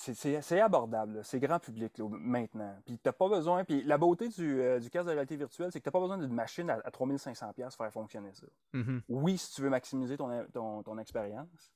c'est 0.00 0.60
abordable, 0.60 1.20
c'est 1.24 1.38
grand 1.38 1.58
public 1.58 1.98
maintenant. 1.98 2.74
Puis 2.86 2.98
t'as 2.98 3.12
pas 3.12 3.28
besoin. 3.28 3.64
Puis 3.64 3.82
la 3.84 3.98
beauté 3.98 4.28
du, 4.28 4.60
euh, 4.60 4.80
casque 4.90 5.06
de 5.06 5.12
réalité 5.12 5.36
virtuelle, 5.36 5.70
c'est 5.70 5.80
que 5.80 5.84
t'as 5.84 5.90
pas 5.90 6.00
besoin 6.00 6.16
d'une 6.16 6.32
machine 6.32 6.70
à, 6.70 6.78
3500$ 6.90 7.54
pour 7.54 7.72
faire 7.76 7.92
fonctionner 7.92 8.32
ça. 8.32 8.46
Mm-hmm. 8.74 9.02
Oui, 9.08 9.36
si 9.36 9.52
tu 9.52 9.62
veux 9.62 9.68
maximiser 9.68 10.16
ton, 10.16 10.82
ton, 10.82 10.98
expérience, 10.98 11.72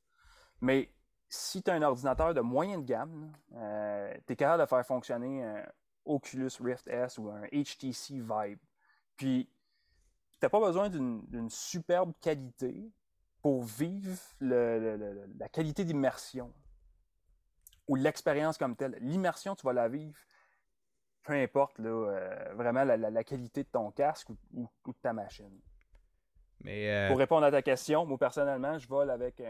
mais 0.63 0.91
si 1.29 1.63
tu 1.63 1.71
as 1.71 1.75
un 1.75 1.83
ordinateur 1.83 2.33
de 2.33 2.41
moyenne 2.41 2.85
gamme, 2.85 3.31
euh, 3.55 4.15
tu 4.27 4.33
es 4.33 4.37
capable 4.37 4.63
de 4.63 4.69
faire 4.69 4.87
fonctionner 4.87 5.45
un 5.45 5.67
Oculus 6.07 6.51
Rift 6.61 6.89
S 6.89 7.19
ou 7.19 7.29
un 7.29 7.43
HTC 7.53 8.21
Vibe. 8.21 8.59
Puis, 9.17 9.51
tu 10.41 10.49
pas 10.49 10.61
besoin 10.61 10.89
d'une 10.89 11.51
superbe 11.51 12.13
qualité 12.21 12.91
pour 13.43 13.63
vivre 13.65 14.19
la 14.41 15.49
qualité 15.51 15.85
d'immersion 15.85 16.53
ou 17.89 17.97
l'expérience 17.97 18.59
comme 18.59 18.77
telle. 18.77 18.97
L'immersion, 19.01 19.55
tu 19.55 19.65
vas 19.67 19.73
la 19.73 19.89
vivre, 19.89 20.19
peu 21.23 21.35
importe 21.35 21.79
là, 21.79 21.89
euh, 21.89 22.55
vraiment 22.55 22.85
la, 22.85 23.25
qualité 23.25 23.65
de 23.65 23.69
ton 23.69 23.91
casque 23.91 24.29
ou, 24.53 24.69
de 24.87 24.93
ta 25.03 25.13
machine. 25.13 25.61
Mais 26.61 26.91
euh, 26.91 27.09
Pour 27.09 27.19
répondre 27.19 27.45
à 27.45 27.51
ta 27.51 27.63
question, 27.63 28.07
moi 28.07 28.17
personnellement, 28.17 28.79
je 28.79 28.89
vole 28.89 29.11
avec 29.11 29.43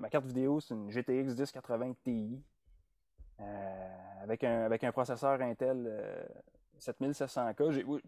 ma 0.00 0.08
carte 0.08 0.26
vidéo, 0.26 0.60
c'est 0.60 0.74
une 0.74 0.90
GTX 0.90 1.34
1080 1.34 1.94
Ti. 2.02 2.42
Euh, 3.38 4.22
avec, 4.22 4.44
un, 4.44 4.64
avec 4.64 4.82
un 4.82 4.92
processeur 4.92 5.40
Intel 5.42 6.26
7700K. 6.78 8.00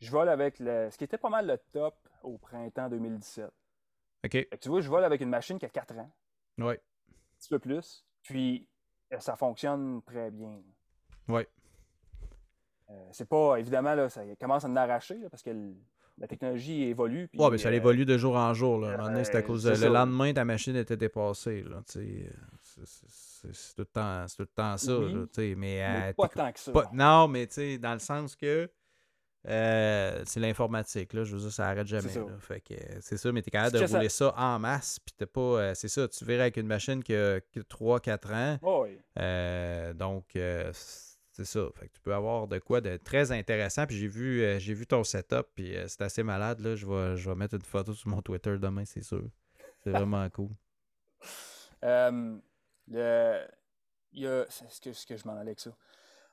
Je 0.00 0.10
vole 0.10 0.28
avec 0.28 0.58
le, 0.58 0.90
ce 0.90 0.98
qui 0.98 1.04
était 1.04 1.18
pas 1.18 1.28
mal 1.28 1.46
le 1.46 1.58
top 1.72 1.96
au 2.22 2.36
printemps 2.38 2.88
2017. 2.88 3.48
OK. 4.24 4.48
tu 4.60 4.68
vois, 4.68 4.80
je 4.80 4.88
vole 4.88 5.04
avec 5.04 5.20
une 5.20 5.28
machine 5.28 5.58
qui 5.58 5.66
a 5.66 5.68
4 5.68 5.98
ans. 5.98 6.10
Oui. 6.58 6.74
Un 6.74 7.38
petit 7.38 7.48
peu 7.48 7.58
plus. 7.58 8.04
Puis 8.22 8.68
ça 9.20 9.36
fonctionne 9.36 10.02
très 10.02 10.30
bien. 10.30 10.60
Oui. 11.28 11.42
Euh, 12.90 12.94
c'est 13.12 13.28
pas, 13.28 13.56
évidemment, 13.56 13.94
là, 13.94 14.08
ça 14.08 14.22
commence 14.40 14.64
à 14.64 14.68
en 14.68 14.76
arracher 14.76 15.18
parce 15.30 15.42
que 15.42 15.50
la 16.18 16.26
technologie 16.26 16.84
évolue. 16.84 17.28
Oui, 17.34 17.48
mais 17.50 17.58
ça 17.58 17.68
euh, 17.68 17.72
évolue 17.72 18.04
de 18.04 18.18
jour 18.18 18.36
en 18.36 18.52
jour. 18.54 18.78
Là. 18.78 18.98
À 19.02 19.42
cause 19.42 19.64
de, 19.64 19.70
le 19.70 19.92
lendemain, 19.92 20.32
ta 20.32 20.44
machine 20.44 20.76
était 20.76 20.96
dépassée. 20.96 21.62
Là, 21.62 21.82
c'est, 21.86 22.30
tout 23.74 23.82
le 23.82 23.84
temps, 23.86 24.24
tout 24.36 24.42
le 24.42 24.46
temps 24.46 24.76
ça. 24.76 24.92
là, 24.92 25.54
mais, 25.56 26.14
pas 26.16 26.28
tant 26.28 26.52
que 26.52 26.58
ça. 26.58 26.72
non, 26.92 27.28
mais 27.28 27.46
dans 27.78 27.94
le 27.94 27.98
sens 27.98 28.36
que 28.36 28.70
euh, 29.48 30.22
c'est 30.24 30.38
l'informatique, 30.38 31.12
là. 31.14 31.24
Je 31.24 31.34
veux 31.34 31.40
dire, 31.40 31.52
ça 31.52 31.68
arrête 31.68 31.86
jamais. 31.86 32.08
Fait 32.38 32.60
que 32.60 32.74
c'est 33.00 33.16
ça, 33.16 33.32
mais 33.32 33.42
t'es 33.42 33.50
capable 33.50 33.78
de 33.78 33.84
rouler 33.84 34.08
ça... 34.08 34.32
en 34.36 34.58
masse, 34.58 35.00
puis 35.00 35.14
t'es 35.16 35.26
pas. 35.26 35.40
Euh, 35.40 35.74
c'est 35.74 35.88
ça, 35.88 36.06
tu 36.06 36.24
verrais 36.24 36.42
avec 36.42 36.56
une 36.58 36.66
machine 36.66 37.02
qui 37.02 37.14
a 37.14 37.40
3-4 37.56 38.34
ans. 38.34 38.58
Oh 38.62 38.84
oui. 38.84 38.98
Euh, 39.18 39.92
donc, 39.94 40.30
c'est 40.34 41.44
ça. 41.44 41.66
Fait 41.74 41.88
que 41.88 41.94
tu 41.94 42.00
peux 42.00 42.14
avoir 42.14 42.46
de 42.46 42.58
quoi 42.58 42.80
de 42.80 42.96
très 42.98 43.32
intéressant. 43.32 43.86
Puis 43.86 43.96
j'ai 43.96 44.08
vu, 44.08 44.60
j'ai 44.60 44.74
vu 44.74 44.86
ton 44.86 45.02
setup, 45.02 45.48
puis 45.54 45.74
c'est 45.88 46.02
assez 46.02 46.22
malade, 46.22 46.60
là. 46.60 46.76
Je 46.76 46.86
vais, 46.86 47.16
je 47.16 47.28
vais 47.28 47.36
mettre 47.36 47.54
une 47.54 47.62
photo 47.62 47.94
sur 47.94 48.08
mon 48.10 48.22
Twitter 48.22 48.56
demain, 48.58 48.84
c'est 48.84 49.02
sûr. 49.02 49.24
C'est 49.82 49.90
vraiment 49.90 50.28
cool. 50.30 50.50
le... 51.82 53.40
Il 54.14 54.20
y 54.20 54.26
a... 54.26 54.44
Ce 54.48 54.78
que, 54.78 54.92
ce 54.92 55.06
que 55.06 55.16
je 55.16 55.26
m'en 55.26 55.32
allais 55.32 55.50
avec 55.50 55.60
ça. 55.60 55.74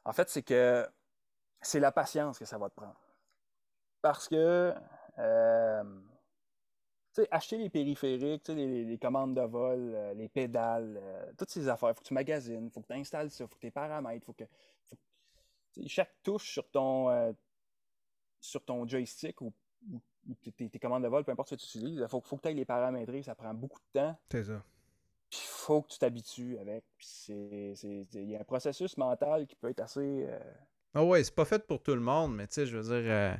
En 0.04 0.12
fait, 0.12 0.30
c'est 0.30 0.44
que 0.44 0.86
c'est 1.62 1.80
la 1.80 1.92
patience 1.92 2.40
que 2.40 2.46
ça 2.46 2.58
va 2.58 2.70
te 2.70 2.76
prendre. 2.76 3.00
Parce 4.02 4.28
que, 4.28 4.74
euh, 5.18 5.84
tu 7.14 7.22
sais, 7.22 7.28
acheter 7.32 7.58
les 7.58 7.70
périphériques, 7.70 8.48
les, 8.48 8.86
les, 8.86 8.98
commandes 8.98 9.36
de 9.36 9.42
vol, 9.42 9.94
euh, 9.94 10.14
les 10.14 10.30
pédales, 10.30 11.00
euh, 11.02 11.32
toutes 11.38 11.50
ces 11.50 11.68
affaires, 11.68 11.90
il 11.90 11.96
faut 11.96 12.02
que 12.02 12.08
tu 12.08 12.14
magasines, 12.14 12.66
il 12.66 12.72
faut 12.72 12.82
que 12.82 12.88
tu 12.88 12.94
installes 12.94 13.30
ça, 13.30 13.44
il 13.44 13.48
faut 13.48 13.56
que 13.56 13.68
tu 13.68 13.72
paramètres, 13.72 14.26
faut 14.26 14.34
que. 14.34 14.46
chaque 15.88 16.16
touche 16.24 16.54
sur 16.54 16.70
ton, 16.70 17.36
sur 18.40 18.64
ton 18.64 18.88
joystick 18.88 19.42
ou, 19.42 19.54
tes, 20.56 20.80
commandes 20.80 21.04
de 21.04 21.10
vol, 21.10 21.26
peu 21.26 21.32
importe 21.32 21.50
ce 21.50 21.56
que 21.56 21.62
tu 21.62 21.68
utilises, 21.78 22.00
il 22.00 22.08
faut, 22.08 22.22
faut, 22.22 22.38
que 22.38 22.44
tu 22.44 22.48
ailles 22.48 22.56
les 22.56 22.66
paramétrer, 22.66 23.22
ça 23.24 23.36
prend 23.36 23.54
beaucoup 23.54 23.80
de 23.94 24.00
temps. 24.00 24.18
C'est 24.32 24.46
ça. 24.46 24.64
Puis 25.30 25.42
il 25.44 25.48
faut 25.48 25.82
que 25.82 25.90
tu 25.90 26.00
t'habitues 26.00 26.58
avec. 26.58 26.84
Il 27.28 28.30
y 28.30 28.36
a 28.36 28.40
un 28.40 28.44
processus 28.44 28.98
mental 28.98 29.46
qui 29.46 29.56
peut 29.56 29.70
être 29.70 29.82
assez 29.82 30.28
ah 30.94 31.04
ouais, 31.04 31.24
c'est 31.24 31.36
pas 31.36 31.46
fait 31.46 31.66
pour 31.66 31.82
tout 31.82 31.94
le 31.94 32.02
monde, 32.02 32.36
mais 32.36 32.48
tu 32.48 32.56
sais, 32.56 32.66
je 32.66 32.78
veux 32.78 32.84
dire, 32.84 33.12
euh, 33.12 33.36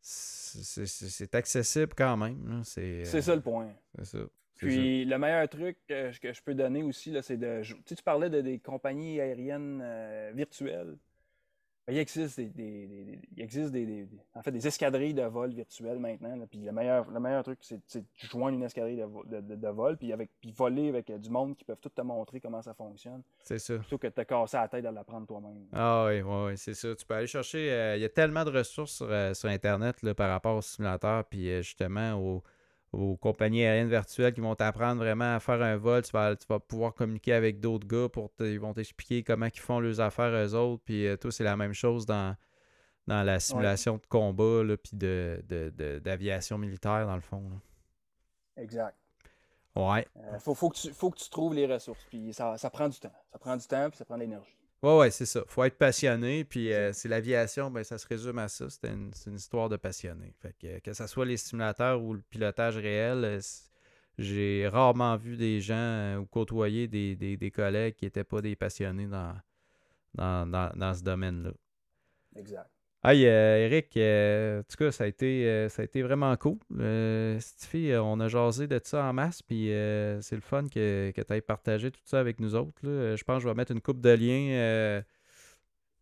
c'est 0.00 1.34
accessible 1.34 1.92
quand 1.96 2.16
même. 2.16 2.62
C'est 2.64 3.04
ça 3.04 3.34
le 3.34 3.42
point. 3.42 3.72
C'est 3.98 4.04
ça. 4.04 4.18
Puis 4.56 5.04
le 5.04 5.18
meilleur 5.18 5.48
truc 5.48 5.78
que, 5.88 6.12
je 6.12 6.42
peux 6.42 6.54
donner 6.54 6.82
aussi, 6.82 7.16
c'est 7.22 7.36
de. 7.36 7.62
Tu, 7.62 7.74
sais, 7.86 7.94
tu 7.94 8.02
parlais 8.02 8.28
de, 8.28 8.40
des 8.40 8.58
compagnies 8.58 9.20
aériennes 9.20 9.80
euh, 9.82 10.32
virtuelles. 10.34 10.96
Ben, 11.90 11.96
il 11.96 11.98
existe 11.98 12.40
des, 12.40 13.18
il 13.36 13.42
existe 13.42 13.72
des, 13.72 14.08
en 14.34 14.42
fait, 14.42 14.52
des 14.52 14.64
escadrilles 14.64 15.12
de 15.12 15.22
vol 15.22 15.52
virtuelles 15.52 15.98
maintenant. 15.98 16.46
puis 16.48 16.60
le 16.60 16.70
meilleur, 16.70 17.10
le 17.10 17.18
meilleur 17.18 17.42
truc, 17.42 17.58
c'est 17.60 18.00
de 18.00 18.04
joindre 18.16 18.56
une 18.56 18.62
escadrille 18.62 18.96
de, 18.96 19.68
vol, 19.68 19.96
puis, 19.96 20.12
avec, 20.12 20.30
puis 20.40 20.52
voler 20.52 20.88
avec 20.88 21.10
euh, 21.10 21.18
du 21.18 21.30
monde 21.30 21.56
qui 21.56 21.64
peuvent 21.64 21.80
tout 21.80 21.88
te 21.88 22.00
montrer 22.00 22.40
comment 22.40 22.62
ça 22.62 22.74
fonctionne. 22.74 23.22
C'est 23.42 23.58
ça. 23.58 23.76
Plutôt 23.78 23.98
que 23.98 24.06
de 24.06 24.12
te 24.12 24.20
casser 24.20 24.56
la 24.56 24.68
tête 24.68 24.84
à 24.84 24.92
l'apprendre 24.92 25.26
toi-même. 25.26 25.66
Ah 25.72 26.06
oui, 26.06 26.22
oui, 26.22 26.56
c'est 26.56 26.74
ça. 26.74 26.94
Tu 26.94 27.04
peux 27.04 27.14
aller 27.14 27.26
chercher. 27.26 27.72
Euh, 27.72 27.96
il 27.96 28.02
y 28.02 28.04
a 28.04 28.08
tellement 28.08 28.44
de 28.44 28.50
ressources 28.50 28.92
sur, 28.92 29.08
euh, 29.10 29.34
sur 29.34 29.48
Internet 29.48 30.02
là, 30.02 30.14
par 30.14 30.30
rapport 30.30 30.56
au 30.56 30.62
simulateur, 30.62 31.24
puis 31.24 31.62
justement 31.62 32.14
au 32.14 32.44
aux 32.92 33.16
compagnies 33.16 33.64
aériennes 33.64 33.88
virtuelles 33.88 34.34
qui 34.34 34.40
vont 34.40 34.54
t'apprendre 34.54 35.00
vraiment 35.00 35.36
à 35.36 35.40
faire 35.40 35.62
un 35.62 35.76
vol. 35.76 36.02
Tu 36.02 36.10
vas, 36.12 36.34
tu 36.34 36.46
vas 36.48 36.58
pouvoir 36.58 36.94
communiquer 36.94 37.32
avec 37.32 37.60
d'autres 37.60 37.86
gars 37.86 38.08
pour 38.08 38.30
ils 38.40 38.58
vont 38.58 38.74
t'expliquer 38.74 39.22
comment 39.22 39.46
ils 39.46 39.60
font 39.60 39.80
leurs 39.80 40.00
affaires 40.00 40.32
eux 40.32 40.54
autres. 40.54 40.82
Puis 40.84 41.06
euh, 41.06 41.16
tout, 41.16 41.30
c'est 41.30 41.44
la 41.44 41.56
même 41.56 41.72
chose 41.72 42.04
dans, 42.04 42.36
dans 43.06 43.22
la 43.22 43.38
simulation 43.38 43.96
de 43.96 44.06
combat 44.08 44.64
là, 44.64 44.76
puis 44.76 44.96
d'aviation 44.96 46.58
de, 46.58 46.64
militaire 46.64 47.06
dans 47.06 47.14
le 47.14 47.20
fond. 47.20 47.42
Exact. 48.56 48.96
Ouais. 49.76 50.06
Il 50.16 50.22
euh, 50.22 50.38
faut, 50.40 50.54
faut, 50.54 50.68
que 50.68 50.76
tu, 50.76 50.92
faut 50.92 51.10
que 51.10 51.18
tu 51.18 51.30
trouves 51.30 51.54
les 51.54 51.66
ressources. 51.66 52.04
Puis 52.08 52.34
ça, 52.34 52.58
ça 52.58 52.70
prend 52.70 52.88
du 52.88 52.98
temps. 52.98 53.12
Ça 53.32 53.38
prend 53.38 53.56
du 53.56 53.66
temps 53.66 53.88
puis 53.88 53.98
ça 53.98 54.04
prend 54.04 54.16
de 54.16 54.22
l'énergie. 54.22 54.59
Ouais, 54.82 54.96
ouais, 54.96 55.10
c'est 55.10 55.26
ça. 55.26 55.42
faut 55.46 55.62
être 55.64 55.76
passionné. 55.76 56.44
Puis 56.44 56.72
euh, 56.72 56.92
c'est 56.92 57.08
l'aviation, 57.08 57.70
ben, 57.70 57.84
ça 57.84 57.98
se 57.98 58.06
résume 58.06 58.38
à 58.38 58.48
ça. 58.48 58.68
C'est 58.70 58.86
une, 58.88 59.10
une, 59.26 59.34
histoire 59.34 59.68
de 59.68 59.76
passionné. 59.76 60.34
Fait 60.40 60.54
que, 60.58 60.78
que 60.78 60.92
ce 60.94 61.06
soit 61.06 61.26
les 61.26 61.36
simulateurs 61.36 62.02
ou 62.02 62.14
le 62.14 62.22
pilotage 62.30 62.78
réel, 62.78 63.24
euh, 63.24 63.40
j'ai 64.18 64.68
rarement 64.68 65.16
vu 65.16 65.36
des 65.36 65.60
gens 65.60 65.74
euh, 65.76 66.16
ou 66.18 66.26
côtoyer 66.26 66.88
des, 66.88 67.14
des, 67.14 67.36
des 67.36 67.50
collègues 67.50 67.96
qui 67.96 68.06
n'étaient 68.06 68.24
pas 68.24 68.40
des 68.40 68.56
passionnés 68.56 69.06
dans, 69.06 69.34
dans, 70.14 70.50
dans, 70.50 70.72
dans 70.74 70.94
ce 70.94 71.02
domaine-là. 71.02 71.52
Exact. 72.36 72.70
Hey, 73.02 73.26
euh, 73.26 73.56
Eric, 73.64 73.96
euh, 73.96 74.60
en 74.60 74.62
tout 74.64 74.76
cas, 74.76 74.92
ça 74.92 75.04
a 75.04 75.06
été, 75.06 75.46
euh, 75.48 75.70
ça 75.70 75.80
a 75.80 75.84
été 75.86 76.02
vraiment 76.02 76.36
cool. 76.36 76.58
Stiffy, 77.40 77.94
on 77.96 78.20
a 78.20 78.28
jasé 78.28 78.66
de 78.66 78.78
ça 78.84 79.04
en 79.04 79.14
masse, 79.14 79.40
puis 79.40 79.68
c'est 80.20 80.34
le 80.34 80.42
fun 80.42 80.66
que, 80.68 81.10
que 81.10 81.22
tu 81.22 81.32
aies 81.32 81.40
partagé 81.40 81.90
tout 81.90 82.00
ça 82.04 82.20
avec 82.20 82.40
nous 82.40 82.54
autres. 82.54 82.72
Je 82.82 83.24
pense 83.24 83.38
que 83.38 83.42
je 83.44 83.48
vais 83.48 83.54
mettre 83.54 83.72
une 83.72 83.80
coupe 83.80 84.02
de 84.02 84.10
liens. 84.10 85.02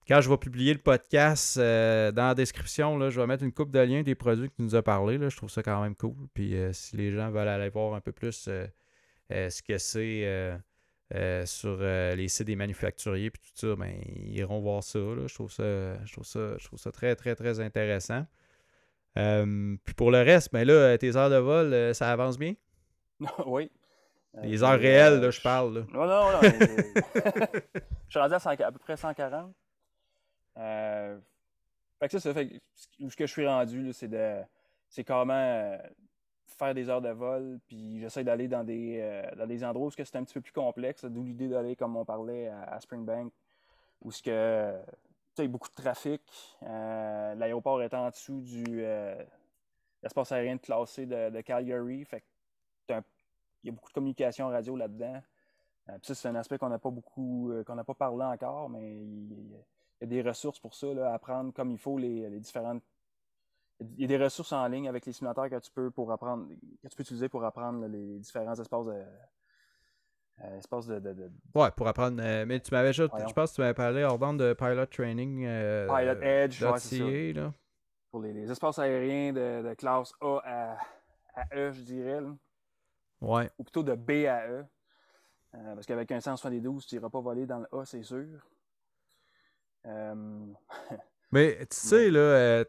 quand 0.09 0.20
je 0.20 0.29
vais 0.29 0.39
publier 0.39 0.73
le 0.73 0.81
podcast, 0.81 1.57
dans 1.57 2.12
la 2.16 2.35
description, 2.35 2.99
là, 2.99 3.11
je 3.11 3.20
vais 3.20 3.27
mettre 3.29 3.45
une 3.45 3.53
coupe 3.53 3.70
de 3.70 3.79
liens 3.79 4.03
des 4.03 4.16
produits 4.16 4.49
que 4.49 4.57
tu 4.57 4.62
nous 4.62 4.75
as 4.75 4.83
parlé. 4.83 5.19
Je 5.20 5.37
trouve 5.37 5.51
ça 5.51 5.62
quand 5.62 5.81
même 5.83 5.95
cool. 5.95 6.16
Puis 6.35 6.57
si 6.73 6.97
les 6.97 7.12
gens 7.12 7.31
veulent 7.31 7.49
aller 7.49 7.69
voir 7.69 7.95
un 7.95 8.01
peu 8.01 8.12
plus 8.12 8.49
ce 9.31 9.62
que 9.62 9.79
c'est 9.79 10.59
euh, 11.15 11.47
sur 11.47 11.79
euh, 11.81 12.15
les 12.15 12.29
sites 12.29 12.47
des 12.47 12.57
manufacturiers 12.57 13.31
puis 13.31 13.41
tout 13.41 13.67
ça, 13.67 13.77
ben, 13.77 13.95
ils 14.17 14.37
iront 14.37 14.61
voir 14.61 14.83
ça, 14.83 14.99
Je, 14.99 15.35
trouve 15.35 15.51
ça, 15.51 16.05
je, 16.05 16.13
trouve 16.13 16.27
ça, 16.27 16.59
je 16.59 16.65
trouve 16.67 16.79
ça 16.79 16.93
très, 16.93 17.17
très, 17.17 17.35
très 17.35 17.61
intéressant. 17.61 18.27
Euh, 19.17 19.77
puis 19.85 19.95
pour 19.95 20.11
le 20.11 20.19
reste, 20.19 20.53
ben 20.53 20.67
là, 20.67 20.99
tes 20.99 21.17
heures 21.17 21.31
de 21.31 21.37
vol, 21.37 21.95
ça 21.95 22.13
avance 22.13 22.39
bien? 22.39 22.55
oui. 23.47 23.71
Les 24.43 24.63
heures 24.63 24.79
réelles, 24.79 25.21
là, 25.21 25.31
je 25.31 25.41
parle. 25.41 25.87
Non, 25.93 26.07
non, 26.07 26.31
non. 26.31 26.41
je 26.43 28.11
suis 28.11 28.19
rendu 28.19 28.35
à, 28.35 28.67
à 28.67 28.73
peu 28.73 28.79
près 28.79 28.97
140. 28.99 29.55
fait 30.55 31.21
que 32.03 32.09
ça, 32.11 32.21
ça 32.21 32.35
fait 32.35 32.61
ce 32.75 33.17
que 33.17 33.27
je 33.27 33.33
suis 33.33 33.47
rendu, 33.47 33.93
c'est 33.95 34.09
de. 34.09 34.43
C'est 34.91 35.05
comment 35.05 35.79
faire 36.59 36.75
des 36.75 36.89
heures 36.89 37.01
de 37.01 37.11
vol, 37.11 37.61
puis 37.67 38.01
j'essaie 38.01 38.25
d'aller 38.25 38.49
dans 38.49 38.65
des, 38.65 38.99
euh, 39.01 39.23
dans 39.37 39.47
des 39.47 39.65
endroits 39.65 39.87
où 39.87 39.91
c'est 39.91 40.17
un 40.17 40.25
petit 40.25 40.35
peu 40.35 40.41
plus 40.41 40.53
complexe, 40.53 41.05
d'où 41.05 41.23
l'idée 41.23 41.49
d'aller, 41.49 41.77
comme 41.77 41.97
on 41.97 42.05
parlait, 42.05 42.49
à, 42.49 42.81
Springbank, 42.81 43.33
où 44.03 44.11
ce 44.11 44.23
que 44.23 44.75
il 45.39 45.43
y 45.43 45.45
a 45.45 45.49
beaucoup 45.49 45.69
de 45.69 45.75
trafic. 45.75 46.21
Euh, 46.65 47.35
l'aéroport 47.37 47.81
est 47.81 47.95
en 47.95 48.11
dessous 48.11 48.41
du 48.41 48.83
euh, 48.83 49.15
l'espace 50.03 50.33
aérien 50.33 50.59
classé 50.59 51.07
de, 51.07 51.41
Calgary. 51.43 52.05
Fait 52.05 52.25
il 52.89 52.95
y 53.65 53.69
a 53.69 53.73
beaucoup 53.73 53.89
de 53.89 53.95
communication 53.95 54.49
radio 54.49 54.75
là-dedans. 54.75 55.23
ça, 56.03 56.15
c'est 56.15 56.29
un 56.29 56.35
aspect 56.35 56.59
qu'on 56.59 56.71
n'a 56.71 56.81
pas 56.81 56.91
beaucoup 56.91 57.53
qu'on 57.67 57.77
pas 57.77 57.95
parlé 57.95 58.25
encore, 58.25 58.69
mais 58.69 58.97
il, 58.97 59.53
y 60.01 60.05
a 60.05 60.07
des 60.07 60.23
ressources 60.23 60.59
pour 60.59 60.75
ça, 60.75 60.93
là, 60.93 61.13
apprendre 61.13 61.53
comme 61.53 61.71
il 61.71 61.79
faut 61.79 61.99
les, 61.99 62.29
les 62.29 62.41
différentes 62.41 62.83
il 63.81 64.01
y 64.01 64.05
a 64.05 64.07
des 64.09 64.23
ressources 64.23 64.53
en 64.53 64.67
ligne 64.67 64.89
avec 64.89 65.07
les 65.07 65.13
simulateurs 65.13 65.49
que 65.49 65.59
tu 65.61 65.71
peux 65.71 65.91
pour 65.91 66.11
apprendre 66.13 66.49
que 66.83 66.89
tu 66.89 66.97
peux 66.97 67.03
utiliser 67.03 67.29
pour 67.29 67.45
apprendre 67.45 67.87
les 67.87 68.19
différents 68.19 68.55
espaces 68.55 68.87
de, 68.87 69.05
euh, 70.45 70.59
espaces 70.59 70.87
de, 70.87 70.99
de, 70.99 71.31
Ouais, 71.55 71.71
pour 71.73 71.89
apprendre. 71.89 72.21
Euh, 72.23 72.45
mais 72.47 72.61
tu 72.61 72.73
m'avais 72.73 72.89
déjà. 72.89 73.05
Je 73.05 73.33
pense 73.33 73.51
que 73.51 73.57
tu 73.57 73.61
m'avais 73.61 73.75
parlé 73.75 74.05
hors 74.05 74.19
de 74.19 74.53
Pilot 74.53 74.87
Training. 74.87 75.45
Euh, 75.45 75.87
Pilot 75.87 76.23
Edge, 76.23 76.63
ouais, 76.63 76.79
c'est 76.79 77.35
ça. 77.35 77.53
Pour 78.11 78.23
les, 78.23 78.51
espaces 78.51 78.79
aériens 78.79 79.33
de, 79.33 79.75
classe 79.75 80.13
A 80.21 80.77
à, 81.35 81.57
E, 81.57 81.73
je 81.73 81.83
dirais. 81.83 82.21
Ouais. 83.21 83.51
Ou 83.59 83.65
plutôt 83.65 83.83
de 83.83 83.95
B 83.95 84.27
à 84.27 84.49
E. 84.49 84.65
parce 85.53 85.87
qu'avec 85.87 86.11
un 86.13 86.21
172, 86.21 86.87
tu 86.87 86.95
n'iras 86.95 87.11
pas 87.11 87.21
voler 87.21 87.47
dans 87.47 87.59
le 87.59 87.79
A, 87.79 87.85
c'est 87.85 88.03
sûr. 88.03 88.47
mais 91.33 91.59
tu 91.67 91.77
sais, 91.77 92.11
là, 92.11 92.65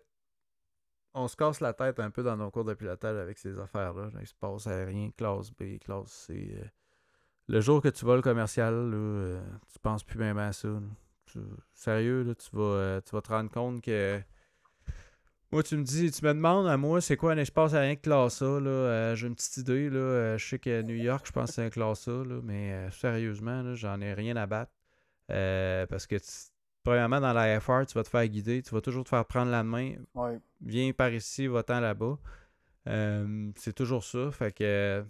on 1.19 1.27
se 1.27 1.35
casse 1.35 1.59
la 1.59 1.73
tête 1.73 1.99
un 1.99 2.09
peu 2.09 2.23
dans 2.23 2.37
nos 2.37 2.49
cours 2.49 2.63
de 2.63 2.73
pilotage 2.73 3.17
avec 3.17 3.37
ces 3.37 3.59
affaires-là. 3.59 4.09
L'espace 4.17 4.67
aérien, 4.67 5.11
classe 5.15 5.51
B, 5.51 5.77
classe 5.79 6.11
C. 6.27 6.55
Euh. 6.55 6.65
Le 7.47 7.61
jour 7.61 7.81
que 7.81 7.89
tu 7.89 8.05
vas 8.05 8.15
le 8.15 8.21
commercial, 8.21 8.73
là, 8.73 8.95
euh, 8.95 9.41
tu 9.71 9.79
penses 9.79 10.03
plus 10.03 10.19
même 10.19 10.37
à 10.37 10.53
ça. 10.53 10.69
sérieux, 11.73 12.23
là, 12.23 12.35
tu, 12.35 12.49
vas, 12.53 12.61
euh, 12.61 13.01
tu 13.01 13.11
vas 13.11 13.21
te 13.21 13.29
rendre 13.29 13.51
compte 13.51 13.81
que. 13.81 14.21
Moi, 15.51 15.63
tu 15.63 15.77
me 15.77 15.83
dis, 15.83 16.11
tu 16.11 16.23
me 16.23 16.33
demandes 16.33 16.67
à 16.67 16.77
moi, 16.77 17.01
c'est 17.01 17.17
quoi 17.17 17.31
un 17.31 17.37
espace 17.37 17.73
aérien 17.73 17.95
classe 17.95 18.43
A, 18.43 18.59
là, 18.59 19.15
j'ai 19.15 19.25
une 19.25 19.33
petite 19.33 19.57
idée, 19.57 19.89
là, 19.89 20.37
je 20.37 20.47
sais 20.47 20.59
que 20.59 20.83
New 20.83 20.95
York, 20.95 21.25
je 21.25 21.31
pense 21.31 21.49
que 21.49 21.55
c'est 21.55 21.63
un 21.63 21.71
classe 21.71 22.07
A, 22.07 22.23
là, 22.23 22.39
mais 22.43 22.87
sérieusement, 22.91 23.73
j'en 23.73 23.99
ai 23.99 24.13
rien 24.13 24.35
à 24.35 24.45
battre. 24.45 24.71
parce 25.27 26.05
que 26.05 26.17
premièrement, 26.83 27.19
dans 27.19 27.33
la 27.33 27.59
FR, 27.59 27.85
tu 27.87 27.93
vas 27.95 28.03
te 28.03 28.09
faire 28.09 28.27
guider, 28.27 28.61
tu 28.61 28.73
vas 28.73 28.81
toujours 28.81 29.03
te 29.03 29.09
faire 29.09 29.25
prendre 29.25 29.51
la 29.51 29.63
main. 29.63 29.95
Viens 30.61 30.91
par 30.91 31.11
ici, 31.13 31.47
va-t'en 31.47 31.79
là-bas. 31.79 32.17
Euh, 32.87 33.51
c'est 33.55 33.73
toujours 33.73 34.03
ça. 34.03 34.31
Fait 34.31 34.51
que 34.51 35.05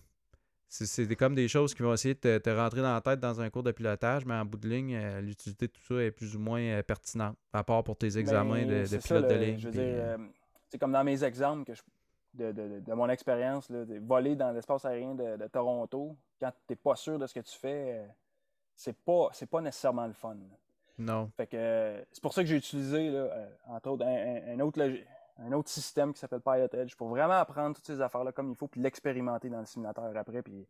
c'est 0.67 1.15
comme 1.15 1.33
des 1.33 1.47
choses 1.47 1.73
qui 1.73 1.81
vont 1.81 1.93
essayer 1.93 2.13
de 2.13 2.37
te, 2.37 2.49
rentrer 2.49 2.81
dans 2.81 2.93
la 2.93 3.01
tête 3.01 3.19
dans 3.19 3.41
un 3.41 3.49
cours 3.49 3.63
de 3.63 3.71
pilotage, 3.71 4.25
mais 4.25 4.35
en 4.35 4.45
bout 4.45 4.57
de 4.57 4.67
ligne, 4.67 4.95
euh, 4.95 5.21
l'utilité 5.21 5.67
de 5.67 5.71
tout 5.71 5.81
ça 5.81 5.95
est 5.95 6.11
plus 6.11 6.35
ou 6.35 6.39
moins 6.39 6.61
euh, 6.61 6.83
pertinente, 6.83 7.35
à 7.53 7.63
part 7.63 7.83
pour 7.83 7.97
tes 7.97 8.17
examens 8.17 8.65
de, 8.65 8.87
de 8.87 8.97
pilote 8.97 9.27
de 9.27 9.35
ligne. 9.35 9.57
Je 9.57 9.69
veux 9.69 9.73
dire, 9.73 10.17
c'est 10.67 10.77
comme 10.77 10.91
dans 10.91 11.03
mes 11.03 11.23
exemples 11.23 11.65
que 11.65 11.73
de, 12.33 12.93
mon 12.93 13.09
expérience, 13.09 13.71
voler 14.01 14.35
dans 14.35 14.51
l'espace 14.51 14.85
aérien 14.85 15.15
de, 15.15 15.47
Toronto, 15.47 16.15
quand 16.39 16.51
tu 16.51 16.73
n'es 16.73 16.75
pas 16.75 16.95
sûr 16.95 17.17
de 17.17 17.25
ce 17.25 17.33
que 17.33 17.39
tu 17.39 17.57
fais, 17.57 18.05
c'est 18.75 18.97
pas, 18.97 19.29
pas 19.49 19.61
nécessairement 19.61 20.05
le 20.05 20.13
fun. 20.13 20.37
Non. 20.99 21.31
Fait 21.37 21.47
que 21.47 22.03
c'est 22.11 22.21
pour 22.21 22.33
ça 22.33 22.41
que 22.43 22.47
j'ai 22.47 22.57
utilisé, 22.57 23.09
là, 23.09 23.19
euh, 23.19 23.49
entre 23.67 23.89
autres, 23.89 24.05
un, 24.05 24.53
un 24.55 24.59
autre, 24.59 24.79
un 25.37 25.51
autre 25.53 25.69
système 25.69 26.13
qui 26.13 26.19
s'appelle 26.19 26.41
Pilot 26.41 26.67
Edge 26.73 26.95
pour 26.95 27.07
vraiment 27.07 27.33
apprendre 27.39 27.75
toutes 27.75 27.85
ces 27.87 28.01
affaires-là 28.01 28.31
comme 28.33 28.51
il 28.51 28.55
faut, 28.55 28.67
puis 28.67 28.81
l'expérimenter 28.81 29.49
dans 29.49 29.59
le 29.61 29.65
simulateur 29.65 30.11
après. 30.15 30.43
Puis 30.43 30.67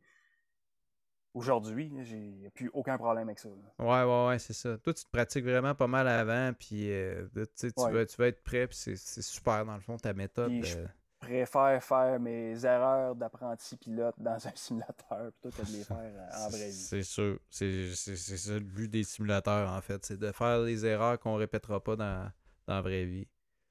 aujourd'hui, 1.34 1.91
j'ai 2.03 2.49
plus 2.53 2.69
aucun 2.73 2.97
problème 2.97 3.27
avec 3.27 3.39
ça. 3.39 3.49
là. 3.49 3.85
Ouais, 3.85 4.03
ouais, 4.11 4.27
ouais, 4.30 4.39
c'est 4.39 4.53
ça. 4.53 4.77
Toi, 4.77 4.93
tu 4.93 5.03
te 5.06 5.10
pratiques 5.10 5.45
vraiment 5.45 5.76
pas 5.76 5.88
mal 5.88 6.07
avant, 6.07 6.53
puis 6.57 6.91
euh, 6.91 7.26
tu 7.57 7.68
Ouais. 7.77 7.91
vas, 7.91 8.06
tu 8.06 8.18
vas 8.18 8.27
être 8.27 8.43
prêt, 8.43 8.68
puis 8.68 8.77
c'est 8.77 8.95
super, 9.22 9.65
dans 9.65 9.76
le 9.76 9.81
fond, 9.81 9.97
ta 9.97 10.14
méthode. 10.14 10.51
Puis 10.61 10.73
euh, 10.76 10.85
préfère 11.30 11.84
faire 11.84 12.19
mes 12.19 12.65
erreurs 12.65 13.15
d'apprenti 13.15 13.77
pilote 13.77 14.15
dans 14.18 14.35
un 14.47 14.51
simulateur 14.56 15.31
plutôt 15.39 15.56
que 15.61 15.68
de 15.68 15.72
les 15.77 15.84
faire 15.84 15.97
euh, 15.97 16.45
en 16.45 16.49
vraie 16.49 16.68
vie. 16.69 16.73
C'est 16.73 17.03
sûr. 17.03 17.38
C'est 17.49 17.93
c'est- 17.93 18.15
c'est 18.15 18.38
ça 18.38 18.53
le 18.53 18.60
but 18.61 18.89
des 18.89 19.03
simulateurs, 19.03 19.72
en 19.72 19.81
fait. 19.81 20.03
C'est 20.06 20.18
de 20.19 20.31
faire 20.31 20.60
les 20.61 20.85
erreurs 20.85 21.19
qu'on 21.19 21.35
répétera 21.35 21.80
pas 21.84 21.95
dans, 21.95 22.31
dans 22.68 22.76
la 22.76 22.81
vraie 22.81 23.06
vie. 23.06 23.27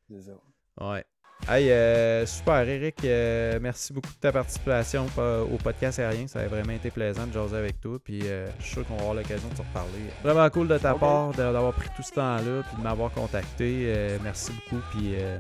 C'est 0.09 0.23
ça. 0.23 0.33
Ouais. 0.81 1.05
Hey, 1.49 1.71
euh, 1.71 2.27
super, 2.27 2.69
Eric. 2.69 3.05
euh, 3.05 3.61
merci 3.63 3.93
beaucoup 3.93 4.09
de 4.13 4.19
ta 4.19 4.33
participation 4.33 5.07
pa- 5.15 5.41
au 5.43 5.57
podcast 5.57 6.01
aérien. 6.01 6.27
Ça 6.27 6.41
a 6.41 6.47
vraiment 6.49 6.73
été 6.73 6.91
plaisant 6.91 7.27
de 7.29 7.33
jaser 7.33 7.57
avec 7.57 7.81
toi. 7.81 7.97
Puis 8.03 8.21
euh, 8.25 8.49
je 8.59 8.65
suis 8.65 8.73
sûr 8.75 8.87
qu'on 8.89 8.95
va 8.97 9.01
avoir 9.03 9.15
l'occasion 9.15 9.49
de 9.49 9.55
se 9.55 9.63
reparler. 9.63 10.11
Vraiment 10.25 10.51
cool 10.51 10.67
de 10.67 10.79
ta 10.79 10.95
part 10.95 11.31
d'avoir 11.33 11.73
pris 11.75 11.89
tout 11.95 12.03
ce 12.03 12.13
temps-là 12.13 12.63
puis 12.65 12.77
de 12.79 12.83
m'avoir 12.83 13.13
contacté. 13.13 13.85
Euh, 13.87 14.19
merci 14.23 14.51
beaucoup. 14.53 14.83
Puis 14.91 15.15
euh, 15.15 15.39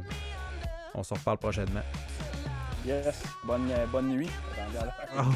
on 0.98 1.02
se 1.02 1.14
reparle 1.14 1.38
prochainement. 1.38 1.82
Yes. 2.84 3.22
Bonne, 3.44 3.70
euh, 3.70 3.86
bonne 3.86 4.08
nuit. 4.08 4.30
Ah 5.16 5.22
ouais. 5.22 5.34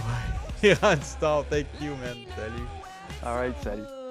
Il 0.63 0.69
est 0.71 0.81
rendu 0.81 1.03
tard. 1.21 1.45
Thank 1.51 1.67
you, 1.81 1.95
man. 1.97 2.17
Salut. 2.37 2.69
All 3.25 3.37
right, 3.37 3.55
salut. 3.63 4.02